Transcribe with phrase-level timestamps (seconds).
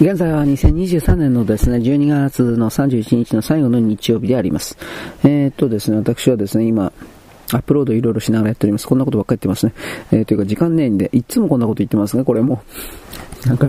[0.00, 4.78] 現在は2023年のですね、12月の31日の最後の日曜日であります。
[5.24, 6.92] えー、っとですね、私はですね、今、
[7.52, 8.86] アップロードいろいろしながらやっております。
[8.86, 9.72] こんなことばっかり言ってますね。
[10.12, 12.62] えー、というか時間ねえんで、いつもこんなこと言ってますね、これも。
[13.44, 13.66] なんか、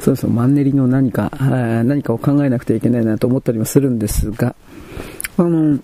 [0.00, 4.54] そうそう、マンネリの何か、何かを考えなくてはいけないなと思ったりもするんですが、
[5.38, 5.78] あの、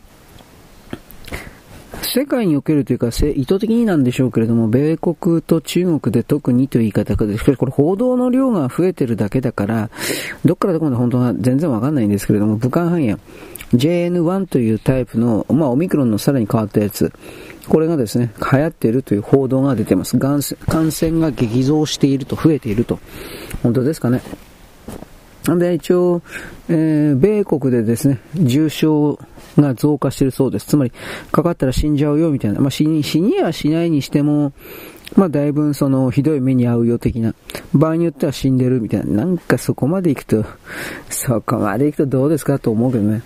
[2.06, 9.90] 世界におけるというか、意図的になんでしょうけれども、米国と中国で特にという言い方で、しかしこれ報道の量が増えてるだけだから、
[10.44, 13.18] どっからどこまで本当は全然わかんないんですけれども、武漢肺炎、
[13.74, 17.12] JN1 というタイプの、まあ、オミクロンのさらに変わったやつ、
[17.68, 20.16] これがですね、流行っているという報道が出てます。
[20.18, 23.00] 感染が激増していると、増えていると。
[23.62, 24.22] 本当ですかね。
[25.54, 26.22] で、一応、
[26.68, 29.18] えー、米国でですね、重症
[29.56, 30.66] が増加してるそうです。
[30.66, 30.92] つまり、
[31.30, 32.60] かかったら死んじゃうよみたいな。
[32.60, 34.52] まあ、死に、死にはしないにしても、
[35.14, 37.34] まあ、だいぶその、ひどい目に遭うよ的な。
[37.72, 39.24] 場合によっては死んでるみたいな。
[39.24, 40.44] なんかそこまで行くと、
[41.08, 43.22] そこまで行くとどうですかと思うけどね。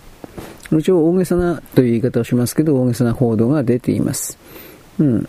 [0.79, 4.39] 一応大げさなという言い方をしますけど、大げさな報道が出ています。
[4.99, 5.29] うん。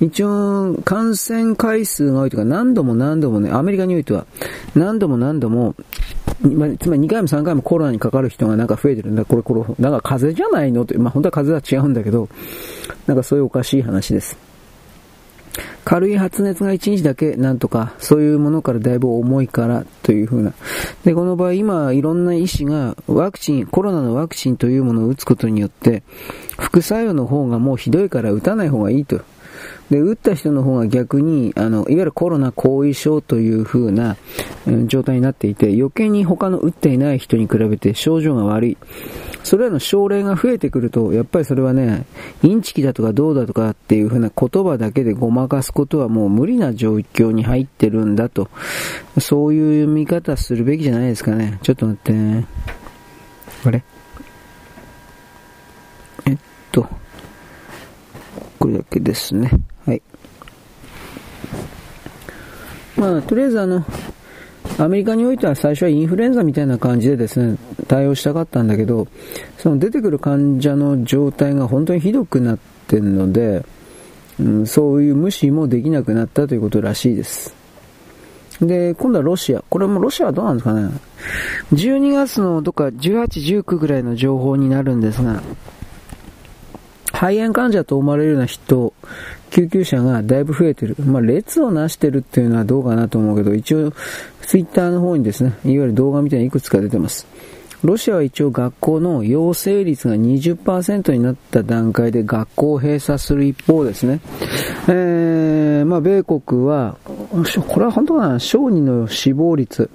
[0.00, 4.26] 一応、感染回数が多いとか、何度も何度もね、アメリカにおいては、
[4.74, 5.74] 何度も何度も、
[6.40, 9.24] つまり2回も3回もコロナにかかる人がなんか増えてるんだ。
[9.24, 10.84] これ、これ、なんか風邪じゃないの？
[10.84, 12.28] とまあ本当は風邪は違うんだけど、
[13.06, 14.38] なんかそういうおかしい話です。
[15.84, 20.52] 軽い発熱が1日だけなんとか、そういうものからだいぶ重いからというふうな。
[21.04, 26.04] で、この場合今いろんな医師がワクチン、コロナのワクチンというものを打つことによって、
[26.56, 29.22] 副作用の方がもうひどいから打たない方がいいと。
[29.90, 34.16] で、打った人の方が逆に、あの、いわゆるコロナ後遺症という風な、
[34.66, 38.76] うん、状態になっていて、余計に他の打っていない人に比べて症状が悪い。
[39.44, 42.04] それらの症例が増えてくると、やっぱりそれはね、
[42.42, 48.50] インチキだとかどうだとかっていう風な言葉だけでごまかすことはもう無理な状況に入ってるんだと。
[49.18, 51.58] そういう見方するべきじゃないですかね。
[51.62, 52.46] ちょっと待ってね。
[53.64, 53.82] あれ？
[56.26, 56.38] えっ
[56.70, 56.86] と、
[58.58, 59.50] これだけですね。
[59.86, 60.02] はい。
[62.98, 63.84] まあ、とりあえずあの、
[64.78, 69.06] アメリカにおいては最初はインフルエンザみたいな感じでですね、対応したかったんだけど、
[69.56, 73.64] その出てくる患者の状態が本当にひどくなってるので、
[74.40, 77.54] うん、そういう無視もできなくなったということらしいです。
[78.60, 79.62] で、今度はロシア。
[79.68, 80.90] これもロシアはどうなんですかね。
[81.72, 85.42] 12月のどっか18、19ぐらいの情報になるんですが、
[87.12, 88.92] 肺炎患者と思われるような人、
[89.50, 90.96] 救急車がだいぶ増えてる。
[90.98, 93.92] まあ、列をなしてるっていうのはどうかなと思うけど、一応、
[94.42, 97.26] ツイッターの方にですね、いわゆる動画みたいにいくつか出てます。
[97.82, 104.20] ロシアは一応学校の陽性率が20%になった段階で学校を閉鎖する一方ですね。
[104.88, 106.96] えー、まあ、米国は、
[107.68, 109.90] これは本当かな、小児の死亡率、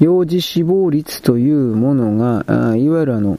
[0.00, 3.38] 幼児死亡率というものが、いわゆるあの、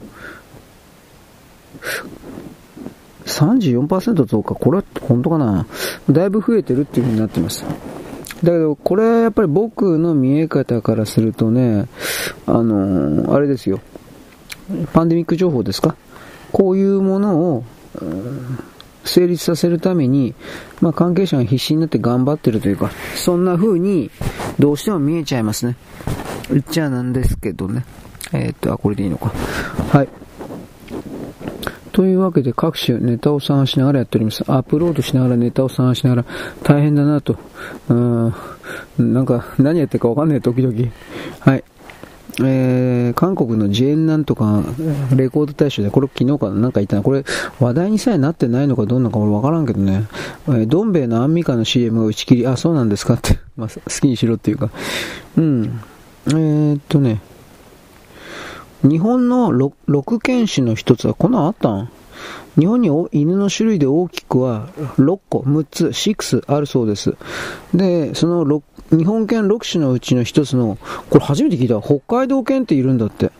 [3.30, 4.54] 34%増加？
[4.54, 5.66] これは本当かな？
[6.10, 7.64] だいぶ増えてるっていう風になってます。
[7.64, 11.86] だけど、これはやっぱり僕の見え方からするとね、
[12.46, 13.80] あの、あれですよ。
[14.92, 15.94] パンデミック情報ですか？
[16.52, 17.64] こういうものを、
[19.04, 20.34] 成立させるために、
[20.80, 24.10] まあ、関係者が必死になって頑張ってるというか、そんな風に
[24.58, 25.76] どうしても見えちゃいますね。
[26.50, 27.84] 言っちゃなんですけどね。
[28.32, 29.32] えー、っと、あ、これでいいのか。
[29.92, 30.08] はい。
[32.00, 34.42] というわけで各種ネタを探しながらやっております。
[34.50, 36.24] アップロードしながらネタを探しながら
[36.62, 37.36] 大変だなと。
[37.90, 38.32] うん、
[38.96, 40.74] なんか何やってるかわかんない時々。
[41.40, 41.64] はい。
[42.42, 44.62] えー、韓国のジェーンなんとか、
[45.14, 47.02] レコード大賞で、これ昨日かなんか言ったな。
[47.02, 47.22] これ、
[47.58, 50.04] 話題にさえなってないのかどうなのか俺わからんけどね。
[50.48, 53.38] えー、どん兵衛のアンミカの CM が打ち切り、あ、そうなんですかって。
[53.58, 54.70] まあ、好きにしろっていうか。
[55.36, 55.82] うん。
[56.28, 57.20] えー、っとね。
[58.82, 61.90] 日本の 6, 6犬種の一つはこんなんあったん？
[62.58, 64.68] 日本に犬の種類で大きくは
[64.98, 67.16] 6個、6つ、6あるそうです。
[67.74, 70.78] で、その日本犬6種のうちの一つの、
[71.10, 73.30] これ初めて聞いた北海道犬っているんだって。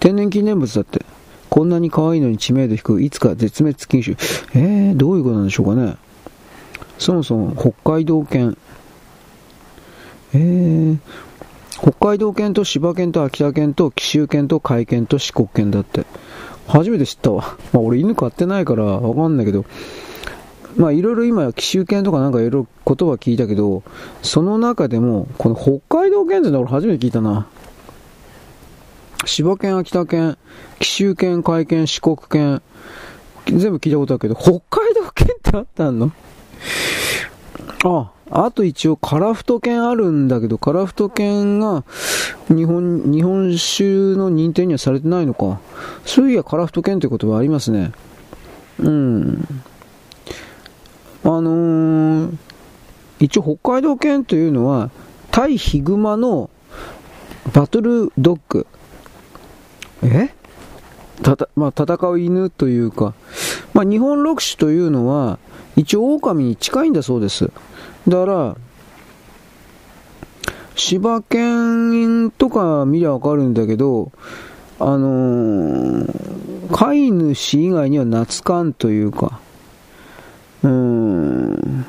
[0.00, 1.04] 天然記念物だって。
[1.48, 4.16] こんなに可愛いのに知名度低く、いつか絶滅危惧
[4.52, 4.62] 種。
[4.62, 5.96] えー、どういうことなんでしょうかね。
[6.98, 8.56] そもそも北海道犬。
[10.32, 10.98] えー、
[11.82, 16.04] 北海道犬と柴犬と秋田犬と紀州犬と甲斐犬と四国犬だって。
[16.68, 17.56] 初めて知ったわ。
[17.72, 19.64] まあ俺犬飼ってないからわかんないけど、
[20.76, 23.82] まあいろいろ今、紀州犬とかなんかいろいろ言葉聞いたけど、
[24.22, 27.46] その中でも、この北海道犬ってのは俺初めて聞いたな。
[29.24, 30.38] 柴犬、秋田犬、
[30.78, 32.62] 紀州犬、甲斐犬、四国犬、
[33.46, 36.12] 全部聞いたことあるけど、北海道犬ってあったの？
[37.84, 41.84] あ、ああと一応カラフト犬あるんだけど、カラフト犬が
[42.48, 43.84] 日本、日本酒
[44.16, 45.60] の認定にはされてないのか。
[46.04, 47.92] そういやカラフト犬って言葉ありますね。
[48.78, 49.48] うん。
[51.24, 52.36] あのー、
[53.18, 54.90] 一応北海道犬というのは、
[55.30, 56.50] 対ヒグマの
[57.52, 58.66] バトルドッグ。
[60.02, 60.30] え？
[61.22, 63.12] たた、まあ、戦う犬というか、
[63.74, 65.38] まあ、日本六種というのは、
[65.80, 67.50] 一応狼に近いんだそうです。
[68.06, 68.56] だから、
[70.76, 74.12] 柴犬とか見りゃわかるんだけど、
[74.78, 79.40] あのー、飼い主以外には懐かんというか、
[80.62, 81.86] うーん、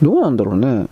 [0.00, 0.86] どうなんだろうね。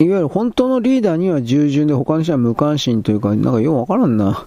[0.00, 4.46] いわゆる本当のリーダーには従順で他の人は無関心というか、なんかようわからんな。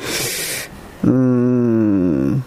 [1.04, 2.44] うーん。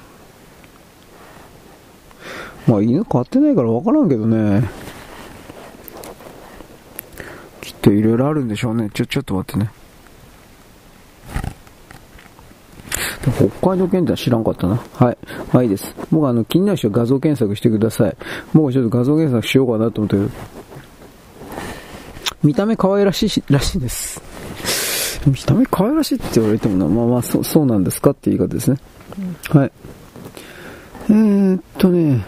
[2.67, 4.69] まあ犬飼ってないからわからんけどね。
[7.61, 8.89] きっといろいろあるんでしょうね。
[8.93, 9.71] ちょ、ちょっと待ってね。
[13.31, 14.81] 北海道県っては知らんかったな。
[14.95, 15.17] はい。
[15.51, 15.95] はいいです。
[16.11, 18.15] 僕あの、気になる人は画像検索してください。
[18.53, 20.29] 僕はちょっと画像検索しようかなと思ってる。
[22.43, 24.32] 見た目可愛らしいらしいです。
[25.25, 28.77] 見た目可愛らしいって言われてもな、まあまあそう、そうなんですかって言い方ですね。
[29.49, 29.71] はい。
[31.09, 32.25] えー、っとね、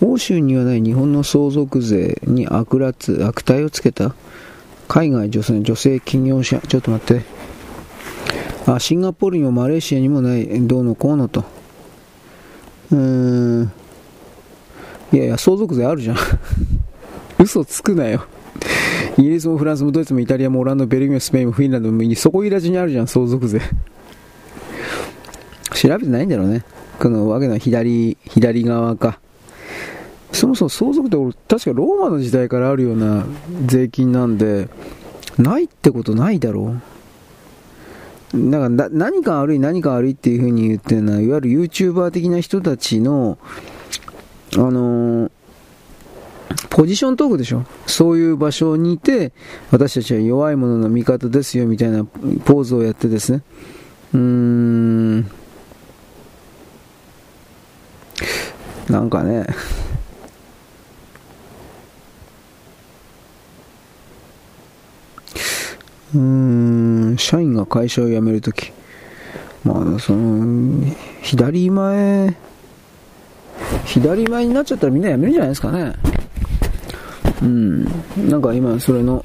[0.00, 4.14] 欧州にはない日本の相続税に悪辣、悪態をつけた
[4.88, 7.24] 海外女性女性企業者、ちょっと待って。
[8.66, 11.44] あ、シンガポールにもマレーシアにもない、どうのこうのと。
[12.90, 13.72] うーん。
[15.12, 16.16] いやいや、相続税あるじゃん。
[17.38, 18.24] 嘘つくなよ。
[19.18, 23.60] イギリスもフランスもドイツもイタリアもオランダも、ベルギーもスペインもフィンランドもそこいらじにあるじゃん、相続税。
[25.74, 26.64] 調べてないんだろうね。
[26.98, 29.18] このわけの左、左側か。
[30.32, 33.24] そもそも相続って俺、確かローマの時代からあるような
[33.64, 34.68] 税金なんで、
[35.38, 36.74] ないってことないだろ
[38.34, 38.50] う。
[38.50, 43.38] だから何か悪い何か悪いっていう風に言ってるのは、いわゆる YouTuber 的な人たちの、
[44.56, 45.30] あのー、
[46.70, 49.32] ポジショントークでしょそういう場所にいて、
[49.70, 53.42] 私たちは弱い者の味方ですよみたいなポーズをやってですね。
[54.14, 55.20] うーん。
[58.88, 59.46] なんかね、
[66.14, 68.72] うーん、社員が会社を辞めるとき、
[69.64, 70.84] まあ、その、
[71.22, 72.36] 左前、
[73.84, 75.94] 左前になっちゃったらみんな辞めるんじゃないですかね。
[77.42, 77.84] うん。
[78.28, 79.24] なんか今、それの、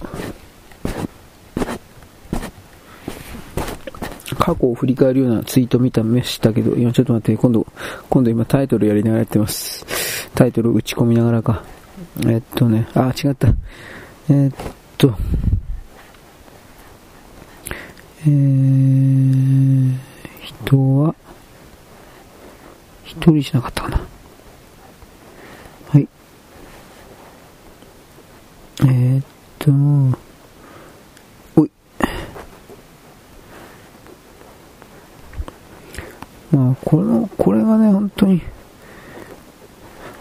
[4.39, 7.67] 過去を振り返るようなツイート見た目したけど、今ちょっと待って、今度、
[8.09, 9.85] 今度今タイトルやりながらやってます。
[10.33, 11.63] タイトル打ち込みながらか。
[12.25, 13.47] えっとね、あ、違った。
[14.29, 14.51] えっ
[14.97, 15.15] と、
[18.25, 19.97] えー、
[20.41, 21.15] 人は、
[23.03, 24.01] 一人じゃなかったかな。
[25.89, 26.07] はい。
[28.83, 29.23] えー、っ
[29.59, 29.71] と、
[31.61, 31.71] おい。
[36.51, 38.41] まあ、この、これがね、本当に、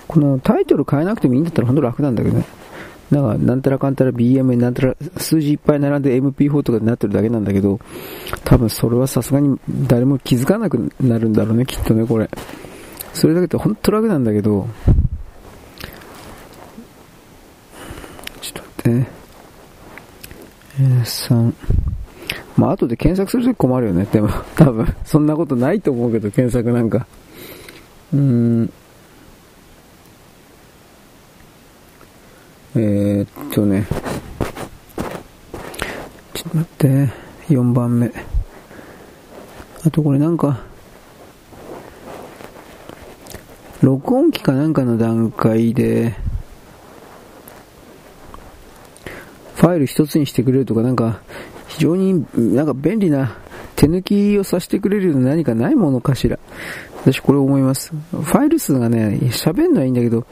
[0.07, 2.45] このタイトル変えなくてもいいんだったら本当楽なんだけどね。
[3.11, 7.81] なんか、なんたらかんたら BM なんたら、数字いっぱい並んで MP4 とかになってるだけなんだけど、
[8.45, 12.31] 多分それはさすがに誰も気づかなくなるんだろうね、きっとね、これ。
[13.13, 14.69] それだけで本当楽なんだけど、
[18.41, 19.09] ちょっと待ってね。
[20.79, 21.53] えー、3。
[22.57, 24.07] まあ、後で検索するとき困るよね。
[24.13, 27.07] でも、 多分、そんなことないと思うけど、検索なんか。
[28.13, 28.73] うん。
[32.77, 33.87] えー、っとね、
[36.35, 37.11] ちょっと待って、
[37.49, 38.13] 4番目。
[39.85, 40.61] あとこれなんか、
[43.81, 46.15] 録音機かなんかの段階で、
[49.61, 51.21] ファイル一つにしてくれるとか、なんか、
[51.69, 53.37] 非常になんか便利な
[53.77, 56.39] 手抜きをさせてくれるような何かないものかしら。
[57.03, 57.93] 私これ思います。
[58.11, 60.25] ファイル数がね、喋るのはいいんだけど、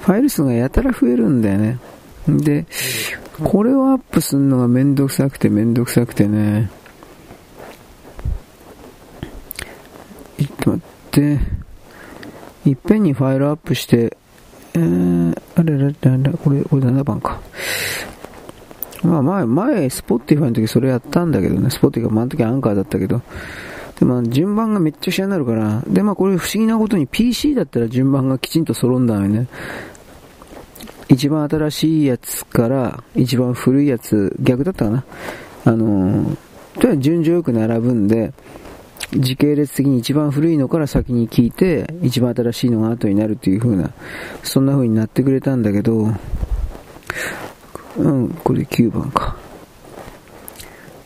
[0.00, 1.78] ファイル数がやたら増えるんだよね。
[2.26, 2.64] で、
[3.42, 6.70] これをアップするのがめんどくさくてめんどくさくてね。
[10.38, 11.38] ちょっと待って。
[12.64, 14.16] いっぺんにファイルアップして、
[14.72, 17.42] えー、あれれれれ、これ、これ7番か。
[19.04, 23.22] まあ前、前、スポッティファイの時それやったんだけどね、スポッティファイ、あの時アンカーだったけど、
[23.98, 29.46] で、まあ、順番がめっちゃ下になるから、で、まあ、これ不思議なことに PC だったら順番がきちんと揃うんだよね。
[31.08, 35.04] 一番新しいやつから一番古いやつ、逆だったかな。
[35.66, 36.36] あのー、
[36.74, 38.32] とりあえず順序よく並ぶんで、
[39.12, 43.90] 時系列的に一番古いのから先に聞いて、一番新しいのが後になるという風な、
[44.42, 46.08] そんな風になってくれたんだけど、
[47.96, 49.36] うん、これ9番か。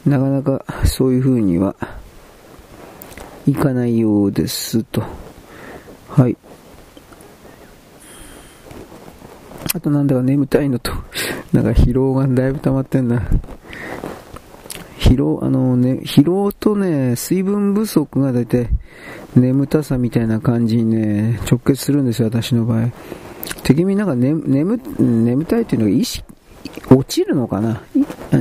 [0.07, 1.77] なかなかそういう風には
[3.47, 5.03] いかないようですと。
[6.09, 6.37] はい。
[9.75, 10.93] あとなんだか眠たいのと、
[11.53, 13.23] なんか疲労がだいぶ溜まってんな。
[14.99, 18.69] 疲労、あのね、疲労とね、水分不足が大体
[19.37, 22.89] 眠たさみたいな感じにね、直結するんですよ、私の場合。
[23.63, 26.25] 敵になんか、ね、眠、眠たいっていうのが意識、
[26.91, 27.83] 落ちるのかな？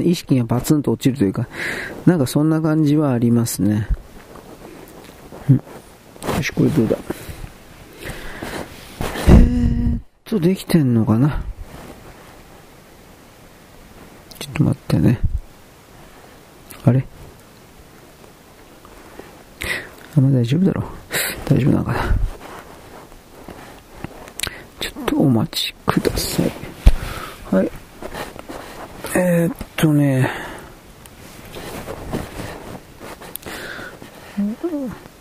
[0.01, 1.47] 意識がバツンと落ちるというか、
[2.05, 3.87] なんかそんな感じはありますね。
[5.49, 5.61] んよ
[6.41, 6.97] し、これどうだ？
[9.29, 11.43] えーっと、できてんのかな？
[14.39, 15.19] ちょっと待ってね。
[16.85, 17.05] あれ？
[20.17, 20.81] あ、まあ大丈夫だろ？
[20.81, 20.85] う。
[21.49, 22.15] 大丈夫なのかな？
[24.79, 26.51] ちょっとお待ちください。
[27.51, 27.71] はい。
[29.15, 30.29] えー、っとね。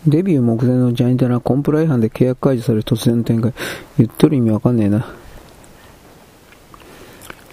[0.05, 3.53] デビュー目前のジャニタラコンプラ違反で契約解除される突然の展開。
[3.97, 5.13] 言っとる意味わかんねえな。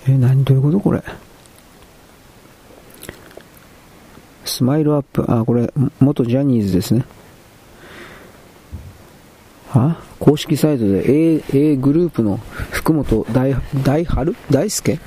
[0.07, 0.81] え、何どういうこと？
[0.81, 1.03] これ。
[4.45, 5.25] スマイルアップ。
[5.29, 7.05] あ、これ、元ジャニーズですね。
[9.71, 12.39] は公式サイトで A, A グループの
[12.71, 14.37] 福本大、大春？
[14.49, 15.01] 大輔？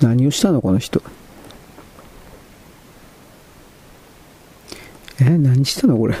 [0.00, 1.02] 何をしたのこの人。
[5.20, 6.14] え、何したのこれ。
[6.14, 6.20] フ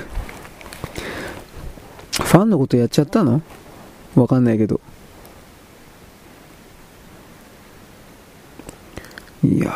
[2.22, 3.42] ァンのことやっちゃったの？
[4.14, 4.80] わかんないけど。
[9.44, 9.70] いや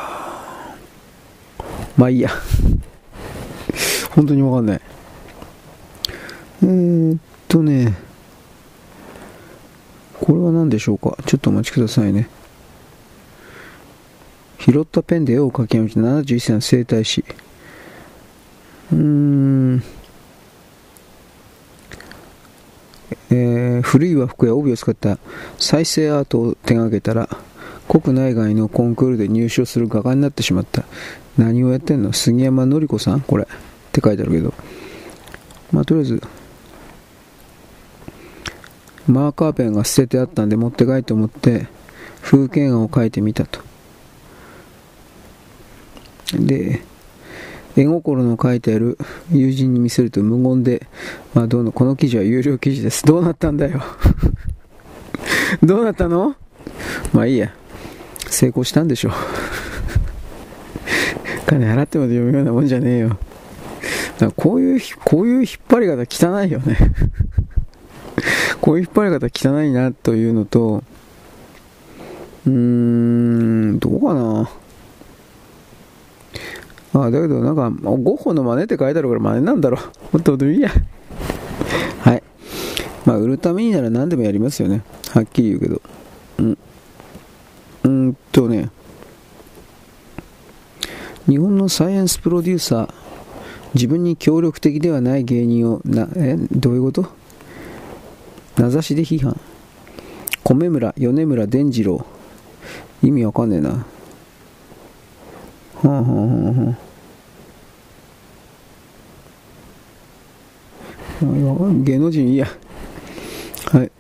[1.97, 2.31] まあいいや。
[4.15, 4.81] 本当にわかんない。
[6.63, 7.95] えー、っとね、
[10.19, 11.17] これは何でしょうか？
[11.27, 12.29] ちょっとお待ちくださいね。
[14.61, 17.25] 拾ったペンで絵を描き始めた71歳の整体師。
[18.93, 19.83] うん。
[23.31, 25.19] えー、古い和服や帯を使った
[25.59, 27.29] 再生アートを手掛けたら、
[27.89, 30.85] 国内外のコンクールで入賞する画家になってしまった。
[31.39, 32.13] 何をやってんの？
[32.13, 33.21] 杉山紀子さん？
[33.23, 33.45] これ。
[33.45, 33.47] っ
[33.93, 34.53] て書いてあるけど。
[35.73, 36.23] まあ、とりあえず、
[39.07, 41.67] マーカーペンが捨ててあったんで持って帰って思って、
[42.21, 43.70] 風景画を描いてみたと。
[46.35, 46.83] で、
[47.77, 48.99] 絵心の書いてある
[49.33, 50.87] 友人に見せると無言で、
[51.35, 53.05] まあどうの、この記事は有料記事です。
[53.05, 53.83] どうなったんだよ
[55.63, 56.35] どうなったの？
[57.13, 57.53] まあいいや。
[58.29, 59.11] 成功したんでしょ
[61.47, 63.19] 金払ってまで読むようなもんじゃねえよ。
[64.37, 66.77] こういう、こういう引っ張り方汚いよね
[68.61, 70.85] こういう引っ張り方汚いなというのと、
[72.47, 74.51] うーん、どうかな。
[76.93, 79.81] ああだけどなんか、ゴッホの真似って書いてあるから真似なんだろう。
[80.17, 80.71] もっとどういいや。
[82.01, 82.23] はい。
[83.07, 84.83] まあ、売るためになら何でもやりますよね。
[85.11, 85.83] はっきり言うけど。
[86.39, 86.59] うん。
[87.85, 88.71] うんとね。
[91.29, 92.89] 日本のサイエンスプロデューサー、
[93.75, 97.07] 自分に協力的ではない芸人を、な、え、どういうこと？
[98.59, 99.39] 名指しで批判。
[100.43, 102.05] 米村、米村伝次郎。
[103.03, 103.87] 意味わかんねえな。
[105.83, 106.77] はあ、はあは
[111.23, 112.47] あはあ、芸能人いいや。
[113.73, 113.93] はい。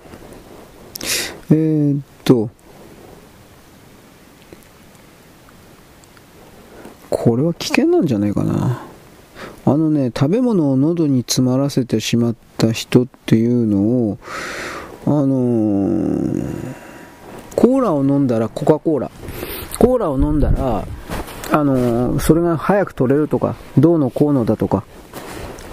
[1.50, 2.50] えー、っと。
[7.08, 8.82] これは危険なんじゃないかな。
[9.64, 14.18] あのね、食べ物を喉に詰まらせてしまった人っていうのを、
[15.06, 16.75] あのー、
[17.56, 19.10] コーラを飲んだら、コカ・コーラ。
[19.78, 20.87] コーラを飲んだら、
[21.52, 24.85] あの、それが早く取れるとか、どうのこうのだとか、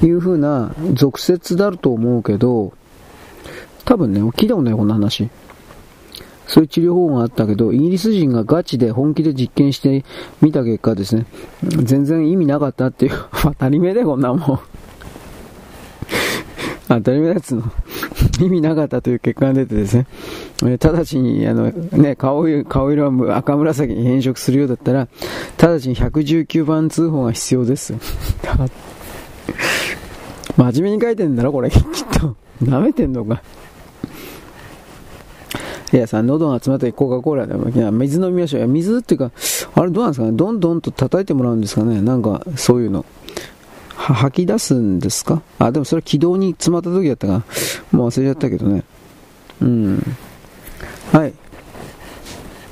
[0.01, 2.73] いう風な俗説だと思うけど、
[3.85, 5.29] 多分ね、聞いたことないこんな話。
[6.47, 10.05] そういう治療法があったけど、イギリス人がガチで本気で実験して
[10.41, 11.25] みた結果ですね、
[11.61, 13.11] 全然意味なかったっていう、
[13.43, 14.59] 当たり前だよ、こんなもん。
[16.87, 17.63] 当たり前だやつの。
[18.39, 20.07] 意味なかったという結果が出てですね、
[20.63, 25.07] え直ちに、あの、ね、顔色、顔色は赤紫に変色するようだったら、
[25.61, 27.93] 直ちに119番通報が必要です。
[30.55, 31.81] 真面目に書いてんだろ、これ、きっ
[32.19, 32.35] と。
[32.63, 33.41] 舐めてんのか。
[35.93, 38.59] いやさ、喉が詰まったコカ・コーラでも、いや、水飲みましょう。
[38.59, 39.31] いや、水っていうか、
[39.75, 43.05] あれどうなんですかねどんどんと叩いてもらうんですかねなんか、そういうの。
[43.97, 45.41] 吐き出すんですか？
[45.59, 47.43] あ、でもそれ軌道に詰まった時だったかな。
[47.91, 48.83] もう忘れちゃったけどね。
[49.61, 50.01] うん。
[51.11, 51.33] はい。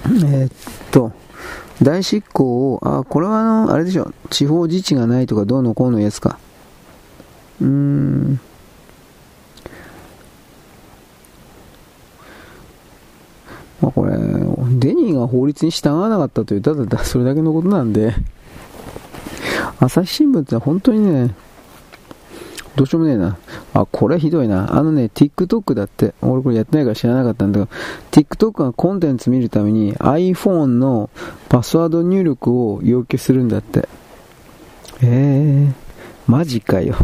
[0.05, 0.51] えー、っ
[0.91, 1.11] と、
[1.81, 4.13] 大執行を、あ、これはあの、あれでしょ。
[4.29, 6.37] 地方自治がないとかどうのこうのやつか。
[7.59, 8.39] うーん。
[13.81, 18.13] まあこれ、デニーが法律に従わなかったという、ただそれだけのことなんで、
[19.79, 21.33] 朝日新聞って本当にね、
[22.75, 23.37] どうしようもねえな。
[23.73, 24.75] あ、これひどいな。
[24.75, 26.13] あのね、TikTok だって。
[26.21, 27.71] 俺これやってないから知らなかったんだけど、
[28.11, 31.09] TikTok がコンテンツ見るために iPhone の
[31.47, 33.87] パスワード入力を要求するんだって。
[35.01, 35.73] えー、
[36.27, 36.95] マジかよ。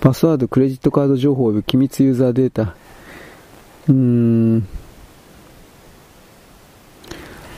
[0.00, 2.76] パスワード、クレジットカード情報及び機密ユーザーデータ。
[3.88, 4.68] うーん。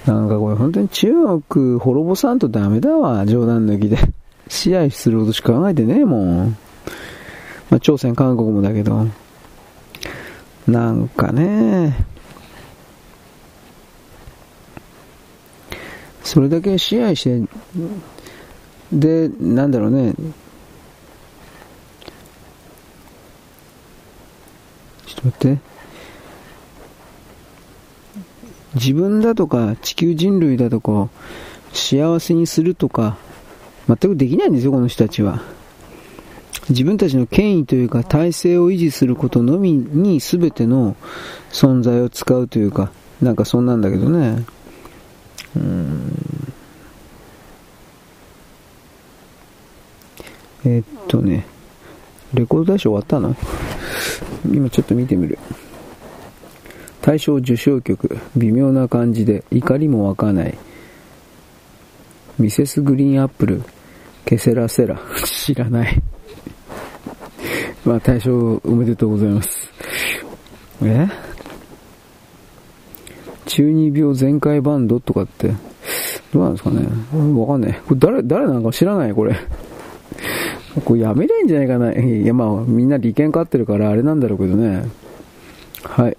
[0.09, 1.13] なんかこれ本当に中
[1.43, 3.27] 国滅ぼさんとダメだわ。
[3.27, 3.99] 冗談抜きで。
[4.49, 6.57] 試合することしか考えてねえもん。
[7.69, 9.07] まあ、朝鮮、韓国もだけど。
[10.67, 12.07] なんかね。
[16.25, 17.43] それだけ試合して、
[18.91, 20.15] で、なんだろうね。
[25.05, 25.78] ちょっと待って。
[28.75, 31.09] 自分だとか地球人類だとか
[31.73, 33.17] 幸せにするとか
[33.87, 35.43] 全くできないんですよ、この人たちは。
[36.69, 40.97] 自分たちの権威というか体制を維持することのみに全ての
[41.51, 42.91] 存在を使うというか、
[43.23, 44.45] なんかそんなんだけどね。
[45.57, 46.13] うーん。
[50.67, 51.47] え、っとね、
[52.35, 53.35] レコード大賞終わったの？
[54.53, 55.39] 今ちょっと見てみる。
[57.09, 60.59] 大賞受賞曲、微妙な感じで怒りも湧かない。
[62.39, 63.63] ミセスグリーンアップル、
[64.27, 66.03] ケセラセラ、 知らない。
[67.87, 69.73] まあ大賞おめでとうございます。
[70.83, 71.09] え？
[73.47, 75.55] 中二病全開バンドとかって、
[76.35, 76.87] どうなんですかね？
[77.41, 77.81] わかんない。
[77.87, 79.15] これ誰、誰なのか知らない？
[79.15, 79.35] これ。
[80.85, 81.91] これやめりゃいいんじゃないかな？
[81.95, 84.85] いやまあみんな利権飼ってるからあれなんだろうけどね。
[85.85, 86.17] はい。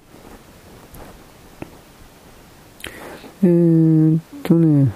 [3.41, 4.91] えー、っとね、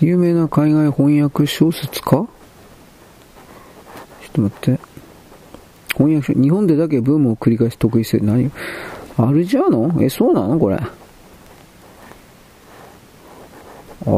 [0.00, 2.28] 有名な海外翻訳小説かちょっ
[4.32, 4.80] と待って。
[5.94, 8.50] 翻訳書、日本でだけブームを繰り返し得意性、何？
[9.18, 10.02] アルジャーノ？
[10.02, 10.58] え、そうなの？
[10.58, 10.76] これ。
[10.76, 10.80] ア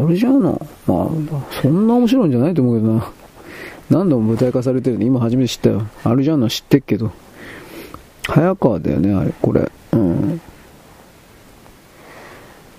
[0.06, 0.66] ルジャーノ？
[0.86, 3.10] まあ、そんな面白いんじゃないと思うけどな。
[3.90, 5.82] 何度も舞台化されてるんで、今初めて知ったよ。
[6.04, 7.10] アルジャーノ知ってっけど。
[8.28, 9.68] 早川だよね、あれ、これ。
[9.92, 10.40] うん。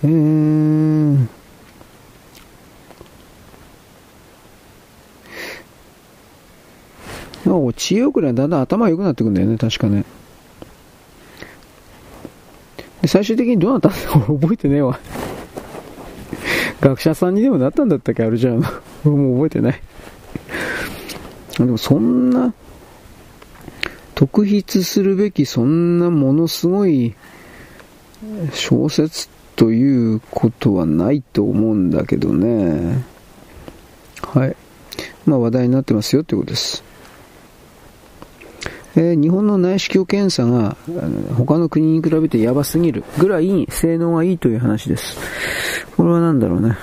[0.05, 1.27] えー、
[7.43, 10.05] なんか知恵遅れはだんだん頭良くなってくんだよね、確かね。
[13.01, 13.97] で最終的にどうなったんだ
[14.29, 14.99] 俺覚えてねえわ。
[16.81, 18.63] 学者さんにでもなったんだったっけあるじゃん。
[19.05, 19.81] 俺も覚えてない。
[21.57, 22.53] でもそんな、
[24.13, 27.15] 特筆するべきそんなものすごい
[28.53, 33.03] 小説ということはないと思うんだけどね。
[34.21, 34.55] はい。
[35.25, 36.83] まあ話題になってますよってことです。
[38.97, 40.77] えー、日本の内視鏡検査が
[41.35, 45.17] 他の国に比べてやばすぎるぐらい性能がいいという話です。
[45.97, 46.77] これは何だろうね。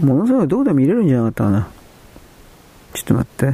[0.00, 1.68] ものすごいどこでも見れるんじゃなかったかな。
[2.94, 3.46] ちょっと待って。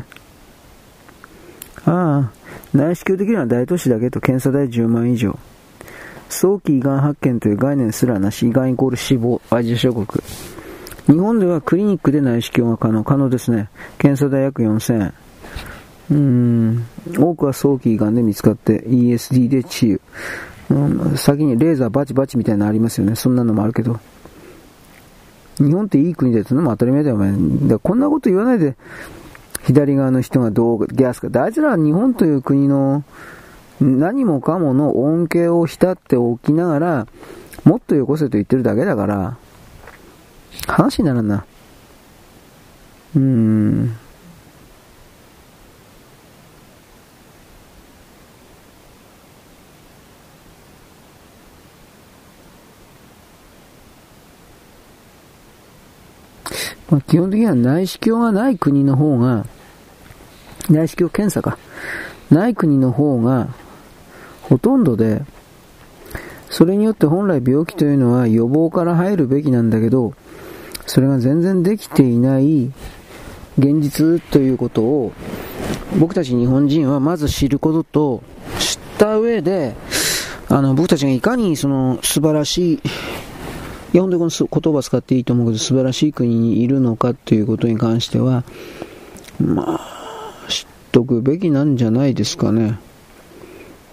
[1.84, 2.30] ああ、
[2.72, 5.36] 内視鏡的には大都市だけと検査代10万以上。
[6.32, 10.06] 早期胃がん発見という概念すらなし、胃がんイコール死亡、アジア諸国。
[11.06, 13.68] 日本ではクリニックで内視鏡が可能、可能ですね。
[13.98, 15.14] 検査代約4000円。
[16.10, 16.86] うん、
[17.18, 20.00] 多くは早期胃がんで見つかって ESD で治癒。
[20.70, 23.14] うん、先にレーザーバチバチみたいなのありますよね。
[23.14, 24.00] そんなのもあるけど。
[25.58, 27.32] 日本っていい国だってのも当たり前だよ、お前。
[27.68, 28.74] だこんなこと言わないで、
[29.64, 31.42] 左側の人がどうギャスか。
[31.42, 33.04] あいつらは日本という国の
[33.82, 37.06] 何もかもの恩恵を浸っておきながら、
[37.64, 39.36] もっとよこせと言ってるだけだから、
[40.68, 41.44] 話にならんな。
[43.16, 43.96] うーん。
[56.88, 59.44] まあ、基本的には内視鏡がない国の方が、
[60.70, 61.58] 内視鏡検査か。
[62.30, 63.48] ない国の方が、
[64.42, 65.22] ほとんどで、
[66.50, 70.14] それによって本来病気というのは予防から入るべきなんだけど、
[70.86, 72.66] それが全然できていない
[73.58, 75.12] 現実ということを、
[75.98, 78.22] 僕たち日本人はまず知ることと、
[78.58, 79.74] 知った上で、
[80.48, 82.80] あの、僕たちがいかにその素晴らしい
[83.94, 88.42] いや、本当にこの言葉を使っていいと思うけど、素晴らしい国にいるのかということに関しては、
[89.38, 92.78] まあ、知っとくべきなんじゃないですかね。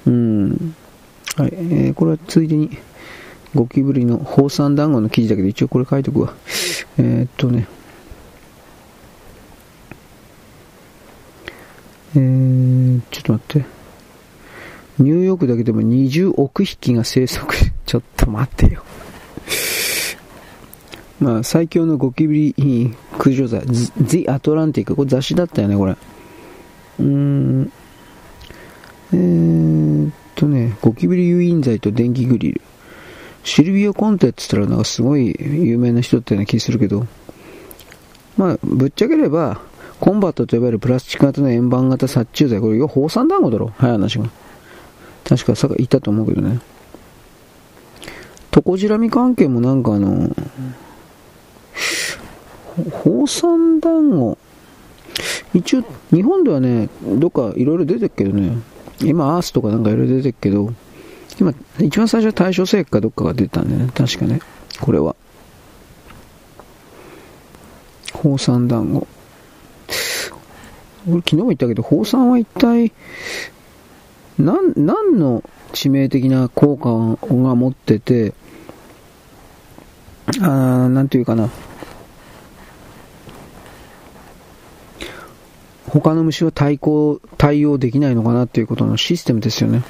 [0.07, 0.75] うん。
[1.35, 2.77] はい、えー、これはついでに、
[3.55, 6.33] ゴキブリの放散団子の記事だけど、一応これ書いとくわ。
[6.97, 7.67] えー、っとね。
[12.15, 13.79] えー、ちょっと待って。
[14.99, 17.55] ニューヨークだけでも20億匹が生息。
[17.85, 18.83] ちょっと待ってよ。
[21.19, 25.91] まあ、最強のゴキブリ駆除剤、The Atlantic、これ雑誌だったよね、これ。
[26.99, 27.71] うーん、
[29.13, 32.61] えー、っとね、ゴキブリ誘引剤と電気グリル。
[33.43, 37.07] シルビオ・コンテって言ったらなんかすごい有名な人ってような気するけど、
[38.37, 39.61] まあ、ぶっちゃければ、
[39.99, 44.29] コンバットと呼ばれるプラスチック型の円盤型殺虫剤、これ要は放散団子だろ、早い話が。
[45.25, 46.59] 確かさっき言ったと思うけどね。
[48.51, 50.29] トコジラミ関係もなんかあの、
[52.91, 54.37] 放散団子。
[55.53, 58.57] 一応、日本ではね、どっかいろいろ出てるけどね、
[59.01, 60.73] 今、アースとかなんかいろいろ出てるけど、
[61.39, 64.39] 今、一番最初は対象製薬かどっかが出たんだよね、確かね、
[64.81, 65.15] これは。
[68.13, 69.07] 放散団子。
[71.07, 72.91] 俺昨日も言ったけど、放散は一体、
[74.37, 76.89] 何、何の致命的な効果
[77.33, 78.33] が持ってて、
[80.41, 81.49] あー、なんていうかな、
[85.89, 89.83] 他の虫は対抗、対応できないのかなっていうことのシステムですよね。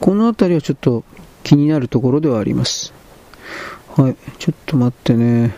[0.00, 1.04] このあたりはちょっと
[1.44, 2.92] 気になるところではあります。
[3.96, 5.54] はい、ちょっと待ってね。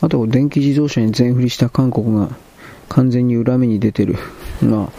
[0.00, 2.30] あと、電気自動車に全振りした韓国が
[2.88, 4.16] 完全に恨みに出てる。
[4.62, 4.90] ま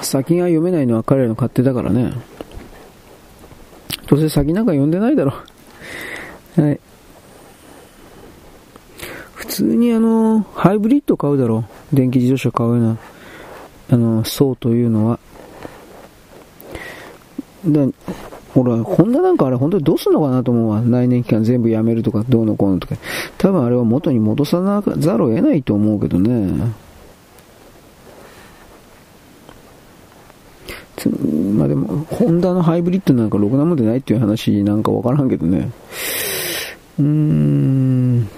[0.00, 2.12] あ、先が読めないのは彼らの勝手だからね。
[4.08, 5.32] どうせ先なんか読んでないだろ。
[6.56, 6.80] はい。
[9.42, 11.96] 普通にあの、ハイブリッド買うだろう。
[11.96, 12.96] 電気自動車買うような、
[13.90, 15.18] あの、層というのは。
[17.64, 17.88] で、
[18.54, 20.80] ほら、ホンダなんかあれ本当にどうすんのかなと思うわ。
[20.80, 22.94] 内燃機関全部やめるとか、どうのこうのとか。
[23.36, 26.72] 多分あれは元に戻さなざるを得ないと思うけどね。
[31.56, 35.68] まあでも、ホンダのハイブリッドなんかろくなもんでないっていう話なんかわからんけどね。
[37.00, 38.28] うーん。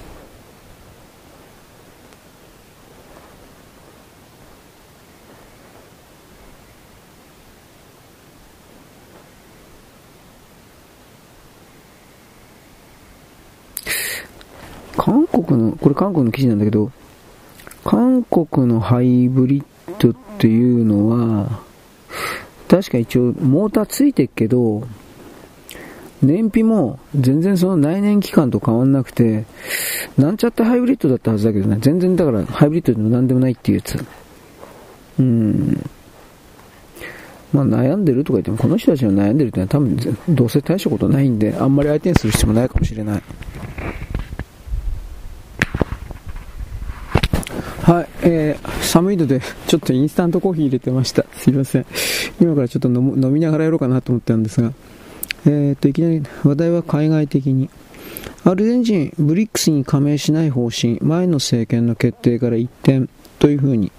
[14.96, 16.90] 韓国の、これ韓国の記事なんだけど、
[17.84, 19.64] 韓国のハイブリッ
[19.98, 21.60] ドっていうのは、
[22.68, 24.86] 確か一応モーターついてっけど、
[26.22, 29.44] 燃費も全然その内燃機関と変わんなくて、
[30.16, 34.04] なんちゃってハイブリッドだったはずだけどね、全然だからハイブリッドでもなんでもないっていうやつ。
[35.18, 35.90] うん。
[37.52, 39.96] まあ悩んでるとか言っても、この人たちが悩んでるってのは多分
[40.30, 43.22] どうせ大したことないんで、あんまり相手にする必要もないかもしれない。
[47.84, 51.26] はい、えー、寒いので、ちょっとインスタントコーヒー入れてました。
[51.34, 51.86] すいません。
[52.40, 54.72] 今からちょっと飲みながらやろうかなと思ったんですが、
[55.44, 57.68] えー、っと、いきなり話題は海外的に。
[58.44, 63.06] アルゼンチン、ブリックスに加盟しない方針、前の政権の決定から一転
[63.38, 63.92] というふうに、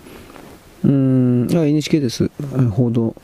[0.84, 2.32] うーん、あ、NHK です、
[2.72, 3.16] 報道。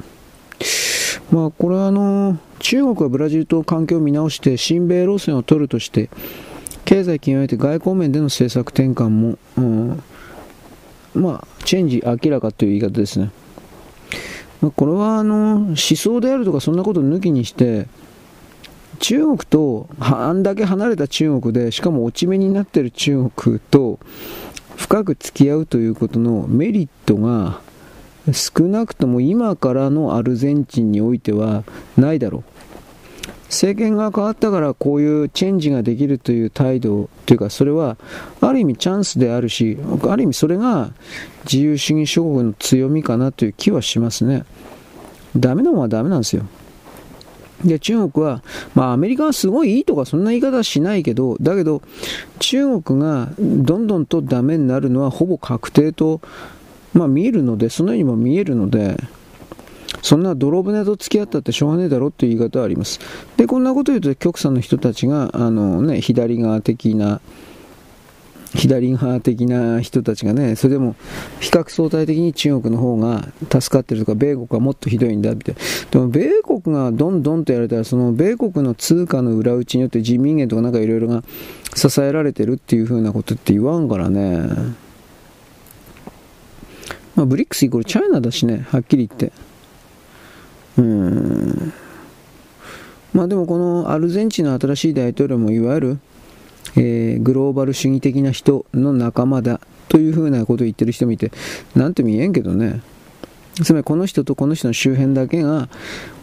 [1.31, 6.11] まあ、これはあの、中国はブラジルと関係を見直して、親米路線を取るとして、
[6.85, 10.03] 経済極めて外交面での政策転換も、うん
[11.13, 13.31] まあ、チェンジ明らかという言い方ですね。
[14.61, 17.87] まあこれはあの思想であるとかそんなこと抜きにして、
[18.99, 23.99] 中国とあんだけ離れた中国で、しかも落ち目になっている中国と
[24.77, 27.61] 深く付き合うということのメリットが
[28.31, 31.63] 少なくとも今からのアルゼンチンにおいては
[31.97, 32.50] ないだろう。
[33.51, 37.97] 政権が変わったからこういうチェンジができるという態度というか、それは
[38.39, 39.77] ある意味チャンスであるし、
[40.09, 40.91] ある意味それが
[41.43, 44.45] 自由主義諸国の強みかなという気はしますね。
[45.35, 46.45] ダメなものはダメなんですよ。
[47.65, 48.41] で、中国は、
[48.73, 51.81] まあアメリカはすごいいいとかそんな言い方はしないけど、だけど
[52.39, 56.21] 中国がどんどんとダメになるのはほぼ確定と、
[56.93, 58.97] まあ見えるので、そのようにも見えるので、
[60.01, 62.99] そんな泥船と付き合ったってしょうがねえだろっていう言い方はあります。
[63.37, 67.21] で、こんなこと言うと、極左の人たちが、あのね、左側的な、
[68.55, 70.95] 左派的な人たちがね、それでも
[71.39, 75.55] 比較相対的に中国の方が助かってるとか、米国はもっとひどいんだって。
[75.89, 81.23] でも、米国がどんどんとやられたら、その米国の通貨の裏打ちによって人民元とかなんかいろいろが
[81.75, 84.49] 支えられてるっていうふうなことって言わんからね。
[87.15, 89.31] まあ、ブリックスイコールチャイナだしね、はっきり言って。
[90.77, 91.73] うん。
[93.13, 95.99] まあでもこのアルゼンチンの新しい大統領もいわゆる、
[96.77, 101.31] えー、グローバル主義的な人の仲間だというふうなことを言ってる人もいて、
[101.75, 102.81] なんとも言えんけどね。
[103.55, 105.67] つまりこの人とこの人の周辺だけが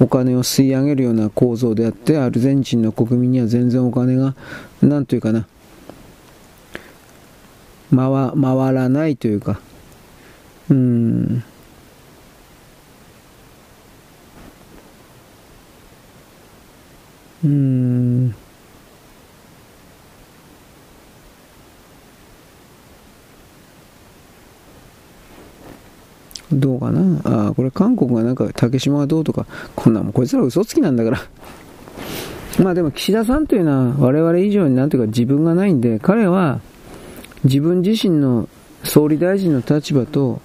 [0.00, 4.34] お金を吸い上げるような構造であって、アルゼンチンの国民には全然お金が、
[4.80, 5.46] なんというかな、
[7.94, 9.60] 回回らないというか、
[10.70, 11.44] うん。
[17.44, 18.34] うん
[26.50, 27.48] どうかな？
[27.48, 29.46] あ、これ韓国がなんか竹島がどうとか、
[29.76, 31.18] こんなもんこいつら嘘つきなんだから。
[32.64, 36.60] まあでも岸田さんというのは我々以上になんていうか自分がないんで、彼は
[37.44, 38.48] 自分自身の
[38.82, 40.40] 総理大臣の立場と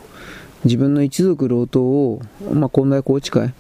[0.65, 2.21] 自分の一族老党を、
[2.53, 3.53] まあ、混大宏池会、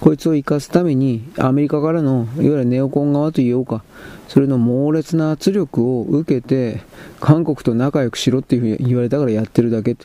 [0.00, 3.82] こいつを生かすために、アメリカからの、いわゆるネオコン側と言おうか、
[4.28, 6.82] それの猛烈な圧力を受けて、
[7.20, 9.96] 韓国と仲良くしろっていうふうに言われたからやってるだけ。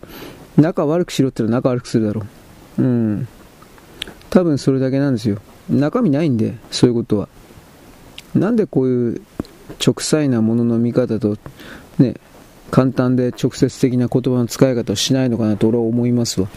[0.58, 2.23] 仲悪くしろって言ったら仲悪くするだろ
[2.77, 2.82] う。
[2.82, 3.27] うん。
[4.30, 5.39] 多分それだけなんですよ。
[5.69, 7.27] 中身ないんで、そういうことは。
[8.34, 9.21] なんでこういう
[9.86, 11.38] 直裁なものの見方と、
[11.99, 12.15] ね、
[12.69, 16.47] 簡単で直接的な言葉の使い方をしないのかなと俺は思いますわ。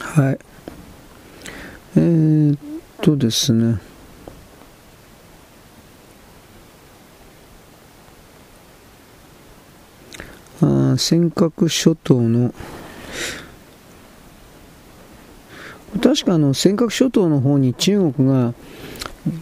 [0.00, 0.38] はい。
[1.96, 2.58] えー、っ
[3.00, 3.78] とですね。
[10.60, 12.54] あ尖閣諸島の
[16.02, 18.54] 確かあの尖閣諸島の方に中国が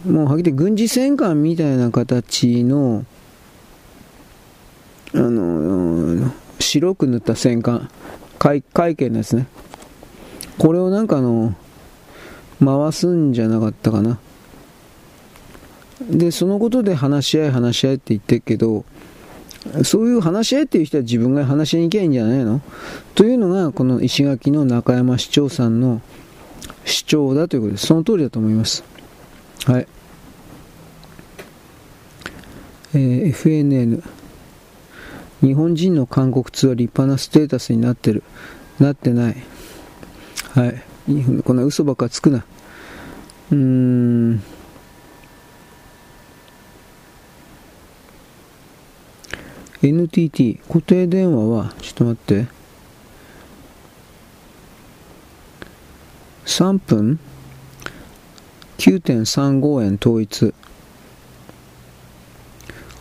[0.05, 3.05] もうはっきり軍事戦艦みたいな形の
[5.13, 7.89] あの白く塗った戦艦
[8.39, 9.47] 海海警のやつね
[10.57, 11.55] これをなんかあの
[12.59, 14.19] 回すんじゃなかったかな。
[16.09, 18.83] で、そのことで話し合い話し合いって言ってるけど、
[19.83, 22.61] そういう話し合いっていう人は自分が話しに行けばいいんじゃないの？
[23.15, 26.01] というのが、この石垣の中山市長さんの
[26.83, 27.87] 主張だということです。
[27.87, 28.83] その通りだと思います。
[29.65, 29.87] はい。
[32.93, 34.03] えー、FNN。
[35.41, 38.23] 日本人の韓国通は立派なステータスになってる。
[38.79, 39.35] なってない。
[40.53, 40.83] はい。
[41.07, 42.45] いいこんな嘘ばっかつくな。
[43.51, 44.43] うーん。
[49.81, 52.47] NTT 固定電話はちょっと待って。
[56.45, 57.19] 3分
[58.77, 60.53] ？9.35円統一。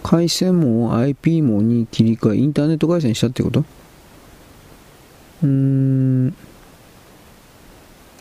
[0.03, 3.61] 回線網 IP 網に切り替えインターネット回線したってこと？
[3.61, 6.37] うーん。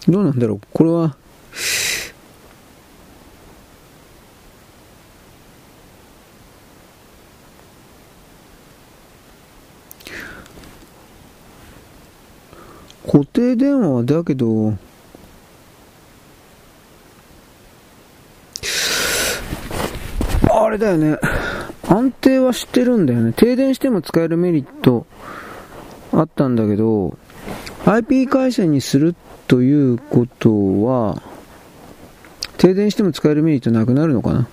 [0.07, 1.15] どうなんだろうこれは
[13.11, 14.73] 固定電話だけど、
[20.49, 21.17] あれだよね。
[21.89, 23.33] 安定は知ってるんだよね。
[23.33, 25.05] 停電しても使えるメリット
[26.13, 27.17] あったんだけど、
[27.85, 31.21] IP 回線にするっということは、
[32.57, 34.47] 停電しても使えるメリットなくなるのかな？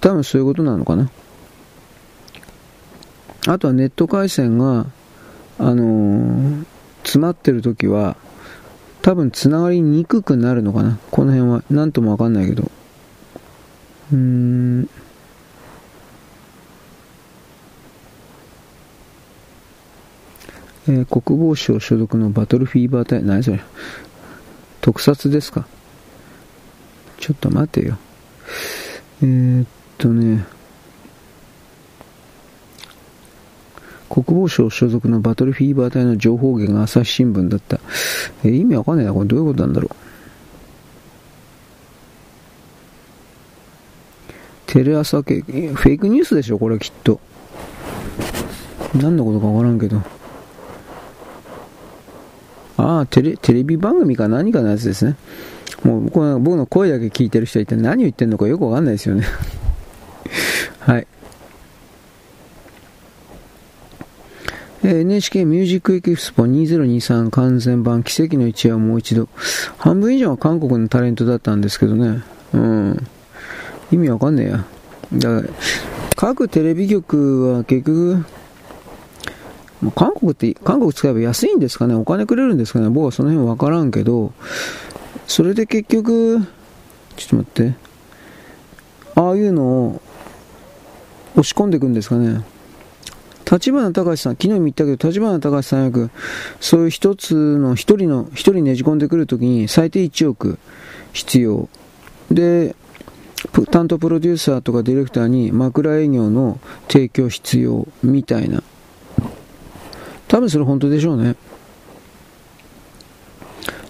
[0.00, 1.10] 多分そういうことなのかな？
[3.48, 4.86] あとはネット回線が、
[5.58, 6.64] あのー、
[7.02, 8.16] 詰まってる時は、
[9.02, 10.98] 多分繋がりにくくなるのかな？
[11.10, 11.62] この辺は。
[11.68, 12.70] なんともわかんないけど。
[14.10, 14.88] うーん。
[20.92, 23.60] えー、国防省所属のバトルフィーバー隊、何それ？
[24.82, 25.66] 特撮ですか？
[27.18, 27.96] ちょっと待てよ。
[29.22, 30.44] えー、っとね、
[34.10, 37.80] 国防省所属のバトルフィーバー隊の情報源が朝日新聞だった。
[38.44, 39.14] えー、意味わかんないな。
[39.14, 39.96] これどういうことなんだろう？
[44.66, 46.58] テレ朝系、フェイクニュースでしょ？
[46.58, 47.18] これきっと。
[48.94, 50.02] 何のことかわからんけど。
[52.82, 55.16] ああ、テレ、ビ番組か何かのやつですね。
[55.84, 59.24] もう、この僕の声だけ聞いてる人は一体何を言ってんのかよくわかんないですよね。
[60.80, 61.06] はい。
[64.82, 69.28] NHK ミュージックエキスポ2023完全版奇跡の一夜をもう一度。
[69.78, 72.22] 半分以上は韓国のタレントだったんですけどね。
[72.52, 73.06] うん。
[73.92, 74.64] 意味わかんねえや。
[75.14, 75.54] だから、
[76.16, 78.24] 各テレビ局は結局、
[79.90, 81.94] 韓国って、韓国使えば安いんですかね？
[81.94, 82.88] お金くれるんですかね？
[82.88, 84.32] 僕はその辺わからんけど、
[85.26, 86.38] それで結局、
[87.16, 87.74] ちょっと待って、
[89.14, 90.02] ああいうのを
[91.32, 92.44] 押し込んでいくんですかね？
[93.50, 96.10] 立花隆さん、昨日も言ったけど、立花隆さんよく、
[96.60, 100.58] そういう一つの、一人の、一人ねじ込んでくるときに最低1億
[101.12, 101.68] 必要。
[102.30, 102.74] で、
[103.70, 108.62] 担当プロデューサーとかディレクターに枕営業の提供必要みたいな。
[110.32, 111.36] 多分それ本当でしょうね。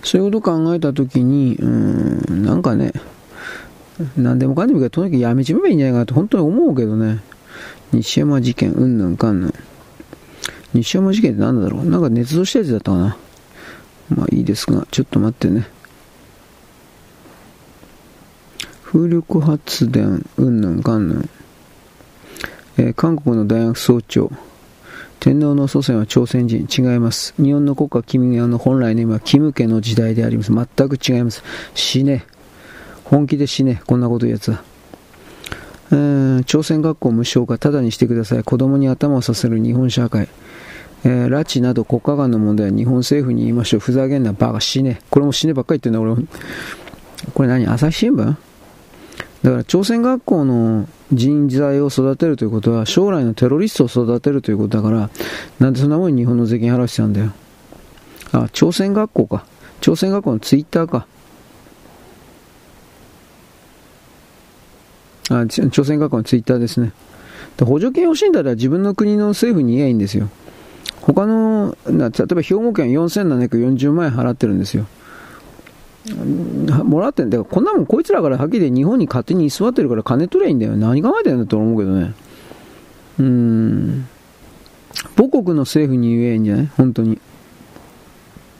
[0.02, 2.92] そういうことを考えたときに、うん、なんかね、
[4.16, 7.20] 何でもかんでもいいから、とにかくやめちまえばいいんじゃないかなと本当に思うけどね。
[7.92, 9.54] 西山事件、うんぬんかんぬん。
[10.74, 13.16] 西山事件って何だろうなんか捏造したやつだったかな
[14.08, 15.68] まあいいですが、ちょっと待ってね。
[18.82, 21.30] 風力発電、うんぬんかんぬん。
[22.78, 24.32] えー、韓国の大学総長。
[25.22, 26.66] 天皇の祖先は朝鮮人。
[26.68, 27.32] 違います。
[27.40, 30.50] 日本の国家君がの本来の今、キム家の時代であります。
[30.52, 31.44] 全く違います。
[31.76, 32.24] 死ね。
[33.04, 33.82] 本気で死ね。
[33.86, 34.64] こんなこと言うやつは。
[35.92, 38.42] えー、朝鮮学校無償化、ただにしてください。
[38.42, 40.26] 子供に頭をさせる日本社会。
[41.04, 43.80] えー、拉致など国家間の問題は日本政府に言いましょう。
[43.80, 45.02] ふざけんな、バカ死ね。
[45.08, 46.20] これも死ねばっかり言ってんだ、俺。
[47.32, 47.64] これ何？
[47.68, 48.34] 朝日新聞？
[49.42, 55.10] だから朝鮮学校の人材を育てるということは将来のテロリストを育てるということだから
[55.58, 57.32] なんでそんなもんに日本の税金払う必要なんだよ。
[58.32, 59.44] あ朝鮮学校か。
[59.80, 61.06] 朝鮮学校のツイッターか。
[65.30, 66.92] あ朝鮮学校のツイッターですね。
[67.56, 70.28] で補助金欲しいんだったら自分の国の政府に言えばいいんですよ。
[71.00, 74.86] 他の例えば兵庫県4740万円払ってるんですよ。
[76.84, 77.44] もらってんだよ。
[77.44, 80.76] こんなもんこいつらからはっきり日本に勝手に居座ってるから金取ればいいんだよ。
[80.76, 82.14] 何考えてんだと思うけどね。
[83.20, 84.08] うん。
[85.16, 87.18] 母国の政府に言えんじゃない本当に。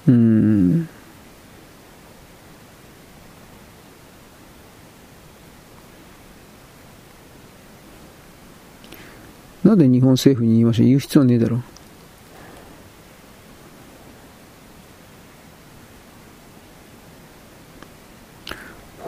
[0.08, 0.88] うん。
[9.64, 11.62] なんで日本政府に言いましょう言う必要ねえだろ。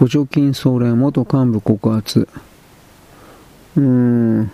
[0.04, 2.28] 補助金総連元幹部告発。
[3.74, 4.50] うーん。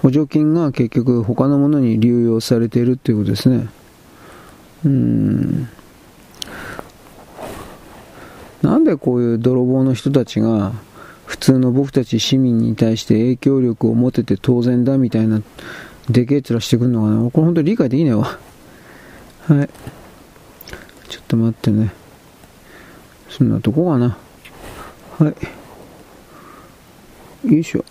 [0.00, 3.68] 補助金が結局他のものに流用されているっていうことですね。
[4.84, 5.68] うん。
[8.62, 10.74] なんでこういう泥棒の人たちが
[11.26, 15.42] 普通の僕たち市民に対して影響力を持てて当然だみたいな
[16.08, 18.38] でけえ面してくるのかなこれ本当に理解できないわ。
[19.48, 19.68] はい。
[21.08, 21.97] ちょっと待ってね。
[23.38, 24.18] そんなとこかな。
[25.18, 25.32] は
[27.44, 27.52] い。
[27.52, 27.84] よいしょ。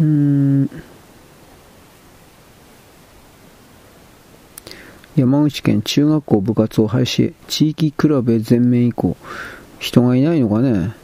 [0.00, 0.70] うーん。
[5.14, 9.14] 山口県中学校部活を廃止地域比べ全面以降。
[9.78, 10.94] 人がいないのかね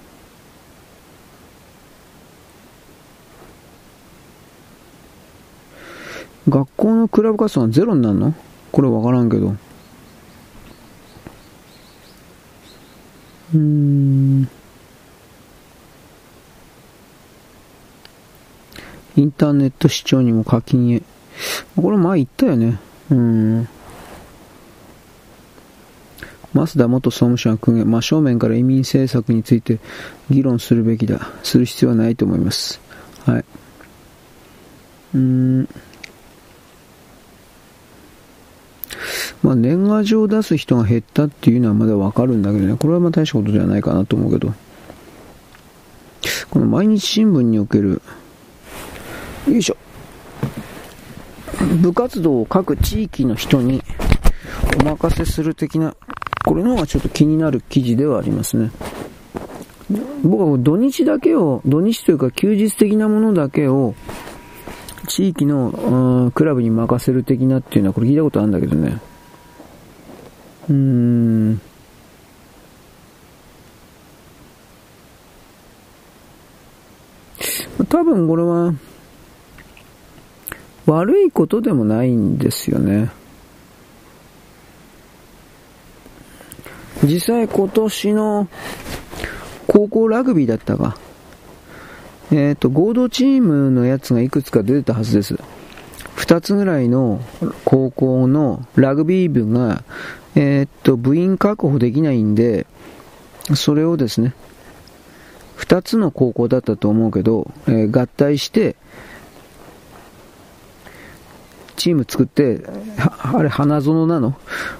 [6.49, 8.35] 学校のクラブ活動がゼロになるの？
[8.73, 9.57] これわからんけど。
[13.55, 14.49] うん。
[19.17, 21.03] インターネット視聴にも課金へ。
[21.75, 22.79] これ前言ったよね。
[23.11, 23.69] うん。
[26.55, 29.79] 増田元総務省は訓練、真正面から移民政策について
[30.31, 31.31] 議論するべきだ。
[31.43, 32.81] する必要はないと思います。
[33.25, 33.45] はい。
[35.15, 35.69] うん。
[39.43, 44.55] まあ、年賀状を出す人が減ったっていうのはまだわかるんだけどね、これはまあ大したことではないかなと思うけど、
[46.51, 48.03] この毎日新聞における、
[49.49, 49.77] よいしょ、
[51.81, 53.83] 部活動を各地域の人に
[54.81, 55.95] お任せする的な、
[56.45, 58.71] これの方がちょっと気になる記事ではありますね。
[60.23, 63.95] 僕は土日だけを、土日というか休日的なものだけを、
[65.07, 69.01] 地域の、クラブに任せる的なっていうのは、これ聞いたことあるんだけどね。
[70.69, 71.61] うーん。
[77.89, 78.75] 多分これは、
[80.87, 83.11] 悪いことでもないんですよね。
[87.03, 88.49] 実際今年の
[89.67, 90.97] 高校ラグビーだったか。
[92.31, 95.39] えっ、ー、と、合同チームのやつがいくつか出てたはずです。
[96.15, 97.21] 二つぐらいの
[97.65, 99.85] 高校のラグビー部が、
[100.35, 102.67] えっ、ー、と、部員確保できないんで、
[103.55, 104.35] それをですね、
[105.55, 108.77] 二つの高校だったと思うけど、えー、合体して、
[111.77, 112.65] チーム作って、
[112.99, 114.37] あれ、花園なの？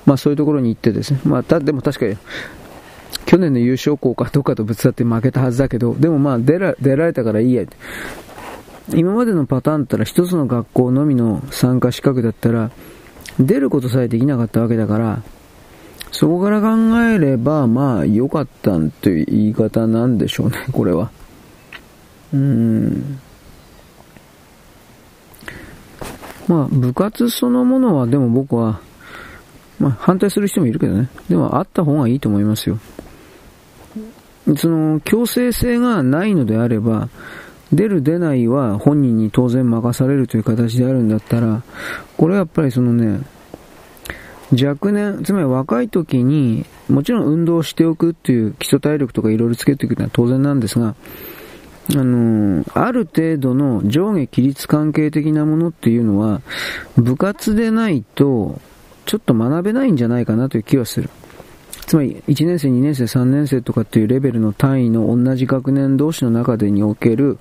[0.07, 1.21] まあそういうところに行ってですね。
[1.25, 2.17] まあた、でも確かに、
[3.25, 7.65] 去年の優勝校かどっかとぶつかって負けたはずだけど、でもまあ出られたからいいや。
[8.95, 12.71] 今までのパターンだったら一つの学校のみの参加資格だったら、
[13.41, 15.23] 出ることさえできなかったわけだから、
[16.13, 16.69] そこから考
[17.01, 21.11] えれば、まあ良かったという言い方なんでしょうね、これは。
[22.33, 23.19] うん。
[26.49, 28.81] まあ、部活そのものは、でも僕は、
[29.79, 31.09] まあ、反対する人もいるけどね。
[31.29, 32.79] でも、あった方がいいと思いますよ。
[34.57, 37.09] その、強制性がないのであれば、
[37.73, 41.63] 出る出ないは本人に当然任されるという形であるんだったら、
[42.17, 43.21] これはやっぱりそのね、
[44.53, 50.95] 若年、つまり若い時に、もちろん運動しておくっていう基礎体力とかいろいろつけていくのは当然なんですが、
[51.95, 56.43] あのある程度の上下規律関係的なものっていうのは、
[56.97, 58.61] 部活でないと、
[59.05, 61.11] ちょっと学べないんじゃないかなという気はする。
[61.87, 67.39] つまり、1年生、2年生、3年生とかっていうレベルの単位の同じ学年同士の中でにおける、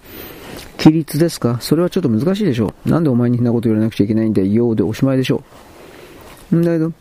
[0.77, 1.57] 規律ですか？
[1.61, 2.89] それはちょっと難しいでしょう。
[2.89, 5.41] なんでお前にそんなこと言わなくちゃいけないんだよ、でおしまいでしょ
[6.51, 6.57] う。
[6.57, 6.91] んだけど、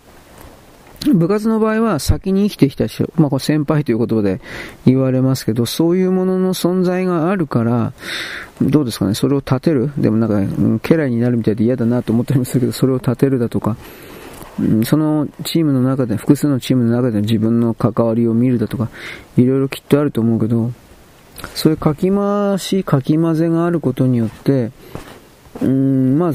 [1.13, 4.41] 部活の場合は先に生きてきた人、まあこれ先輩という言葉で
[4.87, 7.93] 言われますけど、そういうものの存在があるから、
[8.63, 9.93] どうですかね、それを立てる？
[9.99, 13.77] でもなんか、うん、家来になるみたいで嫌だなと思ったりもするけど、それを立てるだとか、
[14.85, 18.89] そのチームの中で、複数のチームの中で自分の関わりを見るだとか、
[19.37, 20.71] いろいろきっとあると思うけど、
[21.55, 24.71] そういうかき回し、かき混ぜがあることによって、
[25.61, 26.33] うん、まあ、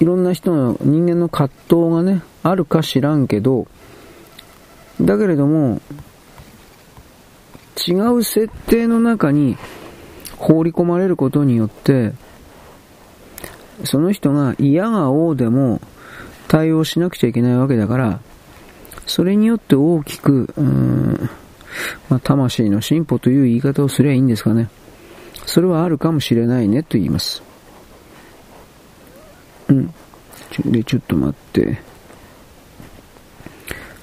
[0.00, 3.66] いろんな人の人間の葛藤がね、あるか知らんけど、
[5.00, 5.80] だけれども、
[7.86, 9.56] 違う設定の中に
[10.36, 12.12] 放り込まれることによって、
[13.84, 15.80] その人が嫌が王でも
[16.52, 18.20] 対応しなくちゃいけないわけだから、
[19.06, 21.30] それによって大きく、うーん、
[22.10, 24.68] まあ、魂の進歩という言い方をすればいいんですかね。
[25.46, 27.42] それはあるかもしれないねと言います。
[29.68, 29.94] うん。
[30.66, 31.80] で、ちょっと待って。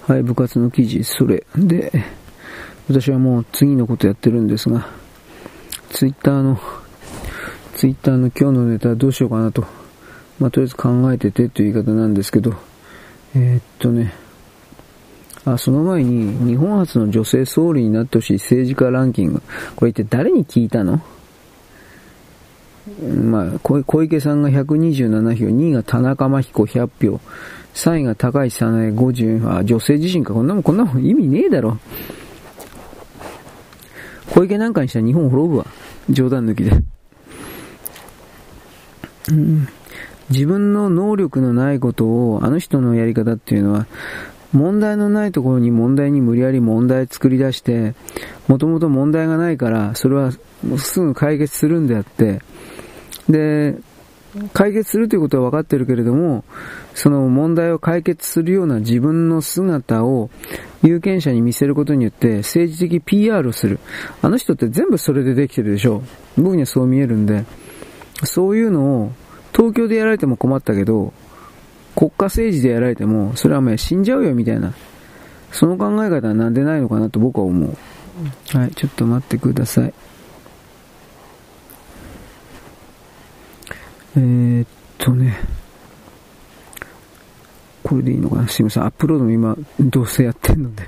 [0.07, 1.45] はい、部活の記事、それ。
[1.55, 2.03] で、
[2.89, 4.89] 私はもう次のことやってるんですが、
[5.91, 6.59] ツイッターの、
[7.75, 9.67] ツイッターの今日のネタどうしようかなと、
[10.39, 12.55] まあ、とりあえず考えててという言い方なんですけど、
[13.35, 14.13] えー、っとね、
[15.45, 19.41] あ、その前に、日本初の女性総理になってほしい政治家ランキング。
[19.75, 21.01] これ一体誰に聞いたの？
[23.29, 27.19] まあ、小池さんが127票、2位が田中真彦100票、
[27.73, 30.33] 3位が高市早苗50、あ、女性自身か。
[30.33, 31.77] こんなもん、こんなもん意味ねえだろ。
[34.31, 35.65] 小池なんかにしたら日本滅ぶわ。
[36.09, 36.71] 冗談抜きで。
[39.31, 39.67] うん、
[40.29, 43.87] 自分の能力のないことを、あの人のやり方っていうのは、
[44.53, 47.93] 問題のないところに問題に無理やり問題作り出して、
[48.47, 50.31] もともと問題がないから、それは
[50.77, 52.41] すぐ解決するんであって、
[53.29, 53.75] で、
[54.53, 56.43] 解決するということは分かってるけれども、
[56.93, 60.29] その問題を解決するような自分の姿を
[60.83, 63.79] 有権者に見せることによって政治的 PR をする。
[64.21, 66.03] あの人って全部それでできてるでしょ
[66.37, 66.41] う。
[66.41, 67.45] 僕にはそう見えるんで、
[68.23, 69.11] そういうのを
[69.55, 71.13] 東京でやられても困ったけど、
[71.95, 74.73] 国家政治でやられても、それはお前死んじゃうよみたいな。
[75.51, 78.57] その考え方はなんでないのかなと僕は思う。
[78.57, 79.93] はい、ちょっと待ってください。
[84.17, 85.39] えー、っとね。
[87.81, 88.47] これでいいのかな？
[88.47, 88.83] すいません。
[88.83, 90.83] アップロードも今、どうせやってんので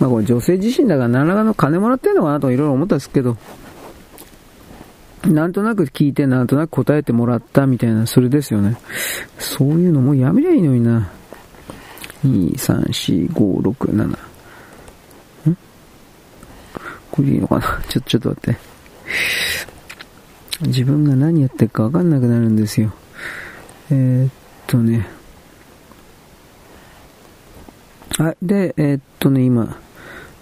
[0.00, 3.36] まあこれ女性自身だから何らかの金もらってんのかなといろいろ思ったんですけど、
[5.26, 8.76] なんとなく聞いてなんとなく答えてもらったみたいな、それですよね。
[9.38, 11.10] そういうのもやめりゃいいのにな。
[12.24, 15.50] 2、3、4、5、6、7。
[15.50, 15.56] ん？
[17.10, 17.82] これでいいのかな？
[17.88, 18.58] ちょ、ちょっと待って。
[20.66, 22.92] 自分が何やってるかわかんなくなるんですよ。
[23.90, 24.32] えー、っ
[24.66, 25.06] とね。
[28.18, 28.36] はい。
[28.42, 29.76] で、えー、っとね、今、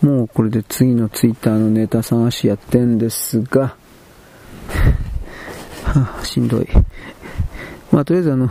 [0.03, 3.77] もうこれで次のツイッターのネタ探しやってんですが、
[5.85, 6.69] はあ、しんどい。
[7.91, 8.51] まあ、とりあえずあの、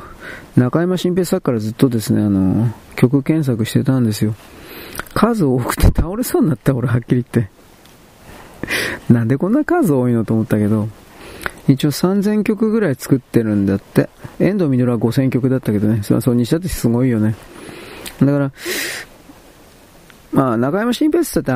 [0.55, 4.35] 中山新平さんからずっとですね、あの、曲検索してたんですよ。
[5.13, 7.49] 数多くて倒れそうになった、俺はっきり言って。
[9.11, 10.87] なんでこんな数多いのと思ったけど、
[11.67, 14.09] 一応3000曲ぐらい作ってるんだって。
[14.39, 16.03] 遠藤実は5000曲だったけどね。
[16.03, 17.35] それはそうにしたってすごいよね。
[18.19, 18.51] だから、
[20.31, 21.53] まあ、中山新平って言った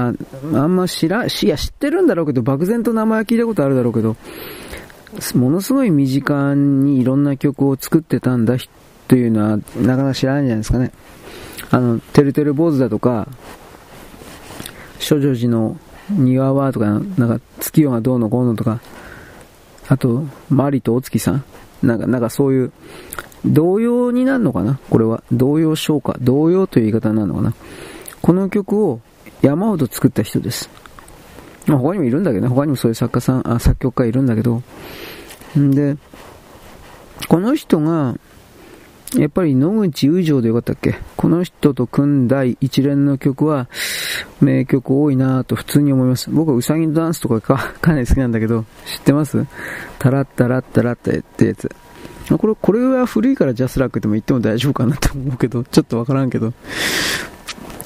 [0.51, 4.17] ら、あんま知ら、いや、知ってるんだろうけど、漠然と名前は聞いたことあるだろうけど、
[5.35, 8.57] ものすごい身近にいろんな曲を作ってたんだ
[9.07, 10.91] というのは、なかなか知らないんじゃないですかね。
[11.71, 13.29] あの、てるてる坊主だとか、
[14.99, 15.77] 諸女寺の
[16.09, 18.81] 庭はとか、なんか、月夜がどうのこうのとか、
[19.87, 21.43] あと、マリとお月さん
[21.81, 22.71] なんか、なんかそういう、
[23.45, 24.79] 童謡になるのかな？
[24.89, 25.23] これは。
[25.31, 26.17] 童謡唱歌。
[26.19, 27.53] 童謡という言い方になるのかな？
[28.25, 29.01] この曲を
[29.43, 30.67] 山ほど作った人です。
[31.67, 32.47] まあ、他にもいるんだけどね。
[32.47, 34.63] 他にもそういう作家さん、あ、作曲家いるんだけど。
[35.59, 35.95] んで、
[37.27, 38.15] この人が、
[39.15, 40.95] やっぱり野口友情でよかったっけ？
[41.15, 43.69] この人と組んだ一連の曲は
[44.41, 46.31] 名曲多いなぁと普通に思います。
[46.31, 49.45] 僕はウサギのダンスとかかかなり好きなんだけど、知ってます？
[49.99, 51.69] タラッタラッタラッタってやつ。
[52.39, 56.53] これ、これは古いからジャスラックでも言っても大丈夫かなと思うけど、ちょっとわからんけど。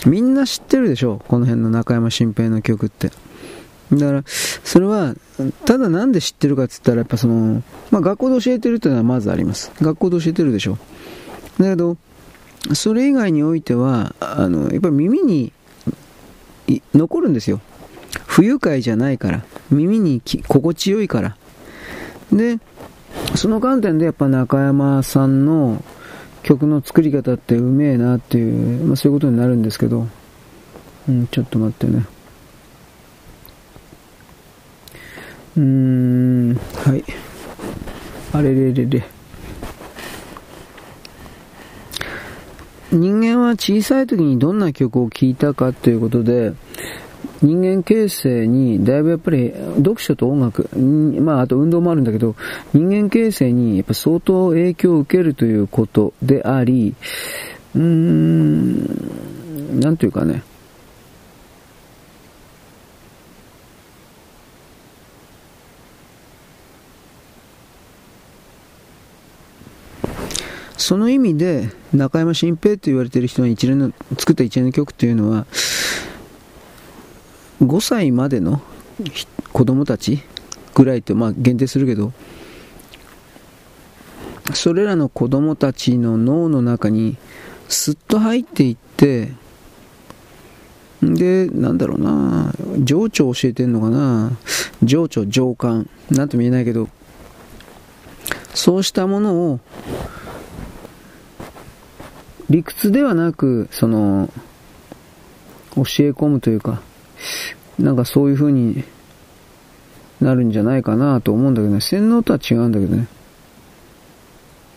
[0.05, 1.21] みんな知ってるでしょ？
[1.27, 3.11] この辺の中山新平の曲って。
[3.91, 5.15] だから、それは、
[5.65, 9.71] ただなんで知ってるかって言ったら、やっぱその、まあ学校で教えてるっていうのはまずあります。
[9.81, 10.77] 学校で教えてるでしょ。
[11.57, 11.97] だけど、
[12.73, 15.51] それ以外においては、あの、やっぱり耳に
[16.93, 17.61] 残るんですよ。
[18.27, 19.43] 不愉快じゃないから。
[19.71, 21.35] 耳に心地よいから。
[22.31, 22.59] で、
[23.35, 25.83] その観点でやっぱ中山さんの
[26.43, 30.07] 曲の作り方ってうめえなっていう、まあ、そういうことになるんですけど、
[31.07, 32.05] うん、ちょっと待ってね。
[35.57, 37.03] うーん、はい。
[38.31, 39.03] あれれれれ。
[42.91, 46.53] 人間は小さい時にどんな曲を聴いたかということで、
[47.41, 52.35] 人間形成にだいぶやっぱり読書と音楽、まああと運動もあるんだけど、
[52.73, 56.95] 人間形成にやっぱ相当影響を受けるということであり、
[57.75, 60.43] うーん、なんというかね、
[70.89, 75.45] その意味で、中山新平と言われている人が一連の、作った一連の曲というのは、
[77.61, 78.61] 5歳までの
[79.51, 80.21] 子供たち
[80.75, 82.13] ぐらいと、まあ限定するけど、
[84.53, 87.17] それらの子供たちの脳の中に
[87.67, 89.31] すっと入っていって、
[91.01, 94.31] で、なんだろうな、情緒を教えてんのかな、
[94.83, 96.89] 情緒、情感、なんとも言えないけど、
[98.53, 99.59] そうしたものを
[102.49, 104.29] 理屈ではなく、その、
[105.75, 106.81] 教え込むというか、
[107.77, 108.83] なんかそういう風に
[110.21, 111.81] なるんじゃないかなと思うんだけどね。
[111.81, 113.07] 洗脳とは違うんだけどね。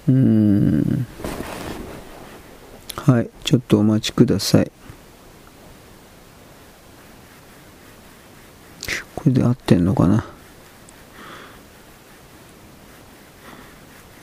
[0.08, 1.06] うーん。
[2.96, 3.30] はい。
[3.44, 4.70] ちょっとお待ちください。
[9.16, 10.24] これで合ってんのかな？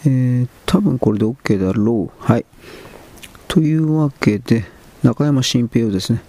[0.05, 2.23] えー、多分これで OK だろう。
[2.23, 2.45] はい。
[3.49, 4.63] というわけで、
[5.03, 6.21] 中山新平をですね、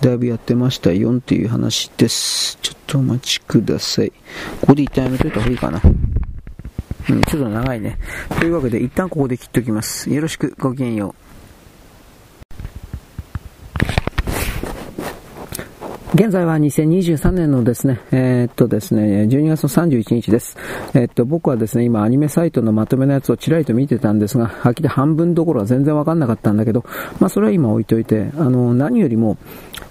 [0.00, 2.58] だいぶやってましたよっていう話です。
[2.62, 4.10] ちょっとお待ちください。
[4.60, 5.80] ここで一旦やめといた方がいいかな。
[7.10, 7.98] うん、ちょっと長いね。
[8.38, 10.08] というわけで、一旦ここで切っておきます。
[10.08, 11.21] よろしく、ごきげんよう。
[16.14, 20.58] 現在は2023年のですね、えー、っとですね、12月の31日です。
[20.92, 26.84] えー、っと、僕はですね、今アニメサイトのまとめのやつをちらりと見てたんですが、はっきり半分どころは全然わかんなかったんだけど、
[27.18, 29.38] まあそれは今置いといて、あの、何よりも、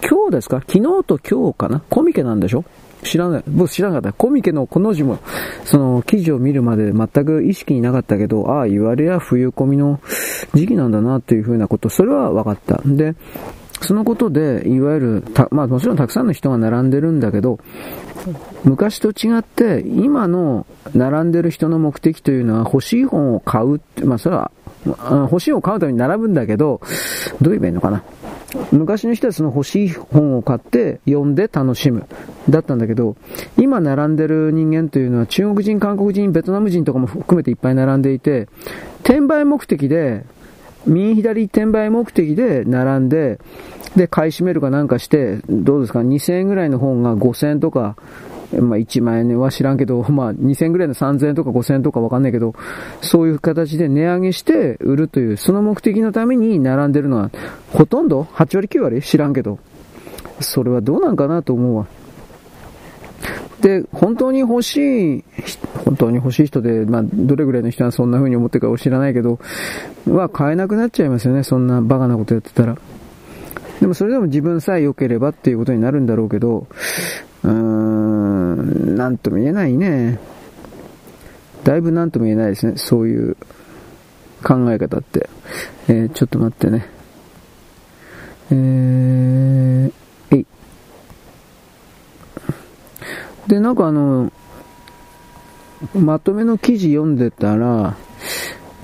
[0.07, 0.59] 今日ですか？
[0.59, 1.81] 昨日と今日かな？
[1.89, 2.65] コミケなんでしょ？
[3.01, 3.43] 知らない。
[3.47, 4.13] 僕知らなかった。
[4.13, 5.17] コミケのこの字も、
[5.65, 9.99] その記事を見るまで全く意識になかったけど、ああ、言われや冬込みの
[10.53, 12.79] 時期なんだなっていうふうなこと、それは分かった。
[12.85, 13.15] で、
[13.81, 17.59] そのことで、いわゆる、まあもちろんたくさんの人が並んでるんだけど、
[18.63, 24.51] 昔と違って、今の並んでる人の目的というのは欲しい本を買うまあそれは、
[24.85, 26.81] 欲しい本を買うために並ぶんだけど、
[27.41, 28.03] どう言えばいいのかな。
[28.71, 32.05] 昔の人はその欲しい本を買って読んで楽しむ。
[32.49, 33.15] だったんだけど、
[33.57, 38.47] 今並んでる人間というのは中国人、韓国人、ベトナム人とかも含めていっぱい並んでいて、
[39.03, 40.25] 転売目的で、
[40.87, 43.39] 右左転売目的で並んで、
[43.95, 47.95] で、買い占めるかなんかして、どうですか、2000円ぐらいの本が5000円とか、
[48.59, 52.53] まあ1万円は知らんけど、 まあ2000円ぐらいの3000円とか5000円とかわかんないけど、
[53.01, 57.31] そういう形で値上げして売るという、その目的のために並んでるのは、
[57.71, 59.01] ほとんど ?8 割9割？
[59.01, 59.59] 知らんけど。
[60.39, 61.85] それはどうなんかなと思うわ。
[63.61, 65.23] で、本当に欲しい、
[65.85, 69.39] 本当に欲しい人で、まあ、どれぐらいの人はそんな風に思ってるか知らないけど、
[70.07, 72.77] は買えなくなっちゃいますよね、そんなバカなことやってたら。
[73.79, 76.67] でもそれでも自分さえ良ければっていうことになるんだろうけど、
[77.43, 80.19] うーん、なんとも言えないね。
[81.63, 82.73] だいぶなんとも言えないですね。
[82.75, 83.35] そういう
[84.43, 85.29] 考え方って。
[85.87, 86.87] えー、ちょっと待ってね。
[88.51, 89.91] えー、
[90.31, 90.45] えい。
[93.47, 94.31] で、なんかあの、
[95.95, 97.95] まとめの記事読んでたら、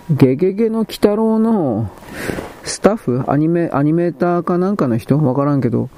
[0.10, 1.91] ゲゲゲの鬼太郎の
[2.64, 5.89] スタッフアニメ、アニメーターかなんかの人わからんけど、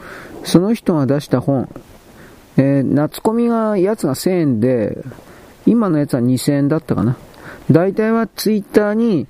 [0.44, 1.70] その人が出した本、
[2.58, 4.98] えー、夏コミが、やつが1000円で、
[5.66, 7.18] 今のやつは2000円だったかな。
[7.72, 9.28] 大体はツイッターに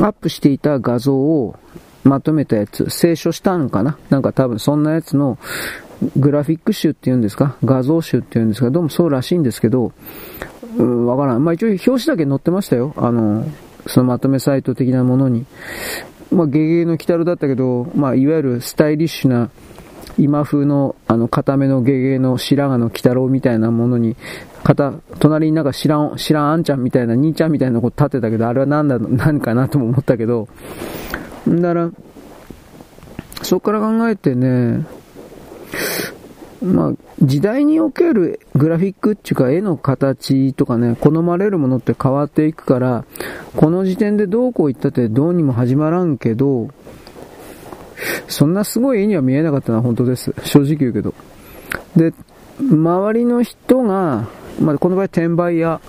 [0.00, 1.56] アップしていた画像を
[2.08, 3.98] まとめたやつ、清書したんかな？
[4.10, 5.38] なんか多分そんなやつの
[6.16, 7.56] グラフィック集っていうんですか？
[7.64, 8.70] 画像集っていうんですか？
[8.70, 9.92] どうもそうらしいんですけど、
[10.78, 11.44] うわからん。
[11.44, 12.94] まあ一応表紙だけ載ってましたよ。
[12.96, 13.44] あの、
[13.86, 15.44] そのまとめサイト的なものに。
[16.32, 19.50] まあゲゲゲの鬼太郎だったけど、まあいわゆるスタイリッシュな
[20.18, 24.16] 今風の、あの、固めのゲゲの白髪の鬼太郎みたいなものに、
[24.64, 30.48] 肩、隣になんか知らん、知らんあんちゃんみたいな、兄ちゃんみたいなこと立てたけど、あれは何だ、何かなとも思ったけど、
[31.48, 31.90] んだら、
[33.42, 34.86] そこから考えてね、
[36.62, 36.92] まあ、
[37.22, 43.04] 時代におけるグラフィックっていうか絵の形とかね、好まれるものって変わっていくから、
[43.56, 46.68] この時点でどうこう言ったってどうにも始まらんけど、
[48.28, 50.34] そんなすごい絵には見えなかったのは本当です。
[50.44, 51.14] 正直言うけど。
[51.96, 52.12] で、
[52.60, 54.28] 周りの人が、
[54.60, 55.80] まあ、この場合転売屋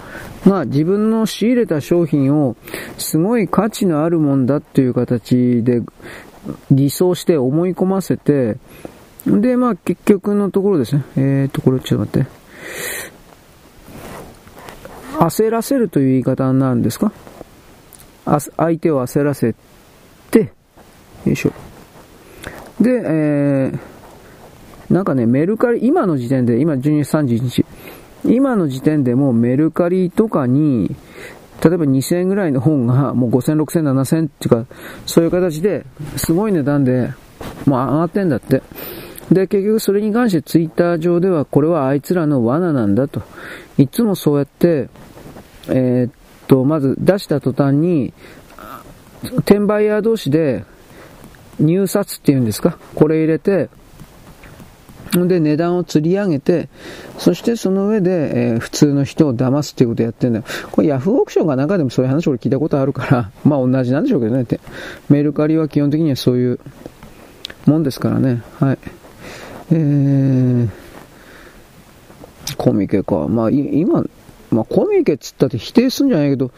[0.45, 2.55] が自分の仕入れた商品を
[2.97, 5.81] すごい価値のあるもんだっていう形で
[6.71, 8.57] 偽装して思い込ませて、
[9.25, 11.03] で、まあ結局のところですね。
[11.17, 12.39] えーと、これちょっと待って。
[15.19, 17.11] 焦らせるという言い方になるんですか？
[18.25, 19.55] 相手を焦らせ
[20.31, 20.53] て、
[21.25, 21.51] よいしょ。
[22.79, 23.79] で、えー、
[24.93, 27.65] なんかね、メルカリ、今の時点で、今12月31日、
[28.25, 30.95] 今の時点でもうメルカリとかに、
[31.63, 34.65] 例えば2000円ぐらいの本がもう5000、6000、7000っていうか、
[35.05, 37.13] そういう形ですごい値段で、
[37.65, 38.61] もう上がってんだって。
[39.31, 43.21] で、結局それに関してツイッター上ではこれはあいつらの罠なんだと。
[43.77, 44.89] いつもそうやって、
[45.67, 46.11] えー、っ
[46.47, 48.13] と、まず出した途端に、
[49.39, 50.63] 転売ヤー同士で
[51.59, 53.69] 入札っていうんですかこれ入れて、
[55.11, 56.69] で、値段を釣り上げて、
[57.17, 60.45] そしてその上で、えー、普通の人を騙すっていうことをやってるんだよ。
[60.71, 64.59] これヤフーオークションが中でもそういう話俺聞いたことあるから、 まあ同じなんでしょうけどねって。
[65.09, 66.59] メルカリは基本的にはそういう
[67.65, 68.43] もんですからね。
[68.59, 68.77] はい。
[69.71, 70.69] えー、
[72.57, 73.27] コミケか。
[73.27, 74.03] まあ今、
[74.51, 76.51] まあコミケっつったって否定すんじゃないけど、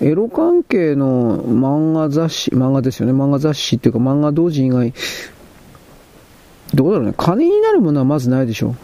[0.00, 3.12] エロ関係の漫画雑誌、漫画ですよね。
[3.12, 4.92] 漫画雑誌っていうか漫画同人以外、
[6.74, 7.14] どうだろうね。
[7.16, 8.74] 金になるものはまずないでしょ。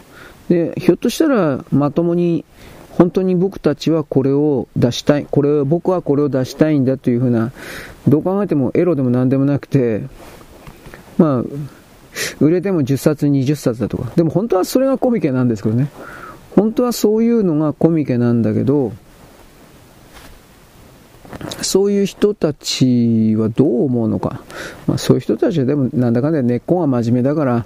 [0.49, 2.45] で、ひょっとしたらまともに、
[2.91, 5.27] 本当に僕たちはこれを出したい。
[5.29, 7.51] これを、僕はこれを出したいんだというふうな、
[8.07, 10.03] どう考えてもエロでも何でもなくて、
[11.17, 11.43] まあ、
[12.39, 14.11] 売れても10冊、20冊だとか。
[14.15, 15.89] でも本当はそれがコミケなんですけどね。
[16.55, 18.91] 本当はそういうのがコミケなんだけど、
[21.61, 24.41] そういう人たちはどう思うのか。
[24.87, 27.65] まあ、そういう人たちはでもなんだかんだ根っこが真面目だから、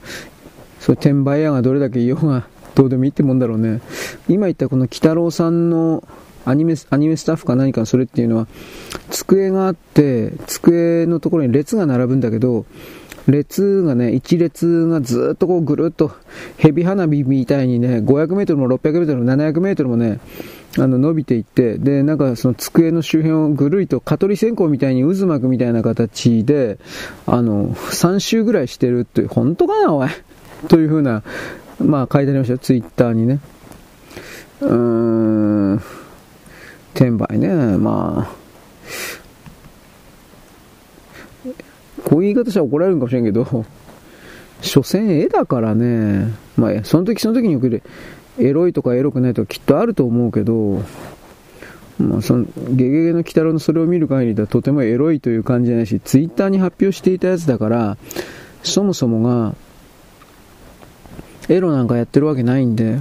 [0.80, 3.82] そう転売屋がどれだけ言おうがどうでもいいってもんだろうね。
[4.28, 6.04] 今言ったこの鬼太郎さんの
[6.46, 8.48] アニメ、アニメスタッフか何かそれっていうのは、
[9.10, 12.66] 机があって、机のところに列が並ぶんだけど、
[13.28, 16.12] 列がね、一列がずっとこうぐるっと、
[16.58, 20.20] 蛇花火みたいにね、500メートルも600メートルも700メートルもね、
[20.78, 26.80] あの、伸びていって、で、なんかその机の周辺をぐるりと蚊取り線香みたいに渦巻くみたいな形で、
[27.28, 30.10] あの、3周ぐらいしてるって、本当かな、おい？
[30.70, 31.24] というふうな、
[31.80, 33.40] まあ書いてありましたよ、ツイッターにね。
[34.62, 35.82] うーん、
[36.96, 38.44] 転売ね、まあ、
[42.06, 43.66] こういう言い方したら怒られるかもしれんけど、
[44.62, 47.82] 所詮絵だからね、まあ、その時その時によく
[48.40, 50.84] エロいとかエロくないとかきっとあると思うけど、
[52.00, 57.98] まあ、そのゲゲゲの鬼太郎のそれを見る限りではとてもエロいという感じじゃないし、ツイッターに発表していたやつだから、
[58.64, 59.56] そもそもが、
[61.50, 63.00] エロなんかやってるわけないんで、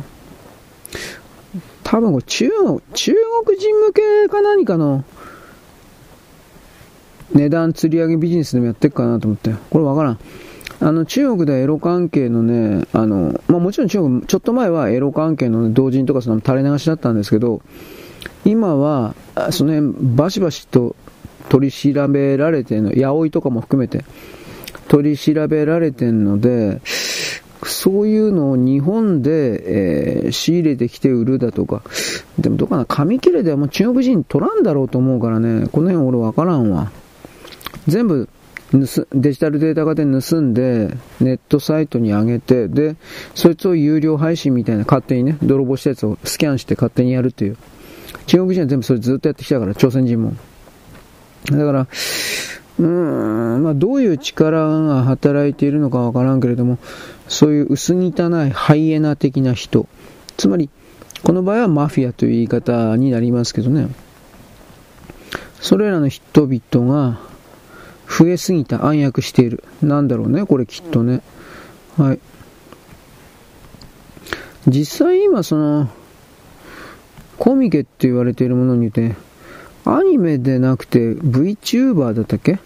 [1.85, 3.15] 多分これ中国、中
[3.47, 5.05] 国人向けか何かの
[7.35, 9.55] 値段釣り上げビジネスでもやってるかなと思って。
[9.71, 10.19] これわからん。
[10.81, 17.63] あの、中国ではエロ関係のね、あの、まあもちろん中国、ちょっと前はエロ関係の、同人とかその垂れ流しだったんですけど、
[18.45, 19.15] 今は、
[19.51, 20.97] その辺、バシバシと
[21.49, 24.05] 取り調べられてるの、八百とかも含めて、
[24.89, 26.81] 取り調べられてるので、
[27.65, 31.83] そういうのを日本で、えー、仕入れてきて売るだとか、
[32.39, 36.91] でもどうかな、紙切れではもう中国人取らんだろうと思うからね、この辺俺わからんわ。
[37.87, 38.29] 全部
[38.73, 42.97] デジタルデータ化で盗んで、ネットサイトに上げて、で、
[43.35, 47.57] そいつを有料配信みたいな勝手にね、泥棒したやつをスキャンして勝手にやるっていう。
[48.27, 50.35] 中国人は全部それずっとやってきたから、朝鮮人も。
[51.51, 51.81] だから、
[52.79, 52.87] うー
[53.59, 56.79] ん、まあどういう力が働いているのかわからんけれども、
[57.29, 59.87] そういう薄汚いハイエナ的な人。
[60.39, 60.71] つまり、
[61.23, 63.89] この場合はマフィアという言い方になりますけどね。
[65.61, 67.32] それらの人々が、
[68.23, 69.65] 増えすぎた、暗躍している。
[69.83, 71.23] なんだろうね、これきっとね。
[71.97, 72.21] はい。
[74.69, 75.91] 実際今その、
[77.37, 79.17] コミケって言われているものにて、
[79.85, 82.61] アニメでなくて VTuber だったっけ？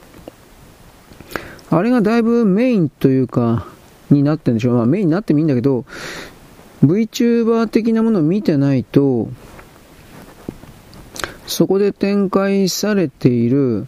[1.70, 3.66] あれがだいぶメインというか、
[4.10, 4.72] になってんでしょ？
[4.72, 4.74] う。
[4.74, 5.86] まあメインになってもいいんだけど、
[6.84, 9.30] VTuber 的なものを見てないと、
[11.46, 13.86] そこで展開されている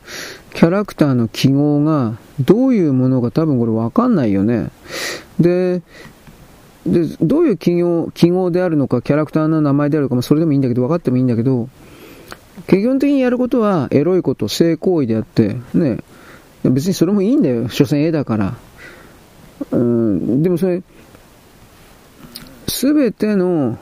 [0.59, 4.71] キャラクターの記号がどういうものか多分これわかんないよね。
[5.39, 5.83] で、
[6.85, 11.69] で、どういう記号、記号であるのか、キャラクターの名前であるか、まあ、それでもいいんだけど、分かってもいいんだけど、
[12.67, 15.99] 基本的にやることは、エロいこと、性行為であって、ね、
[16.65, 17.69] 別にそれもいいんだよ。
[17.69, 18.57] 所詮絵だから。
[19.71, 20.83] うん、でもそれ、
[22.67, 23.79] すべての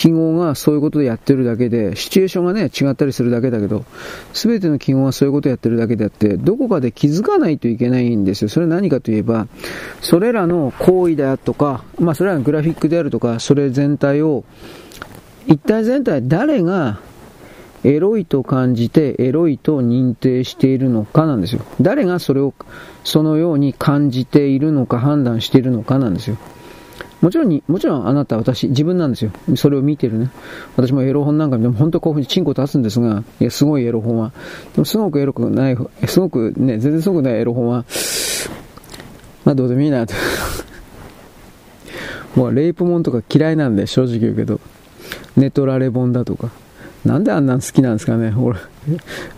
[0.00, 3.84] 記号がそういうことでやってるだけで、シチュエーションがね、違ったりするだけだけど、
[4.32, 8.48] すべての記号がそういうことをやってるだけであって、どこかで気づかないといけないんですよ。
[8.48, 9.46] それは何かといえば、
[10.00, 14.44] それらの行為だとか、まあそれらのグラフィックであるとか、それ全体を、
[15.46, 17.00] 一体全体誰が
[17.84, 21.60] エロいと感じて、エロいと認定しているのかなんですよ。
[21.78, 22.54] 誰がそれを、
[23.04, 26.38] そのように感じているのか判断しているのかなんですよ。
[27.20, 29.32] もちろんに、もちろんあなた、私、自分なんですよ。
[29.56, 30.30] それを見てるね。
[30.76, 34.32] 私もエロ本なんか見ても本当興奮にチンコ立つんですが、いや、すごいエロ本は。
[34.74, 37.84] でもすごくエロくない、すごくね、全然すごくないエロ本は、
[39.44, 40.14] まあどうでもいいなと。
[42.36, 44.60] もうレイプ本とか嫌いなんで、正直言うけど。
[45.36, 46.50] ネトラレ本だとか。
[47.04, 48.58] なんであんなん好きなんですかね俺、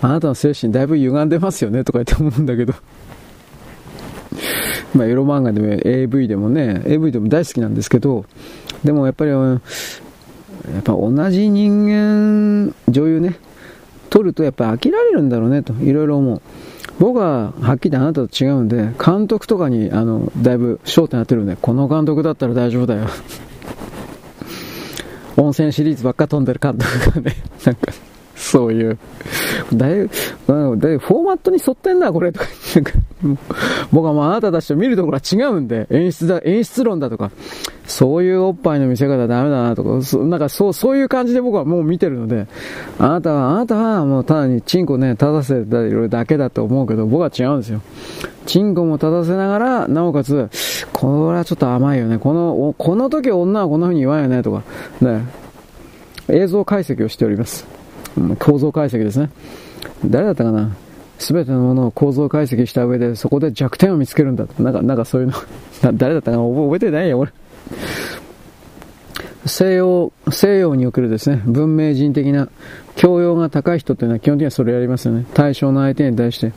[0.01, 2.74] あなたの精神だいぶ歪んでますよねとか言って思うんだけど。
[4.95, 8.24] まあ、エロ漫画でも AV でもね、AV でも大好きなんですけど、
[8.84, 9.59] でもやっぱり、や
[10.80, 13.38] っぱ同じ人間、女優ね、
[14.11, 16.43] 撮るとやっぱ飽きられるんだろうねと、いろいろ思う。
[16.99, 23.09] 僕ははっきりあなたと違うんで、監督とかに、あの、だいぶ焦点当てるんで、この監督だったら大丈夫だよ。
[25.36, 27.93] 温泉シリーズばっか飛んでる監督がね、なんか、
[28.43, 28.99] そういう、
[29.72, 32.47] だいぶ、フォーマットに沿ってんな、これ、とか。
[33.93, 37.30] 僕はもうあなたたちと見るところは違うんで、演出だ、演出論だとか、
[37.86, 42.49] そういうおっぱいの見せ方ダメだなとか、なんかそう、そういう感じで僕はもう見てるので、
[42.99, 47.80] あなたは、あなたはもうただにチンコね、立たせてるだけだと思うけど、僕は違うんですよ。
[48.47, 50.49] チンコも立たせながら、なおかつ、
[50.93, 52.18] これはちょっと甘いよね。
[52.18, 54.62] この、この時女はこんな風に言わんよね、とか、
[55.01, 55.24] ね、
[56.28, 57.82] 映像解析をしております。
[58.38, 59.30] 構造解析ですね。
[60.04, 60.76] 誰だったかな？
[61.18, 64.46] 全てのものを構造解析した上で、そこで弱点を見つけるんだ。
[64.58, 65.34] なんか、なんかそういうの
[65.94, 66.42] 誰だったかな？
[66.42, 67.32] 覚えてないよ、俺。
[69.46, 72.48] 西洋、西洋におけるですね、文明人的な
[72.96, 75.26] 教養が高い人っていうのは基本的にはそれやりますよね。
[75.34, 76.52] 対象の相手に対して。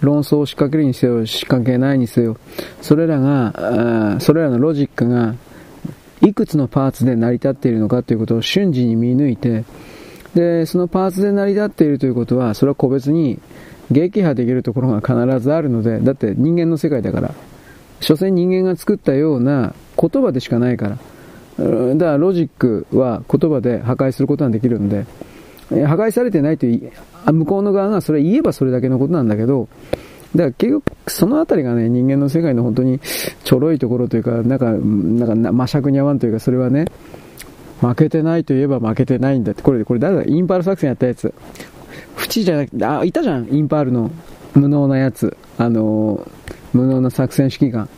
[0.00, 2.36] 論争を仕掛けるにせよ、仕掛けないにせよ。
[2.82, 5.34] それらが、それらのロジックが、
[6.20, 9.64] いくつのパーツで成り立っているのかということを瞬時に見抜いて、
[10.36, 13.40] で、そのパーツで成り立っているということは、それは個別に
[13.90, 17.34] 撃破できるところが必ずあるので、だって人間の世界だから、
[18.00, 20.98] 所詮人間が作ったような言葉でしかないから、
[21.94, 25.06] だからロジックは言葉で破壊することができるので、
[25.86, 29.68] 破壊されてないという向こうの側がそれ言えばそれだけのことなんだけど、
[30.34, 33.00] だから結局、そのあたりがね、人間の世界の本当に
[33.44, 36.84] ちょろいところというか、なんか、なんか、間尺に合わんというか、それはね、
[37.80, 39.62] 負けてないといえば負けてないんだって。
[39.62, 40.22] これ、これ誰だ？
[40.24, 41.32] インパール作戦やったやつ。
[42.18, 44.10] 縁じゃなくて、あ、いたじゃん、インパールの
[44.54, 45.36] 無能なやつ。
[45.58, 46.26] あの
[46.72, 47.88] 無能な作戦指揮官。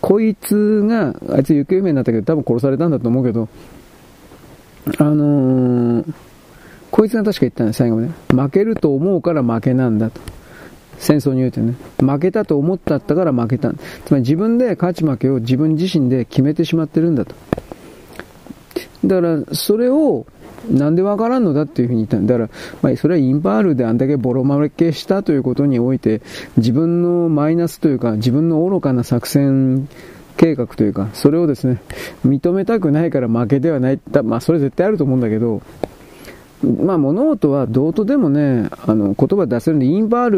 [0.00, 3.48] こいつが、あいつ行方不明になったけど、多分殺されたんだと思うけど、
[4.98, 6.12] あのー、
[6.90, 8.08] こいつが確か言ったんです、最後まで。
[8.42, 10.20] 負けると思うから負けなんだと。
[10.98, 11.74] 戦争においてね。
[11.98, 13.72] 負けたと思ったったから負けた。
[13.72, 17.34] つまり自分で勝ち負けを自分自身で決めてしまってるんだと。
[19.04, 20.26] だから、それを、
[20.70, 22.34] なんでわからんのだっていうふうに言ったんだ。
[22.34, 22.50] から、
[22.82, 26.22] まあ、それはインパールであんだけボロ負けしたということにおいて、
[26.56, 29.88] 自分のマイナスというか、自分の愚かな作戦
[30.36, 31.82] 計画というか、それをですね、
[32.24, 34.00] 認めたくないから負けではない。
[34.22, 35.62] まあ、それ絶対あると思うんだけど、
[36.62, 40.30] まあ、物事はどうとでもね、あの、言葉出せるんで、インバー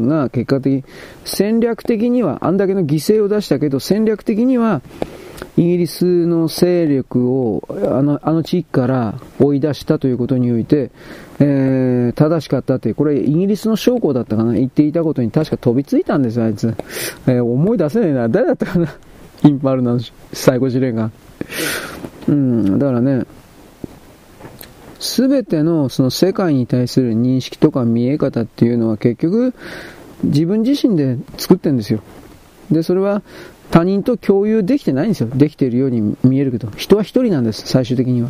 [0.00, 0.84] ルが結果的に、
[1.24, 4.82] 戦略的には、あんだけの犠牲を出したけど、戦略的には、
[5.56, 10.90] イギリスの勢力をあのあの地域から追い出したということにおいて、
[11.38, 16.74] えー、正しかったって、これイギリスの将校だったかな言っていたことに確か飛びついたんですよ、あいつ。
[17.26, 18.28] えー、思い出せねえな。
[18.28, 18.94] 誰だったかな
[19.42, 19.98] インパールの
[20.32, 21.10] 最後事例が。
[22.28, 23.24] うん、だからね、
[25.00, 29.54] すべてのその世界に対する認識とか見え方っていうのは結局
[30.22, 32.00] 自分自身で作ってるんですよ。
[32.70, 33.22] で、それは
[33.70, 35.28] 他人と共有できてないんですよ。
[35.34, 38.28] できているように見えるけど、人は一人なんです、最終的には。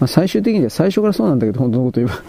[0.00, 2.22] まあ、最終的には最初からそうなんだけど、本当のこと言えば。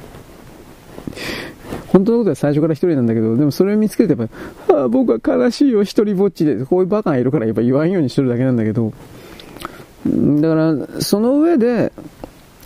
[1.88, 4.30] 本当のことは最初から一人なんだけど、でもそれを見つけてやっ
[4.68, 8.94] ぱ、ああ、僕は悲しいよ、一人ぼっちで、こういうバカがいるからやっぱ言わんようにしてるだけなんだけど、
[10.06, 11.92] だから、その上で、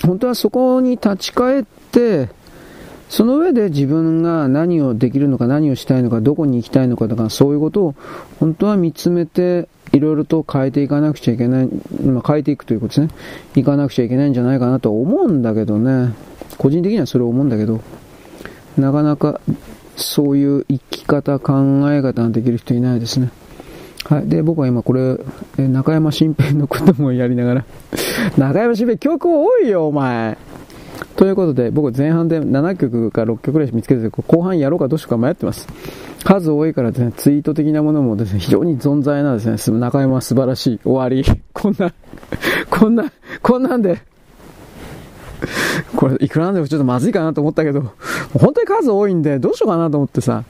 [0.03, 2.29] 本当はそこに立ち返って、
[3.09, 7.95] その上で自分が何をできるのか、何をしたいのか、どこに行きたいのかとか、そういうことを
[8.39, 11.69] 本当は見つめて、いろいろと変えていかなくちゃいけない、
[12.03, 13.07] まあ、変えていくということですね。
[13.55, 16.13] いかなくちゃいけないんじゃないかなと思うんだけどね。
[16.57, 17.81] 個人的にはそれを思うんだけど、
[18.77, 19.39] なかなか
[19.95, 23.31] そういう生き方、考え方ができる人いないですね。
[24.05, 24.27] はい。
[24.27, 25.17] で、僕は今これ、
[25.57, 27.65] え中山新平のこともやりながら
[28.37, 30.37] 中山新平曲多いよ、お前。
[31.15, 35.67] ということで、僕前半で7曲か6曲ぐらい見つけて後半やろうかどうしようか迷ってます。
[36.23, 40.79] 数多いからですね、ツイート的なものもですね、非常に存在なですね、中山は素晴らしい。
[40.83, 41.23] 終わり。
[41.53, 41.91] こんな、
[42.69, 43.99] こんな、こんなんで、
[45.95, 47.81] これいくらなんでもちょっとまずいかなと思ったけど、
[48.33, 50.43] 本当に数多いんで、どうしようかなと思ってさ。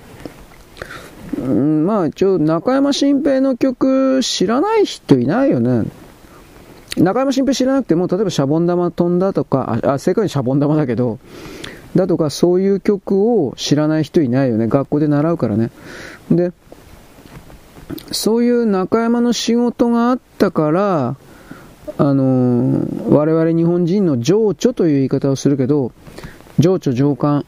[1.36, 5.84] うん、まあ、一応、中山新平の曲知らない人いないよね。
[6.98, 11.20] 中山新平知らなくても、例えばシャボン玉飛んだとか、あ、正確にシャボン玉だけど、
[11.96, 14.68] だとかそういう曲を知らない人いないよね。
[14.68, 15.72] 学校で習うからね。
[16.32, 16.52] で、
[18.12, 21.16] そういう中山の仕事があったから、
[21.98, 25.92] あのー、我々日本人の情緒という言い方をするけど、
[26.60, 27.46] 情緒情感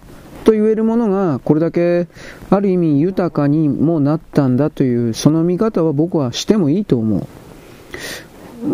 [0.50, 2.08] と言えるものがこれだけ
[2.50, 7.28] ある意味豊かにもなったんだというその見方は僕はしてもいいと思う。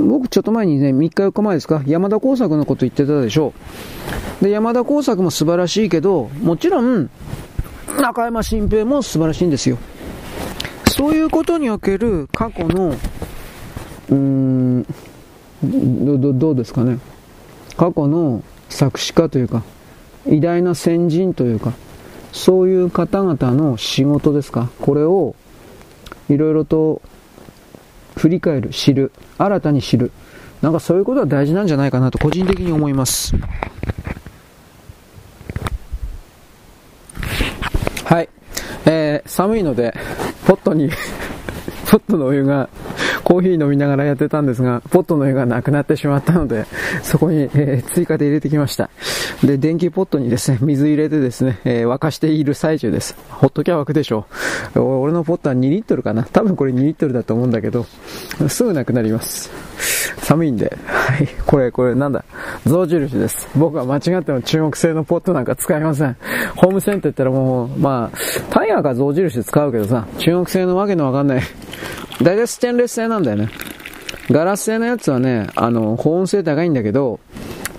[0.07, 3.53] 僕ちょっと前にね、3日4日前ですか、山田耕作のこと言ってたでしょ
[4.39, 4.43] う。
[4.45, 7.09] で、山田耕作も素晴らしいけど、もちろん、
[7.99, 9.77] 中山新平も素晴らしいんですよ。
[10.87, 12.95] そういうことにおける過去の、
[14.09, 14.85] うーん、
[15.61, 16.99] ど、どうですかね？
[17.75, 19.61] 過去の作詞家というか、
[20.27, 21.73] 偉大な先人というか、
[22.31, 24.69] そういう方々の仕事ですか？
[24.81, 25.35] これを、
[26.29, 27.01] いろいろと
[28.17, 30.11] 振り返る、知る、新たに知る。
[30.61, 33.35] なんかそういうことは大事なんじゃないかなと個人的に思います。
[38.03, 38.29] はい。
[38.85, 39.93] えー、寒いので、
[40.47, 40.89] ポットに
[41.95, 42.67] ポットのお湯が
[43.23, 46.65] コーヒー飲みながらやってたんですが、ポットの湯がなくなってしまったので、
[47.03, 48.89] そこに、えー、追加で入れてきました。
[49.41, 53.15] で、電気ポットにですね、水入れてですね、えー、沸かしている最中です。
[53.29, 54.25] ほっときゃ沸くでしょ
[54.75, 54.79] う。
[54.81, 56.25] 俺のポットは2リットルかな。
[56.25, 57.85] 多分これ2リットルだと思うんだけど、
[58.49, 59.49] すぐなくなります。
[60.25, 60.75] 寒いんで。
[60.87, 61.27] はい。
[61.45, 62.25] これ、これなんだ？
[62.65, 63.47] 象印です。
[63.55, 66.17] 僕は間違っても中国製のポットなんか使いません。
[66.55, 68.17] ホームセンターって言ったらもう、まあ、
[68.49, 71.41] タイガーが象印使うけどさ、中国製のわけのわかんない
[72.23, 73.49] 大体ステンレス製なんだよね。
[74.31, 77.19] ガラス製のやつはね、あの、保温性高いんだけど、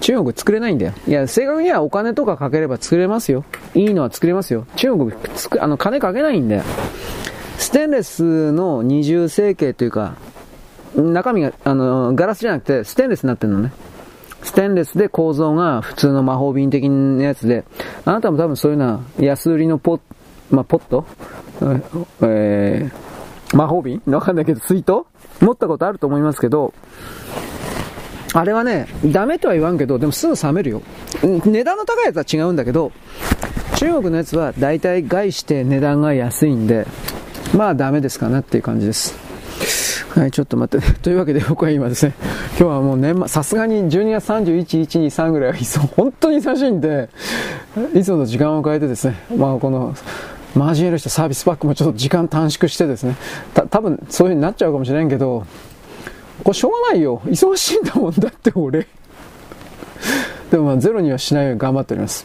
[0.00, 0.92] 中国作れないんだよ。
[1.08, 3.44] いや、正確にはお金とかかければ作れますよ。
[3.74, 4.66] いいのは作れますよ。
[4.76, 6.62] 中国、つく、あの、金かけないんだよ。
[7.58, 10.14] ステンレスの二重成形というか、
[10.96, 13.72] 中身が、あの、ガラスじゃなくて、ステンレスになってるのね。
[14.42, 17.64] ステンレスで構造が普通の魔法瓶的なやつで、
[18.04, 20.00] あなたも多分そういうのは安売りのポッ、
[20.50, 21.04] まあ、ポット？
[22.22, 24.00] えー、魔法瓶？
[24.06, 25.04] わかんないけど、水筒？
[25.40, 26.72] 持ったことあると思いますけど、
[28.34, 30.82] あれはね、ダメとは言わんけど、でもすぐ冷めるよ。
[31.22, 32.92] 値段の高いやつは違うんだけど、
[33.76, 36.86] 中国のやつは大体外して値段が安いんで、
[37.54, 39.25] まあダメですかなっていう感じです。
[40.16, 42.14] はい、ちょっと待って、 というわけで僕は今ですね、
[42.52, 47.10] 今日はもう年末、さすがに12月31、1、2、3ぐらいはいつも本当に久しいんで、
[47.94, 49.94] いつもの時間を変えてですね、まあこの、
[50.56, 53.14] 交えるしたサービスパックもちょっと時間短縮してですね、
[53.52, 55.44] た多分そういう風になっちゃうかもしれんけど、
[56.42, 57.20] これしょうがないよ。
[57.26, 58.86] 忙しいんだもんだって俺。
[60.50, 62.24] でもまあゼロにはしないように頑張っております。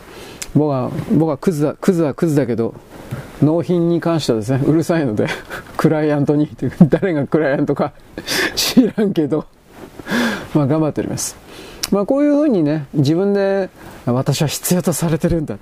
[0.56, 2.74] 僕は、僕はクズだ、クズはクズだけど、
[3.42, 5.28] 納品に関してはですね、うるさいので、
[5.78, 6.50] クライアントに、
[6.90, 7.94] 誰がクライアントか
[8.56, 9.46] 知らんけど、
[10.54, 11.36] まあ頑張っております。
[11.92, 13.70] まあこういうふうにね、自分で、
[14.06, 15.58] 私は必要とされてるんだ、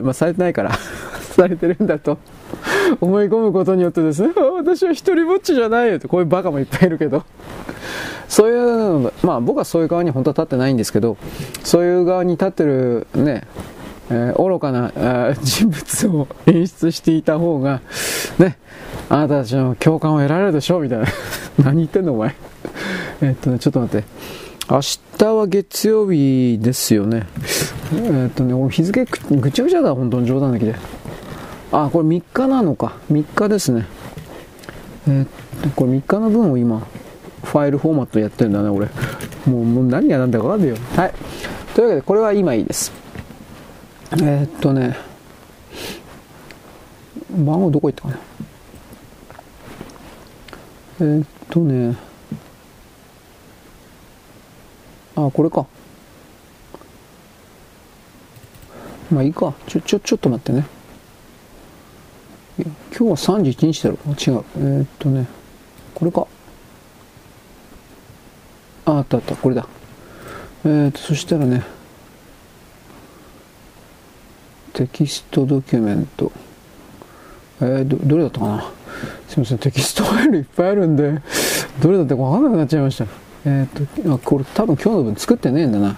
[0.00, 0.72] まあされてないから
[1.36, 2.18] されてるんだと
[3.00, 7.24] 思い込むことによってですね、私は一人ぼっちじゃないよって、こういうバカもいっぱいいるけど、
[8.28, 11.16] そういう、まあ僕はそういう側に本当は立ってないんですけど、
[11.62, 13.44] そういう側に立ってるね、
[14.10, 17.80] えー、愚かな人物を演出していた方が、
[18.38, 18.56] ね、
[19.08, 21.06] あなたたちの共感を得られるでしょうみたいな。
[21.64, 22.34] 何言ってんのお前。
[23.22, 24.06] えっとね、ちょっと待って。
[24.68, 24.80] 明
[25.18, 27.26] 日は月曜日ですよね。
[27.94, 30.74] えっとね、日付ぐちゃぐちゃだ、本当に冗談だけで。
[31.72, 32.94] あ、これ3日なのか。
[33.12, 33.86] 3日ですね。
[35.08, 36.82] えっと、これ3日の分を今、
[37.44, 38.86] ファイルフォーマットやってんだね、俺。
[39.46, 40.76] もう、もう何が何だかわかんないよ。
[40.96, 41.12] はい。
[41.74, 43.05] というわけで、これは今いいです。
[44.12, 44.96] えー、っとね、
[47.30, 48.18] 番号どこ行ったかな？
[51.00, 51.96] えー、っとね、
[55.16, 55.66] あ、これか。
[59.10, 59.52] まあいいか。
[59.66, 60.66] ちょ、ちょ、ちょっと待ってね。
[62.58, 63.96] 今日は31日だろ。
[63.96, 64.44] 違う。
[64.56, 65.26] えー、っとね、
[65.94, 66.26] これか。
[68.86, 69.36] あ、あったあった。
[69.36, 69.66] これだ。
[70.64, 71.64] え、っと、そしたらね、
[74.76, 76.30] テキストドキュメント。
[77.62, 78.62] えー、ど、どれだったかな？
[79.26, 81.22] すみません、テキストファイルいっぱいあるんで、
[81.80, 83.06] どれだったかわかんなくなっちゃいました。
[83.46, 85.96] えっ、と、あ、これ多分今日の分作ってねえんだな。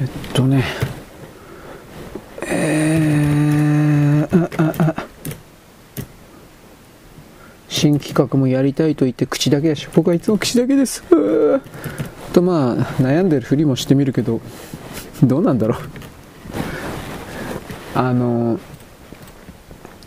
[0.00, 0.64] えっとね、
[2.42, 5.06] えー、あ、あ、あ、
[7.68, 11.04] 新企画もやりたいと言って口だけだし、僕はいつも口だけです。
[12.32, 14.40] とまあ、悩んでるふりもしてみるけど、
[15.22, 15.78] どうなんだろう。
[17.94, 18.58] あの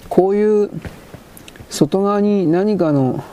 [0.09, 0.71] こういう
[1.69, 3.23] 外側に何かの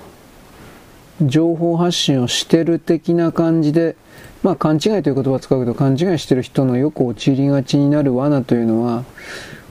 [1.22, 3.96] 情報発信をしてる的な感じで、
[4.42, 9.04] まあ勘違いという言葉を使うけど勘違いしてる人のよく陥りがちになる罠というのは、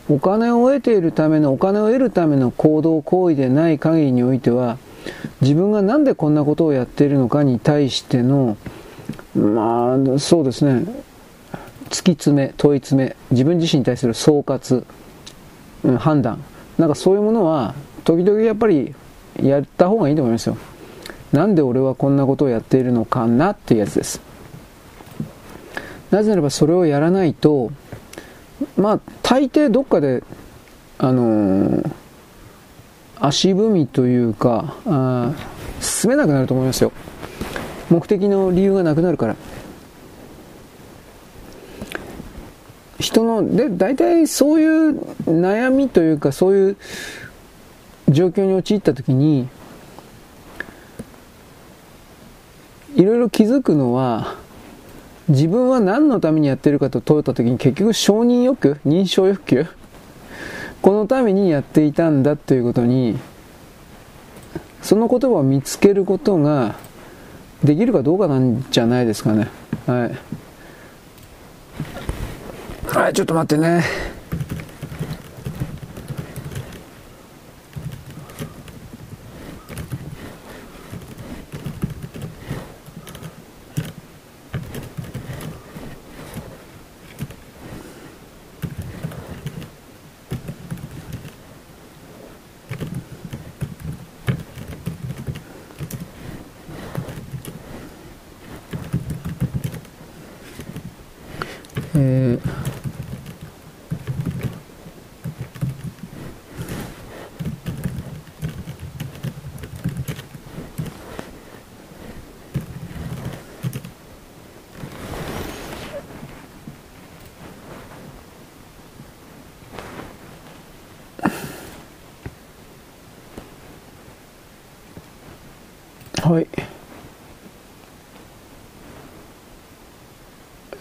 [0.10, 4.78] お金を得ているための、お金を得るための行動行為でない限りにおいては、
[5.41, 8.58] 自分がなんでこんなことをやっているのかに対しての、
[9.36, 10.86] まあ、そうですね、
[11.94, 14.84] 突き詰め、問い詰め、自分自身に対する総括、
[15.84, 16.44] うん、判断、
[16.80, 18.96] なんかそういうものは、時々やっぱり
[19.39, 20.58] やった方がいいと思いますよ。
[21.32, 24.22] なんで俺はこんなことをやっているのかなっていうやつです。
[26.10, 27.72] なぜならばそれをやらないと、
[28.76, 30.24] まあ、大抵どっかで、
[30.98, 31.91] あのー、
[33.20, 35.32] 足踏みというかあ、
[35.80, 36.91] 進めなくなると思いますよ。
[37.91, 39.36] 目的の理由がなくなるから。
[43.04, 46.78] 人の、で、大体そういう悩みというか、そういう
[48.08, 49.49] 状況に陥った時に、
[52.95, 54.36] いろいろ気づくのは、
[55.28, 59.66] 自分は何のためにやってるかと問うた時に結局承認欲求認証欲求
[60.82, 63.18] このためにやっていたんだということに、
[64.82, 66.76] その言葉を見つけることが
[67.64, 69.49] できるかどうかなんじゃないですかね。
[69.88, 70.32] はい。
[72.88, 73.84] はい、ちょっと待ってね。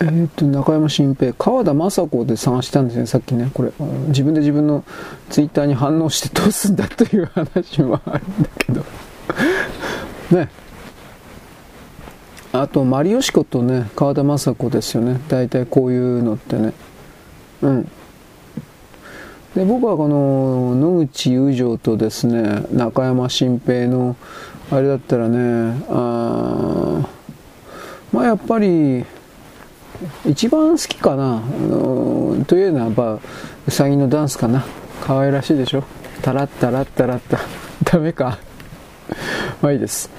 [0.02, 1.32] え、っと中山新平。
[1.32, 3.50] 川田雅子で探したんですねさっきね。
[3.54, 3.72] これ。
[4.08, 4.84] 自分で自分の
[5.30, 8.84] ツイッターに反応してどうすんだという話もあるんだけど。
[10.36, 10.48] ね。
[12.52, 15.20] あとマリオシコとね川田雅子ですよね。
[15.28, 16.72] 大体こういうのってね。
[17.62, 17.88] うん。
[19.54, 24.16] で僕はこの野口友情とですね中山新平の
[24.70, 27.06] あれだったらねあ
[28.12, 29.04] まあやっぱり
[30.26, 33.18] 一番好きかな、あのというのはやっぱ
[33.66, 34.64] うさぎのダンスかな。
[35.04, 35.84] 可愛らしいでしょ。
[36.22, 37.38] タラッタラッタラッタ。
[37.84, 38.38] ダメか。
[39.60, 40.10] まあいいです、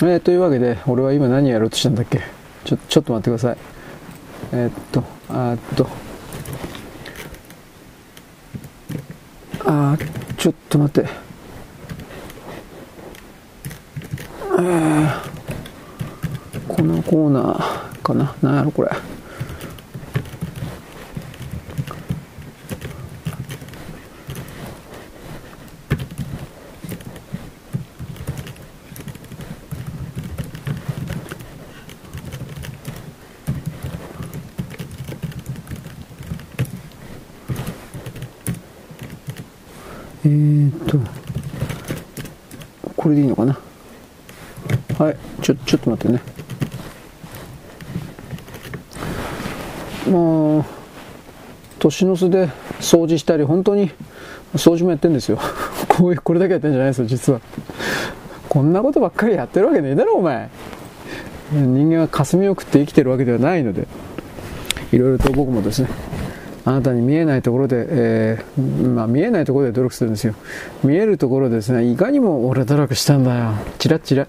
[0.00, 2.20] えー、というわけで俺は今何やろうとしたんだっけ？
[2.64, 3.56] ちょちょっと待ってください。
[4.52, 5.86] えー、っとあっと。
[9.64, 9.96] あ
[10.36, 11.08] ちょっと待って。
[16.68, 18.34] このコーナーかな。
[18.42, 18.90] 何やろこれ
[40.24, 40.98] えー、っと、
[42.96, 43.58] これでいいのかな。
[44.96, 46.22] はい、ちょ、ちょっと待ってね。
[50.10, 50.64] まあ、
[51.78, 52.48] 年の瀬で
[52.80, 53.90] 掃除したり、本当に
[54.54, 55.38] 掃除もやってんですよ。
[55.88, 57.40] こういう、これだけやってんじゃないですよ、実は。
[58.48, 60.48] こんなことばっかりやってるわけねえだろ、お前。
[61.52, 63.86] 人間は霞を食って生きてるわけではないので、
[64.92, 65.88] いろいろと僕もですね、
[66.64, 70.34] あなたに見えないところで、えー、まあ、見えないところで努力するんですよ。
[70.84, 73.52] 見えるところですね、いかにも俺努力したんだよ。
[73.78, 74.28] チラッチラ。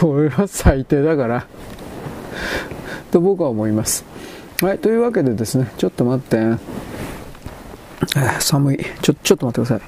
[0.00, 1.46] これは最低だから。
[3.12, 4.04] と僕は思います。
[4.60, 6.58] はい、というわけでですね、ちょっと待って。
[8.40, 8.84] 寒い。
[9.02, 9.84] ちょ、ちょっと待ってくださ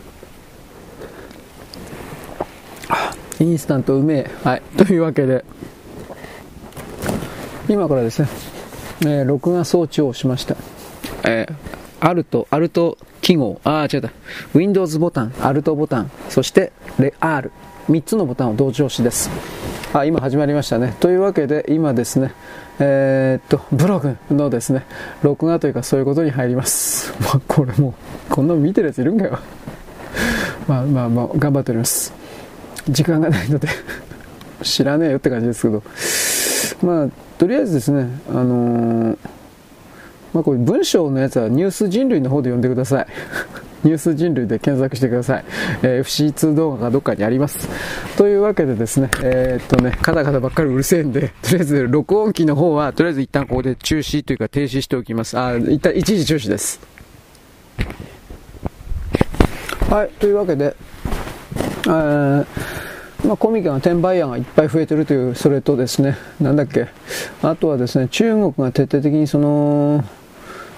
[3.41, 3.45] い。
[3.45, 4.31] インスタントうめえ。
[4.45, 5.45] はい、というわけで、
[7.69, 8.29] 今からですね、
[9.03, 10.57] えー、録画装置をしました。
[11.25, 11.55] えー、
[12.01, 14.11] アルト、アルト記号、あ、違った。
[14.55, 17.51] Windows ボタン、アルトボタン、そして、レ R。
[17.91, 19.31] 3つのボタンを同時押しです。
[19.93, 20.95] あ、今始まりましたね。
[21.01, 22.33] というわけで、今ですね、
[22.79, 24.85] えー、っと、ブログのですね、
[25.23, 27.13] 録画というかそういうことに入ります。
[27.23, 27.95] まあ、これもう、
[28.31, 29.39] こんなの見てるやついるんかよ。
[30.69, 32.13] まあまあまあ、頑張っております。
[32.89, 33.69] 時間がないので
[34.63, 35.83] 知らねえよって感じですけど、
[36.83, 37.09] まあ、
[37.39, 39.19] とりあえずですね、あのー
[40.33, 43.07] まあ、これ文章のやつはニュース人類の方で読んでください。
[43.85, 45.45] ニュース人類で検索してください。
[45.83, 47.69] えー、FC2 動画がどっかにあります。
[48.17, 55.39] というわけでですね、えー、っとね、カタカタばっかりうるせえんで、とりあえず録音機の方は、とりあえず一旦ここで中止というか停止しておきます。
[55.39, 56.81] あ、一旦一時中止です。
[59.91, 60.75] はい、というわけで、
[61.87, 62.47] えー
[63.25, 66.89] まあ、コミケの転売屋がいっぱい増えてるという、それとですね、なんだっけ、
[67.43, 70.05] あとはですね、中国が徹底的にその、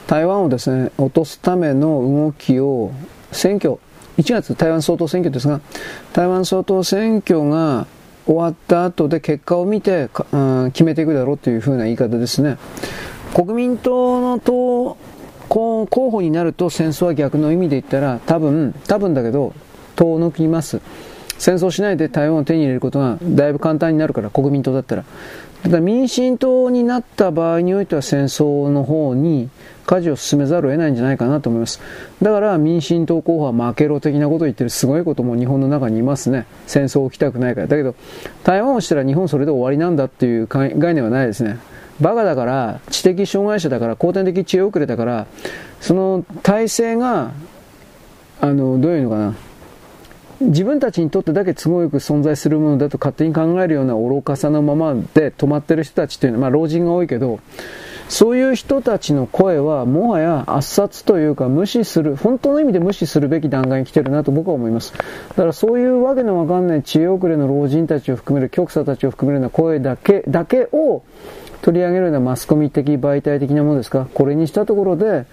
[0.09, 2.92] 台湾をですね、落とすための動きを、
[3.30, 3.76] 選挙、
[4.16, 5.61] 1月台湾総統選挙ですが、
[6.14, 7.86] 台湾総統選挙が
[8.24, 12.57] 終わった後で結果を見て、うん、決めていくだろうというふうな言い方ですね。
[13.34, 14.96] 国民党の党
[15.50, 19.53] 候補になると戦争は逆の意味で言ったら多分、多分だけど、
[19.95, 20.80] 党を抜きます。
[21.37, 25.04] 戦争しないで台湾を手に入れることがだいぶ簡単になるから、国民党だったら。
[25.62, 29.50] ただ民進党になった場合においては戦争の方に
[29.88, 31.80] 舵を進めざるを得ないんじゃないかなと思います。
[32.20, 36.46] だから民進党候補は負けろ的なことを言ってるすごいことも日本の中にいますね。
[36.66, 37.66] 戦争を起きたくないから。
[37.66, 37.94] だけど
[38.44, 41.58] 台湾をしたら日本それで終わりなんだっていう概念はないですね。
[42.00, 45.26] バカだから、知的障害者だから、後天的知恵遅れだから、
[45.80, 47.32] その体制が、
[48.40, 49.34] あの、どういうのかな。
[50.40, 57.40] 自分たちにとってだけ都合よく存在するものだと勝手に考えるような愚かさのままで止まってる人たちっていうのは、まあ老人が多いけど、
[58.09, 64.93] そういう人たちの声はもはや圧殺というか無視する、本当の意味で無視するべき段階に来てるなと僕は思います。
[64.95, 71.03] だからそういうわけのわかんない知恵遅れの老人たちを含める、極左たちを含めるような声だけ、だけを
[71.61, 74.07] 取り上げるようなマスコミ的媒体的なものですか？
[74.14, 75.26] これにしたところで、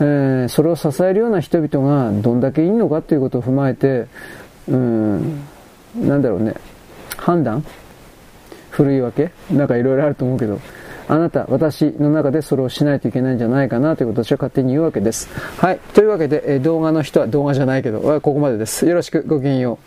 [0.00, 4.08] えー、それを支えるような人々がどんだけいいのかということを踏まえて、
[4.68, 5.42] うん、
[5.94, 6.54] なんだろうね、
[7.16, 7.64] 判断？
[8.70, 9.30] 古いわけ？
[9.50, 10.60] なんかいろいろあると思うけど、
[11.10, 15.28] あなた、私の中でそれをしないといけないんじゃないかなということを私は勝手に言うわけです。
[15.58, 15.80] はい。
[15.92, 18.86] というわけで、え動画の人は動画じゃないけど、ここまでです。
[18.86, 19.80] よろしく、ごきげんよ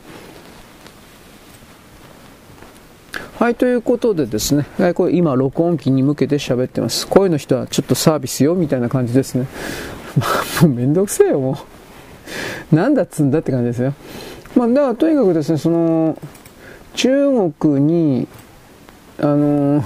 [3.40, 3.42] う。
[3.42, 7.08] はい、ということでですね、これ今、録音機に向けて喋ってます。
[7.08, 9.48] 声の人はちょっとサービスよ、みたいな感じですね。
[10.20, 11.58] まあ、もうめんどくせえよ、も
[12.72, 12.76] う。
[12.76, 13.94] なんだっつんだって感じですよ。
[14.58, 16.18] まあ、だからとにかくですね、その、
[16.96, 18.28] 中国に、
[19.22, 19.86] あの、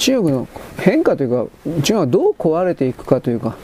[0.00, 0.48] 中国の
[0.78, 1.46] 変化というか、
[1.82, 3.56] 中国がどう壊れていくかというか、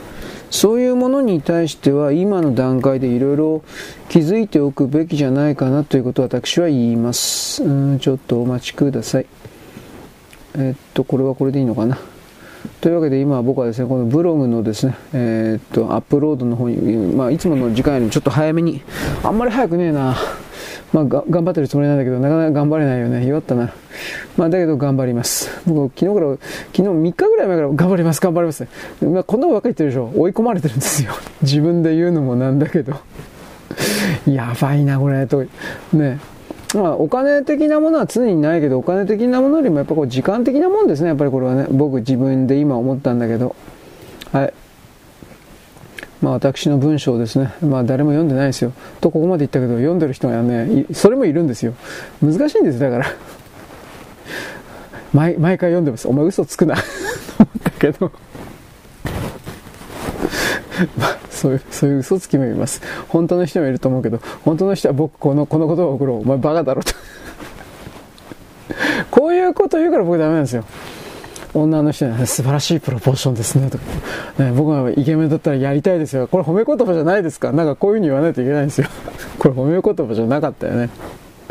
[0.51, 3.63] そういうものに対しては今の段階でいろいろ
[4.07, 7.63] 気づいておくべきじゃないかなということを私は言います。
[7.63, 9.25] うんちょっとお待ちください。
[10.55, 11.97] えっと、これはこれでいいのかな？
[12.81, 18.81] というわけで今僕はですね、このブログのですね、えー、っと、アップロードの方に、まあ、いつもの時間よりちょっと早めに、
[19.23, 20.15] あんまり早くねえな。
[20.93, 23.25] まあ、頑張ってるつもりなんだけど、なかなか頑張れないよね。
[23.25, 23.73] 弱ったな。
[24.37, 25.49] まあ、だけど頑張ります。
[25.65, 26.41] 僕、昨日から、昨
[26.75, 28.67] 日3日ぐらい前から頑張ります、頑張ります。
[29.01, 30.11] まあ、こんなことばっかり言ってるでしょ。
[30.15, 31.13] 追い込まれてるんですよ。
[31.41, 32.93] 自分で言うのもなんだけど。
[34.27, 35.43] やばいな、これ、と。
[35.93, 36.19] ね。
[36.75, 41.09] まあ、お金的なものは常にないけど、お金的なものよりもやっぱこう時間的なもんですね。
[41.09, 41.67] やっぱりこれはね。
[41.69, 43.55] 僕自分で今思ったんだけど。
[44.31, 44.53] はい。
[46.21, 48.73] まあ、私の文章ですね、まあ、誰も読んでないですよ。
[49.01, 51.73] とここまで言ったけど、読んでる人がね、それもいるんですよ。
[52.21, 53.05] 難しいんです、だから。
[55.13, 56.07] 毎毎回読んでます。
[56.07, 56.81] お前嘘つくなと
[57.39, 58.11] 思ったけど。
[60.97, 62.81] まあ、そういう、そういう嘘つきもいます。
[63.07, 66.21] 本当の人もいると思うけど、本当の人は僕、この、この言葉を送ろう。
[66.21, 66.93] お前バカだろと。
[69.11, 70.63] こういうこと言うから僕ダメなんですよ。
[71.53, 73.83] 女の人に、ね、素晴らしいプロポーションですねとか、
[74.43, 76.27] ね、僕がイケメンだったらやりたいですよ。
[76.27, 77.51] これ褒め言葉じゃないですか。
[77.51, 78.87] なんかこういう風に言わないといけないんですよ。
[79.39, 80.89] これ褒め言葉じゃなかったよね。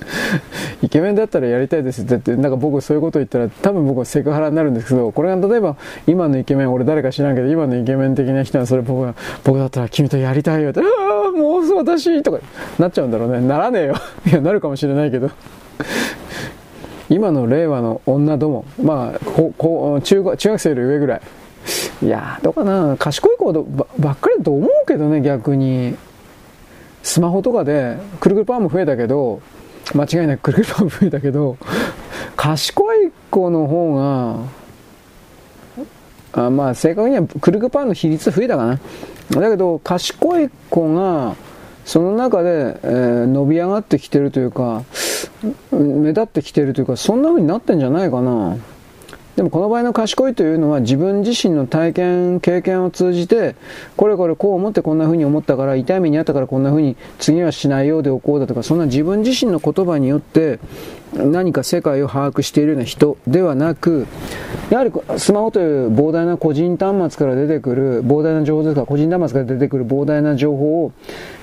[0.83, 9.15] イケメンだったらやりたいですってって、なんか僕そういうこと言ったら多分僕はセクハラになるんですけど、これが例えば今のイケメン、俺誰か知らんけど、今のイケメン的な人はそれ僕が、
[9.45, 10.83] 僕だったら君とやりたいよって、あ
[11.29, 12.39] あ、もう私とか
[12.79, 13.41] なっちゃうんだろうね。
[13.41, 13.95] ならねえよ。
[14.27, 15.31] いや、なるかもしれないけど。
[17.09, 21.21] 今の令和の女ども、まあ、ここ中中学生より上ぐらい。
[22.03, 23.53] いやどうかな、賢い子
[23.99, 25.97] ばっかりだと思うけどね、逆に。
[27.07, 29.41] スマホとかで、くるくるパンも増えたけど、
[29.95, 31.57] 間違いなくくるくるパンも増えたけど、
[32.37, 33.95] 賢い子の方
[36.35, 39.41] が、あまあ正確にはくるくるパンの比率増えたかな。
[39.41, 41.35] だけど、賢い子が、
[41.85, 44.83] その中で、えー、伸び上がってきてるというか、
[45.71, 48.57] 目立ってきてるというか、そんな風になってんじゃないかな。
[49.37, 53.55] でもこの場合の賢いというのは自分自身の体験、経験を通じて、
[53.95, 60.59] これこれこう思ってこんな風に思ったから、痛い目にあったからこんな風に次はしないようでおこうだとか、そんな自分自身の言葉によって
[61.15, 64.07] 何か世界を把握しているような人ではなく、
[64.71, 70.93] やはりスマホという膨大な個人端末から出てくる、膨大な情報ですから、個人端末から出てくる膨大な情報を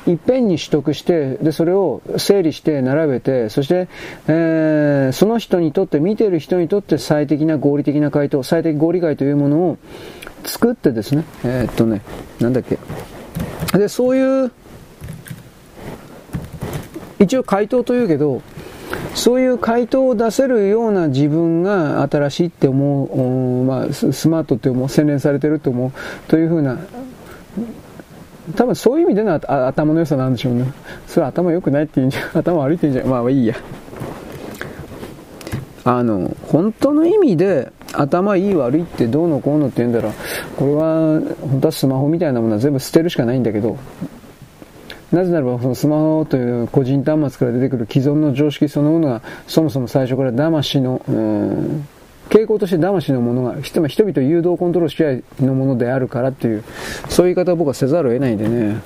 [0.05, 3.87] いっぺんに取得して、で、それを整理して並べて、そして、
[4.27, 9.77] えー、その人にとって、見てる人にとって最適な合理的な回答、最適合理解というものを
[10.43, 12.01] 作ってですね、えー、っとね、
[12.41, 12.77] なんだっけ。
[13.77, 14.51] で、そういう、
[17.19, 18.41] 一応回答というけど、
[19.15, 25.91] そういう回答を出せるような自分が新しいって思う、まあ、スマートって思う、洗練されてると思う
[26.27, 26.77] というふうな
[28.55, 30.65] 多分そういう意味での頭の良さなんでしょうね。
[31.07, 33.55] それは頭良くないって言うんじゃん、 頭悪いって言うんじゃん、まあいいや。
[35.85, 40.11] あの、本当の意味で頭いい悪いってどうのこうのって言うんだら、
[40.57, 43.77] これは本当はスマホみたいなものは全部捨てるしかないんだけど、
[45.13, 51.87] なぜならばそのスマホという個人端末から出てくる既存の常識そのものがそもそも最初から魂の、うん
[52.29, 55.03] 傾向として魂のものが、人々誘導コントロールし
[55.39, 56.63] 合のものであるからっていう、
[57.09, 58.77] そういう言い方を僕はせざるを得ないんでね。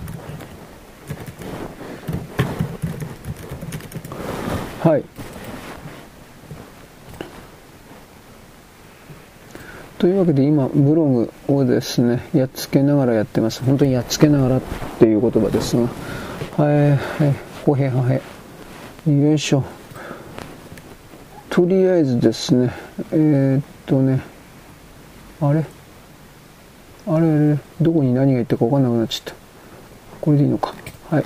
[4.82, 5.04] はい。
[9.98, 13.64] というわけで今、ブログをですね、やっつけながらやってます。
[13.64, 14.62] 本当にやっつけながらっ
[15.00, 15.84] ていう言葉ですが。
[16.56, 17.00] はい、はい、
[17.66, 18.22] ほへはへ。
[19.12, 19.64] よいしょ。
[21.50, 22.72] とりあえずですね、
[23.12, 24.22] えー、っとね、
[25.42, 25.66] あれ？
[27.08, 29.40] あれあれ、どこに何が言ったか分かんなくなっちゃった。
[30.22, 30.76] これでいいのか。
[31.10, 31.24] はい。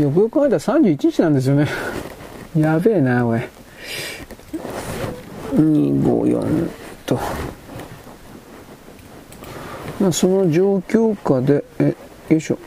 [0.00, 1.66] よくよく考えたら31日なんですよね。
[2.56, 3.40] やべえな、おい。
[5.54, 6.70] 254
[7.06, 7.18] と。
[10.00, 11.94] まあ、その状況下で、え、
[12.28, 12.58] よいしょ。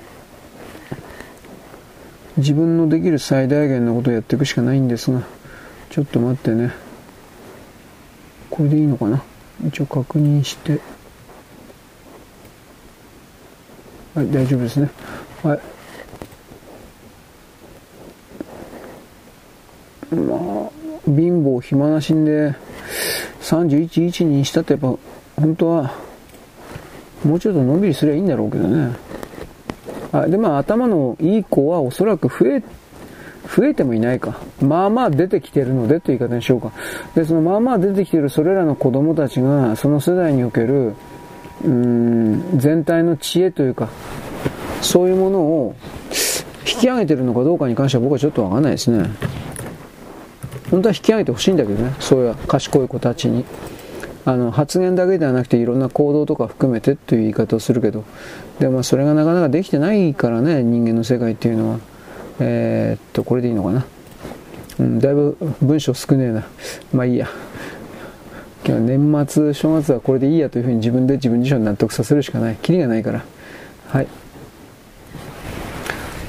[2.38, 5.24] 自分のできる最大限のことをやっていくしかないんですが、
[5.90, 6.72] ちょっと待ってね。
[8.50, 9.24] これでいいのかな？
[9.68, 10.80] 一応確認して。
[14.14, 14.90] はい、大丈夫ですね。
[15.44, 15.60] はい。
[20.16, 20.70] まあ、
[21.06, 22.56] 貧乏暇なしんで、
[23.42, 24.96] 31、1にしたってやっぱ、
[25.40, 25.94] 本当は、
[27.24, 28.96] もうちょっとのんびりすりゃいいんだろうけどね。
[30.12, 32.64] あで、まあ、頭のいい子はおそらく増え、
[33.48, 34.40] 増えてもいないか。
[34.62, 36.72] まあまあ出てきてるのでという言い方にしようか。
[37.14, 40.94] で、そのまあまあ出てきてるそれらの子供たちが、その世代における、
[41.64, 43.90] うーん、全体の知恵というか、
[44.82, 45.76] そういうものを
[46.68, 49.10] 引き上げてるのかどうかに関しては僕はちょっとわかんないですね。
[50.72, 51.94] 本当は引き上げてほしいんだけどね。
[52.00, 53.46] そういう賢い子たちに。
[54.26, 58.04] あの、発言だけではなくていろんな行動とか含めてという言い方をするけど、
[58.60, 61.80] でもそれがなかなかできてないからね、人間の世界っていうのは。
[62.40, 63.86] えー、っと、これでいいのかな。
[64.80, 66.48] うん、だいぶ文章少ねえな。
[66.92, 67.30] まあいいや。
[68.68, 72.56] 今日年末、正月はこれでいいやというふうに自分で自分自身を納得させるしかない。
[72.64, 73.24] キリがないから。
[73.90, 74.08] はい。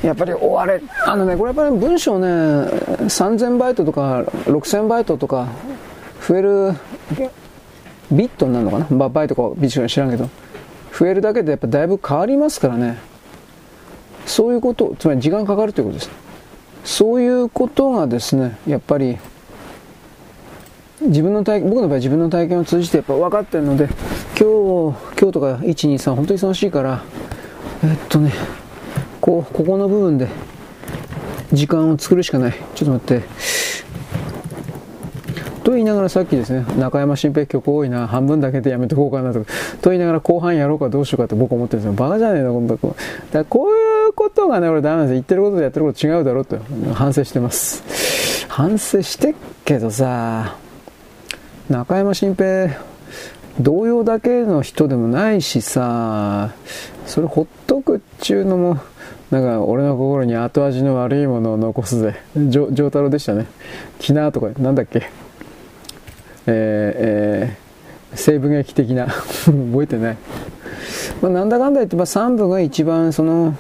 [0.07, 5.49] やっぱり終われ、あのね、これやっぱり文章ね、3000バイトとか6000バイトとか
[6.27, 6.73] 増える、
[8.11, 10.29] ビットになるのかな、まあ、バイトかビットか知らんけど、
[10.97, 12.99] 増えるだけでやっぱだいぶ変わりますからね。
[14.27, 16.11] そういうこと、つまり時間かかるということです。
[16.85, 19.19] そういうことがですね、やっぱり、
[21.03, 23.87] 自分の体僕の場合自分の体験を通じてやっぱ分かってるので、
[24.39, 27.05] 今日、今日とか1、2、3、本当に忙しいから、
[27.85, 28.33] えっとね、
[29.27, 30.29] こう、ここの部分で
[31.53, 32.53] 時間を作るしかない。
[32.77, 33.27] ちょっと待って。
[35.65, 39.47] と言いながらさっきですね、中山新平曲多いな、半分だけでやめとこうかなとか、
[39.83, 41.95] と言いながら後半やろうかどうしようかって僕思ってるんですよ。
[41.95, 42.95] バカじゃねえの、こんなこ
[43.33, 45.15] だこういうことがね、俺ダメなんですよ。
[45.15, 46.57] 言ってることとやってること違うだろうと
[46.95, 48.47] 反省してます。
[48.49, 49.35] 反省してっ
[49.65, 50.55] けどさ、
[51.69, 52.71] 中山新平、
[53.59, 56.53] 同様だけの人でもないしさ、
[57.07, 58.79] それほっとくっちゅうのも、
[59.31, 62.15] なんか俺の心に後味の悪いものを残すぜ。
[62.37, 63.47] 丈太郎でしたね。
[63.99, 65.11] キナーとか、なんだっけ？
[66.47, 69.07] えー、えー、西部劇的な。
[69.47, 70.17] 覚えてない。
[71.21, 73.57] まあ、なんだかんだ言って、まあ、3部が一番その、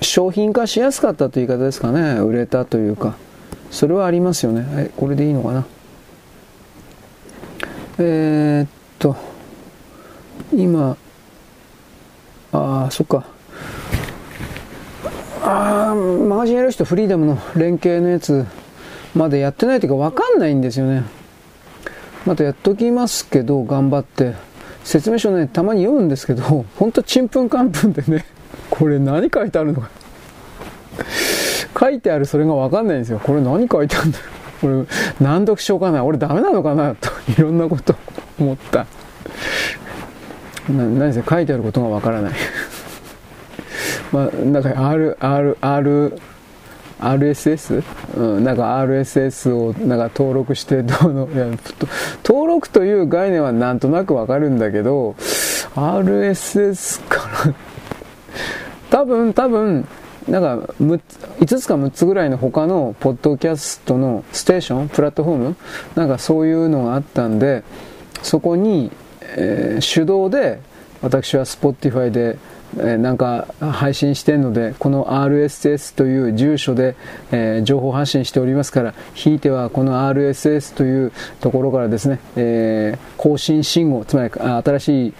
[0.00, 2.18] 商品化しやすかったという言い方ですかね。
[2.20, 3.14] 売れたというか。
[3.70, 4.74] それはありますよね。
[4.74, 5.66] はい、これでいいのかな？
[7.98, 8.68] えー、っ
[8.98, 9.16] と、
[10.54, 10.96] 今、
[12.52, 13.24] ああ、そっか。
[15.42, 18.46] ああ、マガジンやる人フリーダムの連携のやつ、
[19.14, 21.02] まだやってないというか分かんないんですよね。
[22.24, 24.34] またやっときますけど、頑張って。
[24.84, 28.24] 説明書ね、たまに読むんですけど、ほんとちんぷんかんぷんでね、
[28.70, 29.90] これ何書いてあるのか。
[31.78, 33.20] 書いてあるそれが分かんないんですよ。
[33.22, 34.84] これ何書いてあるんだろう。
[34.84, 37.94] これ何読書かな俺ダメなのかなと、いろんなこと
[38.38, 38.86] 思った。
[40.68, 42.32] な何せ書いてあることがわからない
[44.12, 46.12] まあ、なんか R、R、R、
[47.00, 47.82] RSS?
[48.16, 51.46] うん、なんか RSS をなんか登録してどうの、いや、
[52.24, 55.16] 登録という概念はなんとなくわかるんだけど、
[55.74, 57.54] RSS から
[58.90, 59.88] 多分、多分、
[60.28, 65.56] なんか5つか6つぐらいの他のポッドキャストのステーション、プラットフォーム、
[65.96, 67.64] なんかそういうのがあったんで、
[68.22, 68.92] そこに
[69.36, 70.60] えー、手動で
[71.00, 72.38] 私は Spotify で、
[72.76, 76.94] えー、なんか配信してるのでこの RSS という住所で、
[77.32, 85.14] えー、情報発信しておりますからひいてはこの RSS というところからですね、え更新信号つまり新しい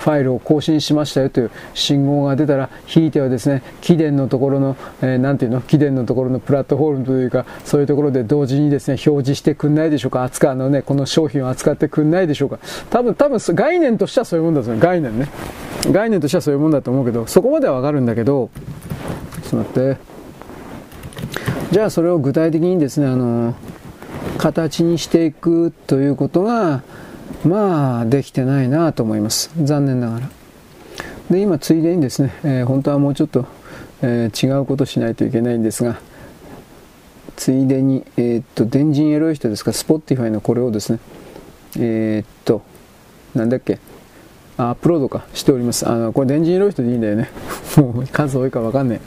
[0.00, 12.58] ファイルを更新しましたよという信号が出たら、ひいてはですね、起電のところの、えー、ていうの、起電のところのプラットフォームというか、そういうところで同時にですね、表示してくんないでしょうか、扱うのね、この商品を扱ってくんないでしょうか？
[12.88, 14.80] 多分、多分、概念としてはそういうもんだと思う。
[14.80, 15.28] 概念ね。
[15.92, 18.50] 概念としてはそういうもんだと思うけど、そこまではわかるんだけど、
[19.42, 20.10] ちょっと待って。
[21.70, 23.54] じゃあそれを具体的にですね、あの、
[24.38, 26.82] 形にしていくということが、
[27.44, 29.50] まあ、できてないなと思います。
[29.62, 30.30] 残念ながら。
[31.30, 33.46] で、今、ついでにですね、えー、本当はもうちょっと、
[34.02, 35.98] えー、違うことしないといけないんですが、
[37.36, 40.98] ついでに、えー、っと、電人エロい人ですか、Spotify のこれをですね、
[41.78, 42.62] えー、っと、
[43.34, 43.78] なんだっけ、
[44.58, 45.88] アップロードか、しております。
[45.88, 47.30] あの、これ電人エロい人でいいんだよね。
[47.78, 49.00] もう数多いかわかんない。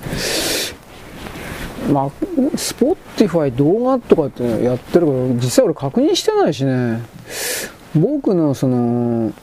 [1.92, 2.08] まあ、
[2.56, 7.02] Spotify 動画とかってやってるから、実際俺確認してないしね。
[7.95, 9.34] 僕のその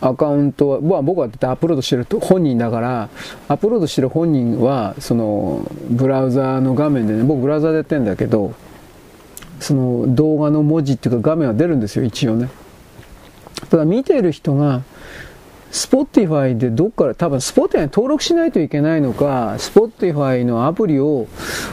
[0.00, 3.08] アカウントは、僕はアップロードしてる本人だから、
[3.48, 8.54] アップロードしてる本人は、その、ブラウザーの画面でね、僕ブラウザーでやってるんだけど、
[9.60, 12.48] その動画の文字っていうか画面は出るんですよ、一応ね。
[13.70, 14.82] ただ見てる人が、
[15.72, 21.26] Spotify でどっから、多分 Spotify に登録しないといけないのか、Spotify のアプリを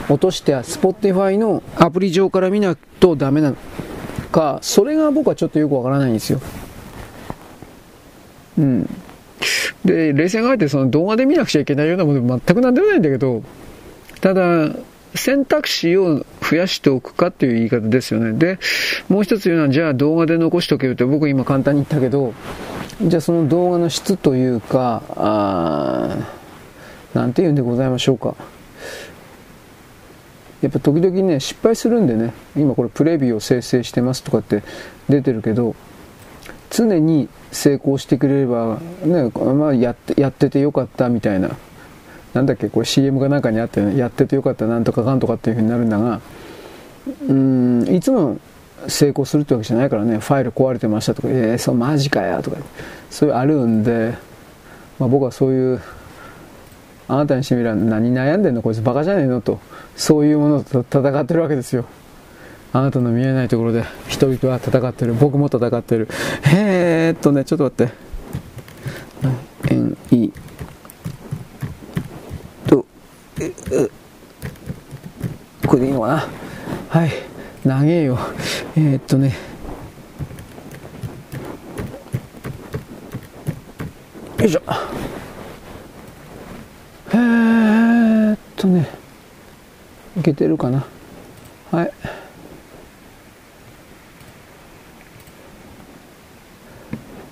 [0.10, 3.56] 落として、Spotify のアプリ上から見ないとダメなの
[4.36, 6.42] か、それが僕はちょっとよくわからないんですよ。
[8.58, 8.90] うん。
[9.86, 13.44] で、冷静に考えてその動画で見なくちゃいけないようなもの全くなんでもないんだけど、
[14.20, 14.72] ただ、
[15.16, 18.34] 選択肢を増やしておくかっていう言い方ですよね。
[18.34, 18.60] で、
[19.08, 22.34] もう一つ言うのは、じゃあ動画で残しておけるって僕今簡単に言ったけど、
[23.02, 26.18] じゃあその動画の質というか、あ
[27.14, 28.36] なんて言うんでございましょうか。
[30.66, 34.64] やっぱ時々ね、失敗するんでね、今これプレビューを生成してますとかって
[35.08, 35.76] 出てるけど、
[36.72, 41.52] 常に成功してくれれば、ね、まあやってやっててよかったみたいな。
[42.34, 46.20] なんだっけこれ CM が中にあって、ね、やっててよかったなんとかかんとかっていうふうになるんだが
[47.30, 48.40] うんいつも
[48.90, 52.58] 成功するってわけじゃないからねファイル壊れてましたとかえー、そうマジかよとか
[53.10, 54.18] そういうあるんで、
[55.00, 55.82] まあ、僕はそういう
[57.08, 58.62] あなたにしてみれば何悩んでんの？
[58.62, 59.40] こいつバカじゃねえの？
[59.40, 59.62] と
[59.96, 61.86] そういうものと戦ってるわけですよ。
[62.74, 65.14] あなたの見えないところで人々は戦ってる。
[65.14, 66.10] 僕も戦ってる。
[66.44, 67.94] へーっとねちょっと待って。
[69.74, 70.32] NE
[75.66, 76.28] これでいいのかな？
[76.90, 77.12] はい。
[77.66, 78.20] 長えよ。
[78.78, 79.34] えー、っとね。
[84.38, 84.62] よいしょ。
[87.12, 89.05] えー、っとね。
[90.18, 90.86] いけてるかな。
[91.72, 91.92] はい。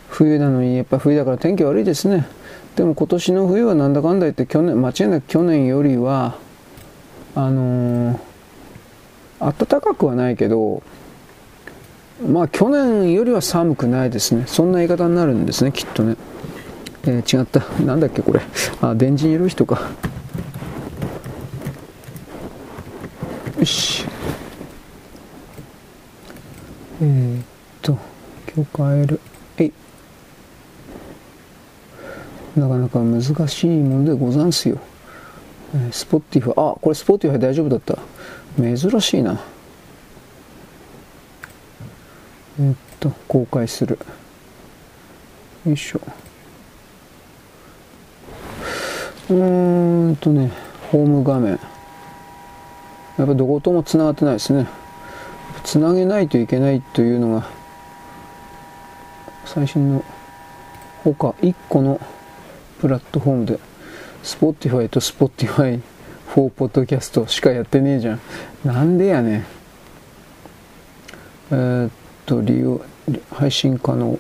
[0.10, 2.28] 冬なのにやっぱ冬だから天気悪いですね。
[2.76, 6.36] でも今年の冬はなんだかんだ言って去年間違いなく去年よりは
[7.36, 8.20] あのー、
[9.40, 10.82] 暖かくはないけど
[12.28, 14.44] まあ去年よりは寒くないですね。
[14.48, 16.16] そんな言い方になるんですねきっとね、
[17.06, 17.62] えー、違った。
[17.84, 18.42] なんだっけこれ。
[18.82, 19.90] あ電池入れる人か。
[23.64, 24.04] よし
[27.02, 27.46] えー、っ
[27.82, 27.98] と
[28.54, 29.20] 今日変える
[29.58, 29.64] え
[32.58, 34.80] いなかなか難しいものでござんすよ。
[35.92, 37.98] スポッティファあ、これスポッティファ大丈夫だった。
[38.58, 39.40] 珍しいな。
[42.60, 43.98] えっと、公開する。
[45.66, 46.02] よいしょ。
[49.30, 50.52] うーんとね、
[50.92, 51.58] ホーム画面。
[53.18, 54.68] やっぱどことも繋がってないですね。
[55.64, 57.48] 繋げないといけないというのが、
[59.46, 60.04] 最新の、
[61.04, 62.00] 他1個の
[62.80, 63.60] プラットフォームで
[64.24, 65.82] Spotify と Spotify
[66.34, 68.20] for Podcast しかやってねえじゃん。
[68.66, 69.46] なんでやねん。
[71.52, 71.92] えー、っ
[72.26, 72.82] と利用
[73.32, 74.18] 配信可能。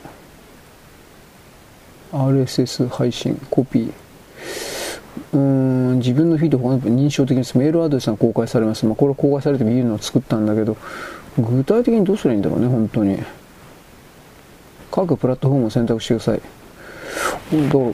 [2.11, 3.93] RSS 配信コピー。
[5.33, 10.77] うーん自分のフィード他の認証的ですメールアドレスが公開されます、まあ、これ公開されてもいいのを作ったんだけど
[11.37, 13.17] 具体的にどうすればいいんだろうね本当に。
[14.91, 16.37] 各プラットフォームを選択してください。
[16.37, 16.43] だ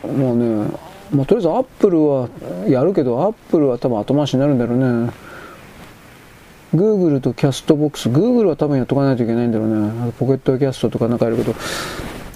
[0.09, 0.69] まあね、
[1.11, 2.27] まあ、とりあえずアップルは
[2.67, 5.11] やるけど、アップルは多分後回しになるんだろうね。
[6.75, 10.11] Google とキャストボックス、Google は多分やっとかないといけないんだろうね。
[10.19, 11.55] ポケットキャストとかなんかやるけど、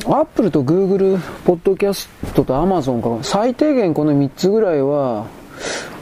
[0.05, 5.27] アップルと Google、ポッドキャストと Amazon か、最低限この3つぐらいは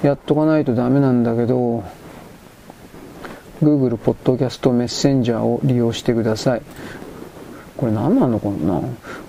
[0.02, 1.84] やっとかないとダメなんだけど、
[3.62, 6.62] Google ポッドキャストメッセンジャーを利用してください。
[7.78, 8.82] これ何なのかな？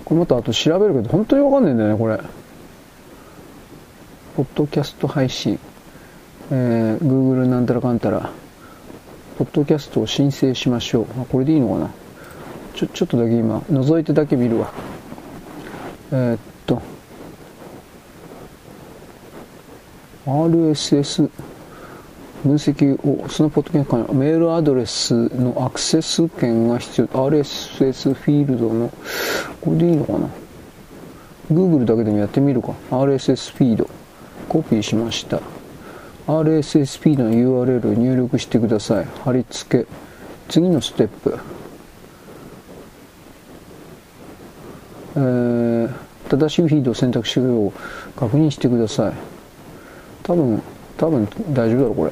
[0.05, 2.19] これまたあと調べるけど、本当にわかんないんだよね、これ。
[4.35, 5.59] ポッドキャスト配信。
[6.49, 8.31] えー、Google なんたらかんたら。
[9.37, 11.05] ポッドキャストを申請しましょう。
[11.29, 11.91] これでいいのかな？
[12.75, 14.71] ちょ、ちょっとだけ今、覗いてだけ見るわ。
[16.11, 16.81] えー、っと、
[20.25, 21.29] RSS
[22.43, 27.07] 分析を、そのポッドキャストからメールアドレスのアクセス権が必要。
[27.07, 28.91] RSS フィールドの、
[29.61, 30.29] これでいいのかな
[31.51, 32.73] ?Google だけでもやってみるか。
[32.91, 33.89] RSS フィード。
[34.49, 35.41] コピーしました。
[36.27, 39.05] RSS フィードの URL を入力してください。
[39.23, 39.87] 貼り付け。
[40.49, 41.39] 次のステップ。
[45.15, 45.89] えー、
[46.29, 47.71] 正しいフィードを選択してるよう
[48.15, 49.13] 確認してください。
[50.23, 50.61] 多分、
[50.97, 52.11] 多分大丈夫だろ、これ。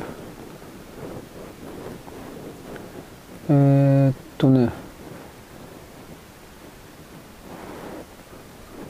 [3.50, 4.70] えー、っとね。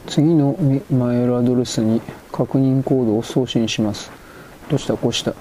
[0.06, 4.10] 次のメールアドレスに確認コードを送信します。
[4.68, 4.94] どうした？
[4.94, 5.32] こうした。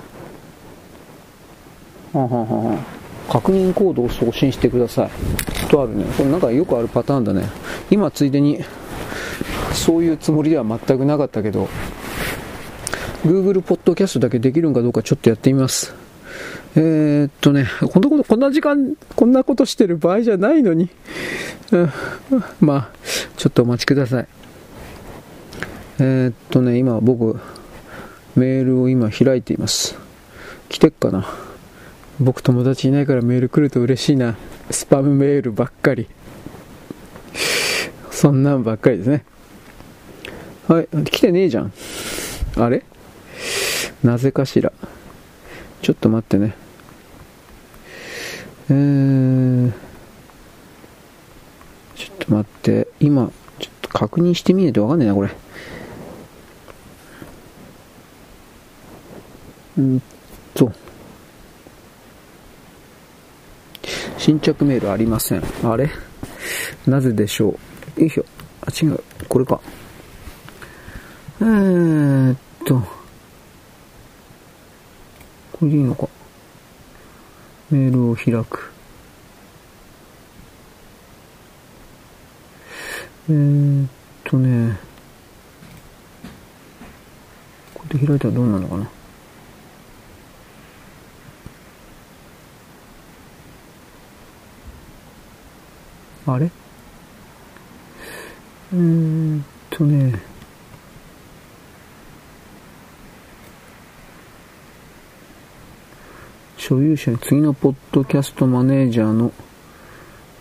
[2.13, 3.00] はははは
[3.31, 5.09] 確認コードを送信してください
[5.69, 7.47] とあるねこれなんかよくあるパターンだね
[7.89, 8.59] 今ついでに
[9.73, 11.69] そういうつもりでは全くなかったけど、
[13.23, 15.95] Google ポッドキャストだけできるんかどうかちょっとやってみます。
[16.75, 20.89] えー、っとね、こんなこと、こんな時間、こんなことしてる場合じゃないのに。
[22.59, 22.89] まあ、
[23.37, 24.27] ちょっとお待ちください。
[25.99, 27.39] えー、っとね、今僕、
[28.35, 29.97] メールを今開いています。
[30.69, 31.50] 来てっかな。
[32.21, 34.37] 僕友達いないからメール来ると嬉しいな。
[34.69, 36.07] スパムメールばっかり。
[38.11, 39.25] そんなんばっかりですね。
[40.67, 41.73] はい、来てねえじゃん。
[42.57, 42.83] あれ？
[44.03, 44.71] なぜかしら。
[45.81, 46.53] ちょっと待ってね。
[48.69, 49.71] えー、
[51.95, 52.87] ちょっと待って。
[52.99, 55.31] 今、ちょっと確認してみないとわかんないな、これ。
[59.79, 60.01] うん
[60.53, 60.71] と。
[64.17, 65.43] 新着メールありません。
[65.63, 65.89] あれ？
[66.87, 67.57] なぜでしょ
[67.97, 68.01] う？
[68.01, 68.25] よいしょ。
[68.61, 69.03] あ、違う。
[69.27, 69.59] これか。
[71.41, 72.79] えーっと。
[75.53, 76.07] これでいいのか。
[77.69, 78.71] メールを開く。
[83.29, 83.89] えー、っ
[84.25, 84.77] とね、
[87.73, 88.89] これで開いたらどうなるのかな。
[96.27, 96.51] あれ？
[98.73, 100.21] うー、っとね、
[106.57, 109.33] 所有者に次のポッドキャストマネージャーの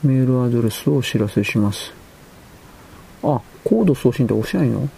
[0.04, 1.92] メールアドレスをお知らせします。
[3.22, 4.88] あ、コード送信って押しないの？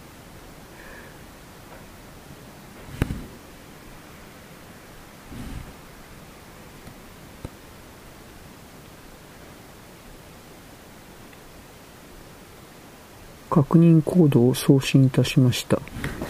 [13.52, 15.76] 確認コードを送信いたしました。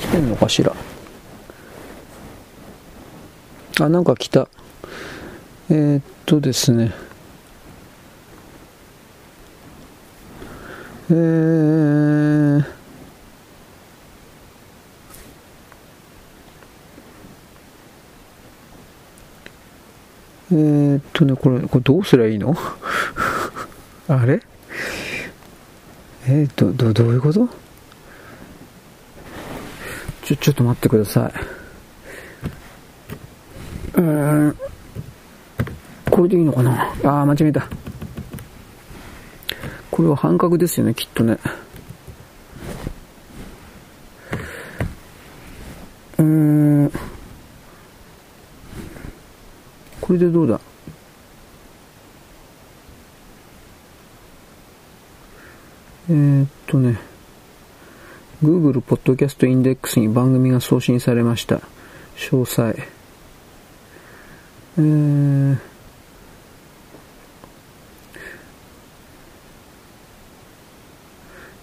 [0.01, 0.75] 来てんのかしら？
[3.81, 4.49] あ、なんか来た。
[5.71, 6.93] えー、っとですね、
[11.11, 12.65] えー、
[20.51, 22.57] えー、っとね、これ、これどうすりゃいいの？
[24.09, 24.41] あれ？
[26.25, 27.49] えー、っと、ど、どういうこと？
[30.25, 31.29] ちょ、ちょっと待ってくださ
[33.97, 34.01] い。
[34.01, 34.57] うん。
[36.11, 36.95] これでいいのかな？
[37.05, 37.69] ああ、間違えた。
[39.91, 41.39] これは半角ですよね、きっとね。
[46.19, 46.93] うん。
[50.01, 50.61] これでどうだ？
[56.13, 56.99] えー、っとね。
[58.45, 61.61] Google ポッドキャストインデックスに番組が送信されました。
[62.17, 62.75] 詳細。
[64.77, 65.59] えー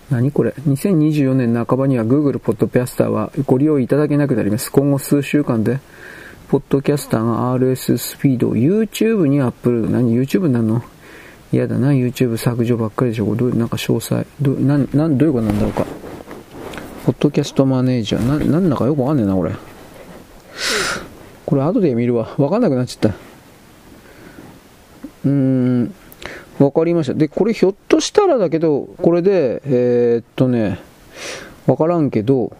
[0.09, 4.71] 何これ ?2024 年半ばには Google ポッドキャスターはご利用いただけなくなります。
[4.71, 5.79] 今後数週間で、
[6.47, 9.89] ポッドキャスターが RSS フィードを YouTube にアップロード。
[9.89, 10.81] 何 ?YouTube なの？
[11.51, 13.25] 嫌だな、YouTube 削除ばっかりでしょ。
[13.25, 14.25] これどうなんか詳細。
[14.39, 15.85] ど、なん、なん、どういうことなんだろうか。
[17.05, 18.27] ポッドキャストマネージャー。
[18.27, 19.51] な、なんだかよくわかんねえな、これ。
[21.45, 22.35] これ後で見るわ。
[22.37, 23.17] わかんなくなっちゃった。
[25.25, 25.93] うーん。
[26.59, 27.15] わかりました。
[27.15, 30.79] で、これひょっとしたらだけど、これで、えー、っとね、
[31.65, 32.55] わからんけど、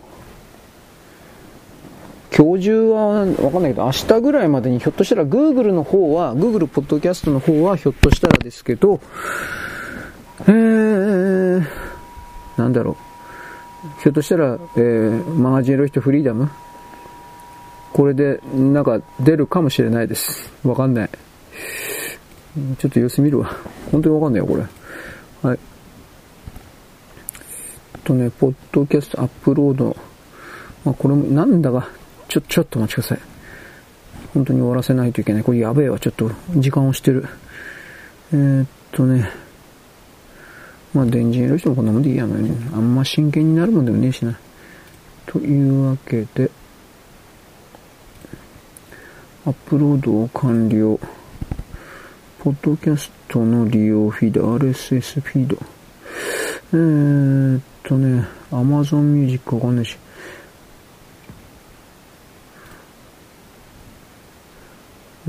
[2.36, 9.00] 今日中はわかんないけど、明日ぐらいまでにひょっとしたら Google の方は、Google ポッドキャストの方はひょっとしたらですけど、
[10.48, 11.66] えー、
[12.56, 14.02] なんだろう。
[14.02, 16.50] ひょっとしたら、えー、マガジンロイトフリーダム？
[17.94, 20.52] これで、なんか出るかもしれないです。
[20.64, 21.10] わかんない。
[22.78, 23.56] ちょっと様子見るわ。
[23.92, 24.64] 本当にわかんないよ、これ。
[25.42, 25.60] はい。
[28.04, 29.96] とね、ポッドキャストアップロード。
[30.86, 31.90] まあ、これも、なんだか、
[32.30, 33.20] ちょ、ちょっとお待ちください。
[34.34, 35.44] 本当に終わらせないといけない。
[35.44, 37.28] これやべえわ、ちょっと、時間をしてる。
[38.32, 39.30] えー、っとね、
[40.94, 42.52] まあ、電池入れる人もこんなもんでいいやね。
[42.74, 44.38] あんま真剣になるもんでもねえしな。
[45.26, 46.52] というわけで、
[49.46, 51.00] アップロードを完了。
[52.40, 55.58] ポッドキャストの利用フィード、RSS フィード。
[56.74, 59.98] えー、っとね、Amazon Music わかんないし。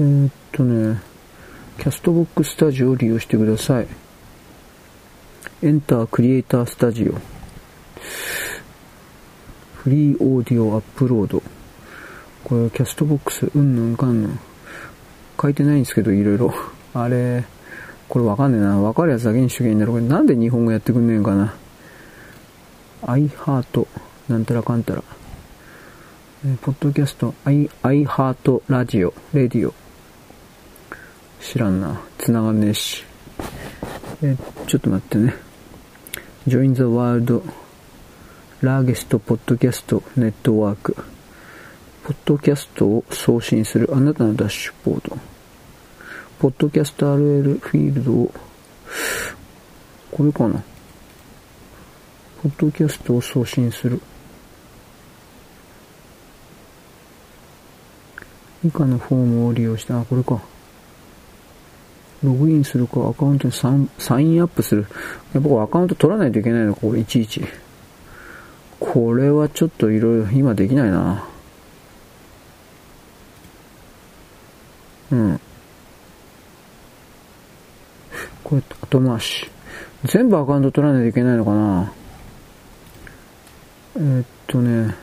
[0.01, 0.99] えー、っとね、
[1.77, 3.87] キャストボックスタジオを利用してください。
[5.63, 7.13] エンタークリエイタースタジオ。
[9.75, 11.43] フリーオーディオアップロード。
[12.45, 14.41] これ、キャストボックス、うんぬんかんぬん。
[15.39, 16.55] 書いてないんですけど、いろいろ。
[16.95, 17.45] あれ、
[18.09, 18.81] これわかんねえな。
[18.81, 19.93] わかるやつだけにしとけいいんだろ。
[19.93, 21.53] これなんで日本語やってくんねえんかな。
[23.07, 23.87] アイハート、
[24.31, 25.05] なんたらかんたら。
[26.47, 29.80] えポッドキャスト、アイ、アイハートラジオ、レディオ。
[31.41, 32.01] 知らんな。
[32.19, 33.03] 繋がんねえし。
[34.23, 34.37] え
[34.67, 35.35] ちょっと待ってね。
[36.47, 37.43] Join the World
[38.63, 40.95] Largest Podcast Network
[42.05, 45.17] ポッドキャストを送信するあなたのダッシュボード。
[46.41, 48.35] ポッドキャスト RL フィールドを、
[50.11, 50.63] これかな。
[52.43, 54.01] ポッドキャストを送信する。
[58.65, 60.41] 以下のフォームを利用して、あ、これか。
[62.23, 64.87] ログインするか、アカウントにサインアップする。
[65.33, 67.43] やっぱアカウント取らないといけないのか、これいちいち。
[68.79, 71.25] これはちょっといろいろ今できないな。
[75.13, 75.41] うん。
[78.45, 79.51] これ後回し。
[80.05, 81.93] 全部アカウント取らないといけないのかな。
[83.97, 84.95] えー、っとね。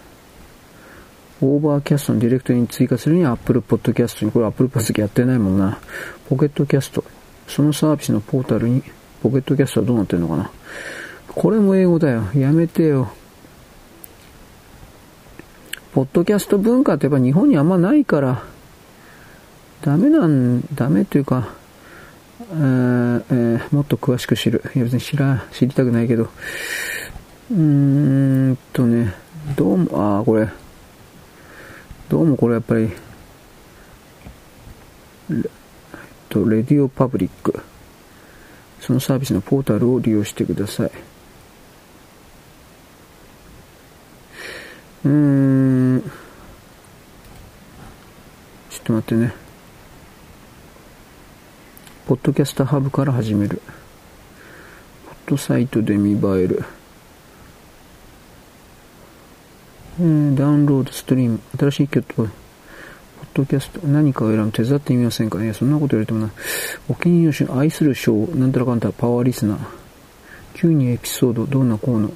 [1.42, 5.80] オーバーキャストのディレクトリに追加するには Apple Podcast に、これ Apple Podcast やってないもんな。
[6.30, 7.04] ポケットキャスト。
[7.48, 8.82] そのサービスのポータルに、
[9.22, 10.50] ポケットキャストはどうなってるのかな。
[11.28, 12.24] これも英語だよ。
[12.36, 13.12] やめてよ。
[15.94, 18.44] ポッドキャスト文化ってやっぱ日本にあんまないから、
[19.82, 21.50] ダメなん、ダメというか、
[22.40, 24.64] えーえー、もっと詳しく知る。
[24.76, 26.30] いや別に知ら、知りたくないけど。
[27.52, 29.14] うーんとね、
[29.56, 30.50] どうも、ああ、これ、
[32.10, 32.90] どうもこれやっぱり、
[35.30, 35.38] えっ
[36.30, 37.60] と、レディオパブリック。
[38.80, 40.92] そのサービスのポータルを利用してください。
[45.04, 45.12] うー
[45.98, 46.02] ん。
[48.70, 49.34] ちょっと待ってね。
[52.06, 53.62] ポッドキャスターハブから始める。
[55.06, 56.64] ポッドサイトで見栄える。
[59.99, 62.30] えー、ダウンロード、ストリーム、新しい曲、ポッ
[63.34, 65.40] ドキャスト、何かを選ぶ、手伝ってみませんか？
[65.40, 65.53] ね。
[65.53, 66.32] そんなこと言われてもな。
[66.88, 69.57] お気に入りの愛するショー、なんたらかんたらパワーリスナー。
[70.53, 72.11] 急にエピソード、どんなこうの？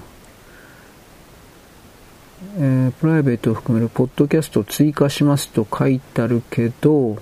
[2.57, 7.17] えー、プライベートを含めるポッドキャストを追加しますと書いてあるけど、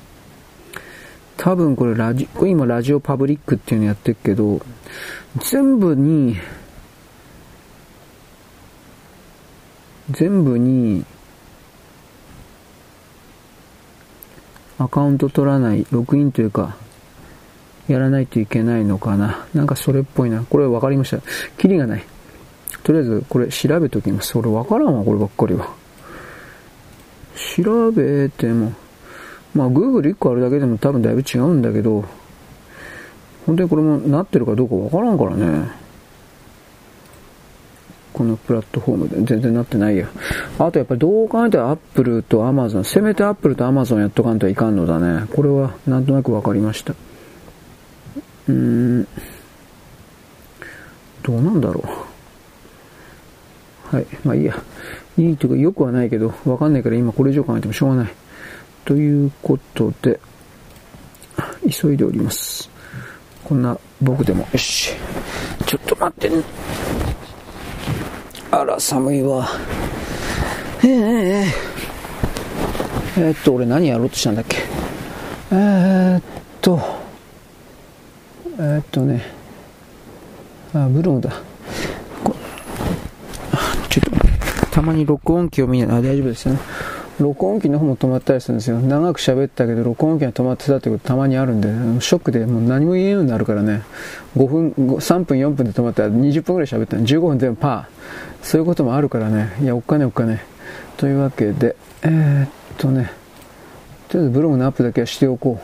[1.37, 4.61] 多分これラジ、今ラジオパブリックっていうのやってるけど、
[5.37, 6.35] 全部に、
[10.11, 11.05] 全部に、
[14.77, 16.75] アカウント取らない、ログインというか、
[17.87, 19.45] やらないといけないのかな。
[19.53, 20.43] なんかそれっぽいな。
[20.43, 21.19] これ分かりました。
[21.57, 22.05] キリがない。
[22.83, 24.37] とりあえずこれ調べときます。
[24.37, 25.69] 俺分からんわ、こればっかりは。
[27.63, 28.73] 調べても、
[29.53, 32.05] まあ Google1 個あるだけでも多分だいぶ違うんだけど、
[33.45, 35.78] 本当にこれもなってるかどうか分からんからね。
[38.19, 40.05] このプラットフォームで全然なってないや。
[40.59, 45.25] あとやっぱりどう考えても Apple と Amazon、せめて Apple と Amazon やっとかんといかんのだね。
[45.33, 46.91] これはなんとなく分かりました。
[48.49, 49.07] うーん。
[51.23, 51.81] どうなんだろ
[53.93, 53.95] う。
[53.95, 54.07] はい。
[54.25, 54.61] まあいいや。
[55.17, 58.11] いいというかよくはないけど、わかんないから今これ以上考えてもしょうがない。
[58.83, 60.19] ということで、
[61.71, 62.69] 急いでおります。
[63.45, 64.91] こんな僕でも、よし。
[65.65, 66.43] ちょっと待ってね。
[68.51, 69.47] あら、寒いわ。
[70.81, 74.57] えー、えー、えー、っと、俺何やろうとしたんだっけ？
[75.51, 76.21] えー、っ
[76.61, 76.79] と、
[78.57, 79.23] えー、っとね、
[80.73, 81.31] あ、ブログだ。
[83.89, 84.11] ちょっと、
[84.71, 85.97] たまに録音機を見ない。
[85.97, 86.59] あ、大丈夫ですよね。
[87.19, 88.79] 録音機の方も止まったりするんですよ。
[88.79, 91.67] 長く喋ったけど、録音機が止まってたってことたまにあるんで、
[92.01, 93.83] ショックでもう何も言えんようになるからね。
[94.37, 98.45] 5分、3分、4分で止まったら20分くらい喋ったら15分全部パー。
[98.45, 99.53] そういうこともあるからね。
[99.61, 100.43] いや、おっかねおっかね。
[100.97, 103.11] というわけで、えー、っとね、
[104.07, 105.59] とりあえずブログのアップだけはしておこ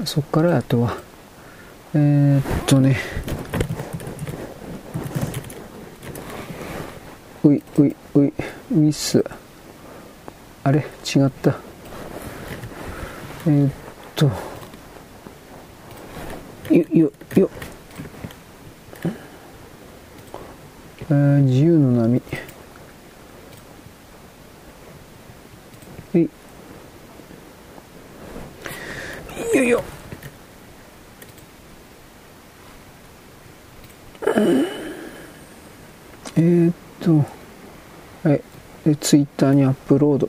[0.00, 0.06] う。
[0.06, 0.96] そっからあとは、
[1.94, 2.98] えー、っとね、
[7.44, 8.32] ういういうい
[8.72, 9.24] ういっす。
[10.66, 11.54] あれ違った。
[13.46, 13.72] えー、っ
[14.16, 14.26] と、
[16.74, 17.50] よ、よ、よ、
[21.08, 22.20] えー、自由の波。
[26.14, 26.28] えい。
[29.56, 29.84] よいよ。
[36.36, 37.24] えー、っと、
[38.28, 38.42] はい。
[38.84, 40.28] で、ツイッターにアップロード。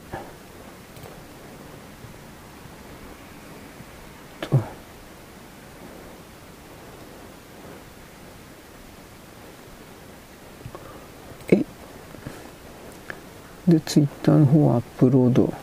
[13.67, 15.53] で、ツイッターの方はアップロード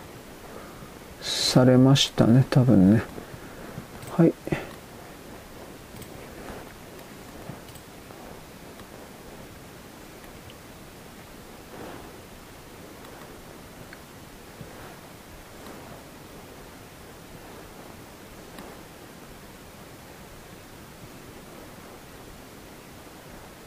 [1.23, 3.03] されましたね、多分ね。
[4.11, 4.35] はい。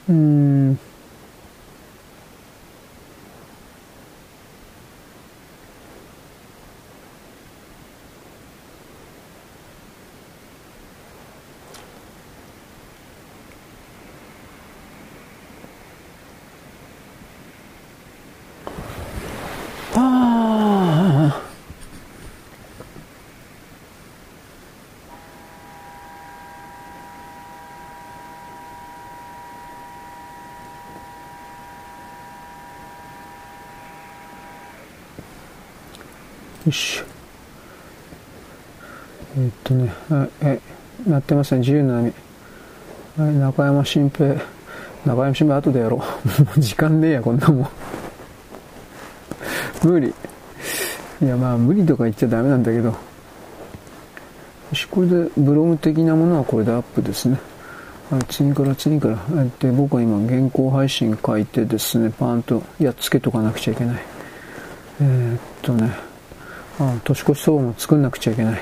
[0.10, 0.87] うん。
[36.68, 37.02] よし。
[39.38, 40.60] えーっとね、はい、え、
[41.08, 42.14] なってますね、自由の波。
[43.18, 44.36] はい、中山新平。
[45.06, 46.00] 中山新平後でやろう。
[46.44, 47.70] もう時間ねえや、こんなもん。
[49.82, 50.14] 無理。
[51.22, 52.90] いや、まあ、無理とか言っちゃダメなんだけど。
[52.90, 52.96] よ
[54.74, 57.40] し、これで、ブログ的なものはこれでアップですね。
[58.10, 59.18] はい、次から次から。
[59.60, 63.96] で、僕は今、原稿配信書いてですね、パーンとやっつけとかなくちゃいけない。
[65.00, 66.08] えーっとね、
[66.80, 68.62] あ年越しそばも作んなくちゃいけない。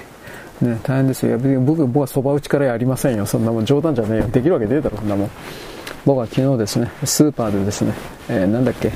[0.61, 1.37] ね、大変ですよ。
[1.37, 3.25] 僕、僕はそば打ちからやりませんよ。
[3.25, 4.27] そんなもん冗談じゃねえよ。
[4.27, 5.29] できるわけねえだろ、そんなもん。
[6.05, 7.93] 僕は昨日ですね、スーパーでですね、
[8.29, 8.91] えーなんだっけ、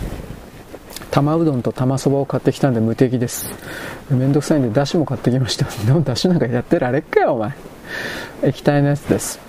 [1.11, 3.51] 玉うどんと玉そばを買ってきたんで無敵です。
[4.09, 5.65] めんどくさいんで、だしも買ってきました。
[5.85, 7.51] でもだしなんかやってられっかよ、お前。
[8.43, 9.39] 液体のやつです。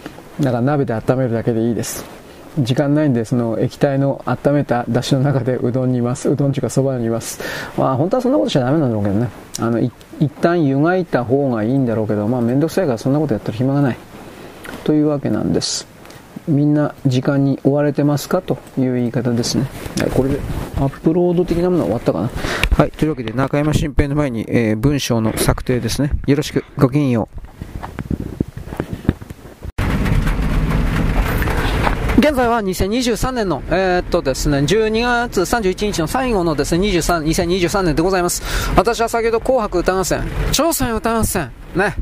[0.40, 2.19] だから鍋で温めるだけでいいです。
[2.58, 6.28] 時間ないんで、その液体の温めただしの中でうどん煮ます。
[6.28, 7.40] うどんちかそばに煮ます。
[7.76, 9.28] まあ本当はそんなことしちゃダメなんだろうけどね。
[9.60, 9.92] あの、一
[10.40, 13.96] 旦湯がいた方がいいんだろうけど、まあめんどくさいからそんなことやったら暇がない。
[14.84, 15.86] というわけなんです。
[16.48, 18.42] みんな時間に追われてますか？
[18.42, 19.66] という言い方ですね。
[20.14, 20.40] これで
[20.76, 22.30] アップロード的なものは終わったかな？
[22.76, 22.90] はい。
[22.90, 26.12] というわけで中山新平の前に、えー文章の策定ですね。
[26.26, 26.64] よろしく。
[26.78, 27.49] ごきげんよう。
[32.30, 38.40] 現在は2023年の、えーっとですね、12月31日の最後のですね、23、2023年でございます。
[38.76, 41.96] 私は先ほど紅白歌合戦、朝鮮歌合戦、ね、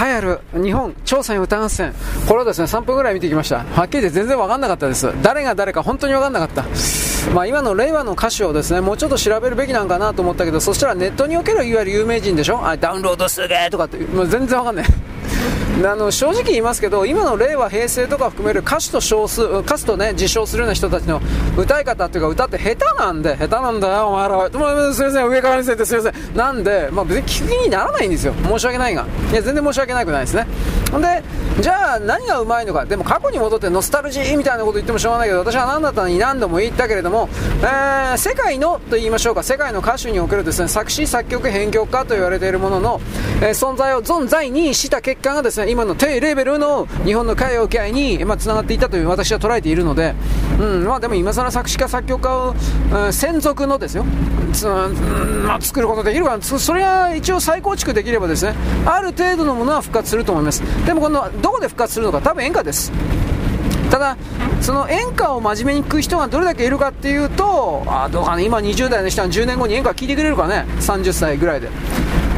[0.00, 1.92] 流行る日本朝鮮歌合戦、
[2.26, 3.58] これをですね、3分ぐらい見てきました。
[3.58, 5.12] はっきり言って全然わかんなかったです。
[5.20, 6.64] 誰が誰か本当にわかんなかった。
[7.34, 12.66] まあ今の令和の歌手をですね、もうちょっと調べるべきなんかなと思ったけど、そしたらネットにおけるいわゆる有名人でしょ？
[12.66, 14.86] あ、ダウンロードすげーとかって、もう全然わかんない。
[15.86, 21.20] あの正直言いますけど今の令和平成とか含める歌手と少数歌手とね自称するような人たちの
[21.56, 24.36] 歌い方っていうか歌って下手なんで下手なんだよお前ら。
[24.36, 24.50] は
[24.92, 26.36] すいません上から目線ですいません。
[26.36, 28.34] なんで、まあ、別に聞く気にならないんですよ。
[28.42, 29.06] 申し訳ないが。
[29.30, 30.46] いや全然申し訳なくないですね。
[30.90, 31.22] ほんで
[31.60, 32.84] じゃあ何がうまいのか。
[32.84, 37.28] でも過去に戻ってノスタルジーみたいなこと言ってもしょうがないけど私は何だったのに何度も言ったけれども、
[37.62, 39.42] えー世界のと言いましょうか。
[39.42, 43.00] 世界の歌手におけるですね作詞作曲編曲家と言われているものの、
[43.42, 50.14] えー存在を存在にした結果がですね今の低レベルの日本の歌謡界にまあ繋がっていたという私は捉えているので、
[50.58, 52.54] うんまあ、でも今更作詞家作曲家を、
[52.92, 54.04] うん専属のですよ。
[54.04, 58.54] うんまあ、作ることできるかそれは一応再構築できればですね
[58.86, 60.62] ある程度のものは復活すると思います。
[60.86, 62.92] でもこのどこで復活するのか多分演歌です。
[63.90, 64.16] ただ、
[64.60, 71.68] その演歌を真面目に聞く人がどれだけいるかっていうと、あどうかね、今20代の人は10年後に演歌聞いてくれるかね、30歳ぐらいで。
[71.68, 71.70] う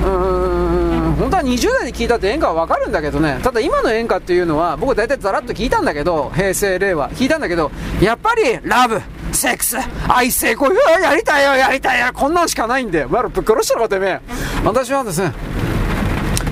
[0.05, 0.90] ーん、
[1.21, 7.71] 本当は20代で聞いたって演歌はわかるんだけどね、ただ今の演歌っていうのは、僕大体ざらっと聞いたんだけど、平成、令和、聞いたんだけど、
[8.01, 9.03] やっぱりラブ、
[9.33, 9.77] セックス、
[10.09, 14.21] 愛性、こういう、やりたいよ、やりたいよ、こんなんしかないんで、お前らぶっ殺したのかてめえ。
[14.65, 15.33] 私はですね、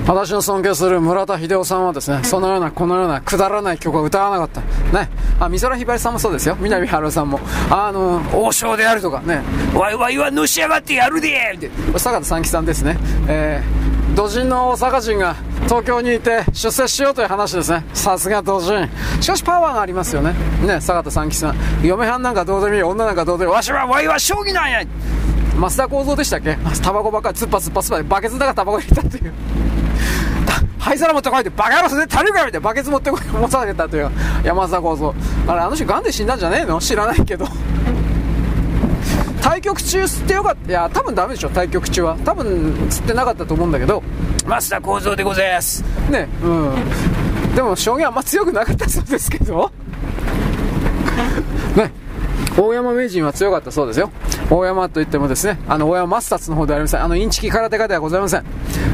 [0.09, 4.99] 私の尊敬する村田秀夫さんはですね、そのような、このようなくだらない曲を歌わなかった。
[4.99, 5.09] ね。
[5.39, 6.57] あ、美空ひばりさんもそうですよ。
[6.59, 7.39] 南春夫さんも。
[7.69, 9.41] あの、王将であるとかね、
[9.75, 11.69] わいわいはのし上がってやるでって。
[11.99, 12.97] 坂田三木さんですね。
[13.27, 17.85] えー、土人の大阪人が東京にいて出世しようという話ですね。
[17.93, 18.89] さすが土人。
[19.21, 20.33] しかしパワーがありますよね。
[20.65, 21.55] ね、坂田三木さん。
[21.83, 23.55] 嫁はんなんかどうでもいい、女なんかどうでもいい。
[23.55, 24.81] わしは、わいは将棋なんや
[25.59, 26.57] 増田幸三でしたっけ？
[26.81, 29.33] タバコばっかり突っ張突っ張突っ張バケツの中タバコ入れたっていう。
[30.79, 34.09] 灰皿持ってこいってバカ野郎それで足りるかみたいなバケツ持ってこい持たせたという
[34.43, 35.13] 山田幸三
[35.47, 36.79] あれあの人ガンで死んだんじゃねえの？
[36.79, 37.45] 知らないけど
[39.41, 40.69] 対局中吸ってよかった。
[40.69, 42.17] いや、多分ダメでしょ、対局中は。
[42.23, 42.45] 多分
[42.89, 44.03] 吸ってなかったと思うんだけど、
[44.45, 45.83] 増田幸三でございます。
[46.09, 47.55] ね、うん。
[47.55, 49.71] でも、将棋あんま強くなかったそうですけど、
[51.75, 51.91] ね、
[52.57, 54.11] 大山名人は強かったそうですよ。
[54.49, 57.03] 大山といってもですね、あの、大山マスターズの方ではありません。
[57.03, 58.43] あの、インチキ空手家ではございません。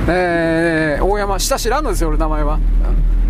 [0.07, 2.59] えー、大山、下知らんのですよ、俺名前は。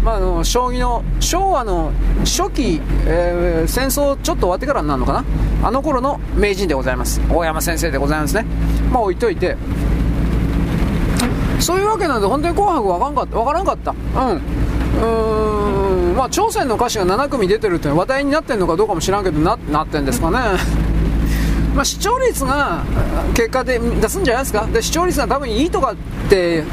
[0.05, 5.25] まあ、あの将棋の昭和の初期、えー、戦争ちょっと終わってからになるのかな？
[5.67, 7.19] あの頃の名人でございます。
[7.27, 8.45] 大山先生でございますね。
[8.91, 9.57] まあ置いといて。
[11.59, 13.91] そういうわけなんで本当に紅白わかんかわからんかった。
[13.91, 13.97] うん。
[14.37, 16.15] うーん。
[16.15, 20.37] まあ朝鮮の歌詞が7組出てるって話題になってるのかどうかも知らんけどななってんですかね。
[21.73, 22.83] まあ視聴率が
[23.33, 24.67] 結果で出すんじゃないですか？
[24.67, 25.95] で視聴率が多分いいとかっ
[26.29, 26.63] て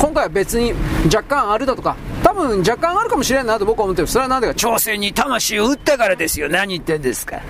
[0.00, 0.72] 今回は別に
[1.04, 4.08] 若干あるだとか多分若干あるかもしれんなと僕は思ってる。
[4.08, 6.48] それはなんでか、朝鮮に魂を打ったからですよ。
[6.48, 7.42] 何言ってんですか。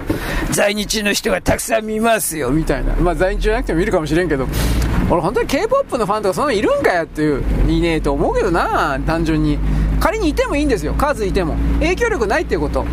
[0.50, 2.92] 在日の人がたくさん見ますよ、みたいな。
[2.96, 4.48] まあ在日じゃなくても見るかもしれんけど、
[5.08, 9.58] 俺本当に K-POP のファンとかそんなのいるんかよっていう、いねえと思うけどな、単純に。
[10.00, 10.92] 仮にいてもいいんですよ。
[10.94, 11.54] 数いても。
[11.78, 12.84] 影響力ないっていうこと。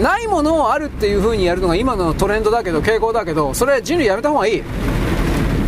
[0.00, 4.62] ないものをあるっていう風にやるのが今のトレンドだけど、傾向だけど、それ人類やめた方がいい。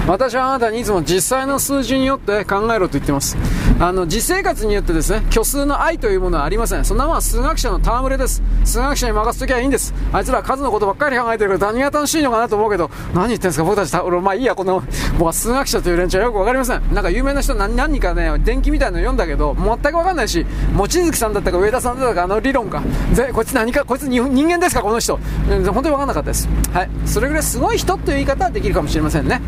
[0.07, 3.39] 私はあなたにいつも実際の数字によって考えろと言ってます。
[3.81, 6.85] あの実生活によってですね虚数の愛というものはありません。
[6.85, 8.43] そんなものは数学者の戯れです。
[8.65, 9.95] 数学者に任せときゃいいんです。
[10.13, 13.97] あいつら数のことばっかり考えてるから何が楽しいのかなと思うけど何言ってんですか僕たち。
[13.97, 14.83] 俺まあいいやこの
[15.19, 16.95] 僕は数学者という連中はよく分かりません。
[16.95, 20.45] なんか有名な人何何人かね電気みたいなの読んだけど全く分かんないし
[20.75, 22.83] 望月さんだったか上田さんだったかあの理論か。
[23.15, 25.19] ぜこいつ何かこいつ人間ですかこの人。
[25.49, 26.47] 本当に分かんなかったです。
[26.75, 26.91] はい。
[27.07, 29.41] それぐらいすごい人という言い方はできるかもしれませんね。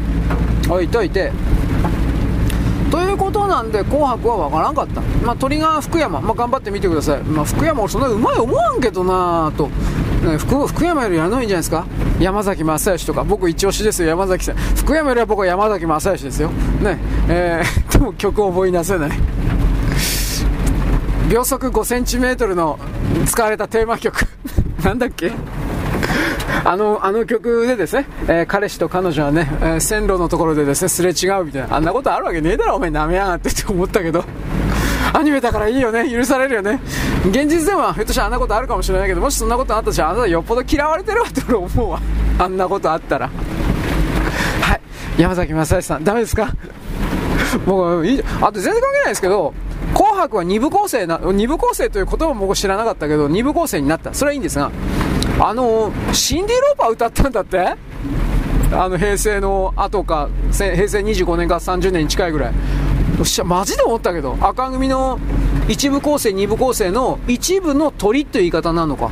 [0.68, 1.32] 置いといて。
[2.90, 9.66] ということなんで紅白は分からんかった、まあ、トリガー福山、まあ、頑張ってみてください、まあ、福山俺そんなうまい思わんけどなと、
[10.24, 11.84] ね、福福山よりやるのいんじゃないですか？
[12.20, 13.24] 山崎正義とか。
[13.24, 14.56] 僕一押しですよ山崎さん。
[14.56, 16.48] 福山よりは僕は山崎正義ですよ。
[16.48, 16.98] ね
[17.28, 19.10] えー、 でも曲を覚えなせない。
[21.28, 22.78] 秒速 5cm の
[23.26, 24.24] 使われたテーマ曲。
[24.84, 25.32] なんだっけ？
[26.68, 34.24] あの、あの曲でですね、えー、彼氏と彼女はね、えー、線路のところでですね、すれ違うみたいな、あんなことあるわけねえだろ、お前舐めやがってって思ったけど、
[35.12, 36.80] アニメだからいいよね、許されるよね。
[37.28, 42.00] 現実ではひょっとしたらあんなことあるかもしれないけど、もしそんなことあったら、あなたよっぽど嫌われてるわって俺思うわ。
[42.40, 43.28] あんなことあったら。
[43.28, 44.80] はい。
[45.22, 46.48] 山崎正義さん、ダメですか？
[47.64, 49.54] 僕、いい、あと全然関係ないですけど、
[49.94, 54.12] 紅白は2部構成な、2部構成という言葉も僕知らなかったけど、2部構成になった。
[54.12, 54.70] それはいいんですが、
[55.38, 57.76] あのシンディ・ローパー歌ったんだって？
[58.72, 62.54] あの平成の後か平成25年か30年に近いぐらい。
[63.18, 65.18] よっしゃマジで思ったけど赤組の
[65.68, 69.10] 一部構成二部構成の一部の鳥という言い方なのか。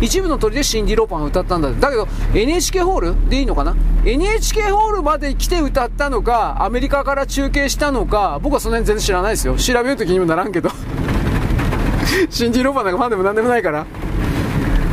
[0.00, 3.74] 一部の鳥でシンディ・ローパーが歌ったんだだけど NHK ホールでいいのかな
[4.04, 9.56] ？NHK ホールまで来て歌ったのかアメリカから中継したのか僕はその辺全然知らないですよ。
[9.56, 10.70] 調べるときにもならんけど。
[12.28, 13.86] シンディ・ローパーなんかファンでもなんでもないから。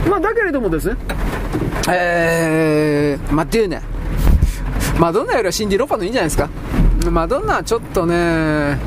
[0.09, 0.95] まあ、だけれどもですね、
[1.89, 3.81] えー、マデューナ。
[4.99, 6.49] マドンナよりはシンディ・ロパのいいんじゃないですか。
[7.09, 8.77] マドンナはちょっとね、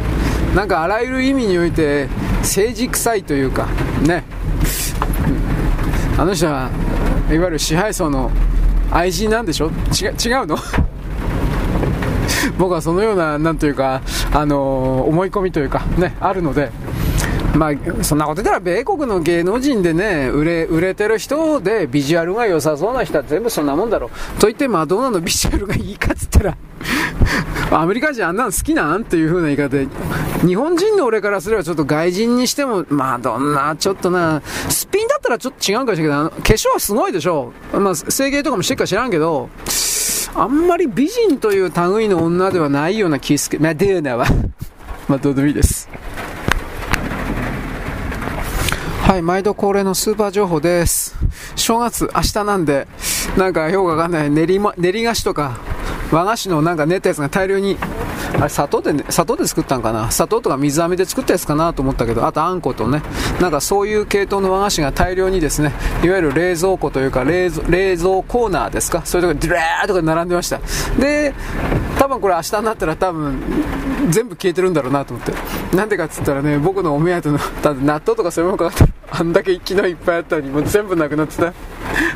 [0.55, 2.09] なんかあらゆる意味において
[2.41, 3.67] 政治臭いというか、
[4.07, 4.25] ね。
[6.19, 6.71] あの人は
[7.31, 8.31] いわゆる支配層の
[8.91, 9.71] 愛人なんでしょ？
[10.01, 10.57] 違違うの？
[12.59, 14.01] 僕はそのような、なんというか、
[14.33, 16.71] あのー、思い込みというか、ね、あるので、
[17.57, 24.41] まあ、そんなこと言ったら、米国の芸能人でね、売れ、売れてる人で、ビジュアルが良さそうな人は全部そんなもんだろう。
[24.41, 26.57] と言って、マドンナのビジュアルがいいかっつったら、
[27.71, 29.89] アメリカ人あんなの好きなんっていう風な言い方で、
[30.47, 37.53] 日本人の俺からすればちょっと外人にしても、まあどんな、ちょっとな、スピンだったらちょっと違うかもしれないけど、化粧はすごいでしょ。
[37.73, 39.49] まあ、整形とかもしてるか知らんけど、
[40.35, 44.27] あんまり美人という類の女ではないような気すけ、まあ、デーナは
[45.09, 45.89] まあ、どうでもいいです。
[49.07, 51.15] はい、毎度恒例のスーパー情報です。
[51.55, 52.89] 正月、明日なんで、
[53.39, 55.61] なんかよくわかんない練り,、ま、練り菓子とか、
[56.13, 57.77] 和菓子のなんか練ったやつが大量に、
[58.39, 60.11] あれ砂糖で、ね、砂糖で作ったんかな？
[60.11, 63.03] 砂糖とか水飴で作ったやつかなと思ったけど、あとあんことね、
[63.41, 65.73] なんかそういう系統の和菓子が大量にですね、
[66.03, 69.03] いわゆる冷蔵庫というか冷冷蔵コーナーですか？
[69.05, 70.61] そういうところでドラーとか並んでました。
[70.99, 71.35] で、
[71.99, 73.41] 多分これ明日になったら多分
[74.11, 75.33] 全部消えてるんだろうなと思って。
[75.77, 77.39] なんでかっつったらね、僕のお目当ての、
[77.83, 81.53] 納豆とかそういうものかかったあんだけきのいっぱいあったのにもう全部なくなってた。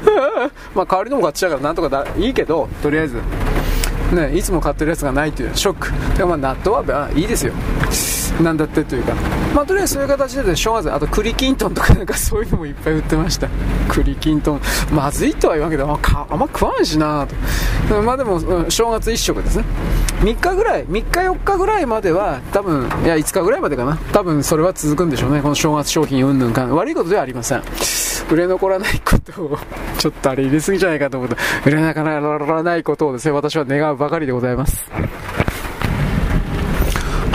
[0.74, 3.20] まあ代わりのも買ってたからなんとかだいいけどとりあえず。
[4.14, 6.16] ねいつも買ってるやつがないというショック。
[6.16, 7.52] でもまあ納豆は、いいですよ。
[8.42, 9.14] なんだってというか、
[9.54, 13.48] まあ、とりあえずそういう形で、ね、正月、あと栗きんとんとかなんかそういうのもいっぱい売ってました。
[13.88, 14.60] 栗きんとん、
[14.92, 17.26] まずいとは言わんけど、ああんま食わんしな
[17.88, 18.02] と。
[18.02, 19.64] まあでも、うん、正月一食ですね。
[20.20, 23.96] 3日ぐらい、3日4日ぐらいまでは、多分、いや5日ぐらいまでかな。
[24.12, 25.42] 多分それは続くんでしょうね。
[25.42, 26.66] この正月商品うんぬんか。
[26.66, 27.62] 悪いことではありません。
[28.30, 29.58] 売れ残らないことを、
[29.98, 31.36] ちょっとあれ入れすぎじゃないかと思うと、
[31.66, 34.90] 売れ残らないことをですね、私は願うばかりでございます。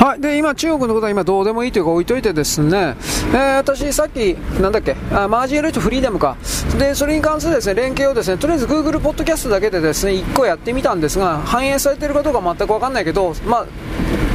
[0.05, 0.21] はい。
[0.21, 2.95] で、今、中国のことは今どうでもいいというか置いといてですね、
[3.33, 6.37] えー、私、さっき、なんだっけ、あマージエルとフリーダムか。
[6.77, 13.65] で、それに関するですね、連携をですね、とりあえず Google ポッドキャストだけでですね、1個やってみたんですが、反映されているかどうか全くわかんないけど、まあ、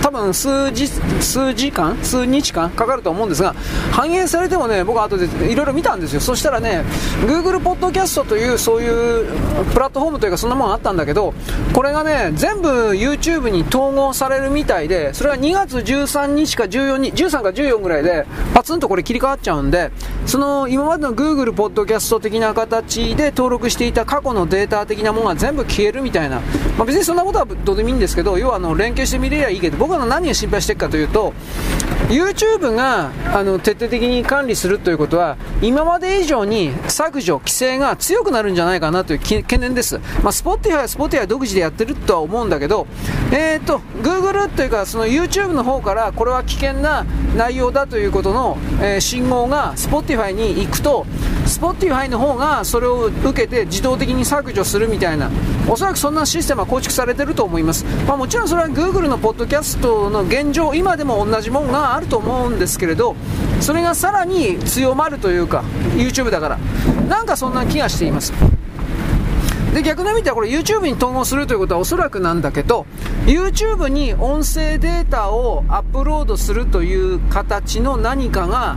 [0.03, 0.89] 多分数日、
[1.21, 1.97] 数時間？
[2.03, 2.71] 数日間？
[2.71, 3.55] かかると思うんですが、
[3.93, 6.21] 反映されてもね、僕後でいろいろ見たんですよ。
[6.21, 6.83] そしたらね、
[7.27, 9.27] Google ポッドキャストというそういう
[9.73, 11.35] プラットフォームというかそんなものあったんだけど、
[11.75, 19.91] これがね、全部 YouTube に統合されるみたいで、それは2月13日か14日、13か14ぐらいで、パツンとこれ切り替わっちゃうんで、
[20.27, 26.41] その今までの Google ポッドキャスト的な形で登録していた過去のデータ的なものが全部消えるみたいな、
[26.77, 31.33] まあ、別にそんなことはどうでもいいんですけど、要はあの連携してみれりゃいいけど、僕は何を心配してるかというと、
[32.09, 39.99] YouTube があの徹底的に管理するということは、今まで以上に削除、規制が強くなるんじゃないかなという懸念です。
[40.23, 42.87] まあ、Spotify は Spotify 独自でやってるとは思うんだけど、
[43.33, 47.05] えーと、Google というか、その YouTube の方から、これは危険な
[47.37, 51.07] 内容だということの、えー、信号が Spotify に行くと、
[51.47, 55.31] Spotify の方がそれを受けて自動的に削除するみたいな、
[55.69, 57.85] おそらくそんなシステムは構築されてると思います。
[58.07, 63.17] まあ、もちろんそれは Google のポッドキャストの現状、今でも同じもんがあると思うんですけれど、
[63.61, 65.65] それがさらに強まるというか、
[65.97, 66.59] YouTube だから、
[67.09, 68.33] なんかそんな気がしています。
[69.75, 72.87] で逆の意味ではこれ YouTube に統合するということはおそらくなんだけど
[73.27, 78.77] YouTube に音声データをアップロードするという形の何かが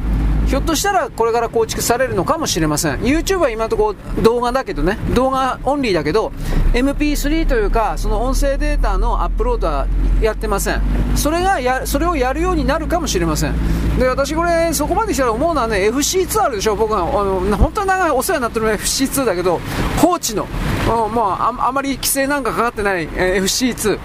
[0.54, 3.00] ひょっとしたらこれから構築されるのかもしれません。
[3.00, 5.00] YouTube は今のところ動画だけどね。
[5.16, 6.32] 動画オンリーだけど
[6.74, 9.88] MP3 というかその音声データのアップロードは
[10.22, 10.82] やってません。
[11.16, 13.56] それがやそれをやるようになるかもしれません。
[13.98, 16.76] で私これそこまで来たら思うのはね FC2 あるでしょ。
[16.76, 19.60] 僕はあの本当に長いお世話になってるのは FC2 だけど
[20.00, 20.46] 放置の。
[20.46, 23.98] もうああまり規制なんかかかってない、え FC2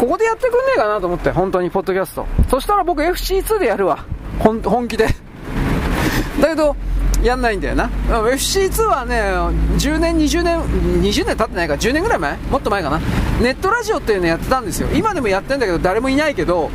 [0.00, 2.26] ここでやってくんねえかなと思って本当にポッドキャスト。
[2.48, 4.06] そしたら僕 FC2 でやるわ。
[4.38, 5.23] 本気で。
[6.40, 6.76] だけど
[7.22, 7.88] やんないんだよな。
[8.08, 9.14] FC2 はね
[9.78, 10.60] 10年20年
[11.00, 12.36] 20年経ってないから10年ぐらい前？
[12.50, 13.00] もっと前かな。
[13.40, 14.88] ネットラジオっていうのやってたんですよ。
[14.94, 16.70] 今でもやってんだけど誰もいないけど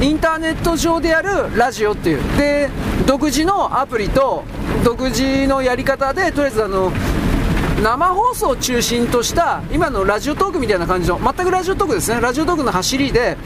[0.00, 2.20] インターネット上でやるラジオっていう。
[2.38, 2.70] で
[3.06, 4.44] 独自のアプリと
[4.82, 6.90] 独自のやり方でとりあえずあの
[7.82, 12.20] 生放送を中心とした今のラジオトークみたいな感じの全くラジオトークですね。
[12.22, 13.36] ラジオトークの走りで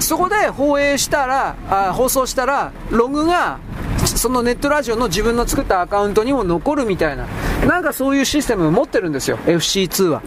[0.00, 3.58] そこで放映したらあ放送したらログが
[4.06, 7.26] そのネットラジオの自分の作ったアカウントにも残るみたいな、
[7.66, 10.22] なんかそういうシステムを持ってるんですよ、FC2 は。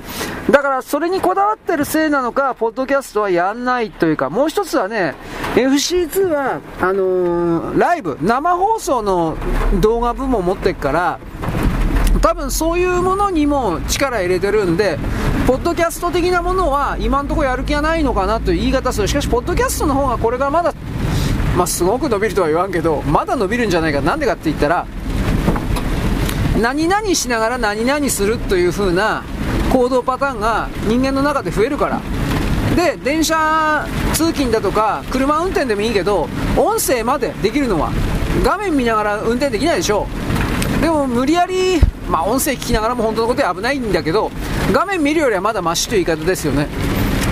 [0.51, 5.15] だからそれにこだわってるせいなのか、ポッドキャストはやんないというか、もう一つはね、
[5.55, 9.37] FC2 は、あのー、ライブ、生放送の
[9.79, 11.19] 動画部門持ってるから、
[12.21, 14.99] 多分そういうものにも力入れてるんで、
[15.49, 19.07] ポッドキャスト的なものは今のところやる気がないのかなという言い方する。
[19.07, 20.75] しかし、ポッドキャストの方がこれがまだ
[21.57, 23.99] まあ、すごく伸びるとは言わんけど、まだ伸びるんじゃないか。
[23.99, 24.85] なんでかって言ったら、
[26.61, 29.23] 何々しながら何々するという風な
[29.73, 31.99] 行動パターンが人間の中で増えるから。
[32.75, 37.89] で、電車通勤だとか、車運転でもいいけど、音声までできるのは、
[38.43, 40.05] 画面見ながら運転できないでしょ。
[40.81, 41.79] でも無理やり、
[42.09, 44.31] まあ音声聞きながらも本当のことは危ないんだけど、
[44.71, 46.67] 画面見るよりはまだマシという言い方ですよね。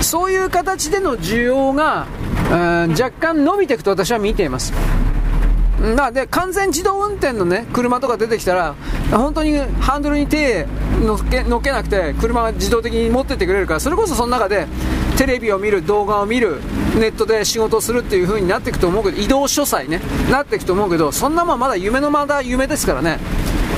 [0.02, 2.08] そういう形での需要が
[2.90, 4.74] 若干伸びていくと私は見ています。
[5.80, 8.76] まあ、で完全自動運転の、ね、車とか出てきたら
[9.12, 10.66] 本当にハンドルに手
[11.04, 14.66] 乗っけ乗っけなくて車が自動的に持ってってくれるからそれこそその中で
[15.18, 16.60] テレビを見る動画を見る
[16.96, 20.02] ネットで仕事をするっていう風になっていくと思うけど移動書斎ね
[20.32, 23.20] なっていくと思うけどそんなもんまだ夢のまだ夢ですからね。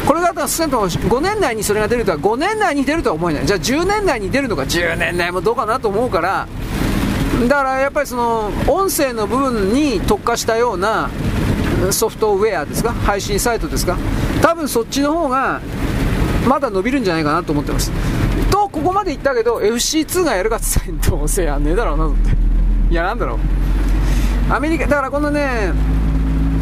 [0.08, 3.46] これが少なくとも5年内にそれが出るとは5年内に出るとは思えない。
[3.46, 6.48] じゃあ10年内に出るのか10年内もどうかなと思うから
[7.48, 11.10] だからやっぱりその音声の部分に特化したような
[11.92, 12.92] ソフトウェアですか？
[12.92, 13.98] 配信サイトですか？
[14.42, 15.62] 多分そっちの方が
[16.48, 17.92] まだ伸びるんじゃないかなと思ってます。
[18.50, 22.36] とここまで言ったけど FC2 がやるかって言ったらどうせやんねえだろうなと思って。
[22.92, 23.40] いやなんだろう。
[24.54, 25.74] アメリカだからこのね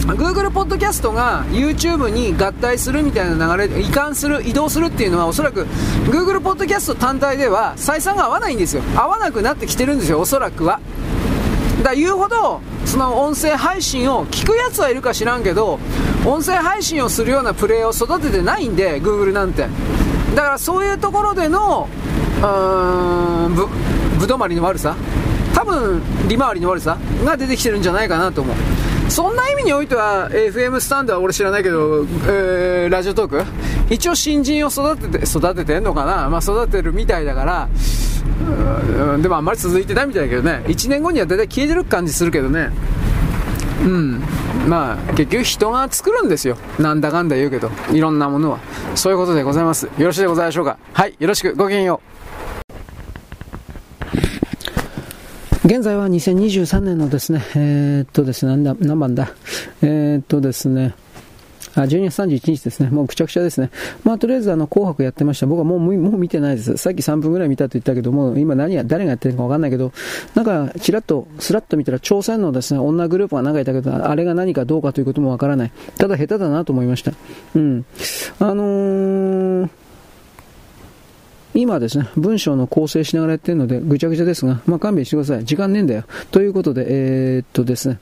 [0.07, 5.65] Google ポッドキャストが YouTube に合体するみたいな流れ移管する移動するっていうのはおそらく
[6.05, 8.83] Google ポッドキャスト単体では採算が合わないんですよ。
[8.95, 10.79] 合わなくなってきてるんですよおそらくは。
[11.83, 15.79] だ言うほど、その音声配信を聞くやつはいるか知らんけど、
[16.25, 19.67] 音声配信をするようなプレイを育ててないんで、Google なんて。
[20.35, 21.87] だからそういうところでの、
[22.41, 23.67] うーん、ぶ、
[24.19, 24.95] ぶどまりの悪さ？
[25.53, 26.97] 多分、利回りの悪さ？
[27.23, 28.55] が出てきてるんじゃないかなと思う。
[29.09, 33.93] そんな意味においては、FM スタンドは俺知らないけど、えー、ラジオトーク？
[33.93, 36.29] 一応新人を育てて、育ててんのかな？
[36.29, 37.69] まあ育てるみたいだから、
[39.13, 42.69] うん、でもあんまり続いてないみたいだけどね、1年後には大体消えてる感じするけどね。
[43.81, 44.21] うん。
[44.67, 46.57] まあ、結局人が作るんですよ。
[46.79, 47.69] なんだかんだ言うけど。
[47.91, 48.59] いろんなものは。
[48.95, 49.85] そういうことでございます。
[49.85, 50.77] よろしいでございましょうか？
[50.93, 51.15] はい。
[51.19, 51.55] よろしく。
[51.55, 52.16] ごきげんよう。
[55.67, 59.33] 現在は2023年のですね、えー、っとですね、何何番だ、
[59.81, 60.95] えー、っとですね、
[61.75, 62.89] あ、12月31日ですね。
[62.89, 63.69] もうくちゃくちゃですね。
[64.05, 65.45] まあ、とりあえず、あの、紅白やってました。
[65.45, 66.77] 僕はもう、もう見てないです。
[66.77, 69.91] さっき3分ぐらい見たと言ったけども、今何が、誰がやってるかわかんないけど、
[70.33, 75.71] なんか、ちらっと、スラッと見たら、朝鮮のですね、女グループが何かいたけど、あれが何かどうかということもわからない。
[75.97, 77.11] ただ、下手だなと思いました。
[77.55, 77.85] うん。
[78.39, 79.69] あのー、
[81.57, 85.43] 今ですね、文章の構成しながらやってるので、ぐちゃぐちゃですが、まあ勘弁してください。
[85.43, 86.03] 時間ねえんだよ。
[86.29, 87.99] ということで、えー、っとですね、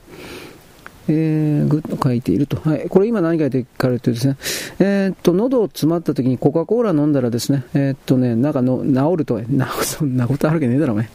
[1.08, 2.58] えー、ぐっと書いていると。
[2.58, 2.86] はい。
[2.88, 4.36] これ今何書いてかるとですね、
[4.78, 9.46] えー、っと、喉を詰まった時にコカ・コーラ飲んだらですね、えー、っとね、なんかの、治ると、治、
[9.84, 11.08] そんなことあるわけねえだろ、お前。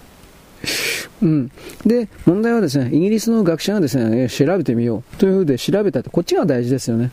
[1.21, 1.51] うん。
[1.85, 7.11] で、問題はですね、イギリスの学者がですね、調べてみようというふうで調べたって、こっちが大事ですよね。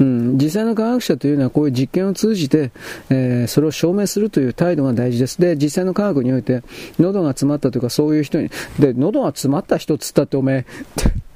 [0.00, 2.70] うん、実際の科学者というのはこういう実験を通じて、
[3.10, 5.40] えー、それを証明するという態度が大事です。
[5.40, 6.62] で、実際の科学において、
[7.00, 10.66] 喉が詰まったというかそういう人に、で、喉が詰まった人っつったっておめえ、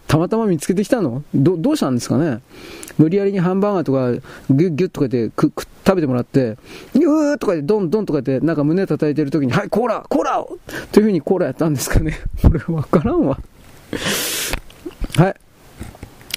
[0.07, 1.25] たまたま見つけてきたの？
[1.35, 2.41] どどうしたんですかね？
[2.99, 4.13] 無理やりにハンバーガーとか
[4.51, 6.57] ギュッギュッとかでくく食べてもらって、
[6.95, 10.59] ギューとかでドンドンとかでなんか胸叩いてる時に、はい、コーラコーラを
[10.93, 13.39] というふうにコーラやったんですかね これわからんわ。
[15.17, 15.35] はい。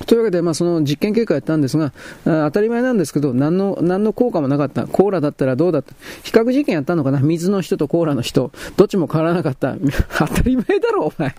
[0.05, 1.91] というわけで、まあ、その実験結果やったんですが、
[2.25, 4.85] 当たり前なんですけど、何の、何の効果もなかった。
[4.87, 5.93] コーラだったらどうだった。
[6.23, 8.51] 比較実験やったのかな水の人とコーラの人。
[8.77, 9.75] どっちも変わらなかった。
[10.19, 11.35] 当たり前だろ、お前。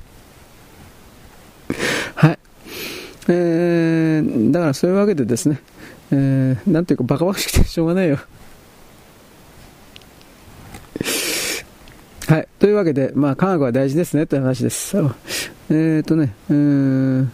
[2.14, 2.38] はい。
[3.28, 5.60] えー、だからそういうわけでですね、
[6.12, 8.18] えー、なんていうかバカバカしくてしょうがないよ。
[12.28, 12.48] はい。
[12.58, 14.96] というわけで、まあ、科学は大事ですね、という話です。
[14.96, 17.32] えっ、ー、とね、うーん。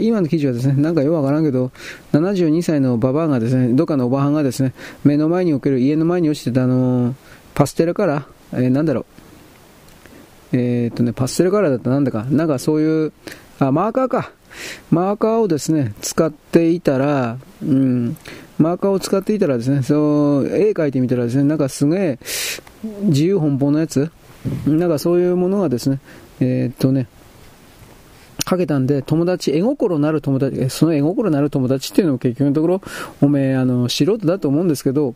[0.00, 1.72] 今の記事はですね、なんかよくわからんけど、
[2.12, 4.72] 72歳のババアがですね、どっかのおばはんがですね、
[5.02, 7.16] 目の前に置ける家の前に落ちてたあの
[7.54, 13.12] パステルカラー、えー、なんだろう、えー、とね、パステルカラーだったなんだか、なんかそういう、
[13.58, 14.30] あ、マーカーか。
[14.90, 18.16] マーカーをですね、使っていたら、うん、
[18.58, 22.18] マーカーを使っていたらですね、そう、絵描いてみたらですね、なんかすげえ、
[23.04, 24.10] 自由奔放なやつ？
[24.66, 26.00] なんかそういうものがですね、
[26.40, 27.06] えー、っとね、
[28.44, 32.82] かけたんで、友達、絵心なる友達、その絵心なる友達っていうのも結局のところ、
[33.20, 35.14] おめえ、あの、素人だと思うんですけど、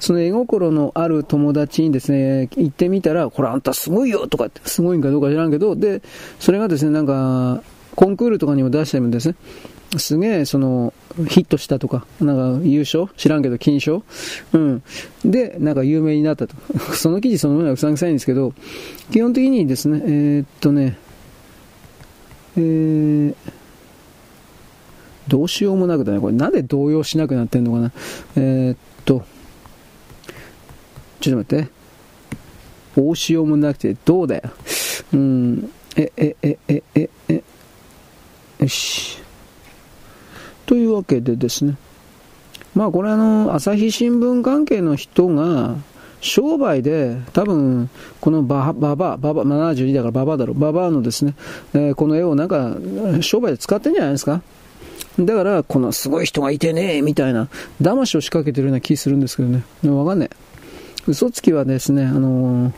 [0.00, 6.02] その絵心のある友達にですね、行ってみたら、これあんたすごいよとかって、すごいんかどうか知らんけど、で、
[6.38, 7.62] それがですね、なんか、
[7.98, 9.34] コンクールとかにも出してもですね、
[9.96, 10.94] すげえ、その、
[11.26, 14.04] ヒットしたとか、なんか優勝知らんけど金賞
[14.52, 14.82] うん。
[15.24, 16.54] で、なんか有名になったと。
[16.94, 18.54] その記事そのものはうさんくさいんですけど、
[19.10, 20.96] 基本的にですね、えー、っとね、
[22.56, 23.34] えー、
[25.26, 26.20] どうしようもなくだね。
[26.20, 27.92] これなんで動揺しなくなってんのかな。
[28.36, 29.24] えー、っと、
[31.18, 31.68] ちょっと待って。
[32.94, 34.50] どうしようもなくて、どうだよ。
[35.14, 37.42] うん、え、え、え、え、え、え、
[38.60, 39.18] よし。
[40.66, 41.76] というわけでですね。
[42.74, 45.76] まあこれあの、朝日新聞関係の人が、
[46.20, 47.88] 商売で、多分、
[48.20, 51.34] このバババババ、72だからババだろ、ババアのですね、
[51.74, 52.76] えー、この絵をなんか、
[53.20, 54.42] 商売で使ってんじゃないですか
[55.20, 57.48] だから、このすごい人がいてね、みたいな、
[57.80, 59.62] 騙しを仕掛けてるような気するんですけどね。
[59.84, 60.30] わかんない。
[61.06, 62.72] 嘘つきはですね、あのー、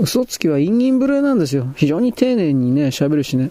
[0.00, 1.72] 嘘つきは陰陰無礼なんですよ。
[1.76, 3.50] 非常に丁寧にね、喋るしね。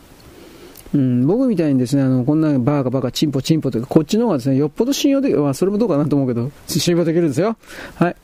[0.96, 7.58] うん、僕みたいにですね、あの、こんなバーカバカ、チンポチンポというか、こっちの方がですね、よっぽど信用できる、まあ、それもどうかなと思うけど、 信用できるんですよ。
[7.96, 8.16] はい。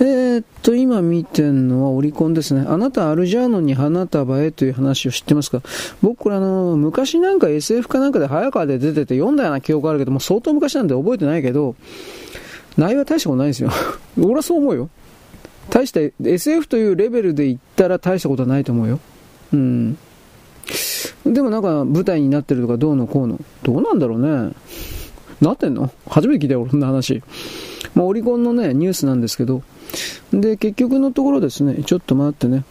[0.00, 2.64] えー、っと、今見てるのはオリコンですね。
[2.68, 5.62] あなたアルジャーノンに花束へという話を知ってますか？
[6.02, 11.74] 僕これあの、昔なんか SF かなんかで早川で出てて読んだような記憶あるけど、もう相当昔なんで覚えてないけど、
[12.76, 13.70] 内容は大したことないですよ。
[14.18, 14.88] 俺はそう思うよ。
[15.70, 19.00] 大した SF というレベルで言ったら大したことはないと思うよ。
[19.52, 19.98] うん。
[21.24, 23.40] でもなんか舞台になってるとかどうのこうの。
[23.62, 24.52] どうなんだろうね。
[25.40, 25.90] なってんの？
[26.08, 27.22] 初めて聞いたよ、こんな話。
[27.94, 29.62] まあ、オリコンのね、ニュースなんですけど、
[30.32, 32.64] で、結局のところですね、ちょっと待ってね。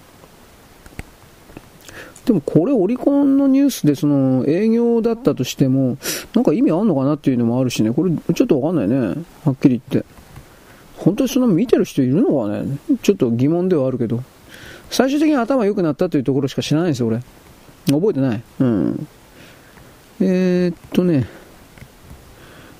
[2.25, 5.97] でもこれオリコンのニュースでその営業だったとしても、
[6.35, 9.15] なんか意味あんのかなっていうのもあるしね、これちょっとわかんないね。
[9.45, 10.05] はっきり言って。
[10.97, 14.23] 本当にそんな見てる人いるのかねちょっと疑問ではあるけど。
[14.89, 17.21] 最終的に頭良くなったというところしか知らないですよ、俺。
[17.93, 18.43] 覚えてない。
[18.59, 19.07] うん。
[20.19, 21.27] えー、っとね、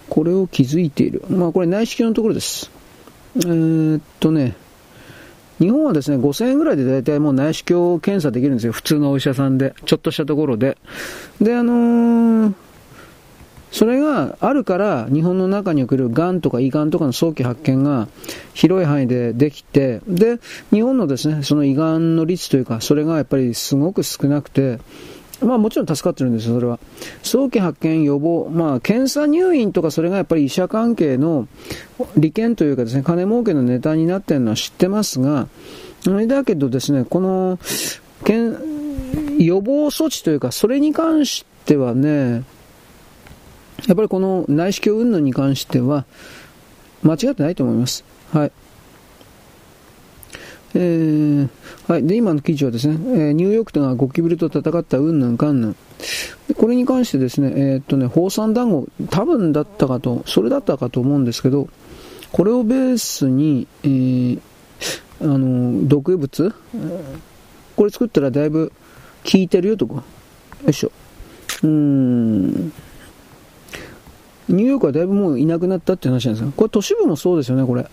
[0.10, 1.24] これを気づいている。
[1.30, 2.72] まあこれ内視鏡のところです。
[3.36, 4.56] えー、っとね、
[5.60, 8.72] 日本はですね、5000円ぐらいで大体もう内視鏡検査できるんですよ。
[8.72, 9.74] 普通のお医者さんで。
[9.86, 10.78] ちょっとしたところで。
[11.42, 12.54] で、あのー、
[13.72, 18.08] それがあるから日本の中におけるがんとか胃がんとかの早期発見が
[18.54, 20.40] 広い範囲でできて、で、
[20.72, 24.80] 日本のですね、その胃がんの率というか、それがやっぱりすごく少なくて、
[25.42, 26.80] まあもちろん助かってるんですよ、それは。
[27.22, 31.48] 早期発見予防、まあ検査入院とかそれがやっぱり医者関係の
[32.16, 35.48] 利権というかですね、金儲けのネタになってるのは知ってますが、
[36.28, 37.60] だけどですね、この、
[39.38, 42.44] 予防措置というか、それに関してはね、
[43.86, 46.06] やっぱりこの内視鏡云々に関しては、
[47.04, 48.04] 間違ってないと思います。
[48.34, 48.52] はい。
[50.74, 51.50] えー、
[51.88, 52.06] はい。
[52.06, 55.76] で、今の記事はですね、えー、ニューヨークとがゴキブリと戦ったうんぬんかんぬん。
[56.56, 61.70] これに関してですね、えー、っとね、放酸団子、多分だったかと、それだったかと思うんですけど、
[62.32, 64.40] これをベースに、えー、
[65.22, 66.54] あの、毒物、
[67.76, 68.72] これ作ったらだいぶ
[69.24, 69.96] 効いてるよとか。
[69.96, 70.04] よ
[70.68, 70.92] いしょ。
[71.64, 72.74] うーん。
[74.50, 76.54] ニューヨークはだいぶもういなくなったって話なんですよ。
[76.56, 77.88] これ都市部もそうですよね、これ。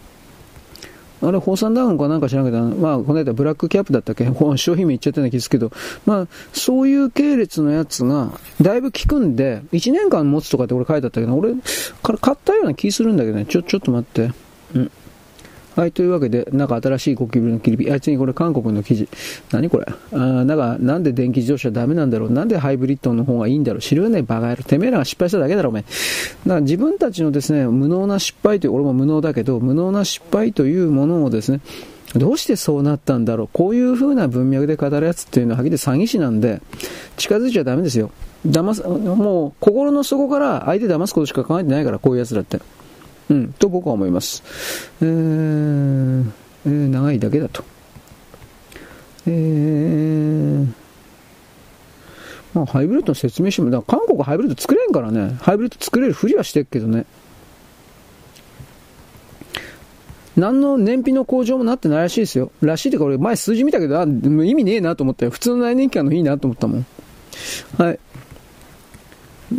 [1.23, 4.27] あれ、放散ダウンかなんか知らんけど、まあ、この間ブラックキャップだったっけ？
[4.57, 5.73] 商品名言っちゃったような気ですけど、
[6.05, 11.55] まあ、そういう系列のやつが、だいぶ効くんで、1年間持つとかって俺書いてあったけど、俺、
[12.03, 14.33] から買ったような気するんだけどね、ちょ、ちょっと待って。
[14.75, 14.91] うん。
[15.77, 17.91] はい、というわけで、なんか新しいゴキブリの切り火。
[17.91, 19.09] あ、次これ韓国の記事。
[19.51, 19.87] 何これ？
[20.13, 22.31] あなんか、なんで電気自動車ダメなんだろう？
[22.31, 23.81] なんでハイブリッドの方がいいんだろう？
[23.81, 24.63] 知るよね、バカ野郎。
[24.63, 25.83] てめえらが失敗しただけだろ、お前。
[25.83, 25.95] だか
[26.47, 31.61] ら自分たちのですね、無能な失敗という、俺も無能だけど、無能な失敗というものをですね、
[32.15, 33.49] どうしてそうなったんだろう？
[33.53, 36.63] こういう風な文脈で語るやつっていうのははっきり詐欺師なんで、
[37.17, 38.13] 近づいちゃダメですよ。
[38.47, 42.61] 騙す、もう心の底から相手騙すことしか考えてないから、こういうやつだって。
[43.31, 44.43] うん、と僕は思います。
[45.01, 46.31] えー、
[46.67, 47.65] えー、長いだけだと。
[49.27, 50.67] えー、
[52.53, 57.07] まあ、ハイブリッドの説明書も、だ韓国ハイブリッド作れんからね、ハイブリッド作れるふりはしてるけどね。
[60.37, 62.51] 何の燃費の向上もなってないらしいですよ。
[62.61, 64.07] らしいってか俺前数字見たけど、あ、意
[64.55, 65.31] 味ねえなと思ったよ。
[65.31, 66.87] 普通の内燃機関のいいなと思ったもん。
[67.79, 67.99] はい。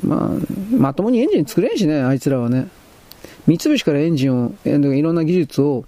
[0.04, 2.68] まあ、まともにエンジン作れんしね、あいつらはね。
[3.48, 5.86] 三菱からエンジンを、いろんな技術を、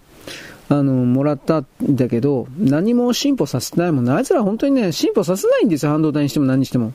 [0.70, 4.12] あの、もらったんだけど、何も進歩させてないもんね。
[4.12, 6.94] あいつら本当にね、進歩させないんですよ、半導体にしても何にしても。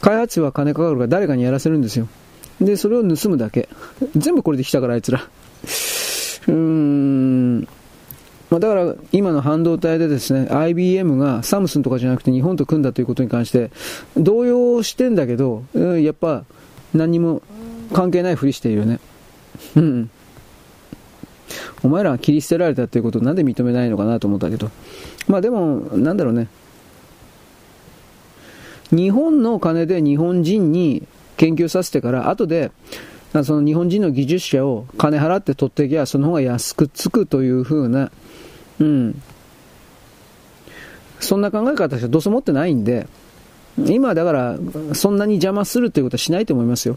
[0.00, 2.08] 開発費は金かかるから誰かにやらせるんですよ。
[2.60, 3.68] で、それを盗むだけ。
[4.16, 5.20] 全部これで来たから、あいつら。
[5.20, 7.68] うーん。
[8.50, 13.70] まあ、だから今の半導体でですね、IBM がサムスンとかじゃなくて日本と組んだということに関して
[14.16, 16.44] 動揺してんだけど、やっぱ
[16.92, 17.42] 何も
[17.92, 19.00] 関係ないふりしているよね。
[19.76, 20.10] うん。
[21.82, 24.70] お前らは切り捨てられたっていうことをなんで認めないのかなと思ったけど。
[25.28, 26.48] まあでも、なんだろうね。
[28.90, 32.70] 日本の金で日本人に研究させてから、後で、
[33.42, 38.10] その日本人の技術者を金払って取っていけば、その方が安くつくというふうな、
[38.80, 39.22] うん。
[41.20, 43.08] そんな考え方しかどうせ持ってないんで、
[43.76, 44.58] 今だから、
[44.92, 46.96] そんなに邪魔するということはしないと思いますよ。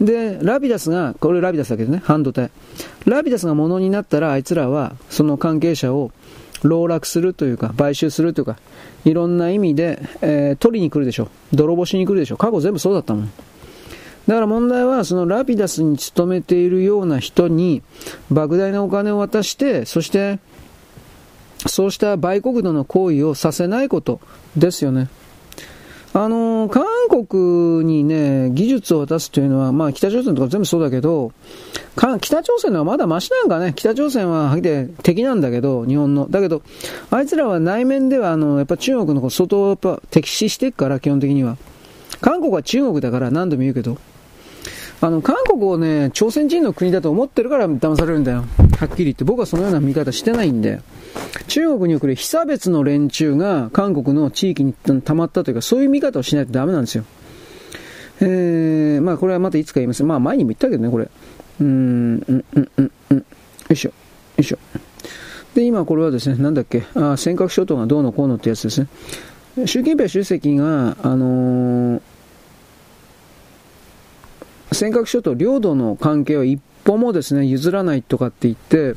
[0.00, 2.50] で、ラビダスが、これラビダスだけどね、半導体。
[3.06, 6.10] ラビダスが物になったら、あいつらは、その関係者を、
[6.62, 8.56] 籠絡するというか、買収するというか、
[9.04, 11.28] いろんな意味で、えー、取りに来るでしょ。
[11.52, 12.36] 泥棒しに来るでしょ。
[12.36, 13.32] 過去全部そうだったもん。
[14.26, 17.82] だから問題は、そのラピダスに勤めているような人に、
[18.32, 20.40] 莫大なお金を渡して、そして、
[21.66, 24.20] そうした売国度の行為をさせないこと
[24.56, 25.08] ですよね。
[26.14, 31.32] あの、韓国にね、技術を渡すというのは、まあ北朝鮮とか全部そうだけど、
[32.20, 36.28] 北朝鮮のはまだマシなんかね、北朝鮮ははっきり敵なんだけど、日本の。
[36.28, 36.62] だけど、
[37.10, 41.56] あいつらは内面では、あの、やっぱ中国のこと相当やっぱ敵視していくから、基本的には。
[42.20, 43.98] 韓国は中国だから何度も言うけど、
[45.00, 48.44] あの、韓国をね、朝鮮人の国だと思ってるから騙されるんだよ。
[48.78, 49.24] はっきり言って。
[49.24, 50.80] 僕はそのような見方してないんで。
[51.48, 57.04] 中国に送る被差別の連中が韓国の地域に溜まったというか、そういう見方をしないとダメなんですよ。
[58.20, 60.02] えー、まあこれはまたいつか言います。
[60.04, 61.08] まあ前にも言ったけどね、これ。
[61.60, 63.16] うん、うん、うん、うん、うん。
[63.18, 63.24] よ
[63.70, 63.94] いしょ、よ
[64.38, 64.58] いしょ。
[65.54, 68.88] で、今これはですね、なんだっけ、あ尖閣諸島がどうのこうのってやつですね。
[69.66, 72.00] 習近平主席が、あのー、
[74.72, 78.94] 尖閣諸島領土の関係を一歩もですね、譲らないとかって言って、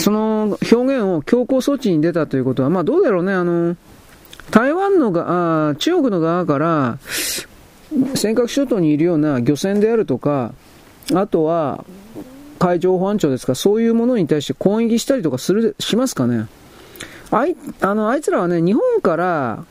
[0.00, 3.76] その表現を強行措置に出たということは、まあどうだろうね、あの、
[4.50, 6.98] 台湾のが、中国の側から、
[8.14, 10.54] 尖閣諸島にいるような漁船であるとか、
[11.14, 11.84] あとは、
[12.58, 16.46] 海上保安庁ですか、そういうものに対して攻撃したりとかする、しますかね。
[17.30, 19.64] あい、あの、あいつらはね、日本から、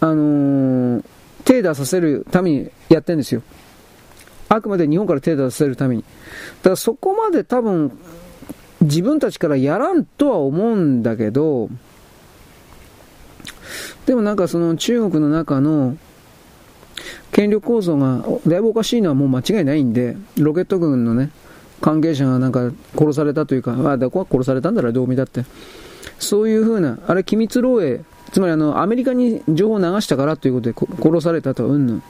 [0.00, 1.04] あのー、
[1.44, 3.42] 手出させるためにやってんですよ。
[4.48, 6.02] あくまで日本から手出させるために。
[6.02, 6.06] だ
[6.64, 7.92] からそこまで多分、
[8.80, 11.68] 自分たちからやらんとは思うんだけど、
[14.06, 15.96] でもなんかその中国の中の
[17.32, 21.30] 権力構造がだいぶおかしいのはもう間違いないんで、ロケット軍のね、
[21.80, 25.44] 関係者がなんか殺されたというか、あ、だこは殺されたんだろ、どう見だって。
[26.18, 32.02] そういうふうな、あれ機密漏洩、つまりあの、アメリカに情報を流したからということで殺されたと、うんぬん。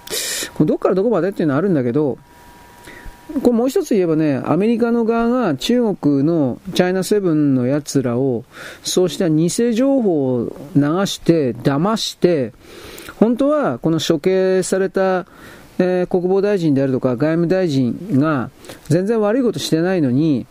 [0.61, 2.19] どっからどこまでっていうのはあるんだけど、
[3.43, 8.45] これもう一つ言えばね、アメリカの側が中国のチャイナセブンの奴らを、
[8.83, 12.53] そうした偽情報を流して、騙して、
[13.17, 15.27] 本当はこの処刑された、
[15.79, 18.51] えー、国防大臣であるとか外務大臣が
[18.89, 20.47] 全然悪いことしてないのに、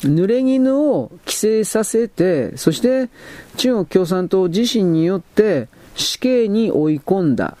[0.00, 3.08] 濡れ衣を規制させて、そして
[3.56, 7.56] 中国共産党自身によって死刑に追い込んだ。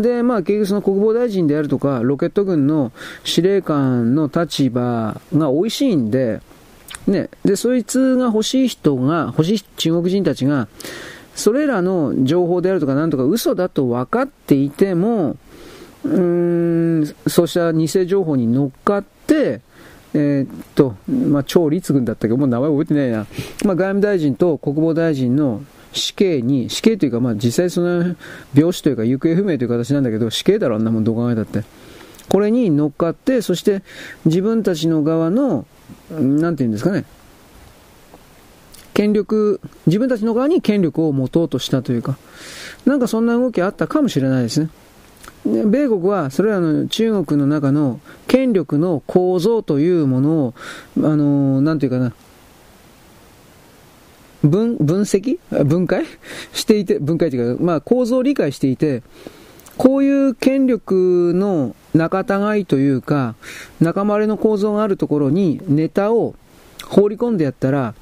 [0.00, 2.92] で、まあ結局その国防大臣であるとか、ロケット軍の
[3.24, 6.40] 司令官の立場が美味しいんで、
[7.06, 10.68] ね、で、そいつが欲しい人が、欲しい中国人たちが、
[11.34, 15.36] それらの情報であるとかなんとか嘘だと分かっていても、
[16.04, 19.60] うん、そうした偽情報に乗っかって、
[20.12, 23.16] えー、っと、まあ、超律軍だったけど、もう名前覚えてないな。
[23.64, 28.16] まあ、外務大臣と国防大臣の死刑に、死刑というか、まあ、実際その、
[28.54, 31.64] 病死というか、行方不明という形なんだけど、死刑だろ、あんなもん、どこ考えたって。
[32.28, 33.82] これに乗っかって、そして
[34.24, 35.66] 自分たちの側の、
[36.10, 37.04] なんていうんですかね、
[38.94, 42.16] 権力、自分たちの側に権力を持とうとしたというか、
[42.86, 44.70] なんかそんな動きあったかもしれないですね。
[45.44, 50.54] 米国はそれらの中国の中の権力の構造というものを、
[50.98, 52.12] あのなんていうかな、
[54.42, 55.38] 分、分析？
[55.64, 56.04] 分解？
[56.52, 59.02] していて、分解というか、まあ構造を理解していて、
[59.76, 63.34] こういう権力の仲違いというか、
[63.80, 66.34] 仲間割れの構造があるところにネタを
[66.84, 67.94] 放り込んでやったら、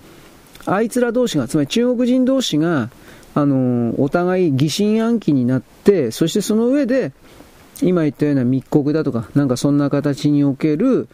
[0.66, 2.90] あいつら同士が、つまり中国人同士が、
[3.34, 7.12] あのお互い疑心暗鬼になって、そしてその上で、
[7.80, 11.08] 今言ったような密告だとか、なんかそんな形における、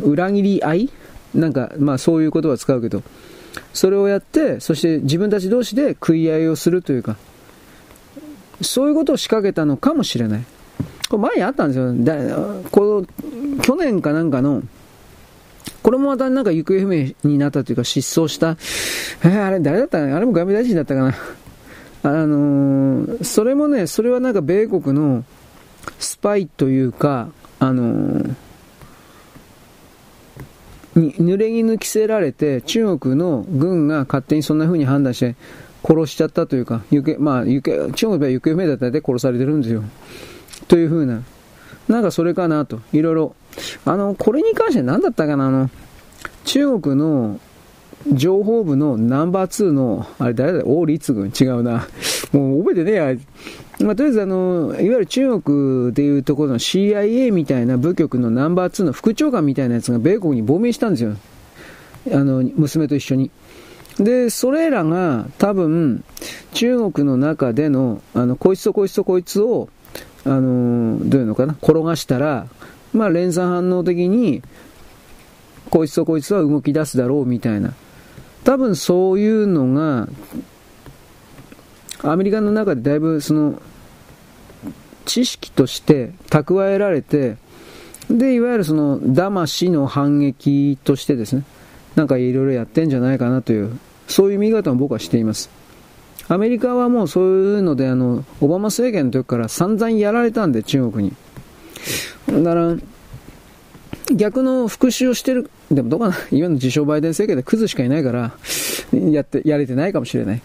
[0.00, 0.90] 裏切り合い
[1.34, 3.02] なんか、まあそういう言葉を使うけど、
[3.72, 7.16] それをやって、そして自分たち同士で食い合いをするというか、
[8.60, 10.44] そういうことを仕掛けたのかもしれない。
[11.08, 11.92] これ前にあったんですよ。
[11.92, 12.14] だ
[12.70, 13.06] こ
[13.54, 14.62] の去年かなんかの、
[15.82, 18.56] これもまたなんか行方不明になったというか失踪した、
[19.24, 20.16] えー、あれ誰だったかな？
[20.16, 21.14] あれも外務大臣だったかな？
[22.04, 25.24] あのー、それもね、それはなんか米国の
[25.98, 28.34] スパイというか、あのー、
[30.94, 35.36] に濡れ衣着せられて中国の軍が勝手にそんな風に判断して
[35.82, 39.82] 殺しちゃったというか、行方、まあ、行方、中国では行方不明だったで殺されてるんですよ。
[40.68, 41.22] という風な。
[41.88, 42.80] なんかそれかなと。
[42.92, 43.34] いろいろ。
[43.84, 45.70] あの、これに関して何だったかなあの、
[46.44, 47.40] 中国の
[48.12, 51.32] 情報部のナンバー2の、あれ誰だ王立軍？
[51.38, 51.86] 違うな。
[52.32, 53.14] もう覚えてねえや。
[53.80, 61.16] まあ、とりあえずあの、いわゆる中国でいうところの CIA みたいな部局のナンバー2の副長官みたいなやつが米国に亡命したんですよ。
[62.12, 63.30] あの、娘と一緒に。
[63.98, 66.04] で、それらが多分、
[66.54, 69.68] 中国の中での、あの、こいつとこいつとこいつを、
[70.24, 72.46] あの、どういうのかな、転がしたら、
[72.92, 74.42] まあ、連鎖反応的に、
[75.70, 77.74] こいつとこいつは動き出すだろうみたいな。
[78.44, 80.08] 多分そういうのが、
[82.02, 83.60] アメリカの中でだいぶその、
[85.04, 87.36] 知識として蓄えられて、
[88.10, 91.44] で、いわゆるその、騙しの反撃としてですね、
[91.94, 93.78] なんかいろいろやってんじゃないかなという、
[94.08, 95.50] そういう見方も僕はしています。
[96.28, 97.28] アメリカはもうそうい
[97.58, 101.14] うので、あの、オバマ政権の時から散々やられたんで、中国に。
[102.26, 102.76] だから、
[104.14, 108.32] 逆の復讐をしてる、でもどうかな、今の自称バイデン政権でクズしかいないから、
[108.92, 110.42] やって、やれてないかもしれない。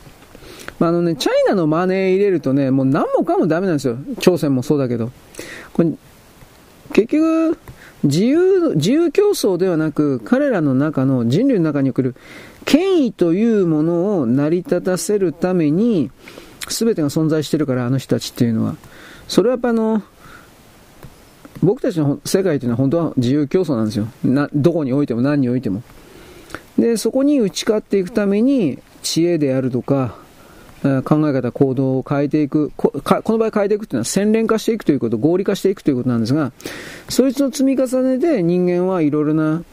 [0.80, 3.98] まあ、あのね、チャイナのマネー入れるとね、もう何もかもダメなんですよ。
[4.20, 5.12] 朝鮮もそうだけど。
[5.74, 5.92] これ
[6.94, 7.58] 結局、
[8.04, 12.16] 自由、自由競争ではなく、彼らの中の人類の中に送る
[12.66, 16.12] 権威というものを成り立たせるために、
[16.70, 18.76] 全てが存在してるから、あの人たちっていうのは。
[19.28, 20.04] それはやっぱあの、
[21.62, 24.08] 僕たちの世界というのは本当は自由競争なんですよ。
[24.24, 25.84] な、どこにおいても何においても。
[26.78, 30.16] で、そこに打ち勝っていくために、知恵であるとか、
[31.04, 36.52] 考え方、行動を変えていくこ、この場合変えていくというのは洗練化していくということ、合理化していくということなんですが、
[37.10, 39.64] そいつの積み重ねで人間はいろいろな、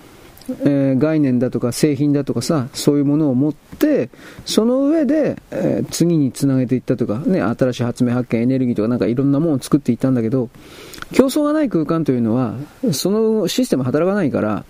[0.62, 4.08] えー、概念だとか製品だとかさ、そういうものを持って、
[4.46, 10.48] その上で、えー、次につなげていったとか、ね、新しい発明発見、エネルギーとかなんかいろんなものを作っていったんだけど、
[11.12, 12.54] 競争がない空間というのは、
[12.92, 14.64] そのシステム働かないから、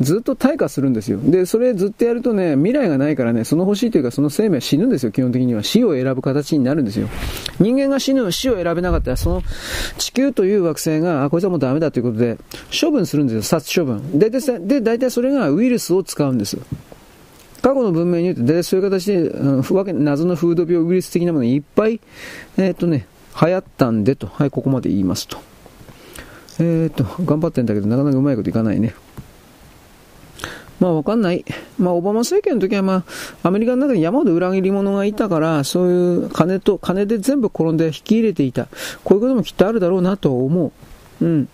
[0.00, 1.20] ずっと退化するんですよ。
[1.22, 5.62] で、それずっとやるとね、未来がないからね、その星というかその生命は死ぬんですよ、基本的には。
[5.62, 7.08] 死を選ぶ形になるんですよ。
[7.60, 9.42] 人間が死ぬ、死を選べなかったら、その
[9.98, 12.38] 地球という惑星が、あ、こいつはもうダメだということで、
[12.78, 14.18] 処分するんですよ、殺処分。
[14.18, 16.58] で、で、で大体それがウイルスを使うんです。
[17.62, 22.00] 過去の文明によって、で、そういう形で、うん、謎の風土病ウイルス的なものいっぱい、
[22.58, 23.06] えー、っとね、
[23.40, 24.26] 流行ったんでと。
[24.28, 25.38] はい、ここまで言いますと。
[26.60, 28.94] えー、と、頑張ってんだけど、なかなかうまいこといかないね。
[30.80, 31.44] まあわかんない。
[31.78, 33.04] まあオバマ政権の時はま
[33.42, 38.68] あアメリカの中に山ほど裏切り者がいたから、そういう金と、金で全部転んで引き入れていた。
[39.04, 40.72] こういうこともきっとあるだろうなと思
[41.20, 41.24] う。
[41.24, 41.48] うん。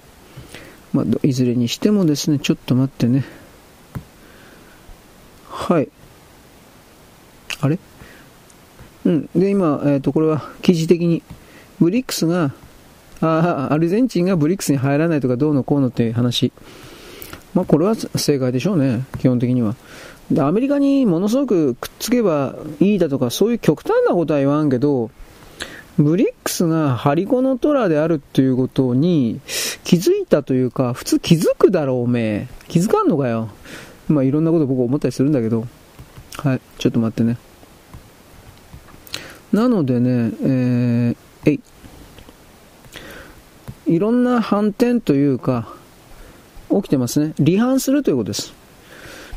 [0.92, 3.24] まあいずれにしてもですね、ちょっと待ってね。
[5.48, 5.88] はい。
[7.60, 7.78] あれ？
[9.04, 9.28] うん。
[9.36, 11.22] で、今、えっ、ー、と、これは記事的に、
[11.80, 12.52] ブリックスが、
[13.20, 16.52] あアルゼンチンがブリックスに入らないとかどうのこうのっていう話。
[17.54, 19.74] まあ、これは正解でしょうね、基本的には。
[20.30, 25.10] で、アメリカにものすごくくっつけばいいだとか、そういう極端なことは言わんけど、
[25.98, 29.40] ブリックスがハリコの虎であるっていうことに
[29.84, 32.48] 気づいたというか、普通気づくだろう、おめえ。
[32.68, 33.48] 気づかんのかよ。
[34.08, 35.66] まあ、いろんなこと僕思ったりするんだけど。
[36.38, 37.36] はい、ちょっと待ってね。
[39.52, 41.60] なのでね、えー、えい。
[43.86, 45.68] いろんな反転というか、
[46.70, 47.34] 起きてますね。
[47.38, 48.52] 離反するということです。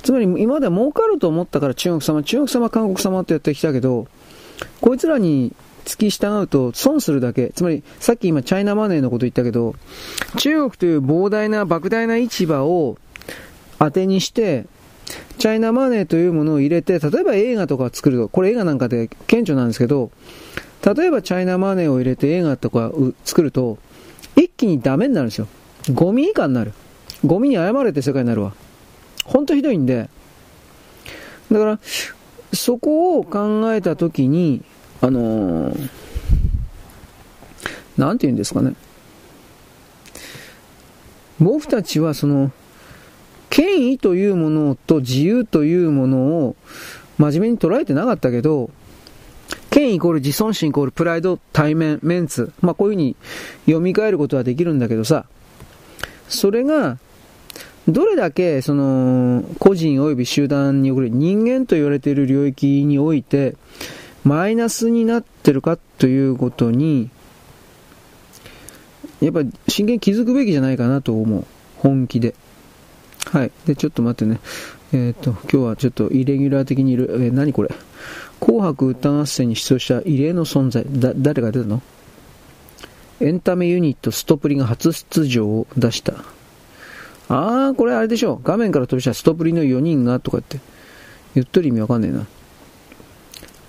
[0.03, 4.07] つまり今までは儲かると思ったから中国様、中国様、韓国様ってやってきたけど、
[4.81, 5.53] こいつらに
[5.85, 7.51] 付き従うと損するだけ。
[7.55, 9.75] つまり、さっき今チャイナマネーのこと言ったけど、
[10.37, 12.97] 中国という膨大な莫大な市場を
[13.79, 14.65] 当てにして、
[15.37, 20.11] チャイナマネーというものを入れて、例えば映画とか作ると、これ映画なんかで顕著なんですけど、
[20.83, 22.91] 例えばチャイナマネーを入れて映画とか
[23.23, 23.77] 作ると、
[24.35, 25.47] 一気にダメになるんですよ。
[25.93, 26.73] ゴミ以下になる。
[27.25, 28.53] ゴミに謝れて世界になるわ。
[29.23, 30.09] ほんとひどいんで。
[31.49, 31.79] だから、
[32.51, 34.61] そこを考えたときに、
[35.01, 35.89] あのー、
[37.97, 38.73] なんて言うんですかね。
[41.39, 42.51] 僕たちはその、
[43.49, 46.55] 権威というものと自由というものを
[47.17, 48.71] 真面目に捉えてなかったけど、
[49.69, 52.51] 権威イコール自尊心イコールプライド、対面、メンツ。
[52.61, 53.15] まあこういうふうに
[53.65, 55.25] 読み替えることはできるんだけどさ、
[56.27, 56.97] それが
[57.87, 63.55] どれだけ、その、個人及び集団における人間と言われている領域において、
[64.23, 67.09] マイナスになってるかということに、
[69.19, 71.45] やっぱ真剣に気づくべきじゃないかなと思う。
[71.77, 72.35] 本気で。
[73.31, 73.51] はい。
[73.65, 74.39] で、ちょっと待ってね。
[74.91, 77.69] えっ、と、今日はちょっとイレギュラー的にいる、えー、何これ？
[78.39, 80.85] 紅白歌合戦に出場した異例の存在。
[80.87, 81.81] だ、誰が出たの？
[83.21, 86.13] エンタメユニットストプリが初出場を出した。
[87.29, 88.39] あー、これあれでしょ。
[88.43, 90.59] 画面から飛びしたストプリの4人がとかって。
[91.35, 92.27] 言っとる意味わかんねえな。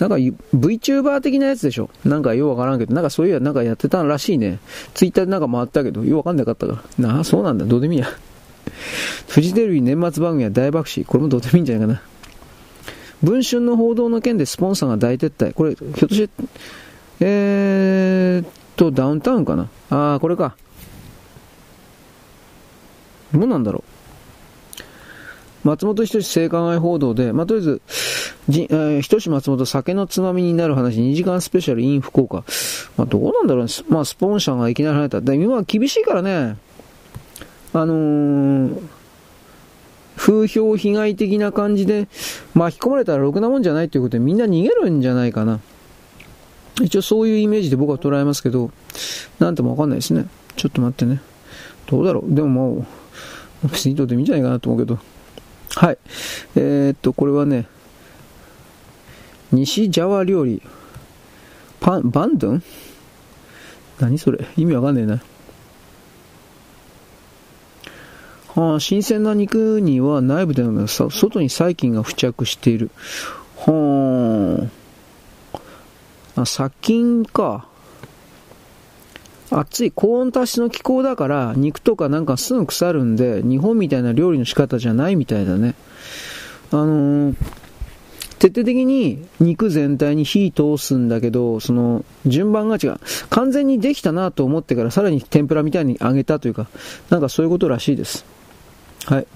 [0.00, 1.88] なんか VTuber 的なやつでしょ。
[2.04, 4.58] なんかようわからんけど、なんかそういうやなんかやってたらしいね。
[4.92, 7.08] ツイッターでなんか回ったけど、ようわかんなかったから。
[7.08, 7.64] なあ、そうなんだ。
[7.64, 8.08] どうでもいいや。
[9.28, 11.04] フジテレビ年末番組は大爆死。
[11.04, 12.02] これもどうでもいいんじゃないかな。
[13.22, 15.52] 文春の報道の件でスポンサーが大撤退。
[15.52, 16.34] これ、ひょっとして、
[17.20, 19.68] えーっと、ダウンタウンかな？
[19.88, 20.56] あー、これか。
[23.32, 23.82] どうなんだろ
[25.64, 25.68] う。
[25.68, 27.80] 松本人志性加害報道で、まあ、とりあえず、
[28.50, 32.44] じえー、人志松本酒のつまみになる話2時間スペシャル in 福岡。
[32.98, 33.72] まあ、どうなんだろうね。
[33.88, 35.22] まあ、スポンサーがいきなり入った。
[35.22, 36.58] で、今は厳しいからね、
[37.74, 38.80] あのー、
[40.16, 42.08] 風評被害的な感じで
[42.54, 45.60] 巻き込まれたらろくなもんじゃないということでみんな逃げるんじゃないかな。
[46.82, 48.70] 一応そういうイメージで僕は捉えますけど、
[49.38, 50.26] なんともわかんないですね。
[50.56, 51.20] ちょっと待ってね。
[51.86, 52.34] どうだろう。
[52.34, 52.86] でもも
[53.62, 54.98] う、別にどうでもいいんじゃないかなと思うけど。
[55.76, 55.98] はい。
[56.56, 57.66] えー、っと、これはね、
[59.52, 60.62] 西ジャワ料理。
[61.80, 62.62] パン、バンドン？
[64.00, 64.44] 何それ？
[64.56, 65.22] 意味わかんねえな。
[68.54, 72.90] はあ、新鮮な肉には内部での外に細菌が付着している。
[73.56, 74.68] は
[76.36, 77.66] あ、あ殺菌か。
[79.50, 85.74] 暑い高温多湿の気候だから肉とかなんかすぐ腐るんで日本みたいな料理の仕方じゃないみたいだね。
[86.72, 87.36] あのー、
[88.38, 93.00] 徹底的に肉全体に火通すんだけど、その順番が違う。
[93.30, 96.68] 完全にできたなと思ってからさらに天ぷらみたいに揚げたというか、
[97.10, 98.33] なんかそういうことらしいです。
[99.06, 99.26] はい。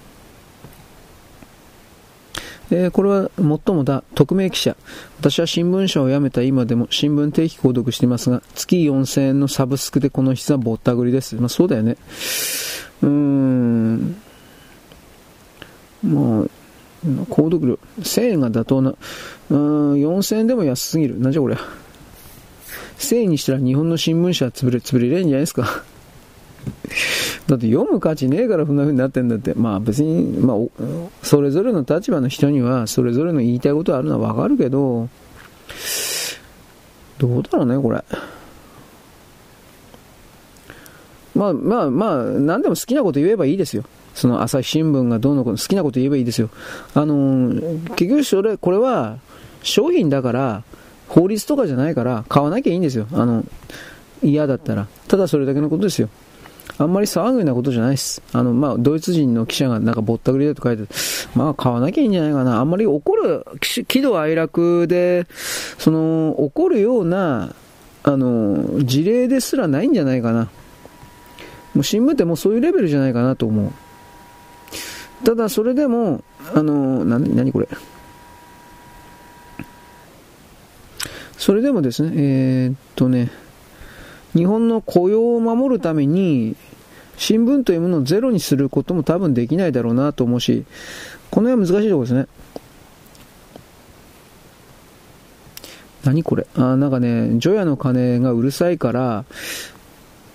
[2.70, 4.76] えー、これは最もだ、匿名記者。
[5.18, 11.36] 私は新聞社を辞めた今でも新聞定期購読していますが、月4000円のサブスクでこの質はぼったくりです。
[11.36, 11.96] まあそうだよね。
[13.02, 14.16] うーん。
[16.02, 16.44] まあ、
[17.30, 18.90] 購読料、1000円が妥当な。
[18.90, 21.18] うーん、4000円でも安すぎる。
[21.18, 21.56] なんじゃこれ。
[22.98, 25.84] 1000円にしたら日本の新聞社は潰れ、潰れれんじゃないですか。
[27.47, 29.55] だって読む価値ねえからそんな風になってんだって。
[29.55, 30.56] まあ別に、まあ、
[31.22, 35.09] それぞれの立場の人には、それぞれの言いたいことあるのはわかるけど、
[37.18, 38.05] どうだろうね、これ。
[41.35, 43.85] まあまあまあ、何でも好きなこと言えばいいですよ。
[44.14, 46.51] その朝日新聞がどうのこうの好きなこと言えばいいですよ。
[46.94, 49.18] あのー、結局それ、これは
[49.62, 50.64] 商品だから、
[51.06, 53.06] 法律とかじゃないから買わなきゃいいんですよ。
[53.12, 53.44] あの、
[54.22, 54.89] 嫌だったら。
[55.06, 56.09] ただそれだけのことですよ。
[56.80, 58.22] あんまり騒ぐようなことじゃないです。
[58.32, 60.84] あの、まあ、ドイツ人の記者がなんかぼったくりだと書いて
[61.34, 62.60] まあ、買わなきゃいいんじゃないかな。
[62.60, 65.26] あんまり怒る、喜怒哀楽で、
[65.78, 67.52] その、怒るような、
[68.05, 70.48] あの、事例ですらないんじゃないかな。
[71.74, 73.72] もう新聞ってもうそういうレベルじゃないかなと思う。
[75.24, 76.22] ただ、それでも、
[76.55, 77.68] あの、な、なにこれ。
[81.36, 83.30] それでもですね、えー、っとね、
[84.34, 86.56] 日本の雇用を守るために、
[87.16, 90.64] 新聞というものをゼロにすることも多分できないだろうなと思うし、
[91.30, 92.26] この辺は難しいところですね。
[96.05, 96.46] 何これ？
[96.55, 99.24] あ、なんかね、除夜の鐘がうるさいから、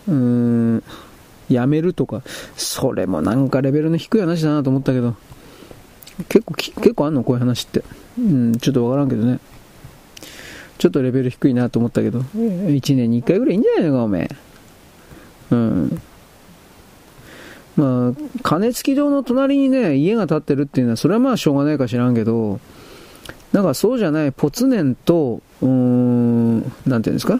[0.07, 0.83] うーん、
[1.49, 2.21] やめるとか、
[2.57, 5.15] それもなんかレベルの低い話だなと思ったけど、
[6.27, 7.23] 結構、結構あんの？
[7.23, 7.83] こういう話って。
[8.19, 9.39] うん、ちょっとわからんけどね。
[10.83, 14.35] ちょっとレベル低いなと思ったけど、1年に1回ぐらいいいんじゃないのか、おめえ。
[15.51, 16.01] うん。
[17.77, 22.59] まあ、金付き堂の隣にね、家が建ってるっていうのは、それはまあしょうがないか知らんけど、
[23.53, 27.39] なんかそうじゃない、ポツネンと、うーん、なんていうんですか？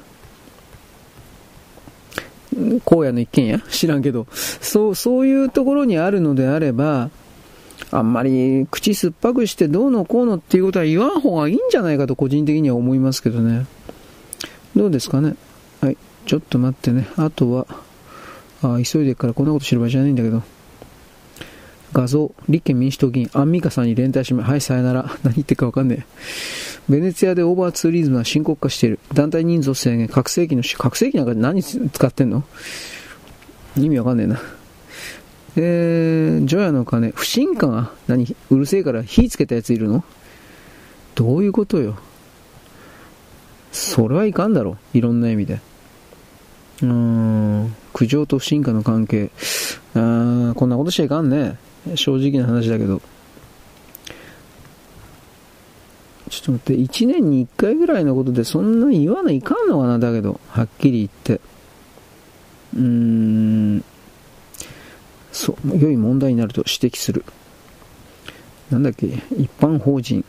[2.85, 3.59] 荒野の一軒家？
[3.69, 7.09] 知らんけど、そう、そういうところにあるのであれば、
[7.95, 13.67] あんまり口酸っぱくしてどうのこうのっていうことは言わん方がいいんじゃないかと個人的には思いますけどね。
[14.75, 15.35] どうですかね？
[15.81, 15.97] はい。
[16.25, 17.07] ちょっと待ってね。
[17.15, 17.67] あとは、
[18.63, 20.41] あ急いでからこんなこと知る場合じゃないんだけど。
[21.93, 25.11] 画像、立憲民主党議員、アンミカさんに連帯しま、はい、さよなら。
[25.21, 26.05] 何言ってるかわかんねえ。
[26.89, 28.99] ベネツィアでオーバーツーリズムは深刻化している。
[29.13, 32.43] 団体人数制限、拡声器の、拡声器なんか何使ってんの？
[33.77, 34.41] 意味わかんねえな。
[35.55, 37.71] えー、除夜の鐘、不信感？
[37.71, 38.35] が、何？
[38.49, 40.03] うるせえから火つけたやついるの？
[41.15, 41.95] どういうことよ？
[43.71, 44.97] それはいかんだろう。
[44.97, 45.59] いろんな意味で。
[46.81, 49.29] うーん、苦情と不信感の関係。
[49.93, 51.57] あーこんなことしちゃいかんね。
[51.95, 53.01] 正直な話だけど。
[56.29, 61.41] ちょっと待って、1年に1回ぐらいのことでそんな言わないかんのかな、だけど、はっきり言って。
[62.75, 63.83] うーん、
[65.33, 67.25] そう、良い問題になると指摘する。
[68.71, 70.23] なんだっけ、一般法人。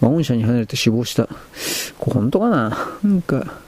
[0.00, 1.28] ワゴン車に離れて死亡した。
[1.98, 2.98] これ本当かな？
[3.04, 3.60] なんか、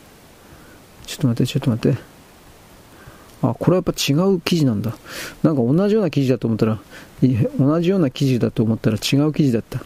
[1.06, 1.98] ちょっと待って、ちょっと待って。
[3.42, 4.96] あ、これはやっぱ違う記事なんだ。
[5.44, 6.80] なんか同じような記事だと思ったら、
[7.58, 9.78] 同じような記事だと思ったら違う記事だった。
[9.80, 9.84] う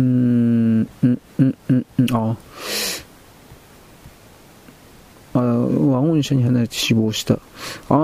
[0.00, 2.36] ーん、うん、うん、うん、うん、ああ、
[5.42, 7.34] ワゴン車に離れて死亡した。
[7.34, 7.38] あ
[7.88, 7.98] あ、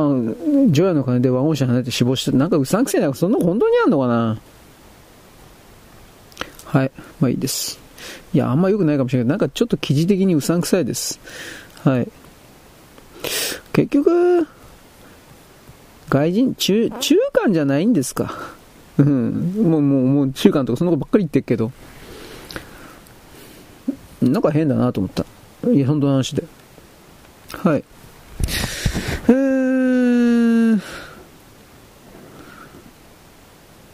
[0.70, 2.36] 除夜の鐘でワゴン車に離れて死亡した。
[2.36, 3.12] なんかうさんくせえな。
[3.14, 4.38] そんな本当にあんのかな？
[6.64, 6.90] はい。
[7.20, 7.78] まあいいです。
[8.34, 11.20] いや、あんま良くないかもしれないけど、なんかちょっと記事的にうさんくさいです。
[11.82, 12.08] はい。
[13.72, 14.46] 結局、
[16.08, 18.32] 外人、中、中間じゃないんですか。
[18.98, 19.54] うん。
[19.56, 21.72] もう、もう、もう中間とかそんなことばっかり言ってるけど。
[24.22, 25.24] なんか変だなと思った。
[25.70, 26.44] いや、本当の話で。
[27.52, 27.84] はい。
[29.28, 30.80] えー、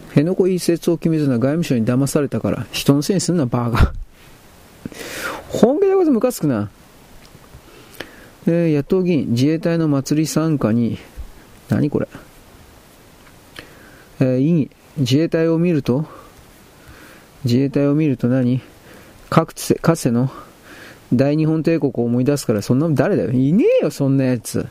[0.09, 3.93] 辺野古移設を決めずな外務省に騙されたから、人のせいにすんな、バーガー。
[5.49, 6.71] 本気でこいつムカつくな。
[8.47, 10.99] えー、野党議員、自衛隊の祭り参加に、
[11.69, 12.09] 何これ。
[14.21, 16.07] えー、異議、自衛隊を見ると、
[17.45, 18.61] 自衛隊を見ると何
[19.31, 20.31] かつて、かつての
[21.13, 24.67] 大日本帝国を思い出すから、そんな誰だよいねえよ、そんなやつ。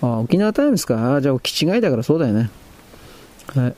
[0.00, 1.16] あ、沖縄タイムズか。
[1.16, 2.50] あ、じゃあ、気違いだからそうだよね。
[3.54, 3.74] はい。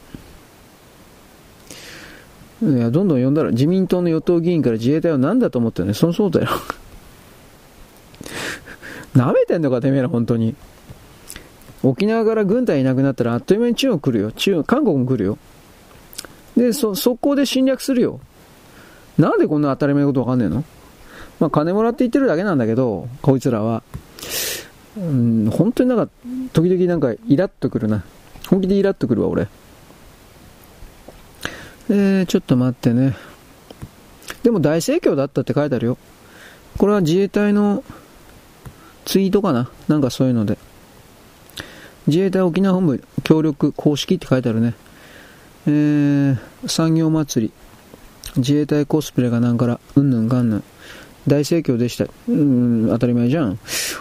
[2.62, 5.94] いや、どんどん呼んだら、自民党の与党議員から自衛隊は何だと思ってるね。
[5.94, 6.48] そのそうだよ。
[9.16, 10.54] 舐めてんのか、てめえら、本当に。
[11.82, 14.32] 沖縄から軍隊いなくなったら、あっという間に中国来るよ。
[14.32, 15.38] 中国、韓国も来るよ。
[16.56, 18.20] で、そ、速攻で侵略するよ。
[19.16, 20.64] なんでこんな当たり前のことわかんねえの？
[21.40, 23.82] まあ、金もらって言ってるだけなんだけど、こいつらは。
[24.96, 26.12] うん、本当になんか、
[26.52, 28.04] 時々なんかイラッとくるな。
[28.48, 29.48] 本気でイラッとくるわ、俺。
[31.88, 33.16] えー、ちょっと待ってね。
[34.42, 35.98] でも大盛況だったって書いてあるよ。
[36.78, 37.82] これは自衛隊の
[39.04, 40.58] ツイートかななんかそういうので。
[42.06, 44.74] 自衛隊沖縄本部協力公式って書いてあるね。
[45.66, 47.52] えー、産業祭り。
[48.36, 50.64] 自衛隊コスプレがなんから、うんぬんかんぬん。
[51.30, 52.06] 大盛況でした。
[52.28, 53.58] うん、当たり前じゃん。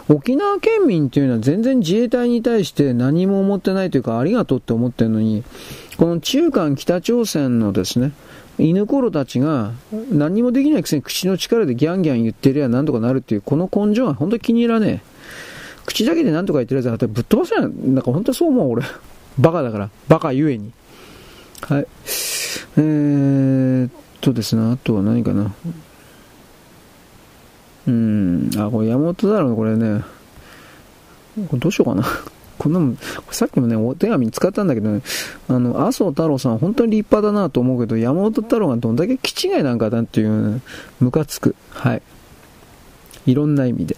[0.09, 5.43] 沖縄県民っていうのは全然自衛隊に対して何も思ってないというか、ありがとうって思ってるのに、
[5.97, 8.11] この中間北朝鮮のですね、
[8.57, 9.71] 犬ころたちが
[10.11, 15.09] 何もできないくせに口の力でギャンギャン言ってりゃなんとかなるっていう、この根性は本当に気に入らねえ。
[15.85, 17.71] 口だけで何とか言ってるやつはぶっ飛ばせない。
[17.93, 18.83] なんか本当そう思う俺。
[19.37, 19.89] バカだから。
[20.07, 20.71] バカゆえに。
[21.61, 21.87] はい。
[22.77, 23.91] えーっ
[24.21, 25.53] とですね、あとは何かな。
[27.89, 30.03] うん、あ、これ山本だろうこれね。
[31.47, 32.05] これどうしようかな。
[32.59, 32.97] こんなもん、
[33.31, 35.01] さっきもね、お手紙使ったんだけどね、
[35.47, 40.61] あの、麻生太郎さん本当に立派だなと思うけど、山本太郎がどんだけ気違いなんかだっていう、ね、
[40.99, 41.55] ムカつく。
[41.71, 42.01] はい。
[43.25, 43.95] いろんな意味で。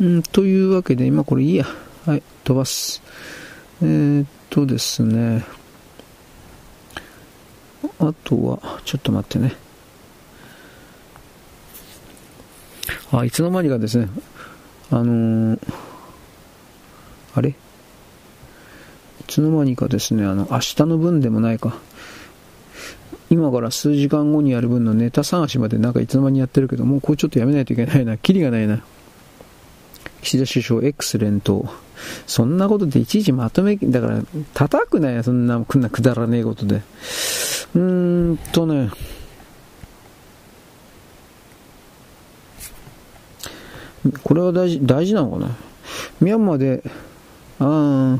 [0.00, 1.66] うん、というわけで、今これいいや。
[2.04, 3.02] はい、飛ばす。
[3.80, 5.44] えー、っとですね。
[7.98, 9.56] あとは、ちょっと待ってね。
[13.12, 14.08] あ、いつの間にかですね、
[14.90, 15.58] あのー、
[17.34, 17.50] あれ？
[17.50, 17.54] い
[19.26, 21.76] つの間にかですね、あの、明日の分でもないか。
[23.30, 28.18] 今から数時間後にやる分のネタ探しまでなんかいつの間にやってるけど、もうこれちょっとやめないといけないな。
[28.18, 28.82] キリがないな。
[30.20, 31.66] 岸田首相 X 連投。
[32.26, 36.82] そんなことでいちいちまとめ、だから、叩くなよ、そんな、こんなくだらねえことで。
[37.74, 38.90] うーんとね、
[44.24, 45.56] これは大事、大事なのかな？
[46.20, 46.82] ミャンマーで、
[47.58, 48.18] あ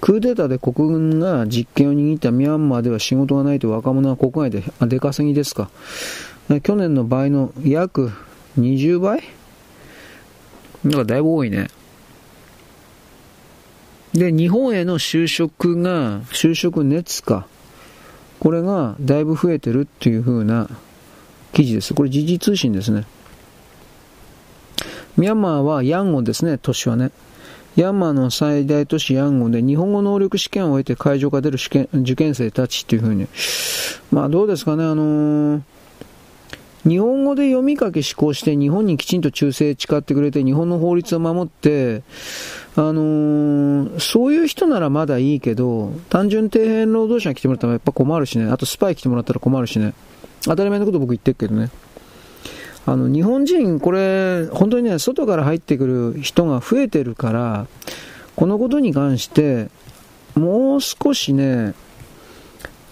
[0.00, 5.70] クーデターで国軍が実権を握ったミャンマーでは仕事がないと若者は国外で出稼ぎですか？
[6.62, 8.12] 去年の倍の約
[8.58, 9.22] 20倍？
[10.84, 11.68] なんかだいぶ多いね。
[14.12, 17.46] で、日本への就職が、就職熱か。
[18.38, 20.68] これがだいぶ増えてるっていう風な
[21.52, 21.94] 記事です。
[21.94, 23.04] これ時事通信ですね。
[25.16, 27.10] ミャンマーはヤンゴンですね、都市はね。
[27.76, 33.26] ヤンマーの最大都市ヤンゴンで日本語能力試験を終えて会場が出る試験受験生たちっていう風に。
[34.10, 35.60] まあどうですかね、あのー、
[36.88, 42.02] 日本語で読み書き思考して日本にきちんと忠誠誓ってくれて日本の法律を守って、
[42.76, 48.50] あのー、そういう人ならまだいいけど、単純底辺労働者に来てもらったらやっぱ困るしね。
[48.50, 49.92] あとスパイ来てもらったら困るしね。
[50.44, 51.70] 当たり前のこと僕言ってるけどね。
[52.86, 57.66] あの、日本人、これ、本当にね、外から入ってくる人が増えてるから、
[58.36, 59.68] このことに関して、
[60.36, 61.74] もう少しね、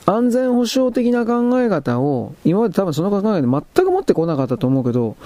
[0.06, 5.16] 安全保障的な考え方を、今まで多分その考え方全く持ってこなかったと思うけど、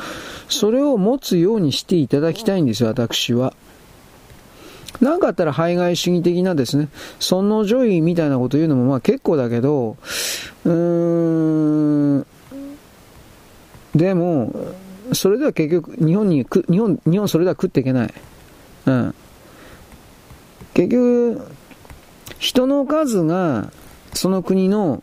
[0.49, 3.55] それを持つようにしていただきたいんですよ、私は。
[5.01, 6.89] なんかあったら排外主義的なですね、
[7.21, 9.97] 尊王女位みたいなこと言うのもまあ結構だけど、
[10.65, 12.27] うーん、
[13.99, 14.55] でも、
[15.13, 18.15] それでは結局、日本に、日本、日本それでは食っていけない。
[18.87, 19.15] うん。
[20.75, 21.43] 結局、
[22.39, 23.73] 人の数が、
[24.15, 25.03] その国の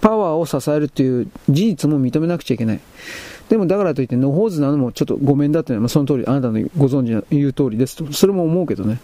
[0.00, 2.80] パワーを支えるっていう事実も認めなくちゃいけない。
[3.48, 8.12] でもだからといって、野放図なのもちょっとごめんだってのは、その通り、あなたのご存知の言う通りですと。
[8.12, 9.00] それも思うけどね。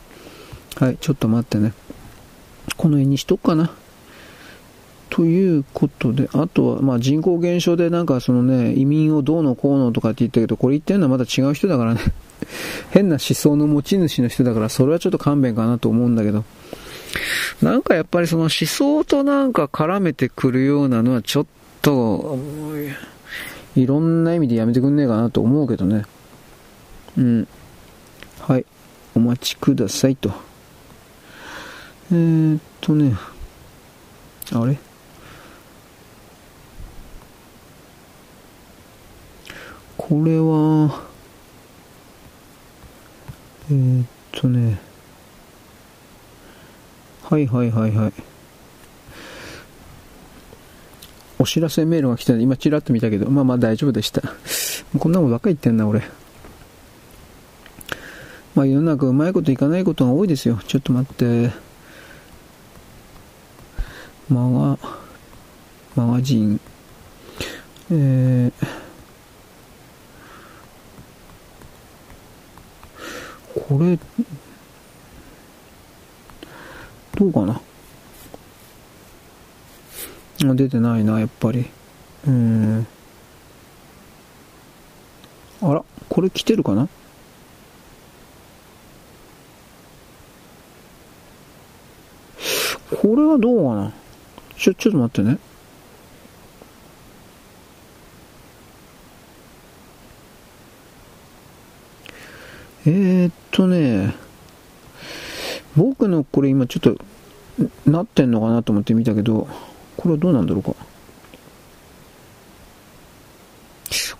[0.77, 1.73] はい、ちょっと待ってね。
[2.77, 3.73] この辺にしとくかな。
[5.13, 12.01] ということで、あとは、まあ人口減少でなんかそのね、移民をどうのこうのとかって言ったけど、これ言ってるのはまた違う人だからね。
[12.93, 16.45] 変な思想の持ち主の人だから、それはちょっと勘弁かなと思うんだけど。
[17.61, 21.47] なんかやっぱりその思想となんか絡めてくるようなのはちょっ
[21.83, 22.39] と、
[23.77, 26.05] いろんな意味でやめてくんねえかなと思うけどね。
[27.19, 27.49] うん。
[28.41, 28.65] はい。
[29.15, 30.31] お待ちくださいと。
[32.11, 33.15] えー、っとね、
[34.53, 34.79] あれ？
[40.09, 41.01] これは、
[43.71, 44.81] えー、っとね、
[47.23, 48.13] はいはいはいはい。
[51.39, 54.23] お知らせメールが来たんで、今チラッと見たけど、まあまあ大丈夫でした。
[54.99, 56.03] こんなもんばっか言ってんな、俺。
[58.57, 60.59] まあ世の中うまいこといかないことが多いですよ。
[60.67, 61.53] ちょっと待って。
[64.29, 64.79] マガ、
[65.95, 66.61] マガジン。
[67.93, 68.82] えー、
[73.55, 73.99] これ、
[77.15, 77.61] どうかな？
[80.55, 81.71] 出てないな、やっぱり。
[82.27, 82.87] うん。
[85.63, 86.89] あら、これ来てるかな？
[92.91, 93.93] これはどうかな？
[94.57, 95.39] ちょ、ちょっと待ってね。
[102.85, 104.15] えー、っとね、
[105.77, 106.97] 僕のこれ今ちょっと
[107.87, 109.49] なってんのかなと思って見たけど、
[109.97, 110.75] これはどうなんだろうか。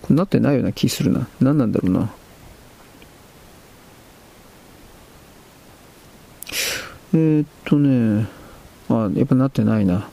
[0.01, 1.27] これなってないような気するな。
[1.41, 2.09] 何なんだろうな。
[7.13, 8.27] えー、っとね、
[8.89, 10.07] あ、やっぱなってないな。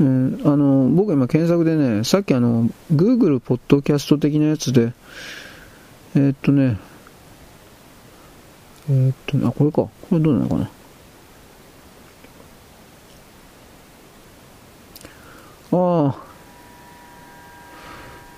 [0.00, 4.92] うん、あの、僕今検索でね、さっきあの、Google ポッドキャスト的なやつで、
[6.14, 6.78] えー、っとね、
[8.90, 9.76] えー、っと、あ、これか。
[9.76, 10.70] これどうなのかな。
[15.72, 16.16] ああ。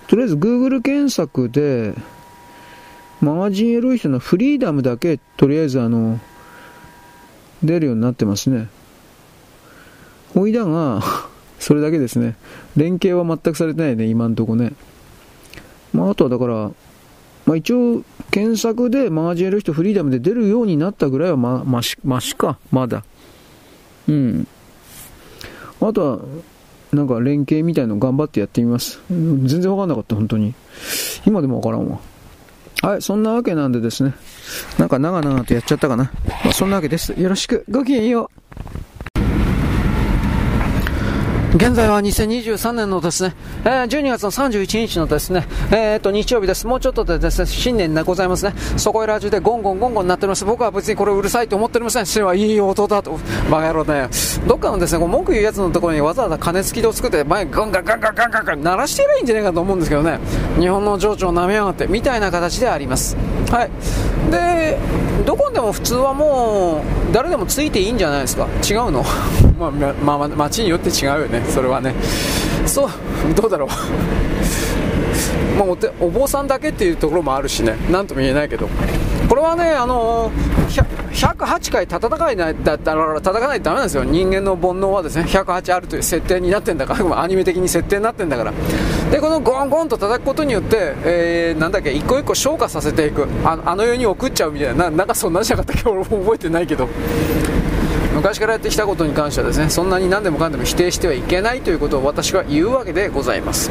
[0.08, 1.94] とりあえず Google 検索で、
[3.20, 6.18] マガジンエロい人のフリーダムだけ、とりあえずあの、
[7.62, 8.68] 出るようになってますね。
[10.34, 11.00] おいだが、
[11.60, 12.36] それだけですね。
[12.76, 14.72] 連携は全くされてないね、今んとこね。
[15.92, 16.70] まあ、あとはだから、
[17.50, 23.02] まあ一応、検索でマガジンエロ人フリーダムで出るようになったぐらいはま、まし、ましか、まだ。
[24.06, 24.46] うん。
[25.80, 26.20] あとは、
[26.92, 29.00] なんか連携みたいの頑張ってやってみます。
[29.08, 30.54] 全然わかんなかった、本当に。
[31.26, 31.98] 今でもわからんわ。
[32.82, 34.14] はい、そんなわけなんでですね。
[34.78, 36.04] なんか長々とやっちゃったかな。
[36.44, 37.20] まあ、そんなわけです。
[37.20, 37.64] よろしく。
[37.68, 38.39] ごきげんよう。
[41.52, 46.64] 現在は2023年のですね、えー、12月の31日のですね、えー、っと、日曜日です。
[46.64, 48.54] もうちょっとでですね、新年でございますね。
[48.76, 50.44] そこいら中でゴンゴンゴンゴンなっております。
[50.44, 52.06] 僕は別にこれうるさいと思っておりません。
[52.06, 53.18] それはいい音だと。
[53.50, 54.08] バカ野郎ね。
[54.46, 60.20] どっかのですね、こう文句言うやつのところにわざわざ金付きを作って、前ガンガンガンガンガンガンガン鳴らしてりゃいいんじゃないかと思うんですけどね。
[60.60, 63.16] 日本の情緒を舐めやがって、みたいな形であります。
[63.50, 63.70] はい。
[64.30, 64.78] で、
[65.26, 68.46] どこでも普通はもう、誰でもついていいんじゃないですか。
[68.68, 69.04] 違うの？
[69.58, 69.70] まあ、
[70.18, 71.42] まあ、街によって違うよね。
[71.48, 71.94] それはね
[72.66, 72.90] そう
[73.34, 73.68] どうだろう
[75.58, 75.68] まあ
[76.00, 77.76] おお坊さんだけっていうところもあるしね。
[77.90, 78.68] 何とも言えないけど。
[79.28, 80.32] これはねあの
[81.12, 84.04] 108回戦かないだったら戦わないとダメなんですよ。
[84.04, 87.00] 人間の煩悩はですね108あるという設定になってんだから。
[87.22, 88.52] アニメ的に設定になってんだから。
[89.10, 93.28] でこのゴンゴンと叩くことによって、えー、なんだっけ一個一個消化させていく。
[93.44, 94.90] ああの世に送っちゃうみたいな。
[94.90, 95.88] なんかそんなんじゃなかったっけ？
[95.90, 96.88] 俺も覚えてないけど。
[98.14, 103.70] 昔からやってきたことに関してはですねそんなに何でもかんでも否定してはいけないということを私は言うわけでございます。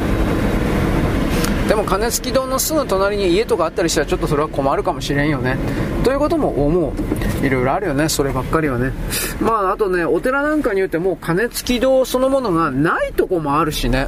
[1.70, 5.56] でも金付き堂のすぐ隣に家とかあったりしたらちょっとそれは困るかもしれんよね。
[6.04, 6.94] ということも思
[7.42, 7.46] う。
[7.46, 8.10] いろいろあるよね。
[8.10, 8.92] そればっかりはね。
[9.40, 14.08] まああとねお寺なんかによってもう金付き堂そのものがないとこもあるしね。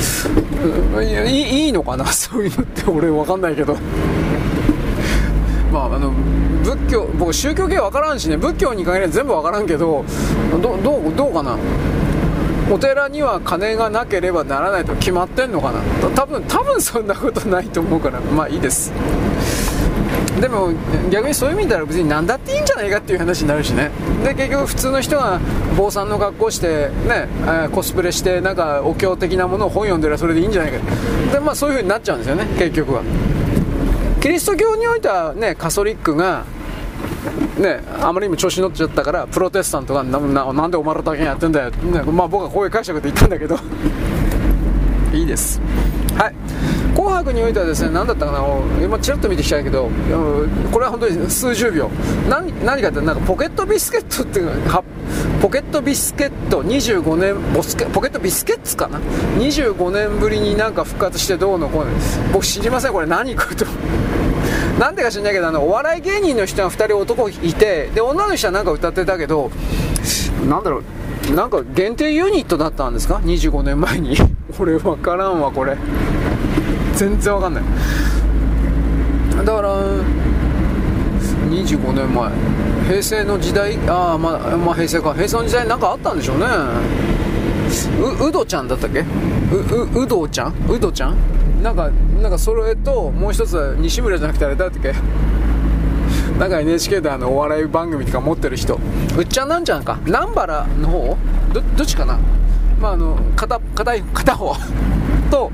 [1.28, 2.06] いいいのかな？
[2.10, 3.76] そういうのって俺分かんないけど。
[5.70, 6.12] まああの
[6.62, 8.38] 仏教僕宗教系分からんしね。
[8.38, 10.02] 仏教に限らず全部分からんけど。
[10.62, 11.58] どどうどうかな？
[12.70, 15.80] お寺には金がなければならないと決まってんのかな？
[16.14, 18.20] 多分多分そんなことないと思うから。
[18.20, 18.92] まあいいです。
[20.40, 20.72] でも
[21.10, 23.90] 逆にそういう意味では別に何だっていいんじゃないかっていう話になるしね。
[24.24, 25.38] で結局普通の人が
[25.76, 30.78] 坊さんの格好してね、えコスプレしてなんかお経的なものを本読んでればそれでいいんじゃないか
[31.32, 33.02] でまあそういう風になっちゃうんですよね結局は。
[34.20, 36.44] キリスト教においてはねカソリックが
[37.58, 43.56] ね、あまりにも調子に乗っちゃったからプロテスタントがなななんでお前らだけやってんだよ、ねまあ、僕はこういう解釈で言ったんだけど。
[45.12, 45.60] いいです。
[46.18, 46.34] はい。
[46.94, 48.40] 紅白においてはですね何だったかな
[48.84, 49.90] 今ちらっと見てきたけど
[50.72, 51.88] これは本当に数十秒。
[52.28, 54.82] 何何かってなんかポケットビスケットっていうか
[55.40, 58.98] ポケットビスケット25年ボスケポケットビスケッツかな
[59.38, 61.90] ？25年ぶりになんか復活してどうのこうの。
[62.32, 63.64] 僕知りませんこれ何かと
[64.78, 69.50] なんでか知んないけどあのお笑い芸人の人が2人男いてで女の人はなんか歌ってたけど
[70.48, 70.78] なんだろ
[71.30, 74.14] うなんか限定ユニットだったんですか？25年前に。
[74.60, 75.74] 俺分からんわこれ。
[76.96, 77.64] 全然分かんない。
[79.44, 79.74] だから
[81.50, 82.30] 25年前。
[82.88, 83.78] 平成の時代？
[83.88, 85.14] ああ、まあ、まあ平成か。
[85.14, 86.44] 平成の時代なんかあったんでしょうね。
[88.22, 89.00] ううどちゃんだったっけ？
[89.00, 89.04] う
[89.98, 90.52] ううどちゃん？
[90.68, 91.16] うどちゃん？
[91.64, 91.88] なんか
[92.22, 94.92] なんかそれともう一つ西村じゃなくてあれだっけ？
[96.38, 98.78] なんか NHK であのお笑い番組とか持ってる人。
[99.16, 99.98] うっちゃんなんちゃんか。
[100.04, 101.16] 南原の方？
[101.54, 102.18] どどっちかな？
[102.78, 104.54] まああの片片片方。
[105.30, 105.50] と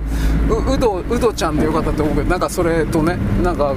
[0.48, 3.72] ううどうどちゃんでよかったと思うけどなんかそれとねなんか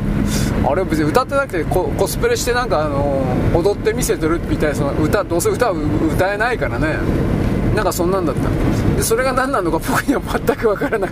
[0.68, 5.78] あれ別に歌ってなくてココスプレしてなんかあの踊って見せてるみたいなその歌どうせ歌う
[6.16, 6.96] 歌えないからね。
[7.76, 8.50] なんかそんなんだった。
[8.98, 11.12] でそれが何なのか僕には全くわからない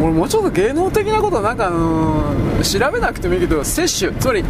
[0.00, 4.44] 俺もうちょっと芸能的なことなんかあのー、調べなくてもいいけど摂取つまり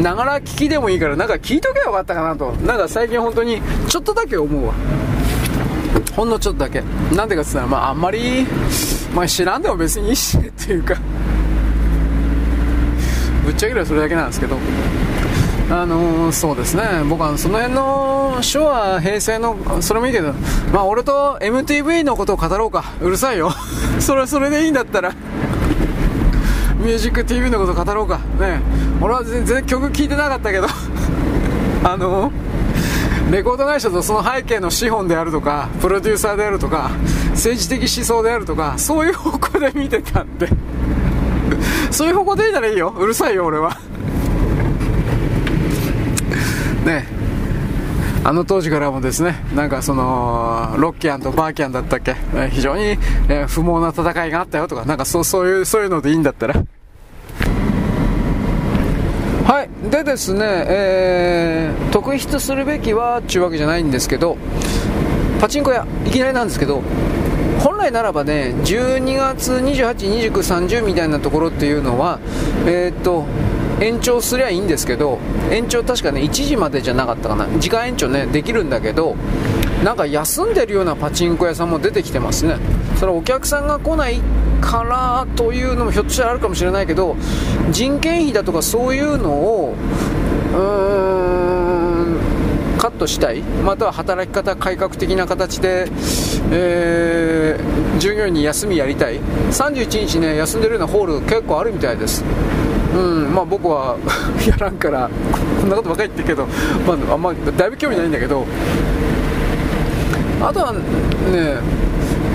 [0.00, 2.52] ながら聞きでもいいからなんか聞いとけばよかったかなと。
[2.52, 4.74] なんか最近本当にちょっとだけ思うわ。
[6.14, 6.82] ほんのちょっとだけ。
[7.14, 8.46] なんでかって言ったらまああんまり、
[9.14, 10.96] まあ、知らんでも別にいいしっていうか。
[13.44, 14.56] ぶっちゃければそれだけなんですけど。
[15.70, 16.82] あのー、そうですね。
[17.08, 20.32] 僕はその辺の昭和平成のそれもいいけど
[20.72, 22.84] まあ俺と MTV のことを語ろうか。
[23.02, 23.50] うるさいよ。
[24.00, 25.12] それはそれでいいんだったら。
[26.78, 28.18] ミュージック TV のこと語ろうか。
[28.40, 28.60] ね
[29.00, 30.68] 俺は全然曲聴いてなかったけど。
[31.84, 32.32] あの
[33.30, 36.90] レコード会社とその背景の資本であるとかプロデューサーであるとか
[37.32, 40.48] 政治的思想であるとかそういう方向で見てたんで。
[41.90, 42.94] そういう方向でいいならいいよ。
[42.98, 43.76] うるさいよ俺は。
[46.84, 47.06] ね。
[48.24, 52.16] あの当時からもですねなんかそのロッキャンとバーキャンだったっけ？
[52.50, 52.98] 非常に、
[53.28, 56.54] え、不毛な戦いがあったよとかなんかそうそういうそういうのでいいんだったら。
[59.46, 59.90] はい。
[59.90, 64.36] でですね、えー、特筆するべきはっちゅうわけじゃないんですけど
[65.40, 66.82] パチンコ屋いきなりなんですけど
[67.60, 72.18] 本来ならばね12月28、29、30みたいなところっていうのは
[72.66, 73.24] えー、っと
[73.80, 75.18] 延長すりゃいいんですけど
[75.50, 77.46] 延長確かね1時までじゃなかったかな。
[77.58, 79.16] 時間延長ねできるんだけど
[79.84, 82.56] なんか休んでるようなパチンコ屋さんも出てきてますね。
[82.96, 84.20] それお客さんが来ない
[84.60, 87.16] からというのもひょっとしたらあるかもしれないけど
[87.70, 89.74] 人件費だとかそういうのを
[90.52, 91.57] うーん
[92.88, 95.86] カットしたいまたは働き方改革的な形で、
[96.50, 99.20] えー、従業員に休みやりたい。
[99.20, 102.24] 31日ね休んでるようなホール結構あるみたいです。
[102.94, 103.98] うんまあ、僕は
[104.48, 105.10] やらんから
[105.60, 106.46] こんなことばかり言ってるけど、
[106.86, 108.46] まあ、あんまだいぶ興味ないんだけど。
[110.40, 110.78] あとはね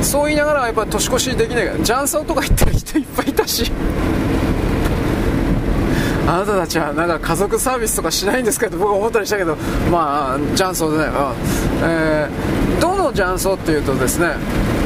[0.02, 3.72] そう言いながらやっぱ年越しできないから雀荘とか行ってる人いっぱいいたし。
[6.26, 9.56] あなたたちはなんか家族サービスとかしないんですかって僕は思ったりしたけど
[9.92, 11.12] まあ雀荘でね、うん
[11.84, 14.36] えー、どの雀荘っていうとですね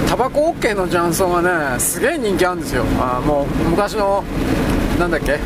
[0.07, 2.85] タバコ OK の雀荘がねすげえ人気あるんですよ。
[2.99, 4.23] あもう昔の
[4.97, 5.37] なんだっけ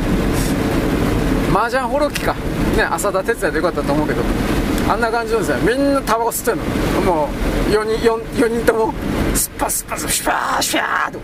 [1.53, 2.35] 麻雀ホロキか。
[2.77, 4.21] ね浅田哲也でよかったと思うけど
[4.87, 7.11] あんな感じなんですよみんなタバコ吸ってんの。
[7.11, 8.93] もう4人 4, 4人とも
[9.35, 11.19] スッパスパスシュパーシュパーと。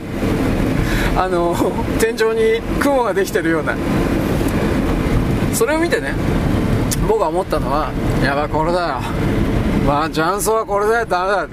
[1.19, 1.55] あの
[1.99, 3.75] 天井に雲ができてるような。
[5.57, 6.13] それを見てね
[7.07, 7.91] 僕が思ったのは
[8.23, 9.01] やばいこれだよ。
[9.87, 11.47] まあ雀荘はこれだよダメだ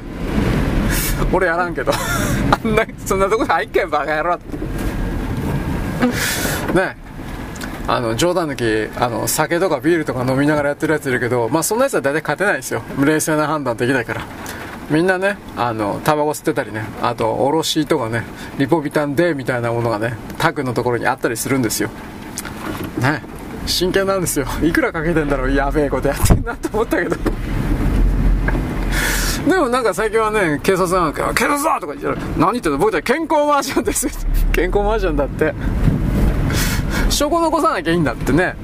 [1.33, 4.57] 俺やらんけどあんなそんなとこ入っけバカ野郎って
[6.74, 6.97] ね
[7.86, 12.83] あの冗談抜きあの酒とかビールとか飲みながらやってるやついるけど、まあ、そんなやつは大体勝てないですよ。
[13.02, 14.26] 冷静な判断できないから。
[14.91, 16.84] みんなねあのタバコ吸ってたりね。
[17.00, 18.24] あとおろしとかね
[18.58, 21.89] リポビタン D みたいなものがねタグのところにあったりするんですよ。
[22.99, 23.23] ね
[23.67, 24.47] 真剣なんですよ。
[24.62, 27.17] いくらかけてんだろうやべえことやってんなと思ったけど。
[29.49, 31.81] でもなんか最近はね、警察が、警察だ!
[31.81, 32.17] とか言ってる。
[32.39, 32.78] 何言ってんの？
[32.78, 34.09] 僕たち健康マージャンです
[34.52, 35.55] 健康マージャンだって。
[37.10, 38.57] 証拠残さなきゃいいんだってね。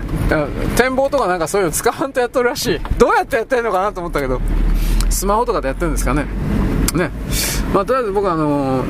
[0.77, 2.81] 展望とかなんかそういうの使わんとやっとるらしい。
[2.99, 4.41] どうやってやってんのかなと思ったけど。
[5.11, 6.25] スマホとかでやってるんですかね。
[6.95, 7.11] ね。
[7.75, 8.85] まあとりあえず僕あの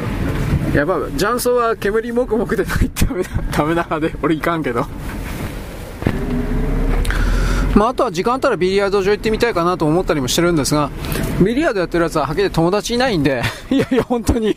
[0.73, 3.31] ー、やばい雀荘は煙もくもくでないってダメだ。
[3.51, 4.87] ダメな派で俺いかんけど。
[7.75, 10.91] まあ、あとは時間あったらビリヤード場行ってみたいかなと思ったりもしてるんですが、
[11.45, 14.57] ビリヤードやってるやつははっきり友達いないんで、 いやいや、本当に。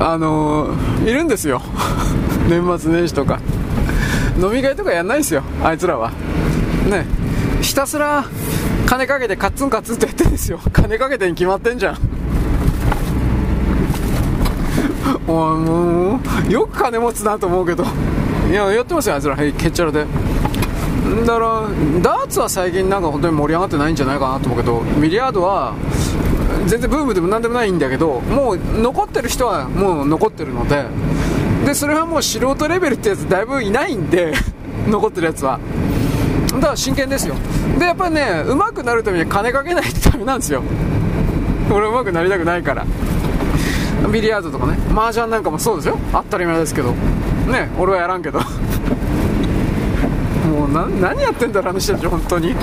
[0.00, 1.60] あのー、いるんですよ。
[2.48, 3.40] 年末年始とか。
[4.40, 6.12] 飲み会とかやんないですよあいつらは。
[6.88, 7.04] ね。
[7.60, 8.24] ひたすら
[8.86, 10.60] 金かけてカッツンカッツンってやってんですよ。
[10.72, 11.98] 金かけてに決まってんじゃん。
[15.26, 17.84] おいもうよく金持つなと思うけど。
[18.48, 19.36] いややってますよあいつら。
[19.36, 20.06] へっちゃらで。
[21.26, 21.62] だから
[22.02, 25.74] ダーツは最近なんか本当に盛り上がってないんじゃないかなと思うけどビリヤードは
[26.66, 30.84] 全然ブームでも何でもないんだけどもう残ってる人はもう残ってるので
[31.64, 34.34] でそれはもう素人レベルってやつだいぶいないんで
[34.86, 35.58] 残ってるやつは。
[36.54, 37.34] だから真剣ですよ。
[37.78, 40.62] でやっぱりね上手くなるためには金かけないとダメなんですよ。
[41.70, 42.86] 俺上手くなりたくないから。
[44.10, 44.78] ビリヤードとかね。
[44.94, 45.98] 麻雀なんかもそうですよ。
[46.12, 46.94] 当たり前ですけど。
[47.48, 48.40] ね俺はやらんけど。
[48.40, 48.44] も
[50.66, 52.54] う何やってんだろあの人たち本当に。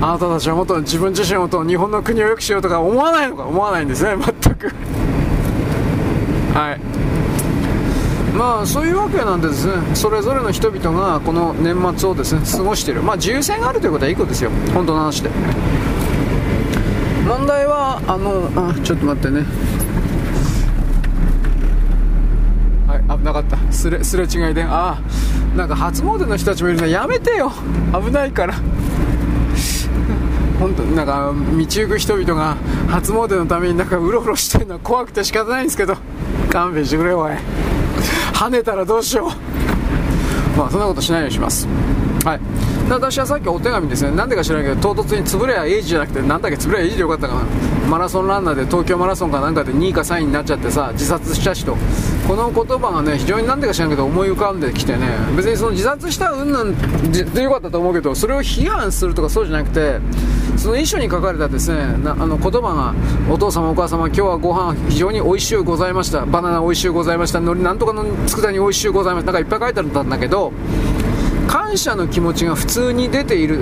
[0.00, 3.44] あなたたちはもっと自分自身をと日本の国を良くしようとか思わないのか？
[3.44, 4.68] 思わないんですね全く。
[6.54, 6.80] はい。
[8.36, 9.72] まあそういうわけなんでですね。
[9.94, 13.02] それぞれの人々がこの年末をですね過ごしている。
[13.02, 14.50] まあ自由性があるということはいいことですよ。
[14.74, 15.30] 本当の話で。
[17.26, 19.46] 問題はあのあちょっと待ってね
[22.86, 23.56] はい危なかった。
[23.72, 24.62] すれすれ違いで。
[24.62, 25.56] ああ。
[25.56, 27.50] なんか初詣の人たちもいるのやめてよ。
[27.92, 28.54] 危ないから。
[30.58, 32.56] 本当なんか道行く人々が
[32.88, 35.96] 初詣のためになんかうろうろしてるのは怖くて仕方ないんですけど。
[36.50, 37.32] 勘弁してくれよおい。
[38.32, 40.58] 跳ねたらどうしよう。
[40.58, 41.66] まあそんなことしないようにします。
[42.24, 42.40] はい。
[42.88, 44.14] 私はさっきお手紙ですね。
[44.14, 47.40] なんでか知らないけど唐突に円谷英二じゃなくてなんだっけ円谷英二でよかったかな。
[47.90, 51.76] マラソンランナーで東京マラソンかなんかで2位か3位になっちゃってさ自殺した人
[52.26, 55.08] この言葉がね非常になんでか知らんけど思い浮かんできてね。
[55.36, 56.74] 別にその自殺したうんなん
[57.12, 59.98] でよかったと思うけどそれを批判するとかそうじゃなくて
[60.56, 62.94] その遺書に書かれたですねあの言葉が
[63.32, 66.24] お父様お母様今日はご飯非常に美味しゅうございました。
[66.24, 67.38] バナナ美味しゅうございました。
[67.40, 69.32] 海苔なんとかの佃煮美味しゅうございました。
[69.32, 70.52] なんかいっぱい書いてあったんだけど
[71.46, 73.58] 感謝の気持ちが普通に出ている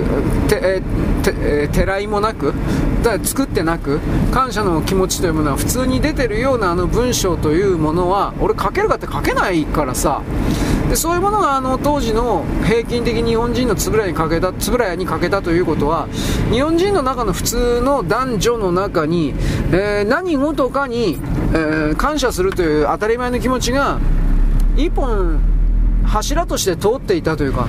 [0.47, 0.81] て、え
[1.23, 2.53] ててらいもなく
[3.03, 3.99] だ作ってなく
[4.31, 10.21] 感謝の気持ちというものは普通に出てるようなあの文章というものは俺書けるかって書けないからさ。
[10.89, 16.07] でそういうものがあの当時の平均的に日本人の円谷にかけた円谷にかけたということは
[16.51, 19.33] 日本人の中の普通の男女の中に、
[19.71, 21.17] えー、何事かに、
[21.53, 23.99] えー、感謝するという当たり前の気持ちが
[24.75, 25.39] 一本
[26.03, 27.67] 柱として通っていたというか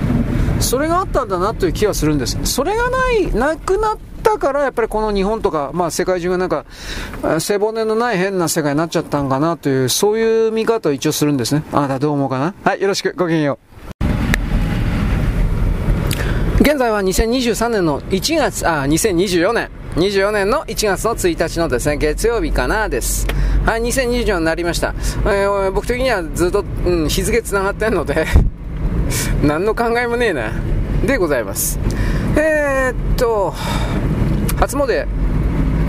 [0.59, 2.37] それがあったんだなという気はするんです。
[2.43, 6.65] それがないなくなったからやっぱりこの日本とか、まあ、世界中がなんか
[7.39, 11.63] 背骨のない変な世界になっちゃったんかなというそういう見方を一応するんですね。
[11.71, 12.55] あなたどう思うかな？
[12.63, 13.13] はいよろしく。
[13.15, 13.74] ごきげんよう。
[16.65, 23.27] 現在は2023年の1月、あ、2024年、24年の1月の1日のですね、月曜日かなです。
[23.67, 24.95] はい、2024になりました。
[25.25, 28.25] えー、僕的にはずっと、うん、日付繋がってんので
[29.45, 30.53] 何の考えもねえな。
[31.05, 31.79] でございます。
[32.35, 33.53] えー、っと、
[34.57, 35.05] 初詣、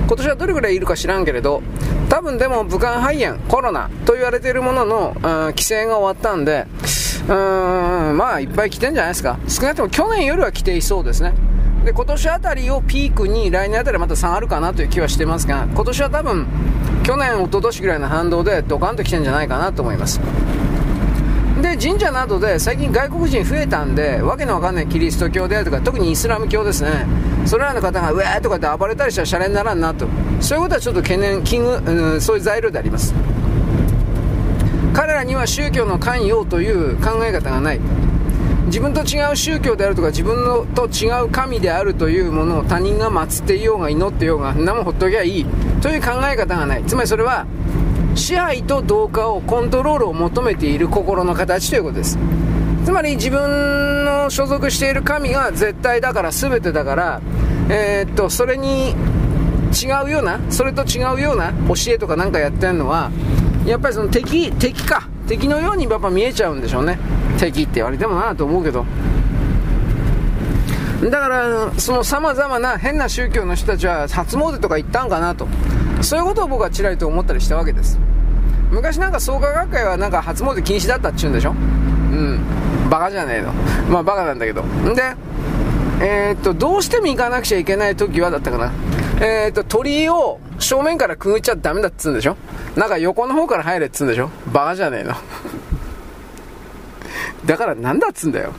[0.06, 1.62] 今年はどれぐらいいるか知らんけれど、
[2.10, 6.66] 多分でも武漢肺炎、コロナと言われているものの、規制が終わったんで、
[7.26, 9.38] うーん、まあいっぱい来てんじゃないですか。
[9.48, 11.32] 少なくとも去年よりは来ていそうですね。
[11.84, 16.46] で、今年あたりをピークに来年あたりまた下がるかなという気はしてますが、今年は多分、
[17.04, 20.20] 去年、一昨年ぐらいの反動でドカンと来てんじゃないかなと思います。
[21.62, 27.06] で、神社などで最近外国人増えたんで、わけのわかんないキリスト教であるとか、特にイスラム教ですね。
[27.44, 30.06] それらの方が、うわーとかって暴れたりしたらシャレにならんなと。
[30.40, 33.14] そういうことはちょっと懸念、危惧、うん、そういう材料であります。
[34.96, 37.80] 彼らには宗教の関与という考え方がない。
[38.68, 45.46] 自分と違う宗教であるとか自分のと違う神であるというものを他人が祀っていようが祈っていようが何もほっときゃいい。
[45.82, 46.84] という考え方がない。
[46.84, 47.46] つまりそれは
[48.14, 52.18] 支配と同化をコントロールを求めている心の形ということです。
[52.86, 57.20] つまり自分の所属している神が絶対だから全てだから
[57.68, 58.94] えー、っとそれに
[59.72, 63.10] 違うようなそれと違うような教えとかなんかやってるのは
[63.66, 65.08] やっぱりその敵、敵か。
[65.26, 66.98] 敵のようにやっぱ見えちゃうんでしょうね。
[67.38, 68.86] 敵って言われてもなと思うけど。
[71.02, 75.48] だから、その様々な変な宗教の人たちは初詣とか行ったんかなと。
[76.00, 77.98] そういうことを僕はちらりと思ったりしたわけです。
[78.70, 82.40] 昔なんか創価学会はなんか初詣禁止だったっちゅうんでしょうん。
[82.88, 83.52] バカじゃねえの。
[83.90, 84.62] まあバカなんだけど。
[84.62, 85.02] んで、
[86.00, 88.72] えー、っと、どうしても行かなくちゃいけない時はだったかな。
[89.18, 92.36] えー、っと、鳥居を正面からくぐっちゃダメだっつうんでしょ？
[92.76, 94.28] なんか横の方から入れっつうんでしょ？
[94.52, 95.14] バカじゃねえの。
[97.46, 98.52] だからなんだっつうんだよ。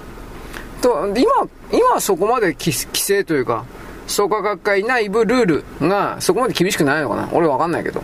[0.81, 3.65] と、今、今はそこまで規制というか、
[4.07, 7.29] 創価学会内部ルールがそこまで厳しくないのかな？
[7.33, 8.01] 俺わかんないけど。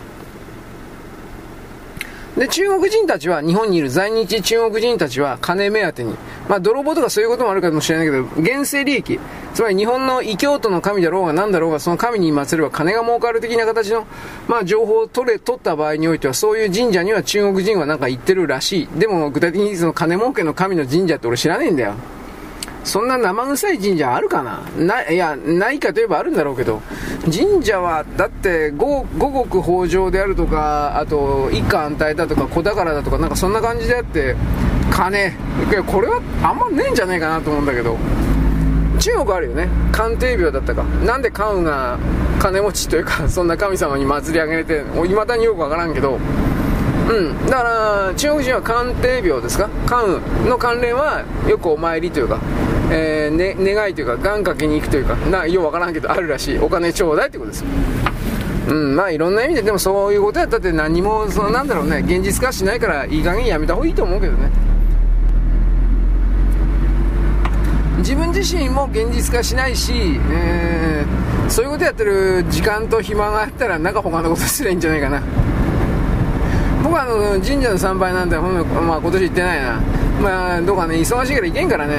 [2.36, 6.16] で、中国人たちは、日本にいる在日中国人たちは金目当てに、
[6.48, 9.20] まあ泥棒とかそういうこともあるかもしれないけど、現世利益、
[9.54, 14.06] つまり日本の異教徒の神だろうが何だろうが、その神に祀れば金が儲かる的な形の、
[14.48, 18.88] まあ情報を取れ、取った場合においては、そういう神社には中国人はなんか行ってるらしい。
[18.98, 21.94] でも具体的にその金儲けの神の神社って俺知らねえんだよ。
[22.84, 24.62] そんな生臭い神社あるかな？
[24.76, 26.82] な、いや、ないかといえばあるんだろうけど、
[27.24, 34.36] 神社は、だって五、穀豊穣であるとか、あと、一家安泰だとか、子宝だとか、なんかそんな感じであって、
[34.90, 35.32] 金、
[35.86, 37.96] これはあんまねえんじゃねえかなと思うんだけど、
[39.00, 39.68] 中国あるよね。
[39.90, 40.84] 鑑定病だったか。
[41.04, 41.98] なんで関羽が
[42.38, 46.18] 金持ちというか、そんな神様に祭り上げれて、いまだによくわからんけど、
[47.10, 49.68] うん、だから中国人は鑑定病ですか？
[49.86, 52.40] 関羽の関連はよくお参りというか、
[52.90, 56.58] えーね、願いというか願掛けに行くというかなようわからんけどあるらしい。
[56.58, 57.64] お金ちょうだいってことです。
[58.68, 64.50] うんまあいろんな意味ででもそういうことやったって何もそのなんだろうね現実化しないからいい加減やめた方がいいと思うけどね。
[67.98, 69.92] 自分自身も現実化しないし、
[70.30, 75.22] えー、そういうことやってる時間と暇があったらなんか他のことすればいいんじゃないかな。
[76.84, 79.80] 僕はあの神社の参拝なんて、まあ、今年行ってないな、
[80.20, 81.96] まあ、どうかね、忙しいから行けんからね、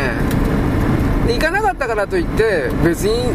[1.28, 3.34] 行かなかったからといって、別に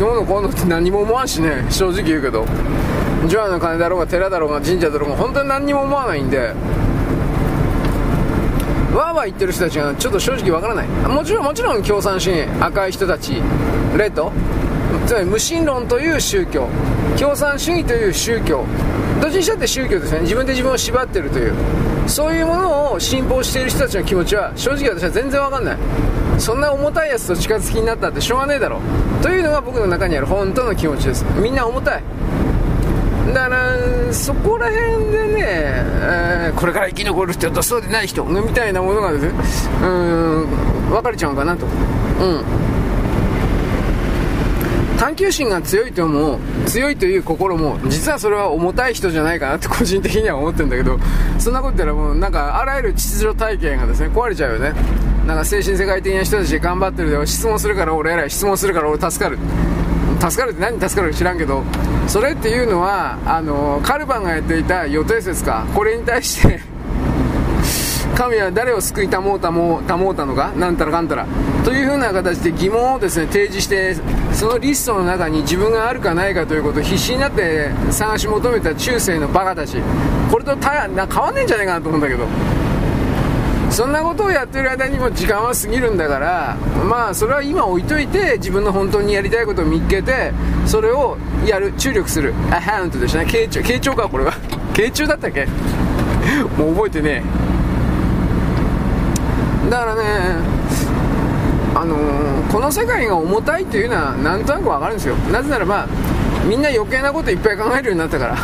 [0.00, 2.46] どうのこうのって何も思わんしね、正直言うけど、
[3.28, 6.38] ジョアの金だろうが、寺だろうが、神社だろうが、本当に何にも思わないんで、
[8.96, 10.88] わーわー言ってる人たちがちょっと正直わからない。
[10.88, 13.34] もちろん、もちろん共産主義、赤い人たち、
[13.98, 14.32] レッド、
[15.06, 16.68] つまり無神論という宗教、
[17.18, 18.64] 共産主義という宗教、
[19.20, 20.20] どっちにしたって宗教ですね。
[20.20, 21.54] 自分で自分を縛ってるという。
[22.06, 25.78] そういうものを信奉している人たちの気持ちは正直私は全然わかんない。
[26.38, 28.80] そんな重たいやつと近づきになったってしょうがねえだろ。
[29.22, 31.24] というのが僕の中にある本当の気持ちです。
[31.36, 32.02] みんな重たい。
[33.34, 39.32] だからそこら辺でね、えー、これから生き残る人とそうでない人みたいなものがですね
[39.82, 40.46] うん
[40.90, 41.66] 分かれちゃうかなと。
[41.66, 42.44] うん。
[45.00, 50.98] 探求心が強いと思う強いという心も実はそれは重たい人じゃないかなって個人的には思ってるんだけど
[51.38, 54.74] そんなこと言ったらもうなんかあらゆる秩序体系がですね壊れちゃうよね。
[55.26, 59.38] なんか精神世界的な人たち頑張ってるで質問するから俺偉い質問するから俺助かる。
[60.20, 61.64] 助かるって何助かるか知らんけど
[62.06, 65.64] それっていうのはあのカルバンがやっていた予定説か。
[65.74, 66.60] これに対して
[68.20, 71.26] 神は誰を救いたもうたもたもうたのかなんたらかんたら。
[71.64, 73.96] というふうな形で疑問をですね提示して
[74.34, 79.78] そのリストの中に自分があるかないかということを必死になって探し求めた中世のバカたち。
[80.30, 82.26] これとたな変わんねえんじゃないかなと思うんだけど。
[83.70, 86.56] そんなことをやってる間にも時間は過ぎるんだから
[86.88, 90.32] まあそれは今置いといて自分の本当にやりたいことを見つけて
[90.66, 91.16] それを
[91.46, 92.34] やる注力する。
[92.50, 93.24] アハウントでしたね。
[93.26, 94.32] 傾聴傾聴かこれは。
[94.74, 95.46] 傾聴だったっけ？
[96.58, 97.22] もう覚えてね
[99.70, 100.02] だからね
[101.74, 105.14] あのー、この世界が重たいっていうのはなんとなくわかるんですよ。
[105.32, 105.86] なぜならば
[106.46, 108.36] みんな余計なこといっぱい考えるようになったから。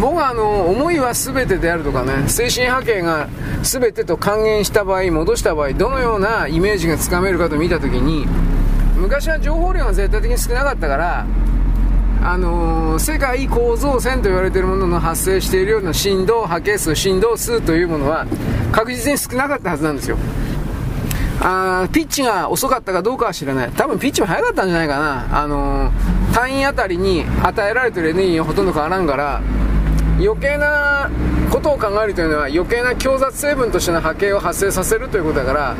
[0.00, 3.28] 僕はあの思いは全てであるとかね精神波形が
[3.62, 8.26] 全てと還元した場合戻した場合どのようなイメージがつかめるかと見た時に
[8.96, 11.26] 昔は情報量が絶対的に少なかったから
[12.24, 18.26] あのー、世界構造線と言われているものの発生しているような振動波形数振動数というものは
[18.70, 20.16] 確実に少なかったはずなんですよ。
[21.40, 23.70] あピッチが遅かったかどうかは知らない。
[23.70, 25.42] 多分ピッチも速かったんじゃないかな。
[25.42, 29.42] あのー、単位あたりに与えられてるエネルギーはほとんど変わらんから
[30.24, 31.10] 余計な
[31.50, 35.76] ことを考えるというのは余計な強雑成分としての波形を発生させるということだから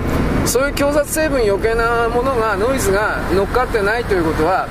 [0.47, 4.67] そういう強雑成分余計なものがノイズが乗っかってないということは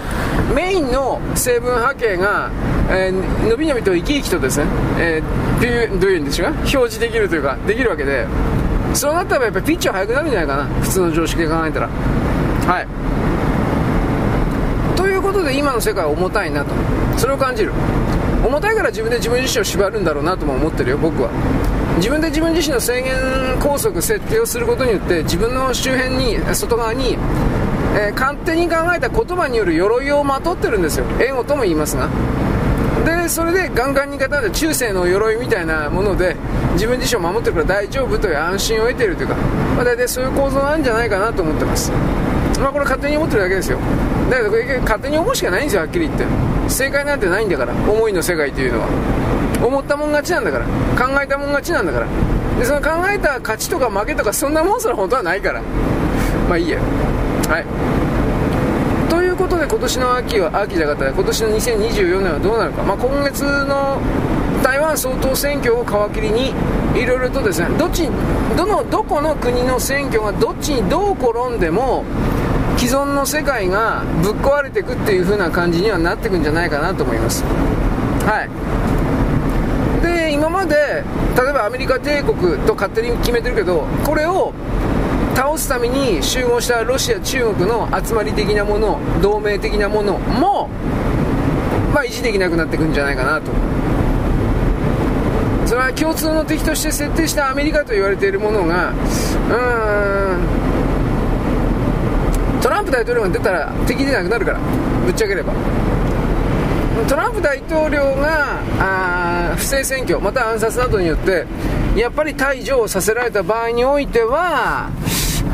[0.53, 2.51] メインの成分波形が、
[2.89, 4.65] えー、伸び伸びと生き生きとですね、
[4.99, 6.59] えー、どういうんでしょうか？
[6.59, 8.27] 表示できるというかできるわけで
[8.93, 11.87] そうなったらやっぱりピッチは速くなるんじゃないかな普通の常識で考えたら。
[11.87, 12.87] はい。
[14.97, 16.75] ということで今の世界は重たいなと。
[17.17, 17.71] それを感じる。
[18.45, 21.29] 重たいから自分で自分自身を縛るんだろうなとも思ってるよ僕は。
[21.97, 23.13] 自分で自分自身の制限
[23.59, 27.17] 拘束設定をすることによって自分の周辺に外側に、
[27.95, 31.05] えー、勝手に考えた言葉による鎧をまとってるんですよ。
[31.19, 32.09] 英語とも言いますが。
[33.05, 36.35] でそれでガンガンに刀で中世の鎧みたいなもので
[36.73, 39.35] 自分自身を守ってるから大丈夫という安心を得ているというか、
[39.75, 41.91] まあ、大体そういう構造なんじゃないかなと思ってます。
[42.59, 43.79] まあこれ勝手に思ってるだけですよ。
[44.29, 46.50] だけど勝手に思うしかないんですよはっきり言って。
[46.71, 47.73] 正解なんてないんだから。
[47.73, 48.87] 思いの世界というのは。
[49.63, 50.65] 思ったもん勝ちなんだから。
[50.97, 52.07] 考えたもん勝ちなんだから。
[52.59, 55.61] でその考えた勝ちとか負けとかそんなもんすら本当はないから。
[56.49, 56.79] まあいいや。
[57.49, 57.65] はい。
[59.09, 63.99] ということで今年の秋は秋じゃなかった今年の2024年はどうなるか、まあ、今月の
[64.63, 66.53] 台湾総統選挙を皮切りに
[66.95, 68.07] いろいろとですねどっち
[68.55, 72.05] どのどこの国の選挙がどっちにどう転んでも
[72.81, 77.43] 既存の世界がぶっ壊れていくっていう風な感じにはなっていくんじゃないかなと思います。
[77.43, 78.43] は
[80.01, 80.03] い。
[80.03, 81.03] で今まで
[81.37, 84.51] 例えばアメリカ帝国と勝手に決めてるけどこれを
[85.35, 90.67] 倒すために集合したロシア中国の集まり的なもの同盟的なものも
[91.93, 93.51] まあ維持できなくなっていくんじゃないかなと。
[95.67, 100.70] それは共通の敵として設定したアメリカと言われているものがうーん
[102.61, 104.59] トランプ大統領が出たら敵でなくなるから
[105.05, 105.53] ぶっちゃければ。
[107.07, 111.45] トランプ大統領があ不正選挙また暗殺などによって
[111.95, 114.89] やっぱり退場させられた場合においては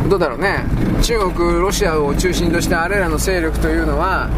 [0.10, 0.66] どうだろうね。
[1.02, 4.30] 中国、ロシアを中心としたあれらの勢力というのは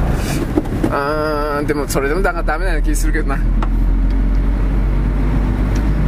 [0.92, 3.40] あーでもそれでもだからダメなような気するけどな。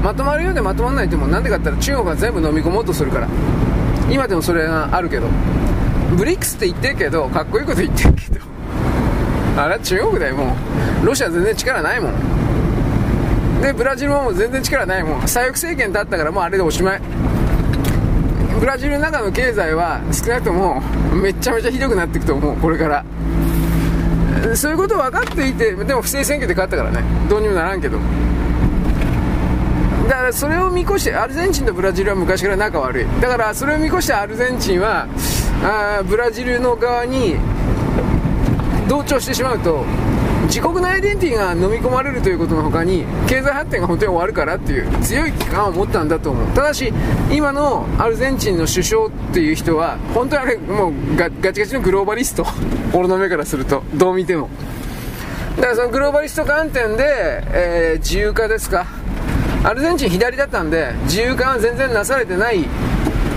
[0.04, 3.28] まとまるようでまとまらないってもなんでかって言ったら中国が全部飲み込もうとするから。
[4.10, 5.28] 今でもそれがあるけど。
[6.18, 8.42] ブリックスって言ってるけどかっこいいこと言ってるけど
[9.58, 10.56] あれは中国だよも
[11.04, 11.06] う。
[11.06, 13.62] ロシア全然力ないもん。
[13.62, 15.22] でブラジルももう全然力ないもん。
[15.22, 17.02] 左翼政権だったからもうあれでおしまい。
[18.60, 20.82] ブラジルの中の経済は少なくとも
[21.14, 22.56] めちゃめちゃひどくなっていくと思う。
[22.58, 23.04] これから。
[24.56, 27.04] そういうこと分かっていてでも不正選挙で勝ったからね。
[27.30, 28.00] どうにもならんけど。
[30.08, 33.06] だからそれを見越してアルゼンチンとブラジルは昔から仲悪い。
[33.22, 35.08] だからそれを見越してアルゼンチンは
[35.64, 37.36] あブラジルの側に
[38.88, 39.86] 同調してしまうと
[40.48, 46.48] 自国のアイデンティティが飲み込まれるということの他に経済発展が本当に終わるからっていう強い危機感を持ったんだと思う。
[46.48, 46.92] ただし
[47.32, 52.46] 今のアルゼンチンの首相っていう人は本当にあれもうガガチガチのグローバリスト。
[52.94, 53.84] 俺の目からすると。
[53.94, 54.50] どう見ても
[55.58, 58.88] だからそのグローバリスト観点で、えー、自由化ですか？
[59.64, 62.66] アルゼンチン左だったんで自由化は全然なされてない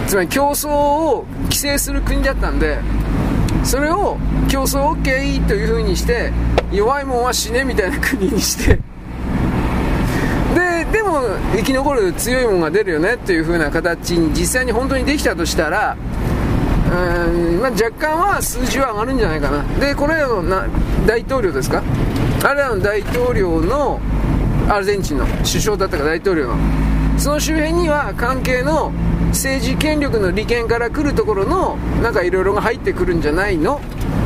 [0.07, 2.79] つまり競争を規制する国だったんで
[3.63, 4.19] それを
[4.49, 6.33] 競争 OK という風にして
[6.73, 8.79] 弱いもんは死ねみたいな国にして
[10.55, 11.23] ででも
[11.57, 15.97] 生き残る強いもんが出るよねっていう風な形に実際に本当にできたとしたら
[16.87, 19.65] うん、まあ、若干は数字は上がるんじゃないかな。
[19.81, 20.67] でこれらのな
[21.07, 21.83] 大統領ですか？
[22.45, 24.01] あれらの大統領の
[24.69, 26.57] アルゼンチンの首相だったか大統領の。
[27.19, 28.93] その周辺には関係の
[29.35, 33.81] 政治権力の利権から来るところのなんかいろいろが入ってくるんじゃないの？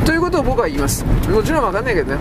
[0.07, 1.05] ということを僕は言います。
[1.05, 2.19] もちろん分かんないけどね。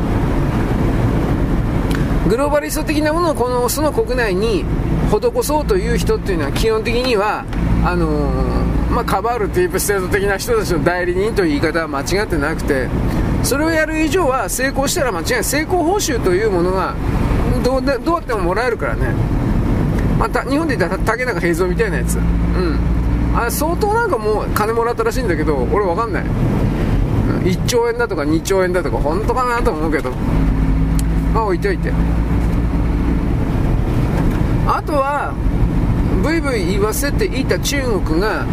[2.28, 4.66] グローバリスト的なものをこのその国内に
[5.10, 7.46] 施そうという人っていうのは基本的には
[7.86, 12.90] あのー、まあ、カバールディープステート的な人たちの代理人という言い方は間違ってなくて
[13.44, 15.44] それをやる以上は成功したら間違いない。
[15.46, 16.96] 成功報酬というものが
[17.64, 19.14] どうどうやってももらえるからね、
[20.18, 22.16] まあ、日本で言ったら竹中平蔵みたいなやつ。
[22.16, 22.80] うん。
[23.36, 26.24] あ相当なんかもう金もらったらしいんだけど俺わかんない。
[27.44, 30.12] 1兆円だとか2兆円だとか本当かなと思うけど。
[31.34, 31.92] まあ置いといて。
[34.68, 35.34] あとは
[36.24, 38.46] ブイブイ言わせていた中国が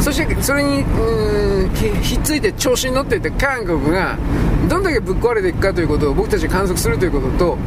[0.00, 0.84] そしてそれに
[2.02, 4.18] ひっついて調子に乗っていた韓国が
[4.68, 7.58] どんだけぶっ壊れていくかということを僕たち観測するということと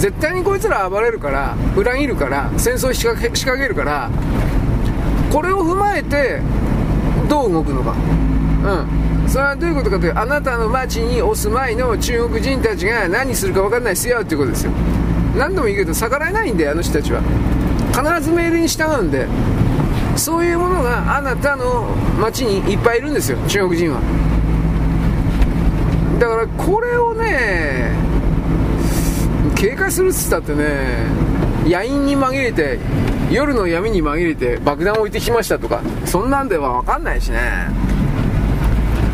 [0.00, 4.10] 絶対にこいつら暴れるから裏切るから戦争仕掛け仕掛けるから
[5.30, 6.40] これを踏まえて
[7.28, 7.92] どう動くのか。
[7.92, 9.28] うん。
[9.28, 14.72] それはどういうことかというとあなたの町にお住まいの中国人たちが何するか分かんないすやうということですよ。
[15.36, 17.20] 何度も言うけど逆らえないんであの人たちは。
[17.92, 19.28] 必ず命令に従うんで。
[20.16, 24.00] そういうものがあなたの町にいっぱいいるんですよ中国人は。
[26.18, 27.92] だからこれをね
[29.60, 30.64] 警戒するっつったってね
[31.66, 32.78] 野因に紛れて
[33.30, 37.68] 夜の闇に紛れて爆弾を置いてきましたとかそんなんでは分かんないしね。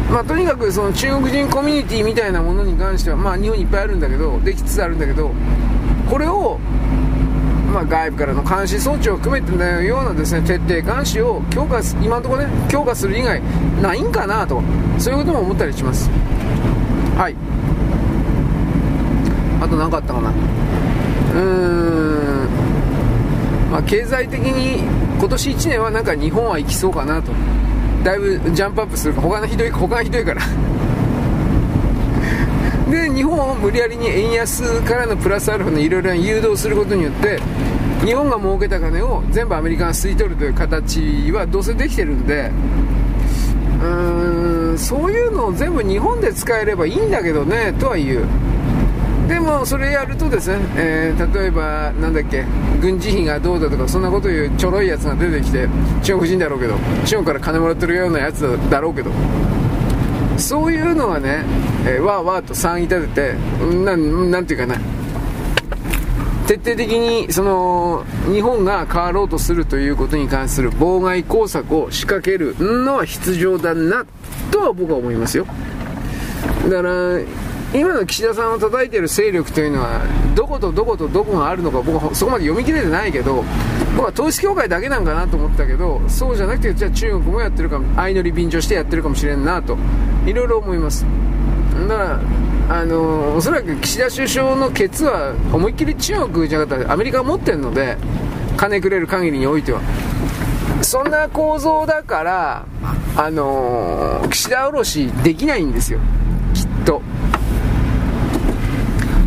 [0.09, 5.33] まあ、とにかくその中国人コミュニティみたいなものに関しては、まあ、日本にいっぱいあるんだけどできつつあるんだけど
[6.09, 6.59] これを、
[7.73, 13.43] まあ、外部からの監視装置を含めてのようなですね徹底監視を強化今のところね強化する以外
[13.83, 14.63] ないんかなと
[14.97, 16.09] そういうことも思ったりします。
[17.19, 17.56] はい。
[19.67, 20.31] あと何かあったかな。
[20.31, 21.39] うー
[22.47, 22.49] ん。
[23.73, 24.85] まあ経済的に
[25.19, 27.33] 今年1年はなんか日本は行きそうかなと。
[28.05, 29.21] だいぶジャンプアップするか。
[29.21, 30.43] 他のひどい他がひどいから。
[32.91, 37.41] で日本を無理やりに円安からのプラスアルファのいろいろ誘導することによって
[38.05, 42.53] 日本が儲けた金を全部アメリカが吸い取るという形はどうせできてるんで
[43.81, 48.46] うーんそういうのを全部日本で使えればいいんだけどねとは言う。
[49.29, 52.45] でもそれやるとですね、えー、例えばなんだっけ
[52.81, 55.69] 軍事費がどうだとかそんなこと言うちょろいやつが出てきて
[56.03, 56.75] 中国人だろうけど
[57.05, 59.11] 中国から金もらってるようなやつだろうけど
[60.39, 61.45] そういうのがね、
[61.87, 63.35] えー、わーわーと騒ぎ立てて
[63.85, 64.81] ななんていうかな
[66.47, 74.07] 徹底的にその日本が変わろうとするということに関する妨害工作を仕掛けるのは必要だな
[74.53, 75.47] とは僕は思いますよ。
[76.69, 77.21] だから
[77.79, 80.01] 今の岸田さんを叩いている勢力というのは
[80.35, 83.45] どことどことどこがあるのか僕はそこまで読み切れてないけど
[83.97, 89.77] 僕は統一教会だけなんかなと思ったけどそうじゃなくてじゃあ中国もやってるか相乗り便乗してやってるかもしれんなと
[90.27, 91.05] いろいろ思います。
[91.89, 92.21] だから
[92.69, 97.97] あのおそらく岸田首相のケツは思いっきり中国じゃなかったらアメリカが持ってるので
[98.57, 99.81] 金くれる限りにおいては。
[100.83, 102.67] そんな構造だから
[103.17, 106.01] あの岸田卸しできないんですよ。
[106.55, 107.03] きっと。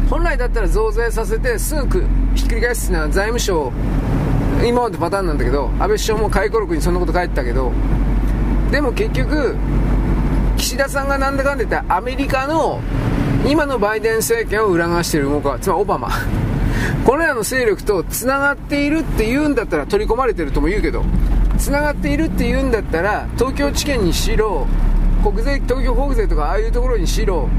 [0.09, 2.03] 本来だったら増税させてすぐ
[2.35, 3.71] ひっくり返すのは財務省
[4.65, 7.71] 今までパターンなんだけど安倍首相も回顧録にそんなこと書いてたけど
[8.71, 9.55] でも結局
[10.57, 12.81] 岸田さんがなんだかんだ言ってアメリカの
[13.47, 16.09] 今のバイデン政権を裏返している動きはつまりオバマ。
[17.05, 21.03] これらの勢力とつながっているって言うんだったら取り込まれてるとも言うけど
[21.57, 24.67] つながっているって言うんだったら東京地検にしろ
[25.23, 27.49] 国税東京国税とかああいうところにしろ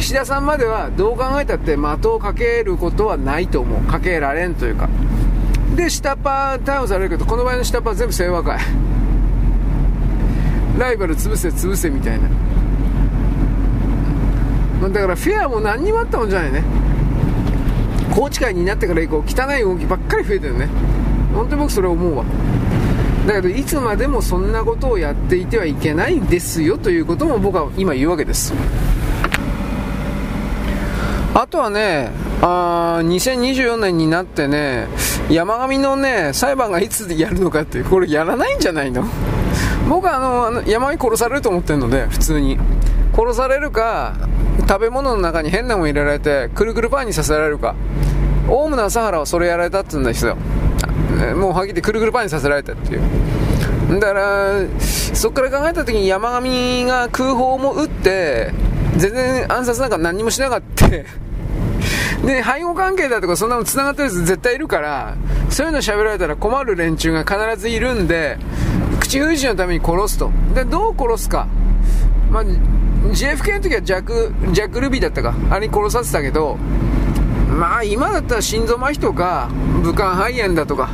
[0.00, 3.82] 岸田さんまではどう考えたって的をかけることはないと思う。
[3.82, 4.88] かけられんというか。
[5.76, 8.58] で下っ端逮捕されるけどこの場合の下っ端は全部清和会
[10.78, 12.28] ライバル潰せ潰せみたいな。
[14.88, 16.64] だからフェアも何にもあったもんじゃないね。
[18.14, 20.66] 宏池会になってから以降汚い動きばっかり増えてるね。
[21.34, 22.24] 本当に僕それ思うわ。
[23.26, 28.54] だけどいつまでもそんなことをやっていてはいけないんですよということも僕は今言うわけです。
[31.34, 32.10] あとはね、
[32.42, 34.88] あ2024年になってね、
[35.30, 39.04] 山上のね、裁判がいつやるのかって、これやらないんじゃないの？
[39.88, 42.58] 僕はあの、山上殺されると思ってるので、普通に。
[43.12, 44.14] 殺されるか、
[44.68, 47.74] 食べ物の中に変なもん入れられて、くるくるパンにさせられるか。
[48.48, 50.36] オウムの朝原はそれやられたって言うんですよ。
[51.36, 54.00] もうはっきり言ってくるくるパンにさせられたっていう。
[54.00, 58.52] だから、そこから考えた時に山上が空砲も撃って、
[58.96, 60.79] 全然暗殺なんか何もしなかった。
[62.24, 65.14] で、背後関係だとかそんなの繋がってるやつ絶対いるから、
[65.48, 68.38] そういうの喋られたら困る連中が必ずいるんで、
[69.00, 70.30] 口封じのために殺すと。
[70.54, 71.46] で、どう殺すか。
[72.30, 72.44] まあ、
[73.12, 75.34] JFK の時はジャック、ジャック・ルビーだったか。
[75.50, 76.58] あれに殺させたけど、
[77.58, 79.48] まあ今だったら心臓麻痺とか、
[79.82, 80.90] 武漢肺炎だとか、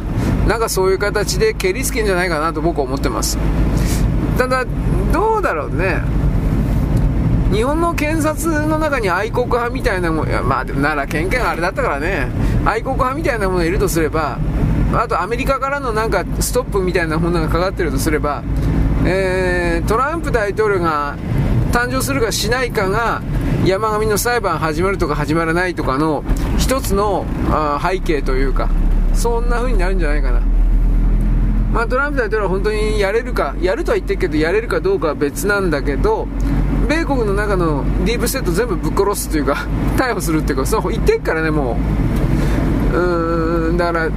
[0.47, 3.37] なんかそういう形で蹴りつけんじゃないかなと僕は思ってます。
[4.39, 4.65] ただ、
[5.13, 6.01] どうだろうね。
[7.53, 12.29] 日本の検察の中に愛国派みたいなもの、まあ、奈良県警があれだったからね、
[12.65, 14.39] 愛国派みたいなものがいるとすれば、
[14.93, 18.43] あとアメリカからのなんかストップみたいなものがかかってるとすれば、
[19.05, 21.17] えー、トランプ大統領が
[21.73, 23.23] 誕生するかしないかが
[23.65, 26.25] 山上の裁判始まるとか始まらないとかの
[26.59, 27.27] 一つの
[27.83, 28.71] 背景というか
[29.15, 30.41] そんな風になるんじゃないかな、
[31.73, 36.27] まあ、トランプ大統領は本当にやれるかやるとは言ってるけどやれるかどうかは別なんだけど
[36.89, 39.67] 米国の中のディープステート全部ぶっ殺すというか
[39.99, 41.77] 逮捕するっていうかそう言ってっからねも
[42.93, 42.97] う。
[42.97, 44.11] うーんだから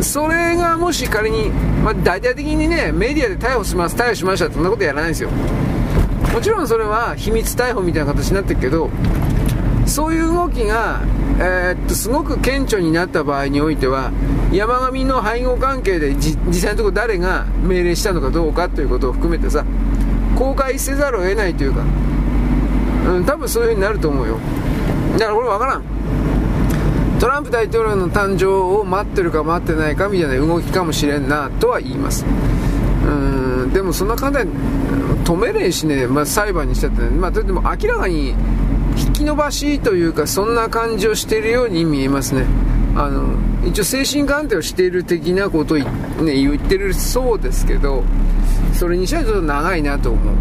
[0.00, 1.50] それがもし仮に、
[1.84, 5.30] まあ、大々的にねメディアで逮捕します逮捕しましたってそんなことやらないんですよ。
[6.32, 8.90] もちろんそれは秘密逮捕みたいな形になってるけど
[9.86, 11.00] そういう動きが、
[11.38, 14.10] えー、っとすごく顕著になった場合においては
[14.52, 19.64] 山上の背後関係で実際のところ誰が命令したのかどうかということを含めてさ
[20.36, 21.82] 公開せざるを得ないというか、
[23.08, 24.38] うん、多分そういう風になると思うよ。
[25.18, 25.82] だからこれ分からん。
[27.18, 32.26] トランプ大統領の誕生を待ってるか待ってないかみたいな動きかもしれんなとは言います。
[33.06, 33.08] う
[33.66, 34.52] んでもそんな簡単に
[35.24, 38.34] 止めれんしね、まあ、裁判にしたってね、まあ、でも明らかに
[38.96, 42.44] 引き延ばしというかそんな感じをしているように見えますね。
[42.96, 43.34] あの
[43.66, 48.02] 一応精神鑑定をしている的なことを、ね、言ってるそうですけど
[48.72, 50.34] それにしてはちょっと長いなと思う。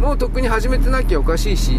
[0.00, 1.72] もうとっくに始めてなきゃおかしいし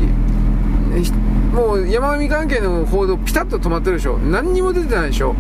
[1.54, 4.18] もう山上関係の報道ピタッと止まってるでしょ。
[4.18, 5.36] 何にも出てないでしょ。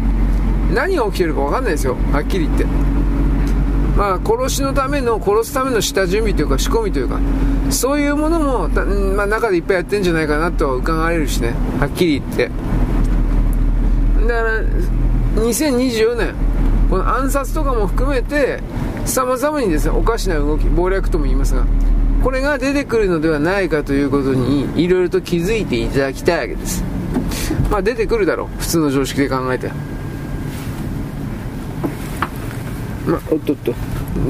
[0.73, 1.95] 何が起きてるか分かんないですよ。
[2.11, 2.65] はっきり言って。
[3.97, 7.19] まあ殺しのための殺すための下準備というか仕込みというか。
[7.69, 8.69] そういうものも、
[9.15, 11.53] まあ、中でいっぱいやってんじゃないかなとは伺われるしね。
[11.79, 12.51] はっきり言って。
[14.27, 14.61] だから
[15.43, 16.33] 2024年
[16.89, 18.59] この暗殺とかも含めて
[19.05, 21.65] 様々にですねおかしな動き謀略とも言いますが
[22.23, 26.83] これが出てくるのではないかということにいろいろと気づいていただきたいわけです。
[27.69, 28.47] まあ出てくるだろう。
[28.59, 29.67] 普通の常識で考えて。
[33.05, 33.75] まあおっとっと。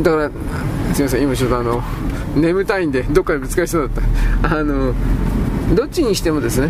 [0.01, 0.29] だから
[0.93, 1.23] すいません。
[1.23, 1.81] 今ちょっとあの
[2.35, 4.03] 眠たいんでどっかでぶつかりそうだっ
[4.41, 4.57] た。
[4.59, 4.93] あの
[5.73, 6.69] どっちにしてもですね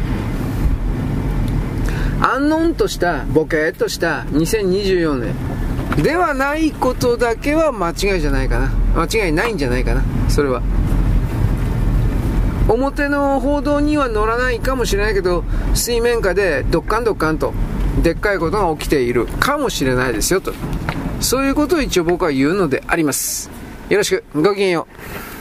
[2.35, 6.03] 安穏としたボケーっとした2024年。
[6.03, 8.71] ではないことだけは間違いじゃないかな。
[9.07, 10.03] 間違いないんじゃないかな。
[10.27, 10.61] それは。
[12.67, 17.53] 表の報道には乗らないかもしれないけど水面下でドッカンドッカンと
[18.01, 19.27] でっかいことが起きている。
[19.27, 20.51] かもしれないですよと。
[21.21, 23.49] そういうことを一応僕は言うのであります。
[23.87, 24.25] よろしく。
[24.35, 24.87] ごきげんよ
[25.31, 25.34] う。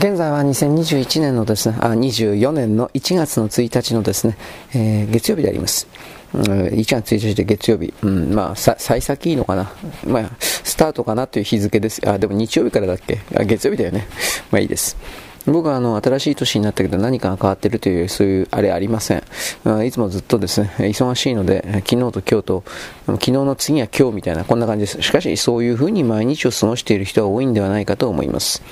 [0.00, 4.38] 現在は2021年のですね、あ、24年の1月の1日のですね、
[4.72, 5.86] えー、月曜日であります。
[6.32, 9.70] うん1月1日で月曜日、うん、まあ、さ、幸先いいのかな。
[10.06, 12.00] まあ、スタートかなという日付です。
[12.08, 13.18] あ、でも日曜日からだっけ？
[13.36, 14.06] あ、月曜日だよね。
[14.50, 14.96] まあいいです。
[15.44, 19.22] 僕はあの新しい年になったけど何かが変わってるというそういうあれありません。
[19.86, 22.64] いつもずっとですね、忙しいので、昨日と今日と、
[23.06, 25.02] 昨日の次は今日みたいなこんな感じです。
[25.02, 28.62] しかしそういうふうに毎日を過ごしている人は多いんではないかと思います。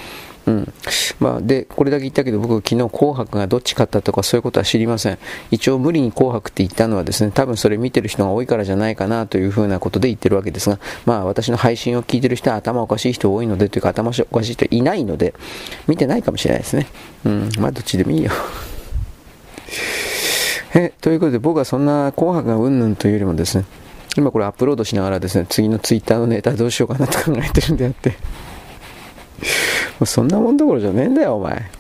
[0.49, 0.73] うん。
[1.21, 5.19] まあ、で、これだけ言ったけど、僕昨日紅白がどっち勝ったとかそういうことは知りません。
[5.51, 15.35] 一応無理に紅白って言ったのはですね、多分それ見てる人が多いからじゃないかなというふうなことで言ってるわけですが、まあ私の配信を聞いてる人は頭おかしい人多いので、というか頭おかしい人いないので、
[15.87, 16.87] 見てないかもしれないですね。
[17.27, 17.51] うん。
[17.59, 18.31] まあどっちでもいいよ。
[20.75, 23.65] え、ということで僕はそんな紅白がうんぬんというよりもですね、
[24.17, 28.17] 今これアップロードしながらですね、次のツイッターのネタどうしようかなと考えてるんであって、
[30.01, 31.71] う そんなもんどころじゃねえんだよ、お前。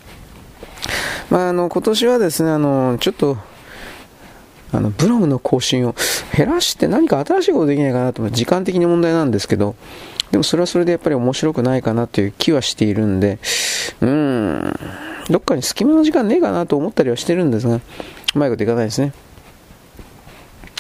[1.31, 3.37] まあ、あの、今年はですね、あの、ちょっと、
[4.73, 5.95] あの、ブログの更新を
[6.37, 9.75] 減らして何か新しいことできないかなと、時間的に問題なんですけど、
[10.31, 13.39] でもそれはそれでやっぱり面白くないかなという気はしているんで、
[14.01, 14.79] うーん、
[15.31, 17.81] どっかに隙間の時間ねえかなと思ったりはしてるんですが、う
[18.35, 19.13] まいこといかないですね。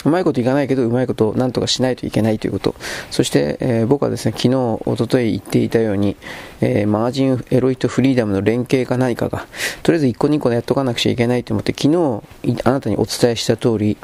[0.04, 2.74] うまいこといかないけど、うまいことなんとかしないといけないということ。
[3.10, 4.54] そして、えー、僕はですね、昨日、
[4.84, 6.16] おととい言っていたように、
[6.60, 9.46] えー、マガジンエロイとフリーダムの連携か何かが、
[9.82, 12.22] とりあえず1個2個でやっとかなくちゃいけないと思って、昨日、
[12.64, 13.96] あなたにお伝えした通り、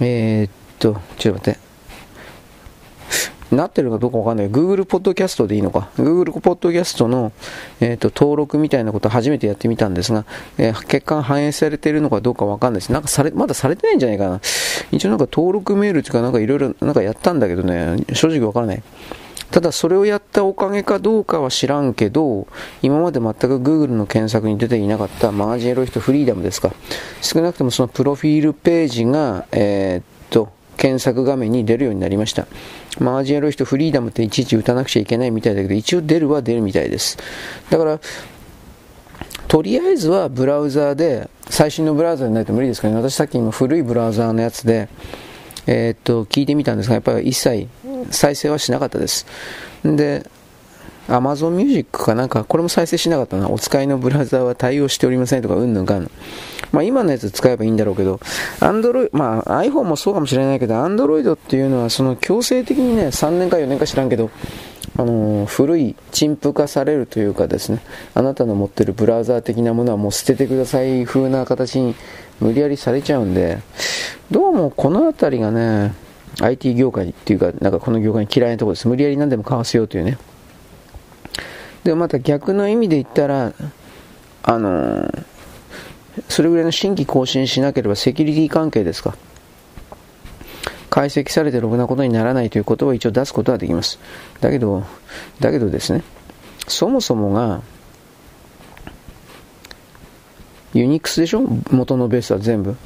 [0.00, 1.70] えー、っと、ちょっと待って。
[3.50, 4.50] なってるかどうかわかんない。
[4.50, 5.90] Google ポッドキャストでいいのか。
[5.96, 7.32] Google ポッドキャストの、
[7.80, 10.24] えーと、登録みたいなことを初めてやってみたんですが、
[10.58, 12.92] えー、結果反映されてるのかどうかわかんないです。
[12.92, 14.40] なんかされ、まだされてないんじゃないかな。
[14.92, 18.82] 一応なんか登録メールっていうかなんかいろいろなんかやったんだけどね、正直わからない。
[19.50, 22.46] ただそれをやったおかげかどうかは知らんけど、
[22.82, 26.72] 今まで全く Google の検索に出ていなかったマガジンエロイトフリーダムですか。
[27.20, 30.50] 少なくともそのプロフィールページが、えー、っと、
[30.80, 32.46] 検索画面に出るようになりました。
[32.98, 37.18] マージエロイとフリーダムっていちいち打たなくちゃいけないみたいだけど、一応出るは出るみたいです。
[37.68, 38.00] だから、
[39.46, 42.94] とりあえずはブラウザーで、最新のブラウザーでないと無理ですかね。
[42.94, 44.88] 私さっき今古いブラウザーのやつで、
[45.66, 47.68] えー、っと、聞いてみたんですが、やっぱり一切
[48.10, 49.26] 再生はしなかったです。
[49.84, 50.24] で、
[51.10, 53.50] Amazon Music かなんか、これも再生しなかったな。
[53.50, 56.10] お使いのブラウザーは対応しておりませんとか、うんぬんかん
[56.72, 58.20] まあ今のやつ使えばいいんだろうけど、
[58.60, 64.30] Android、まあ iPhone もそうかもしれないけど、Android っていうのはその強制的にね、3年か4年か知らんけど、
[64.96, 67.80] あのー、古い陳腐化されるというかですね、
[68.14, 71.94] あなたの持ってるブラウザー的なものはもう捨ててください風な形に
[72.40, 73.58] 無理やりされちゃうんで、
[74.30, 75.92] どうもこの辺りがね、
[76.40, 78.88] IT 業界っていうか、なんかこの業界に嫌いなところです。
[78.88, 80.18] 無理やり何でも買わせようというね。
[81.84, 83.52] で、また逆の意味で言ったら、
[84.42, 85.24] あのー、
[86.28, 89.16] それぐらいの新規更新しなければセキュリティ関係ですか。
[90.90, 93.98] 解析されてろくなことにならないということを一応出すことはできます。
[94.40, 94.84] だけど、
[95.38, 96.02] だけどですね、
[96.66, 97.62] そもそもが、
[100.74, 101.42] ユニックスでしょ？
[101.70, 102.76] 元のベースは全部。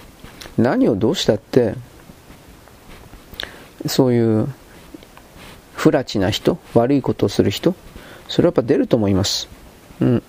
[0.56, 1.74] 何をどうしたって、
[3.86, 4.48] そういう
[5.74, 7.74] 不埒な人、悪いことをする人、
[8.34, 9.48] それはやっぱ出ると思います。
[10.00, 10.22] うん。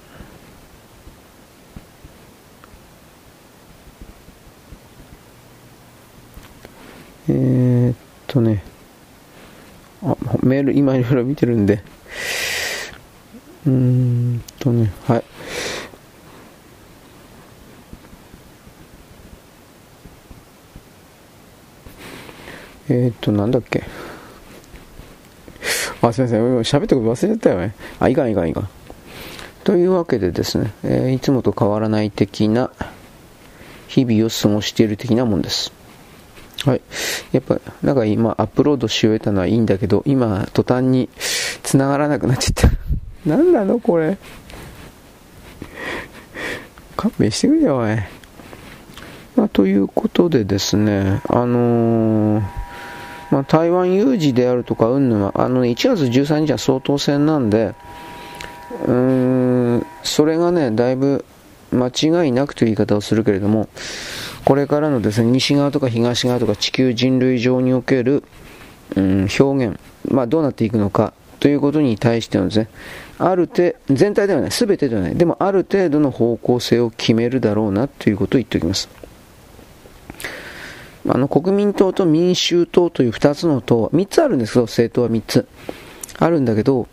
[7.27, 7.95] えー、っ
[8.27, 8.63] とね、
[10.03, 11.81] あ、メール今いろいろ見てるんで、
[13.65, 15.23] うーんとね、はい。
[22.89, 24.04] えー、っと、なんだっけ。
[26.07, 26.79] あ、すみません。
[26.79, 27.75] 喋ったこと忘れちゃったよね。
[27.99, 28.69] あ、いかんいかんいかん。
[29.63, 32.69] というわけでですね、えー、いつもと変わらない的な
[33.87, 35.71] 日々を過ごしている的なもんです。
[36.65, 36.81] はい。
[37.31, 41.09] やっぱ、なんか今、アップロードし終えたのはいいんだけど、今、途端に
[41.63, 42.77] 繋がらなくなっちゃった。
[43.25, 44.17] 何なのこれ。
[46.95, 47.95] 勘弁してくれよ、おい。
[49.35, 52.43] まあ、ということでですね、あのー、
[53.31, 57.73] まあ、台湾有事であるとか、うんぬは、あの、ね、1月13日は総統選なんで、
[58.85, 61.25] うーん、それがね、だいぶ
[61.71, 63.67] 間違いなくという言い方をするけれども、
[64.43, 68.23] これからのですね、西側とか東側とか地球人類上における、
[68.95, 69.79] うん、表現、
[70.09, 72.69] まあ、どうなっていくのかということに対してのですね、
[73.17, 79.04] ある程全体ではない、すべてではない、でもある程度の方向性を決めるだろうなということを言っておきます。
[81.07, 85.47] あの国民党と民衆党という2つの党、3つあるんですけど、政党は3つ。
[86.17, 86.87] あるんだけど、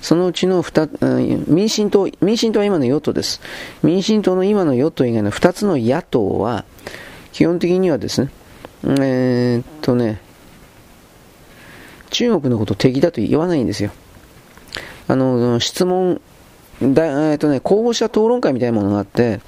[0.00, 3.40] そのうちの2、民進党、民進党は今の与党です。
[3.82, 6.64] 民進党の今の与党以外の2つの野党は、
[7.32, 8.30] 基本的にはですね、
[8.84, 10.20] えー、っとね、
[12.10, 13.90] 中国のことを敵だと言わないんですよ。
[15.08, 16.20] あの、質問、
[16.80, 19.40] だえー、っとね、候補者討論会みたいなものがあって、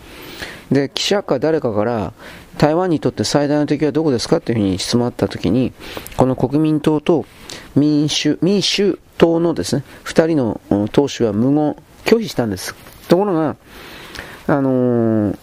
[0.70, 2.12] で、記者か誰かから、
[2.58, 5.72] 台湾にとって最大の敵はどこですかっていうふうに質問あったときに、
[6.16, 7.26] この国民党と
[7.74, 10.60] 民主、民主党のですね、二人の
[10.92, 12.74] 党首は無言、拒否したんです。
[13.08, 13.56] ところが、
[14.46, 15.38] あのー、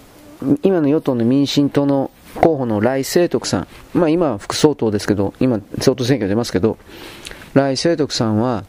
[0.64, 6.78] 今の与党の民進党の候補の来清徳さん、まあ今は副総統ですけど、今総統選挙出ますけど、
[7.54, 8.64] 来清徳さんは、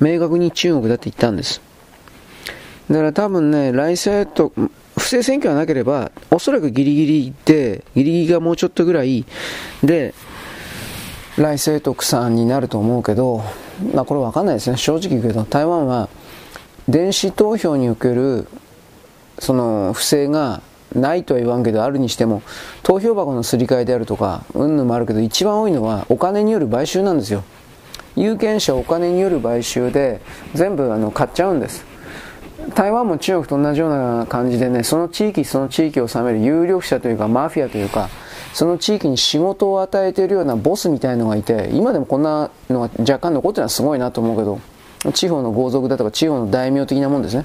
[0.00, 1.60] 明確に中国だって言ったんです。
[2.88, 4.70] だから多分ね、来清徳、
[5.04, 9.26] 不正選挙がなければ、おそらくギリギリで、ギリギリがもうちょっとぐらい
[9.82, 10.14] で、
[11.36, 13.44] 来清徳さんになると思うけど、
[13.92, 14.78] まあこれわかんないですね。
[14.78, 16.08] 正直言うけど、台湾は
[16.88, 18.46] 電子投票における、
[19.38, 20.62] その不正が
[20.94, 22.40] ないとは言わんけど、あるにしても、
[22.82, 27.44] 投票箱のすり替えであるとか、うんぬんもあるけど、一番多いのはお金による買収なんですよ。
[28.16, 30.22] 有権者お金による買収で、
[30.54, 31.84] 全部あの買っちゃうんです。
[32.74, 38.08] 台湾も中国と同じような感じでね、その地域その地域を治める有力者というか、マフィアというか、
[38.52, 44.60] その地域に仕事を与えているようなボスみたいのがいて、今でもこんなのが若干残ってるのはすごいなと思うけど、
[45.12, 47.44] 地方の豪族だとか地方の大名的なもんですね。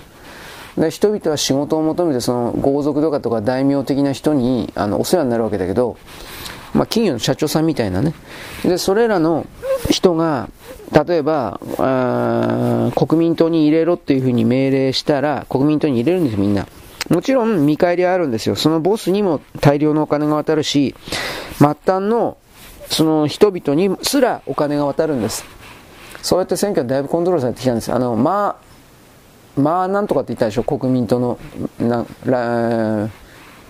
[0.78, 5.98] で人々は仕事を求めてその豪族とかとか大名的な人にあのお世話になるわけだけど、
[6.74, 8.14] まあ、企業の社長さんみたいなね。
[8.64, 9.46] で、それらの
[9.90, 10.50] 人が、
[10.92, 11.60] 例えば、
[12.96, 16.68] 国民党に入れろっていうふうに命令したら、国民党に入れるんですみんな。
[17.10, 18.56] もちろん見返りはあるんですよ。
[18.56, 20.96] そのボスにも大量のお金が渡るし、
[21.58, 22.38] 末端の
[22.90, 25.46] その人々にすらお金が渡るんです。
[26.22, 27.94] そうやって選挙はだいぶコントロールされてきたんです。
[27.94, 28.58] あの、ま
[29.58, 31.40] あ、まあなんとかって言ったでしょ、国民党の、
[31.80, 33.10] な、ら、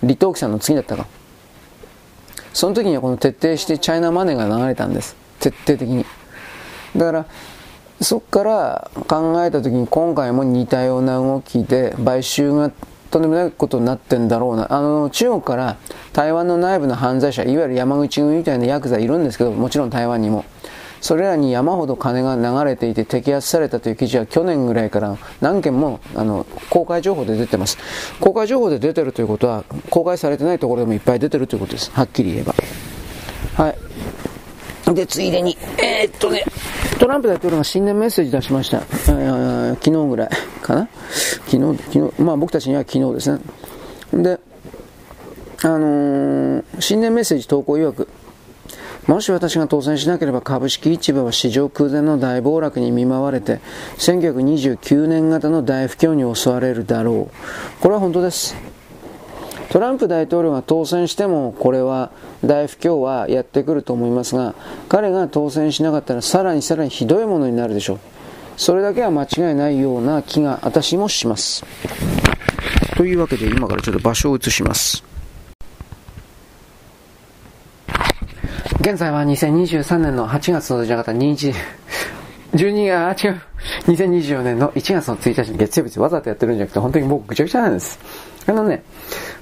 [0.02, 1.06] 李登輝さんの次だったか。
[2.54, 5.16] その時にはこの徹底してチャイナマネーが流れたんです。
[5.40, 6.06] 徹底的に。
[6.96, 7.26] だから、
[8.02, 12.72] そこから考えた時に今回も似たような動きで買収が
[13.12, 14.72] とんでもないことになってんだろうな。
[14.72, 15.78] あの、中国から
[16.14, 20.46] 台湾の内部の犯罪者、いわゆる山口組みたいなヤクザいるんですけど、もちろん台湾にも。
[21.02, 27.78] それらに山ほど金が流れていて摘発されたという記事は去年ぐらいから何件もあの公開情報で出てます。
[28.20, 31.92] 公開情報で出てるということは公開されてないところでもいっぱい出てるということです。
[31.92, 32.54] はっきり言えば。
[34.94, 36.44] で、ついでに、えー、っとね、
[37.00, 38.82] トランプ大統領が新年メッセージ出しました。
[38.82, 40.30] 昨日ぐらい
[40.62, 40.90] かな
[41.48, 43.40] 昨日、昨日、まあ僕たちには昨日ですね。
[44.24, 44.40] で、
[45.64, 48.08] あのー、新年メッセージ投稿曰く、
[49.08, 53.60] もし私が当選しなければ株式市場は市場空前の大暴落に見舞われて、
[53.98, 57.82] 1929年型の大不況に襲われるだろう。
[57.82, 58.56] これは本当です。
[59.70, 62.12] トランプ大統領が当選しても、これは
[62.44, 64.56] 大不況はやってくると思いますが、
[64.88, 68.00] 彼が当選しなかったらさらにさらにひどいものになるでしょう。
[68.58, 71.64] それだけは間違いないような気が私もします。
[72.98, 75.04] というわけで今からちょっと場所を移します。
[78.82, 81.54] 現在は2023年の8月のじゃなかった2日、
[82.54, 83.42] 12が、違う、
[83.86, 88.00] 2024年の1月の1日月曜日わざとやってるんじゃなくて、本当に僕ぐちゃぐちゃなんです。
[88.48, 88.84] あのね、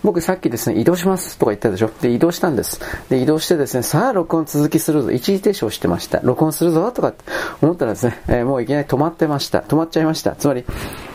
[0.04, 1.92] 僕さっきですね、移動しますとか言ったでしょ？
[2.02, 2.80] で、移動したんです。
[3.10, 5.12] で、移動してですね、さあ録音続きするぞ。
[5.12, 6.20] 一時停止をしてました。
[6.24, 7.14] 録音するぞとか
[7.62, 9.60] 思ったらですね、えー、もういきなり止まってました。
[9.60, 10.36] 止まっちゃいました。
[10.36, 10.66] つまり、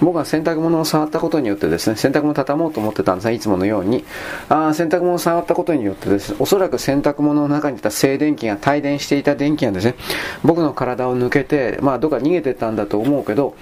[0.01, 4.05] 僕が洗濯物を触ったことによってですね、洗濯物を畳もうと思ってたんですね、いつものように。
[4.49, 9.95] あ洗濯物を触ったことによってですね、おそらく洗濯物の中にいた静電気が、帯電していた電気がですね、
[10.45, 13.55] 僕の体を抜けて、まあ、どっか逃げてたんだと思うけど、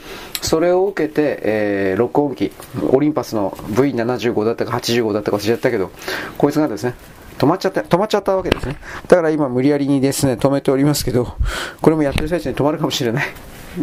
[0.42, 2.52] それを受けて、えー、録音機、
[2.90, 5.90] オリンパスの V75 だったか85だったか忘れちゃったけど、
[6.38, 6.94] こいつがですね、
[7.38, 8.76] 止まっちゃった、止まっちゃったわけですね。
[9.08, 11.34] だから今無理やりにですね、止めておりますけど、
[11.80, 13.26] これもやってる最中に止まるかもしれない。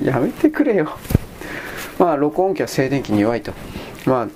[0.04, 0.90] やめてくれよ。
[1.98, 3.54] まあ、録音機は静電気に弱いと。
[4.06, 4.28] まあ、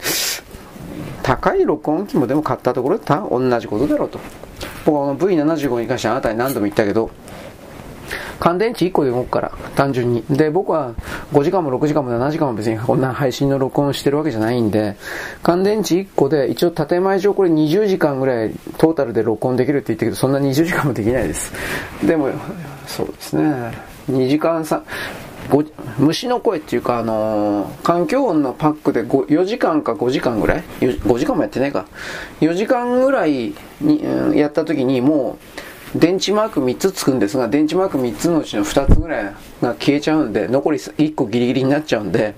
[1.24, 4.20] 高い録音機もでも買ったところで同じことだろうと。
[4.86, 7.12] 僕はこの V75 に関してあなたに何度も言ったけど、
[8.44, 10.24] 乾電池1個で動くから、単純に。
[10.28, 10.96] で、僕は
[11.32, 14.96] 5時間も6時間も7時間も別にこんな配信の録音してるわけじゃないんで、
[15.44, 21.54] 乾電池1個で一応建前上これ20時間ぐらいトータルで録音できるって言ったけど、そんな20時間もできないです。
[22.04, 22.30] でも、
[22.88, 23.44] そうですね。
[24.10, 24.82] 2時間さ、
[26.00, 31.86] 虫の声っていうか、あのー、環境音のパックで4時間か5時間ぐらい ?5 時間もやってないか。
[32.40, 34.04] 4時間ぐらいに、
[34.36, 35.38] やった時にも
[35.68, 39.24] う、電池マーク3つつくんですが、電池マーク3つのうちの2つぐらい
[39.62, 42.36] が消えちゃうんで、残り1個ギリギリになっちゃうんで、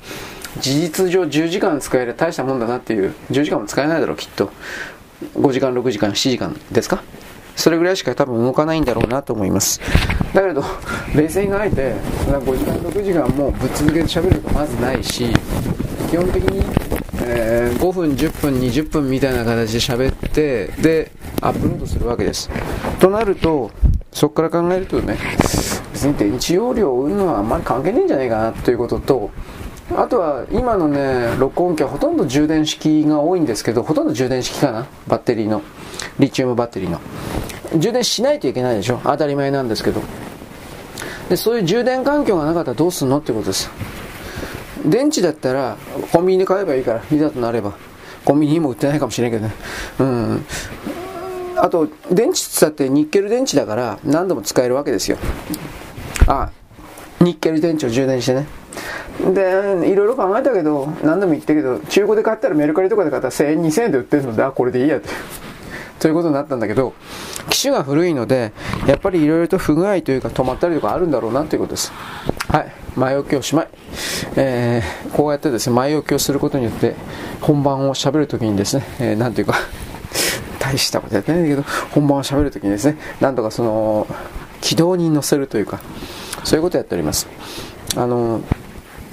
[0.60, 4.52] 事実上10時間使える大したもんだなっていう、10時間も使えないだろう、きっと。
[5.36, 7.04] 5時間、6時間、7時間ですか？
[7.56, 9.80] それぐらいしか多分動かないんだろうなと思います。
[10.34, 10.64] だけど、
[11.16, 11.94] 冷静に考えて、
[12.26, 15.28] 5時間、6時間もぶっ続けて喋ることまずないし、
[16.10, 16.66] 基本的に、
[17.22, 21.12] えー、5分、10分、20分みたいな形で喋って、で、
[21.42, 22.50] アップロードするわけです。
[23.00, 23.72] となると、
[24.12, 25.18] そこから考えるとね、
[25.94, 29.32] 別に電池容量を売るのはあんまり関係ないんじゃないかなということと、
[29.96, 34.88] あとは今のね、録音機はほとんど充電式が多いんですけど、ほとんど充電式かな？
[35.08, 35.62] バッテリーの。
[36.20, 37.00] リチウムバッテリーの。
[37.78, 39.00] 充電しないといけないでしょ？
[39.04, 40.02] 当たり前なんですけど。
[41.30, 43.20] で、そういう充電環境がなかったらどうすんの？
[43.20, 43.70] ってことです。
[44.86, 45.78] 電池だったら、
[46.12, 47.74] コンビニで買えばいいから、いざとなれば。
[48.26, 49.56] コンビニにも売ってないかもしれないけどね。
[50.00, 50.46] うん。
[51.58, 55.18] あと、電池って言ったってニッケル電池だから何度も使えるわけですよ。
[56.28, 56.50] あ、
[57.20, 58.48] ニッケル電池を充電してね。
[59.34, 65.10] で、いろいろ考えたけど、何度も言ったけど、中古で買ったらメルカリとかで買ったら1000円、2000円で売ってるので、あ、これでいいやって。
[66.00, 66.94] ということになったんだけど、
[67.50, 68.52] 機種が古いので、
[68.88, 71.92] やっぱりいろいろと不具合というか止まったりとかあるんだろうなということです。
[72.50, 72.72] はい。
[72.96, 73.68] 前置きおしまい。
[74.36, 76.96] えー、こうやってですね、前置きをすることによって、
[77.42, 79.56] 本番を喋るときにですね、えー、なんていうか
[80.60, 84.08] 大したことやってないんだけど、本番を喋るときにですね、なんとかその、
[84.62, 85.80] 軌道に乗せるというか、
[86.44, 87.28] そういうことをやっております。
[87.96, 88.42] あの、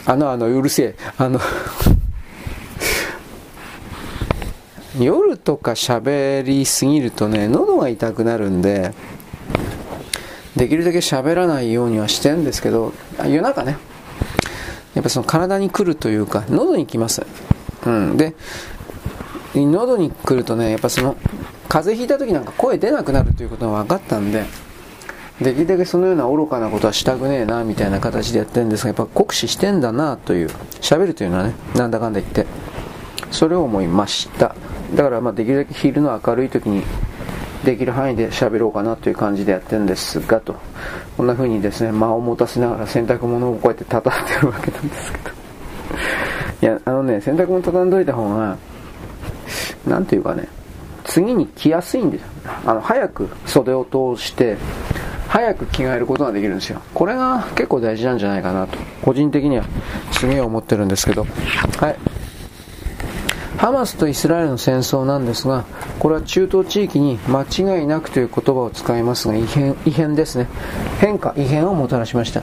[0.07, 1.41] あの、あの、うるせえ、あの
[4.99, 8.93] 夜とか喋りすぎるとね、喉が痛くなるんで、
[10.57, 13.78] できるだけ喋らないようにはしてるんですけど、夜中ね、
[14.94, 17.25] やっぱその体に来るというか、喉に来ます。
[17.86, 18.17] うん。
[18.17, 18.35] で、
[19.55, 21.17] 喉に来るとね、やっぱその、
[21.69, 24.44] 風邪ひいた時なんか声出なくなるということが分かったんで、
[25.41, 30.49] できるだけそのような愚かなことはしたくねえな、みたいな形でやってるんですが、やっぱ酷使してんだな、という、
[30.81, 32.47] 喋るというのはね、なんだかんだ言って、
[33.31, 34.55] それを思いました。
[34.94, 36.83] だからまあできるだけ昼の明るい時に
[37.65, 40.57] できる範囲で喋ろうかなという感じでやってるんですがと。
[41.17, 45.31] こんな風にですね間を持たせながら洗濯物をこうやって畳んでるわけなんですけど。
[46.62, 48.57] いやあのね洗濯物畳んどいた方が
[49.86, 50.49] 何ていうかね
[51.05, 52.28] 次に着やすいんですよ。
[52.67, 54.57] あの早く袖を通して
[55.28, 56.81] 早く着替えることができるんですよ。
[56.92, 58.78] これが結構大事なんじゃないかなと。
[59.02, 59.65] 個人的には
[60.12, 61.25] すげえ思ってるんですけど。
[61.78, 61.97] はい。
[63.61, 65.67] ハマスとイスラエルの戦争なんですが、
[65.99, 70.49] これは中東地域に間違いなくという言葉を使いますが、異変、異変ですね。
[70.99, 72.43] 変化、異変をもたらしました。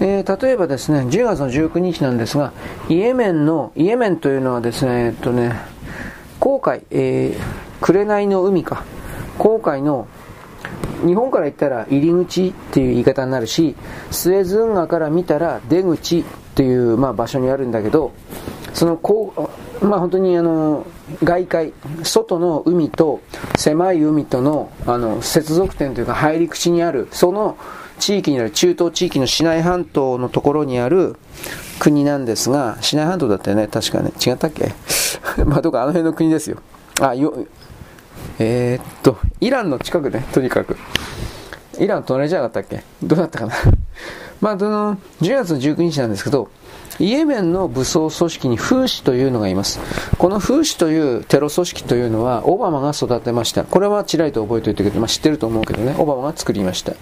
[0.00, 2.52] えー、例えばですね、10月の19日なんですが、
[2.88, 5.54] イエメンの、イエメンというのはですね、えっとね、
[6.40, 8.82] 航海、えー、紅の海か。
[9.38, 10.08] 航海の、
[11.06, 13.76] 日本から言ったら入り口っていう言い方になるし、
[14.10, 16.24] スエズ運河から見たら出口っ
[16.56, 18.10] ていう、まあ、場所にあるんだけど、
[18.74, 20.84] そのこう、まあ、本当にあの
[21.22, 21.72] 外界、
[22.02, 23.20] 外の海と
[23.56, 27.56] 狭い海とのあの接続点というか入り口にある、その
[28.00, 31.16] 地域にある、中東地域のシナイ半島のところにある
[31.78, 34.72] 国なんですが、シナイ半島だったよね、確かね、違ったっけ？
[35.44, 36.58] まあ、どこかあの辺の国ですよ。
[37.00, 37.46] あ、よ、
[38.38, 40.76] えー、っと、イランの近くね、とにかく。
[41.78, 42.82] イラン隣じゃなかったっけ？
[43.02, 43.54] どうだったかな？
[44.40, 46.48] まあ、その、10月の19日なんですけど、
[46.98, 49.80] イエメンの武装組織にフーシというのがいます。
[50.18, 53.64] このフーシというテロ組織というのはオバマが育てました。
[53.64, 56.92] これはちらりと覚えておいてくれて、まあ、知ってると思うけどね、オバマが作りました。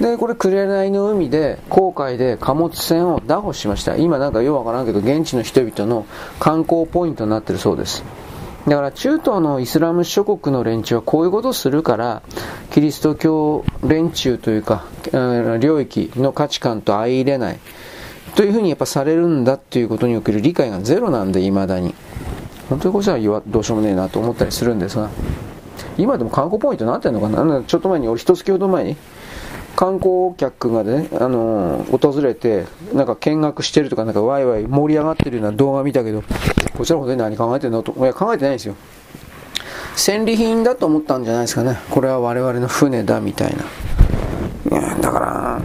[0.00, 3.96] で、これ、紅の海で、航海で貨物船を拿捕しました。
[3.96, 6.06] 今なんかようわからんけど、現地の人々の
[6.40, 8.02] 観光ポイントになってるそうです。
[8.66, 12.22] だから中東のイスラム諸国の連中はこういうことをするから、
[12.70, 14.84] キリスト教連中というか、
[15.60, 17.58] 領域の価値観と相入れない。
[18.34, 21.94] というふうにやっぱされるんだっていうことにおける理解がゼロなんで、未だに。
[22.68, 25.10] 本当にこっちはどうしようもねえなと思ったりするんですが、
[25.98, 27.62] 今でも観光ポイントなってんのかな？
[27.64, 28.96] ちょっと前に、俺一月ほど前に、
[29.76, 36.22] 観光客がね、あのー、訪れて、なんか見学してるとか、なんかワイワイ盛り上がってるような動画見たけど、
[36.76, 37.82] こちらのことで何考えてんの？
[37.82, 38.74] と、いや、考えてないんですよ。
[39.94, 41.78] 戦利品だと思ったんじゃないですかね。
[41.90, 43.54] これは我々の船だみたい
[44.70, 44.78] な。
[44.78, 45.60] いやだから、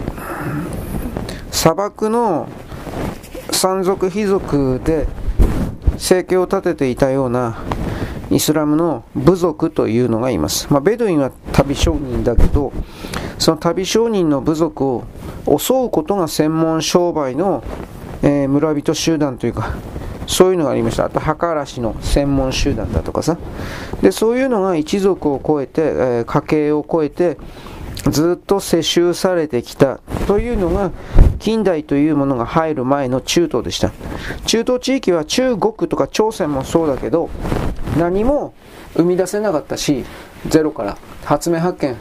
[1.52, 2.48] 砂漠の
[3.52, 5.08] 山賊貴族で
[5.98, 7.58] 生計を立てていたような
[8.30, 10.68] イスラムの部族というのがいます。
[10.70, 12.74] まあ、ベドゥインは旅商人だけど、
[13.40, 15.06] その旅商人の部族を
[15.58, 17.64] 襲うことが専門商売の、
[18.22, 19.76] えー、村人集団というか、
[20.28, 21.06] そういうのがありました。
[21.06, 23.38] あと、墓荒らしの専門集団だとかさ。
[24.02, 27.38] で、そういうのが一族を超えて、えー、家系を超えて、
[28.10, 30.92] ずっと世襲されてきたというのが
[31.40, 33.92] 近代というものが入る前の中東でした。
[34.46, 37.30] 中東地域は中国とか朝鮮もそうだけど
[37.98, 38.54] 何も
[38.96, 40.06] 生み出せなかったし
[40.48, 41.96] ゼロから発明発見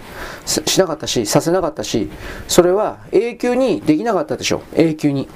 [0.45, 2.11] しなかったしさせなかったし
[2.49, 5.29] それは永久にできなかったでしょ永久に。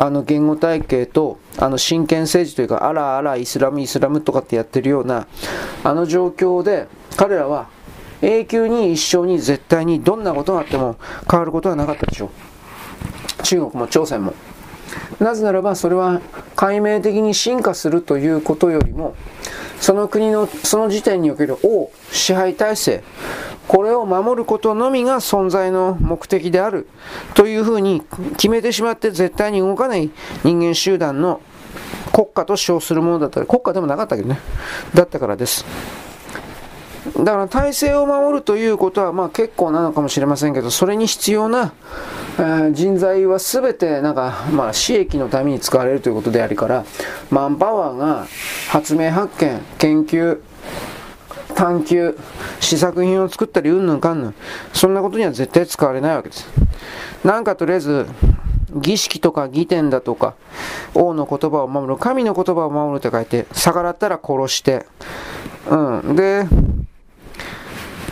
[0.00, 5.26] あの言語体系とあの真剣政治というかあらあらイスラムイスラムとかってやってるような
[5.82, 6.86] あの状況で
[7.16, 7.68] 彼らは
[8.22, 10.96] 永久に一生に絶対にどんなことがあっても
[11.28, 12.30] 変わることはなかったでしょう。
[13.48, 14.34] 中国も朝鮮も。
[15.20, 16.20] なぜならばそれは
[16.54, 19.14] 解明的に進化するということよりも
[19.80, 23.02] その国のその時点における王支配体制
[23.66, 26.88] これを守ることのみが存在の目的である
[27.34, 28.02] というふうに
[28.32, 30.10] 決めてしまって絶対に動かない
[30.44, 31.40] 人間集団の
[32.12, 33.40] 国家と称するものだった。
[33.40, 34.40] り国家でもなかったけどね。
[34.94, 35.64] だったからです。
[37.16, 41.72] だから体制を守るということはまあ結構なのかもしれませんけど、それに必要な、
[42.72, 46.84] 人材は全てなんか、まあ、私益のために使われるということでありから、
[47.30, 48.26] マンパワーが
[48.70, 50.40] 発明発見、研究、
[51.54, 52.16] 探求、
[52.60, 54.34] 試作品を作ったりうんぬんかんぬん、
[54.72, 56.48] そんなことには絶対使われないわけです。
[57.24, 58.06] なんかとりあえず、
[58.72, 60.34] 儀式とか儀典だとか、
[60.94, 64.86] 王の言葉を守る、神の言葉を守ると書いて、逆らったら殺して、
[65.68, 66.14] うん。
[66.14, 66.46] で、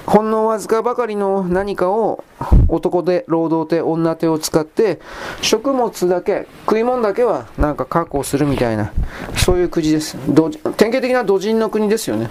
[0.06, 2.24] ほんのわずかばかりの何かを
[2.68, 5.00] 男手、労働手、女手を使って
[5.42, 8.92] 食物だけ、食い物だけはなんか確保するみたいな、
[9.36, 10.16] そういう国です。
[10.76, 12.30] 典型的な土人の国ですよね。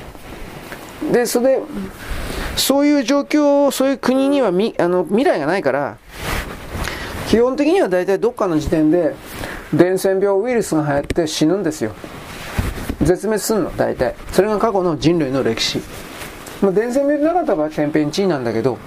[1.11, 1.61] で、それで、
[2.55, 5.97] そういう状況を、そういう国にはみあの未来がないから、
[7.27, 9.15] 基本的には大体どっかの時点で
[9.73, 11.91] 伝染病ウイルスが流行って死ぬんですよ。
[13.01, 14.15] 絶滅すんの、大体。
[14.31, 15.81] それが過去の人類の歴史。
[16.65, 18.79] まあ、伝染病でなかった場合天変地異なんだけど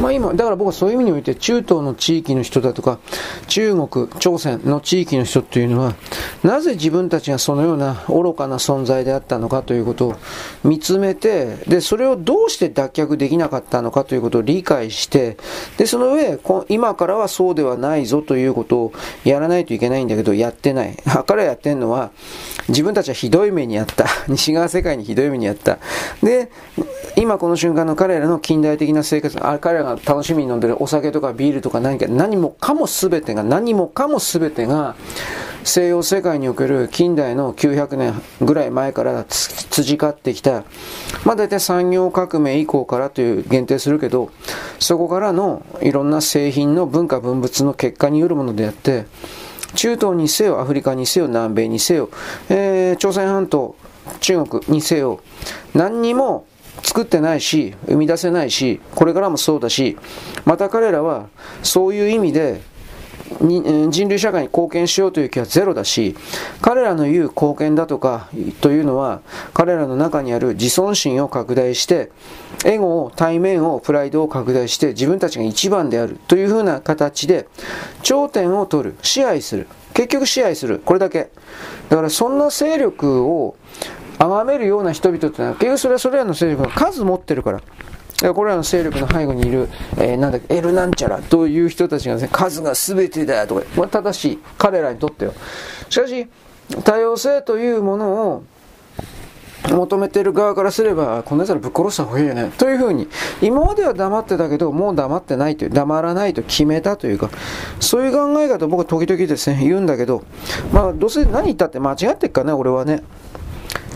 [0.00, 2.98] まあ今、だから僕はそういう意味において中東の地域の人だとか、
[3.48, 5.94] 中国、朝鮮の地域の人っていうのは、
[6.42, 10.16] なぜ自分たちがそのような愚かな存在であったのかということを
[10.62, 15.36] 見つめて、で、それをどうして脱却できなかったのかということを理解して、
[15.76, 18.92] で、その上、今からはそうではないぞということを
[19.24, 20.96] やらないといけないんだけど、やってない。
[21.26, 22.10] 彼らやってんのは、
[22.68, 24.06] 自分たちはひどい目にあった。
[24.28, 25.78] 西側世界にひどい目にあった。
[26.22, 26.50] で、
[27.16, 34.96] 今この瞬間の彼らの近代的な生活、あ彼らが楽しみに飲んでるお酒とかビールとか何か、何もかも全てが、何もかも全てが、
[35.64, 40.64] 西洋世界における近代の900年ぐらい前から辻交ってきた、
[41.24, 44.30] まあ大体産業革命以降からという限定するけど、
[44.78, 49.06] そこからのいろんな製品の文化文物の結果によるものであって、
[49.74, 52.08] 中東にせよ、アフリカにせよ、南米にせよ、
[52.48, 53.76] えー、朝鮮半島、
[54.20, 55.20] 中国にせよ、
[55.74, 56.46] 何にも
[56.82, 59.96] 作ってないし、生み出せないし、これからもそうだし、
[60.44, 61.28] また彼らは
[61.62, 62.60] そういう意味で
[63.40, 66.16] 人類社会に貢献しようという気はゼロだし、
[66.62, 68.28] 彼らの言う貢献だとか
[68.60, 69.20] というのは、
[69.52, 72.10] 彼らの中にある自尊心を拡大して、
[72.64, 77.46] エゴを、対面を、プライドを拡大して、自分たちが一番であるというふうな形で、
[78.02, 79.68] 頂点を取る、支配する。
[79.94, 80.80] 結局支配する。
[80.84, 81.28] これだけ。
[81.88, 83.56] だからそんな勢力を
[84.18, 87.62] 崇めるような人々っていうのは、結局それはそれらの勢力が数持ってるから。
[88.34, 94.38] これらの勢力の背後にいる、えー、なんだっけ、エルなんちゃらという人たちがですね、数が全てだとか、まあ、正しい。
[94.58, 95.34] 彼らにとっては。
[95.88, 96.26] しかし、
[96.82, 98.44] 多様性というものを
[99.70, 102.50] 求めてる側からすれば、こんな奴らぶっ殺した方がいいよね。
[102.58, 103.08] というふうに、
[103.40, 107.30] 今までは黙ってたけど、もう黙ってないという、黙らないと決めたというか、
[107.78, 110.24] そういう考え方を僕は時々ですね、言うんだけど、
[110.72, 113.04] まあ、どうせ何言ったって間違ってっかね、俺はね。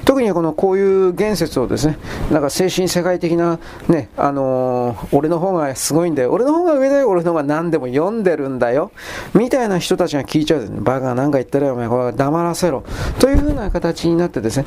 [0.05, 1.99] 特にこのこういう言説をですね、
[2.31, 3.59] なんか精神世界的な、
[3.89, 8.93] ね、あのー、俺の方がすごいんだよ、俺の方が上だよ、俺の方が何でも読んでるんだよ、
[9.35, 12.85] みたいな人たちが聞いちゃうですね、バカなんか言ったらお前、これ黙らせろ、
[13.19, 14.67] というふうな形になってですね、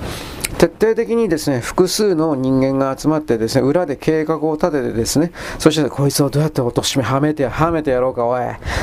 [0.57, 8.41] 徹底的にですね、複数の人間が集まってですね、裏で計画を立ててですね、そしてこいつをどうやって落としめ、はめて、はめてやろうか、おい。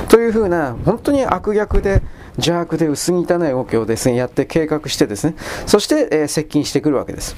[0.09, 2.03] というふうな、本当に悪逆で、
[2.37, 5.35] 邪悪で薄汚い動きをですね、やって計画してですね、
[5.67, 7.37] そして、えー、接近してくるわけです。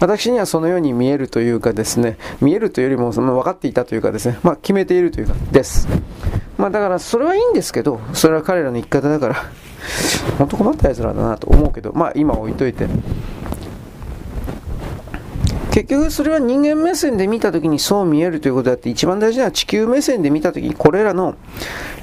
[0.00, 5.88] 私にはそのように見えるというかですね、見えるというよりもその分かっていたというかですね、まあ決めているというか、です。
[6.58, 9.36] まあだからそれはいいんですけど、それは彼らの生き方だから、
[10.38, 12.86] 本当困った奴らだなと思うけど、まあ今置いといて。
[15.74, 21.34] 結局それは人間目線で見た時にそう見えるということであって、一番大事なのは地球目線で見た時に、これらの、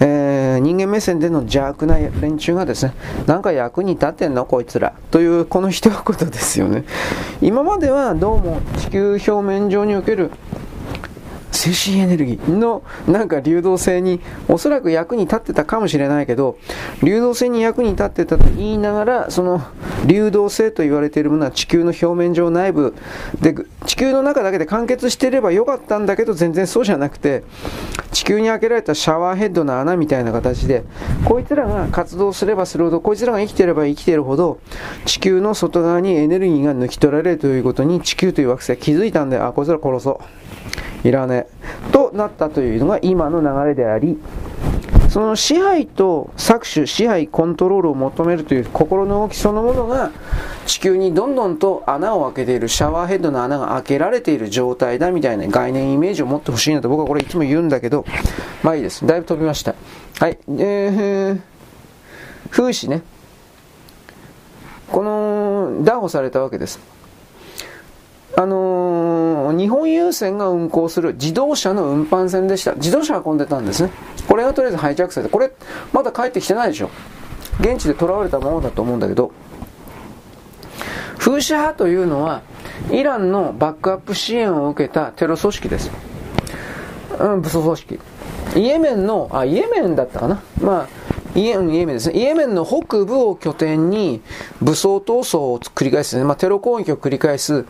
[0.01, 2.93] えー、人間目線での邪悪な連中がですね、
[3.27, 4.91] なんか役に立ってんのこいつら。
[5.09, 6.83] という、この一言ですよね。
[7.41, 10.32] 今まではどうも地球表面上における
[11.52, 16.58] 精神エネルギーのなんか流動性におそらく役に立ってたかもしれないけど
[17.04, 19.62] 流動性に役に立ってたと言いながらその
[20.06, 22.96] 流動性と言われているものは地球の表面上内部
[23.42, 23.54] で
[23.86, 27.44] 地球の中だけで完結していればよかったんだけど全然そうじゃなくて
[28.12, 30.84] 地球に開けられたシャワーヘッドの穴みたいな形で
[31.26, 34.60] こいつらが活動すればするほどこいつらが生きてれば生きてるほど
[35.06, 40.22] 地球の外側にエネルギーが抜き取られるということに地球という惑星は気づいたんであこいつら殺そ
[41.04, 41.08] う。
[41.08, 41.41] いらねえ。
[41.92, 44.20] となったというのが今の流れであり
[45.11, 50.10] その支配と搾取、支配、コントロールを求めるという心の動きそのものが
[50.66, 58.06] 地球にどんどんと穴を開けている、シャワーヘッドの穴が開けられている状態だみたいな概念、イメージを持ってほしいなと僕はこれいつも言うんだけど、
[58.64, 59.06] まあいいです。
[59.06, 59.76] だいぶ飛びました。
[60.18, 60.40] はい。
[60.48, 61.42] えー、
[62.50, 63.03] 風刺ね。
[64.90, 66.91] この、拿捕されたわけです。
[68.38, 72.74] あのー、日本郵船が運行する自動車の運搬船でした。
[72.76, 73.92] 自動車が混んでたんですね。
[74.27, 75.51] これがとりあえずハイジャックされて、これ、
[75.92, 76.90] まだ帰ってきてないでしょ。
[77.60, 79.32] 現地で囚われたものだと思うんだけど、
[81.18, 82.42] 風刺派というのは、
[82.90, 85.92] イランのバックアップ支援を受けたテロ組織です。
[87.19, 88.00] うん、武装組織。
[88.56, 90.42] イエメンの、あ、イエメンだったかな。
[90.61, 90.88] まあ、
[91.35, 92.19] イエメンですね。
[92.19, 94.22] イエメンの北部を拠点に
[94.61, 97.66] 武装闘争を繰り返す、ね、まあ、テロ攻撃を繰り返す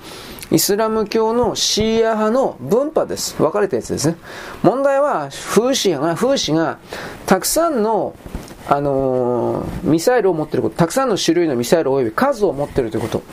[0.51, 3.35] イスラム教のシーア派の分派です。
[3.37, 4.17] 分かれたやつですね。
[4.63, 6.77] 問題は、風刺が、風刺が、
[7.25, 8.15] たくさんの、
[8.67, 13.23] あのー、ミサイルを持っていること、たくさんの種類のミサイル及び数を持っているということ。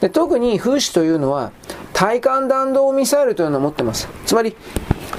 [0.00, 1.52] で特に風刺というのは、
[1.92, 4.08] 対艦弾道ミサイルというのを持ってます。
[4.24, 4.56] つまり、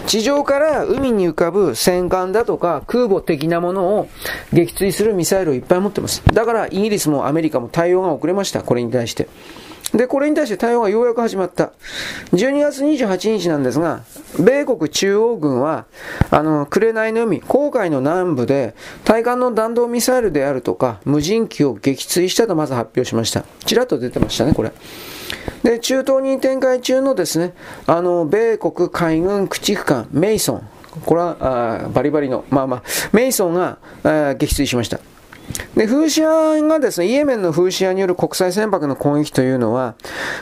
[0.07, 4.09] 地上から海に浮かぶ戦艦だとか空母的なものを
[4.51, 6.23] 撃墜するミサイルをいっぱい持ってます。
[6.25, 8.63] だからイギリスもアメリカも対応が遅れました。
[8.63, 9.27] これに対して。
[9.93, 11.71] で、これに対して対応がようやく始まった。
[12.33, 14.01] 12月28日なんですが、
[14.39, 15.85] 米国中央軍は、
[16.31, 18.73] あの、紅の海、航海の南部で、
[19.05, 23.45] 対艦の弾道ミサイルであるとか、無人機を撃墜したとまず発表しました。
[23.65, 24.71] ちらっと出てましたね、これ。
[25.61, 27.53] で、中東に展開中のですね、
[27.85, 30.69] あの、米国海軍駆逐艦、メイソン。
[31.05, 31.37] これは、
[31.85, 33.77] あバリバリの、まあまあ、メイソンが
[34.35, 34.99] 撃墜しました。
[35.75, 39.95] で、フーシアがですね、イエメンのフーシアによる国際船舶の攻撃というのは、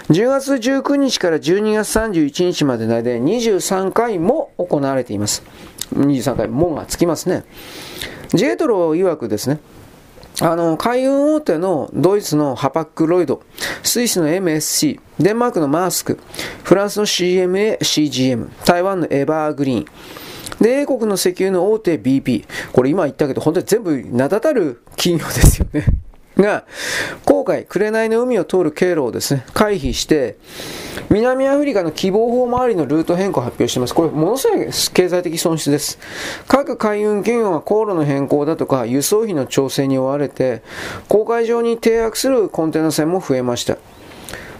[0.09, 5.43] 10月19日から12月31日までの間で23回も行われています。
[5.95, 7.43] 23回もがつきますね。
[8.33, 9.59] ジェトロ曰くですね、
[10.41, 13.41] あの、海運大手のドイツのハパックロイド、
[13.83, 16.19] スイスの MSC、デンマークのマースク、
[16.63, 19.85] フランスの CMA、CGM、台湾のエバーグリーン、
[20.59, 22.45] で、英国の石油の大手 BP。
[22.71, 25.85] これ今言ったけど、本当に全部名だたる企業ですよね。
[26.37, 26.63] が、
[27.25, 30.37] 航海、紅の海を通る経路をですね、回避して、
[31.09, 33.93] 南アフリカの希望法周りのルート変更を発表しています。
[33.93, 35.99] これ、ものすごい経済的損失です。
[36.47, 40.61] 各海運企業が航路の変更だとか、輸送費の調整に追われて、
[41.09, 43.77] 航海上に停泊するコンテナ船も増えました。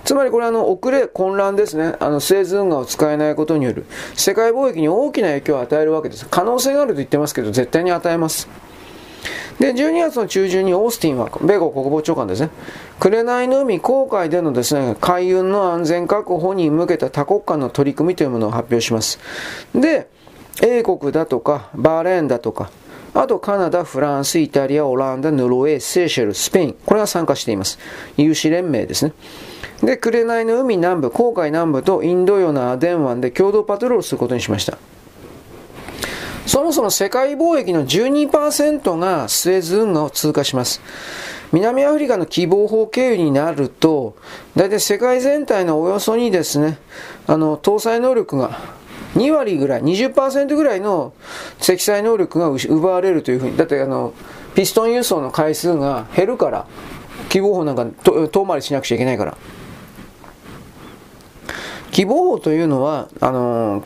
[0.04, 1.96] つまりこれあの遅れ、混乱ですね。
[2.00, 6.28] あの、スエズ運河を使えないことによる世界貿易に大きな影響を与えるわけです。
[6.30, 8.50] 可能性があると言ってますけど、絶対に与えます。
[9.60, 12.50] で、12月の中旬にオースティンは、米国国防長官ですね、
[13.00, 19.20] 紅の海航海でのですね、海運の安全確保に向けた多国間の取り組みというものを発表します。
[19.76, 20.08] で、
[20.64, 22.72] 英国だとか、バーレーンだとか、
[23.14, 27.78] あとカナダ、フランス、イタリア、オランダ、ノルウェー、セーシェル、スペイン、これが参加しています。
[28.18, 29.14] 有志連盟ですね。
[29.84, 34.78] で、紅の海南部、航海南部とインド洋のアデン湾で共同パトロールすることにしました。
[36.46, 40.82] そもそも世界貿易の12%がスエズ運河を通過します。
[41.52, 44.16] 南アフリカの希望法経由になると、
[44.56, 46.78] 大体世界全体のおよそにですね、
[47.28, 48.60] あの、搭載能力が
[49.16, 51.14] 2割ぐらい、20%ぐらいの
[51.60, 54.14] 積載能力が奪われるというふうに、だってあの、
[54.56, 56.66] ピストン輸送の回数が減るから、
[57.32, 57.86] 希望法なんか
[58.28, 59.38] 遠回りしなくちゃいけないから。
[61.92, 63.86] 希望法というのは、あの、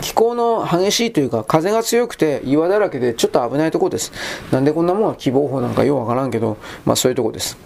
[0.00, 4.12] 気候の激しいというか、風が強くて岩だらけでちょっと危ないとこです。
[4.52, 7.58] なんでこんなもんは希望法なんかようわからんけど、まあそういうとこです。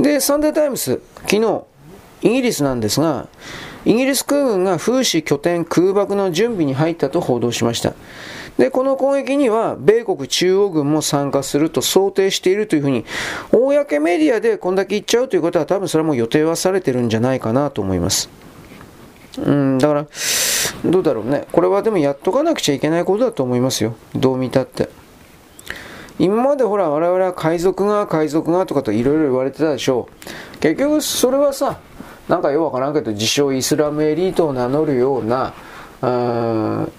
[0.00, 1.62] で、サンデータイムス、昨日、
[2.22, 3.28] イギリスなんですが、
[3.84, 7.92] イギリス空軍が風刺拠点空爆の準備に入ったと報道しました。
[8.58, 13.04] で、この攻撃には、米国中央軍も参加すると想定しているというふうに、
[13.50, 18.28] 公メディアでこんだけ言っちゃうということは、多分それはもう予定はされてるんじゃないかなと思います。
[19.38, 20.06] うん、だから、
[20.84, 21.46] どうだろうね。
[21.52, 23.96] これはでもやっとかなくちゃいけないことだと思いますよ。
[24.14, 24.90] どう見たって。
[26.18, 30.08] 今までほら、我々は海賊が海賊がとかといろいろ言われてたでしょ
[30.54, 30.58] う。
[30.58, 31.78] 結局それはさ、
[32.28, 35.54] なんかよくわからんけど、自称イスラムエリートを名乗るような、
[36.02, 36.92] うん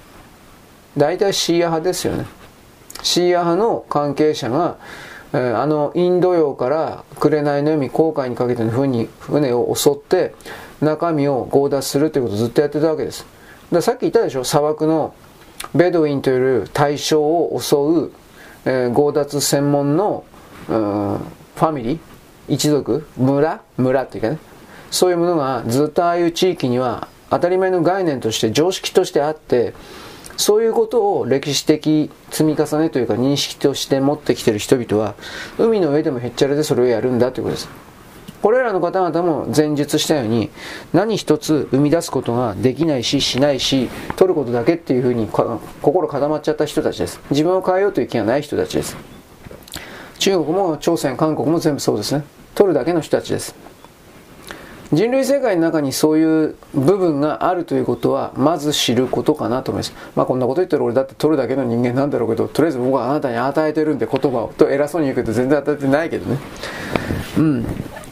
[0.98, 2.26] 大体シーア派ですよね。
[3.02, 4.78] シーア派の関係者が、
[5.34, 10.36] えー、あのインド洋から紅の海航海にかけての船船を襲って
[10.82, 13.26] 中身を強奪するということをずっとやってたわけです。
[13.72, 15.14] ださっき言ったでしょ砂漠の
[15.74, 18.12] ベドウィンという対象を襲う、
[18.66, 20.24] えー、強奪専門の、
[20.68, 22.00] ファミリー
[22.48, 24.38] 一族村村っていうかね
[24.92, 29.74] そういうものがずっとああいう地域には当たり前の概念として常識としてあって
[30.38, 35.16] そういうことを歴史的積み重ねというか認識として持ってきてる人々は
[35.58, 37.70] 海の上でもへっちゃらでそれをやるんだということです。
[38.42, 40.50] これらの方々も前述したように
[40.92, 43.88] 何一つ生み出すことができないししないし
[44.18, 45.30] 取ることだけっていうふうに
[45.82, 47.22] 心固まっちゃった人たちです。
[47.30, 48.98] 自分を変えようという気がない人たちです。
[50.20, 52.26] 中国も朝鮮、韓国も全部そうですね。
[52.54, 53.56] 取るだけの人たちです。
[54.94, 59.94] 人類世界の中にそういう部分があるということはまず知ることかなと思います。
[60.16, 66.40] まあこんなこと言ってる俺だって取るだけの人間なんだろうけどとりあえず僕はあなたに与えてるんで言葉をと偉そうに言うけど全然与えてないけどね。
[67.38, 67.66] うん。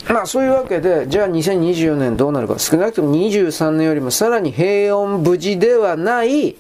[0.09, 6.55] まあそういうわけでじゃあ2024年どうなるか少なくとも23年よりもさらに平穏無事ではない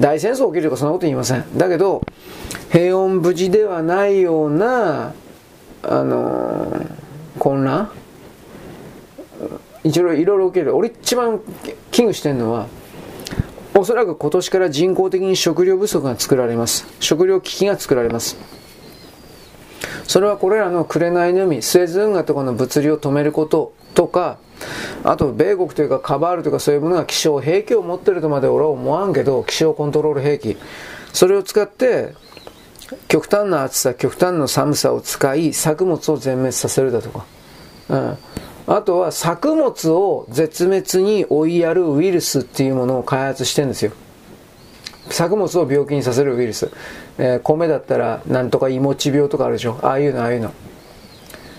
[0.00, 1.44] 大戦争起きるとかそんなこと言いません。
[1.56, 2.02] だけど
[2.70, 5.14] 平穏無事ではないような
[5.88, 6.84] あの、
[7.38, 7.90] 混乱
[9.86, 10.74] 一応いろいろ受ける。
[10.74, 11.40] 俺一番
[11.92, 12.66] 危惧してるのは
[13.74, 16.86] おそらく今年から人工的に食料不足が作られます。
[16.98, 18.36] 食料危機が作られます。
[20.08, 24.38] それはこれらの紅の海スエズ運河とかの物流を止めることとか
[25.04, 30.56] あと米国というかカバールとかそういうものが気象兵器を持ってるとまで俺は思わんけど気象コントロール兵器。
[31.12, 32.14] それを使って
[33.08, 37.24] 極端な暑さ極端な寒さを使い作物を全滅させるだとか、
[37.88, 38.18] うん、
[38.66, 43.92] あとは作物を絶滅に追いやるウイルスっていうものを開発してるんですよ。
[45.08, 46.70] 作物を病気にさせるウイルス。
[47.18, 49.78] えー、米だったらなんとかいもち病とかあるでしょ。
[49.82, 50.52] ああいうの、ああいうの。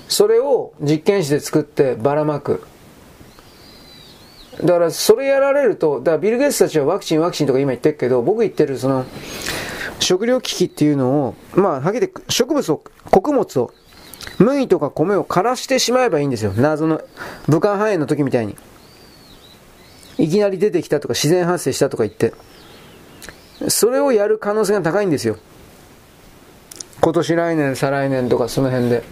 [0.09, 2.63] それを実験室で作ってばらまく。
[4.61, 9.05] だからそれやられると、だからビル・ゲイツたちはワクチンワクチンとか今言ってるけど、僕言ってるその、
[9.99, 13.71] 食料危機っていうのを、まあ、はっきり植物を、穀物を
[14.39, 16.53] 麦とか米を枯らしてしまえばいいんですよ。
[16.55, 17.01] 謎の
[17.47, 18.55] 武漢肺炎の時みたいに。
[20.17, 22.33] いきなり出てきたとか自然発生したとか言って。
[23.69, 25.37] それをやる可能性が高いんですよ。
[27.01, 29.03] 今年来年、再来年とかその辺で。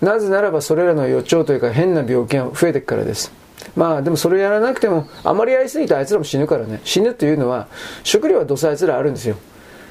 [0.00, 3.32] なぜならばそれらの予兆というか変な病気が増えていくからです。
[3.74, 6.80] まあでもそれやらなくても、あまりやりすぎてあいつらも死ぬからね。
[6.84, 7.68] 死ぬというのは、
[8.04, 9.36] 食料はどうせあいつらあるんですよ。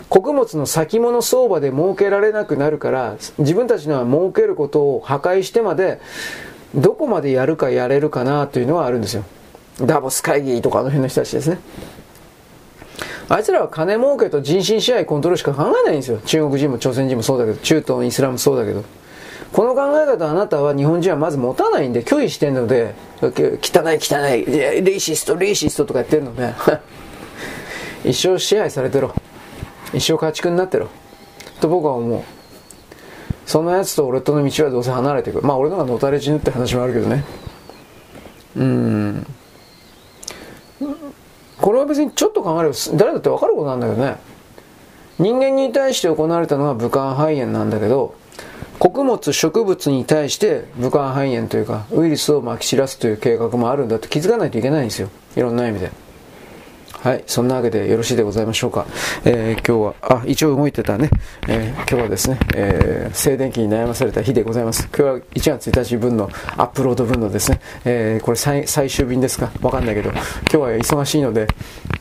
[0.10, 6.00] 穀物の先物相場で儲けられなくなるから自分たちのは儲けることを破壊してまで
[6.76, 9.24] どこまでやるかやれるかなというのはあるんですよ。
[9.82, 11.60] ダボス会議とかあの辺の人たちですね。
[13.30, 16.20] あいつらは金儲けと人身支配コントロールしか考えないんですよ。
[16.26, 18.84] 中国人も朝鮮人もそうだけど中東イスラムもそうだけど。
[19.52, 26.54] この考え方あなたは日本人はまず持たないんで拒否してるので汚い汚いレイシストレイシストとか言ってるので。
[28.06, 29.14] 一生支配されてろ。
[29.94, 30.88] 一生家畜になってろ。
[31.60, 32.22] と僕は思う。
[33.46, 37.24] そのやつと俺との道はどうせ離れていくまあ俺のがのたれ死ぬって話もあるけどね。
[38.58, 39.28] うん。
[41.62, 44.18] これは別にちょっと考えれば誰だって分かることなんだけどね。
[45.20, 48.14] 人間に対して行われたのは武漢肺炎なんだけど
[48.78, 55.10] 穀物植物に対して武漢肺炎というかウイルスをまき散らすという計画もあるんだって気づかないといけないんですよ。
[55.36, 55.92] いろんな意味で。
[56.92, 58.86] はい、そんなわけでよろしいでございましょうか。
[59.24, 61.10] えー、今日は、あ、一応動いてたね、
[61.48, 64.88] えー、今日はですね、えー、静電気に悩まされた日でございます。
[64.88, 69.52] 今日は1月1日分のアップロード分のですね、え、これ最最終便ですか？
[69.62, 71.48] わかんないけど、今日は忙しいので、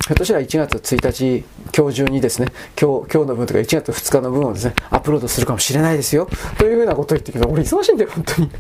[0.07, 1.45] ひょっとしたら1月1日
[1.77, 2.49] 今日中にですね、
[2.81, 6.29] 今日、今日の分とか1月2日の分をですね、アップロードするかもしれないですよ。
[6.59, 8.51] というふうなことを言ってきて、俺忙しいんだよ、本当に。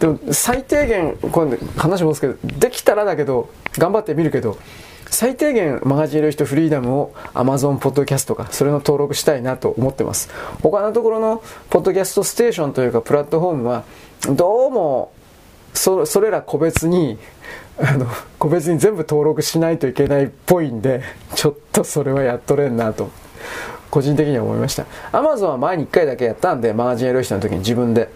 [0.00, 4.58] でも最低限今度話戻すけどできたらだけど頑張ってみるけど
[5.12, 10.30] 最低限マガジンエルヒトフリーダムを Amazon ポッドキャストかそれの登録したいなと思ってます。
[10.62, 13.84] 他のところのポッドキャストステーションというかプラットフォームは
[14.34, 15.12] どうも
[15.74, 17.18] そそれら個別に
[17.78, 18.06] あの
[18.38, 21.02] 個別に全部登録しないといけないっぽいんで
[21.34, 23.10] ちょっとそれはやっとれんなと
[23.90, 24.86] 個人的には思いました。
[25.12, 28.08] Amazon は前に1回だけやったんでマガジンエルヒトの時に自分で。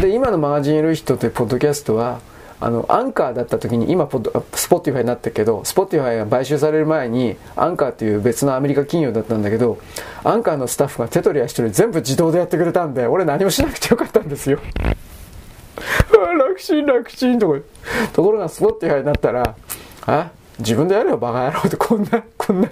[0.00, 2.18] で今のマガジンエロイヒトというポッドキャストは
[2.66, 9.78] あのアンカーだった時に今ポッドスポティファイになってるけどスポティファイが買収される前にアンカーっていう別のアメリカ企業だったんだけど
[10.24, 14.58] アンカーのスタッフが手取り足取り全部自動でやってくれたんで俺何もしなくてよかったんですよ。
[16.36, 17.60] 楽ちん楽ちんとか
[18.12, 19.54] ところがスポティファイになったら
[20.04, 22.68] あ自分でやれよバカ野郎ってこんなこんな。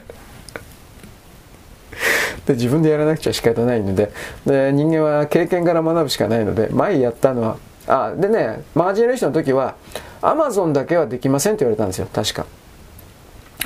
[2.47, 4.11] で自分でやらなくちゃ仕方ないので。
[4.45, 9.77] で人間は経験から学ぶしかないので前やったのはあでねマージンレーションの時は
[10.23, 12.47] アマゾンだけはできませんって言われたんですよ確か。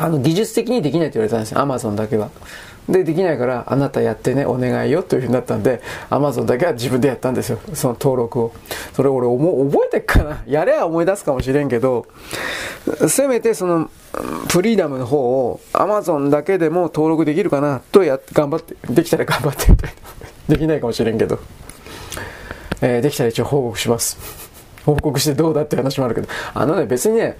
[0.00, 2.30] あの技術的にできないって言われたんですよアマゾンだけは。
[2.88, 8.52] でできないからあなたやってねお願いよというふうになったんでアマゾンだけは自分でやったんですよその登録を。
[8.94, 10.42] それ俺覚えてっかな？
[10.46, 12.06] やれば思い出すかもしれんけど
[13.08, 13.90] せめてその
[14.50, 17.82] フリーダムの方をアマゾンだけでも登録できるかな？
[17.92, 19.90] とや頑張ってできたら頑張ってみたい
[20.48, 20.54] な。
[20.54, 21.40] できないかもしれんけど。
[22.80, 24.18] えー、できたら一応報告します。
[24.84, 27.36] 報告してどうだって話もあるけど、あのね、別にね、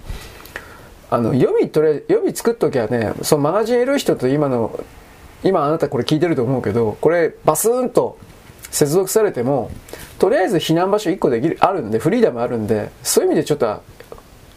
[1.09, 4.79] あの、予備とりあえず、予備作っときゃね、そのマガジン得る人と今の、
[5.43, 8.17] 今あなたこれ聞いてると思うけど、これバスーンと
[8.69, 9.71] 接続されても、
[10.19, 13.81] とりあえず避難場所1個できる、あるんで、フリーダムあるんで、そういう意味でちょっと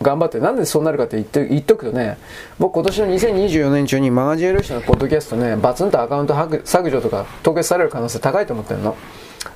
[0.02, 2.18] 頑張って、なんでそうなるかって言って言っとくとね、
[2.58, 8.96] 僕今年の2024年中にマガジンエル人のポッドキャストね、バツンとアカウント削除とか凍結される可能性高いと思ってるの。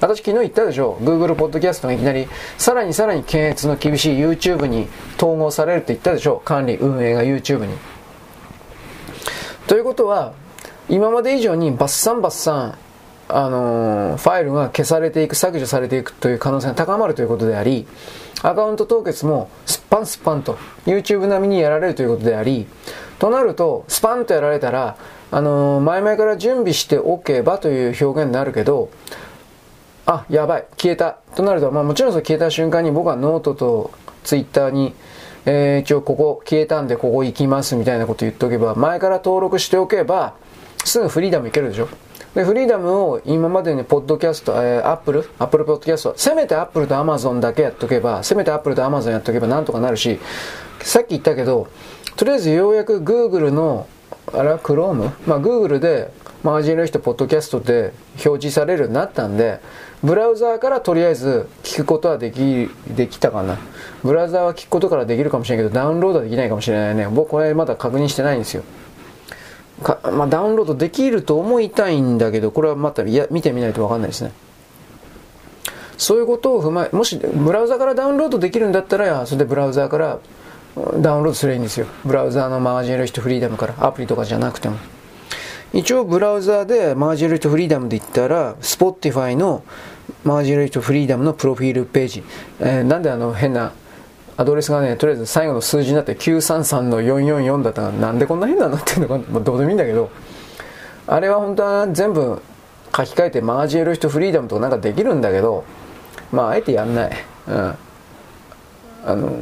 [0.01, 2.27] 私昨日言ったでしょ Google ポッドキャストがいきなり
[2.59, 7.75] さらにさらに検閲の厳しい YouTube に統合されるって言ったでしょ管理運営が YouTube に。
[9.67, 10.33] ということは
[10.89, 12.79] 今まで以上にバッサンバッサン
[13.29, 17.87] あのー、ファイルが消されていく削除されていくという可能性が高まるということであり
[18.43, 22.67] アカウント凍結もスパンスパンと YouTube 並みにやられるということであり
[23.19, 24.97] となるとスパンとやられたら
[25.33, 28.91] あのー、前々から準備しておけばという表現になるけど
[30.07, 31.19] あ、やばい、消えた。
[31.35, 33.91] となると、まあもちろんその消えた瞬間に僕はノートと
[34.23, 34.95] ツイッターに、
[35.45, 40.35] えー、一応ここ消えたんでここ行きますみたいなこと言っておけば、前から登録しておけば、
[40.85, 41.89] すぐフリーダムいけるでしょ？
[42.35, 50.21] で、フリーダムを今までにポッドキャスト、えー、アップル、アップルポッドキャスト、せめてアップルとアマゾンだけやっとけば、せめてアップルとアマゾンやっとけばなんとかなるし、
[50.83, 51.67] さっき言ったけど、
[52.15, 53.89] とりあえずようやく Google の、
[54.33, 55.11] あれは Chrome?
[55.27, 56.13] まあ Google で
[56.43, 57.93] マガジンの人ポッドキャストで
[58.25, 59.61] 表示されるようになったんで、
[60.03, 63.59] ブラウザーからとりあえず聞くことはでき、できたかな。
[64.05, 67.09] ブラウザーは聞くことからできるかもしれないけど、ダウンロードはできないかもしれないね。
[67.09, 68.63] 僕これまだ確認してないんですよ。
[69.83, 74.33] かまあ、ダウンロードできると思いたいんだけど、これはまたいや見てみないとわかんないですね。
[75.99, 80.19] そういうことを踏まえ、もしブラウザからダウンロードできるんだったら、それでブラウザから
[80.99, 81.87] ダウンロードすればいいんですよ。
[82.05, 84.77] ブラウザーのマガジンレシトフリーダムから、アプリとかじゃなくても。
[85.77, 89.63] 一応ブラウザーでマージンレイトフリーダムで言ったら、Spotify の
[90.25, 92.25] マージンレイトフリーダムのプロフィールページ。
[92.61, 93.73] えー、なんであの変な
[94.39, 100.11] アドレスがね、とりあえず最後の数字になって933の444だったらなんでこんな変なのっていうのか、まあ、どうでもいいんだけど、
[101.07, 102.41] あれは本当は全部
[102.97, 105.65] 書き換えてマージンレイトフリーダムとかなんかできるんだけど、
[106.33, 107.13] まああえてやんない。
[107.49, 107.75] うん。
[109.05, 109.37] あの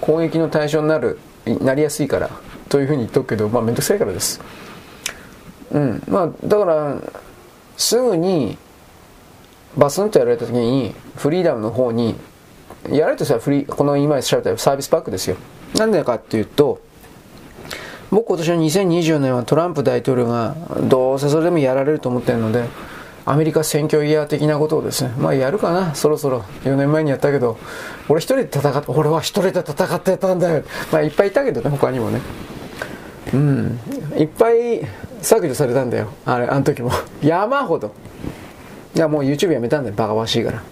[0.00, 2.30] 攻撃の対象になる、なりやすいから、
[2.68, 4.40] というふうに言っとくけど、まあめんどくさいからです。
[5.74, 6.02] うん。
[6.08, 6.96] まあだから
[7.76, 8.56] すぐに
[9.76, 12.14] バスンとやられた時にフリーダムの方に
[12.88, 15.36] やられるとしたらフリーこの今調べたサービスパックですよ。
[15.74, 16.80] なんでかっていうと
[18.10, 20.54] 僕今年の2020年はトランプ大統領が
[20.88, 22.64] どうせそれでもやられると思ってるので
[23.26, 25.94] アメリカ選挙イヤー的なことをですねまあやるかな。
[25.96, 26.44] そろそろ。
[26.62, 27.58] 4年前にやったけど
[28.08, 30.62] 俺一人で戦って俺は一人で戦ってたんだよ。
[30.92, 32.20] まあいっぱいいたけどね他にもね。
[33.32, 33.80] うん。
[34.16, 34.82] いっぱい
[35.24, 36.08] 削除されたんだよ。
[36.24, 36.90] あれあの時も。
[37.22, 37.92] 山ほど。
[38.94, 40.62] いやもう YouTube やめたんだよバカバしいから。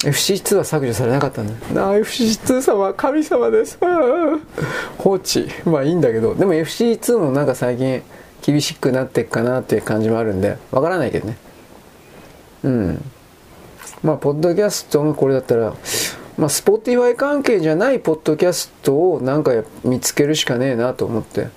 [0.00, 1.86] FC2 は削除されなかったんだよ。
[1.88, 3.78] あ FC2 様神様です。
[4.98, 5.48] 放置。
[5.64, 6.34] まあいいんだけど。
[6.34, 8.02] でも FC2 もなんか最近
[8.42, 11.36] 厳しくなってっかなっていう感じもあるんでわからないけどね。
[12.64, 13.04] うん。
[14.02, 15.74] まあポッドキャストがこれだったら
[16.40, 19.52] まあ、スポティファイ関係じゃないポッドキャストをなんか
[19.84, 21.48] 見つけるしかねえなと思って。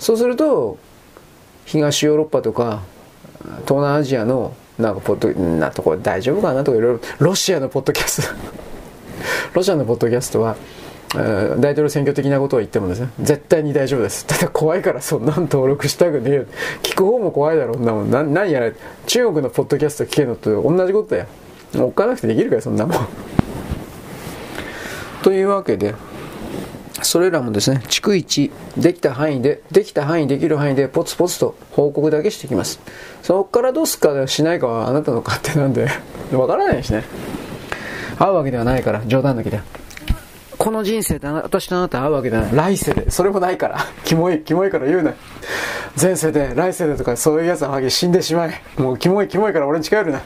[0.00, 0.78] そうすると
[1.66, 2.82] 東ヨーロッパとか
[3.64, 8.34] 東南アジアのなんかポッドなとこ大丈夫かなとかいろいろロシアのポッドキャスト。
[9.54, 10.56] ロシアのポッドキャストは
[11.14, 14.26] 大統領選挙的なことを言ってもですね絶対に大丈夫です。
[14.26, 16.46] ただ怖いからそんなの登録したくねえ
[16.82, 18.10] 聞く方も怖いだろうなもん。
[18.10, 18.72] な何やら
[19.06, 21.26] 中国のポッドキャスト聞けるのと同じことだよ。
[21.74, 23.06] 置かなくてできるかよそんなもん。
[25.22, 25.94] というわけで
[27.02, 32.80] それらもですね逐一できた範囲でできた範囲できる範囲でポツポツと報告だけしてきます。
[33.22, 35.88] そこからどうすかしないかはあなたの勝手なんで。
[36.32, 37.04] わからないしね。
[38.18, 39.60] 会うわけではないから冗談抜きで。
[40.58, 42.76] この人生で私とあなた会うわけではない。
[42.76, 43.10] 来世で。
[43.10, 43.78] それもないから。
[44.04, 45.14] キモいキモいから言うな。
[46.00, 48.62] 前世で来世でとかそういうやつは死んでしまえ。
[48.80, 50.22] もうキモいキモいから俺に近寄るな。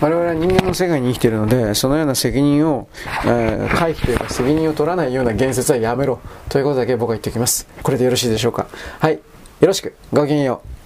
[0.00, 2.88] 我々は人間の世界に生きているので、そのような責任を、
[3.26, 7.66] えー、回避というか責任を取らないような言説はやめろということだけ僕は言っておきます。
[7.82, 8.66] これでよろしいでしょうか。
[8.98, 9.14] はい。
[9.14, 9.20] よ
[9.60, 9.94] ろしく。
[10.12, 10.79] ごきげんよう。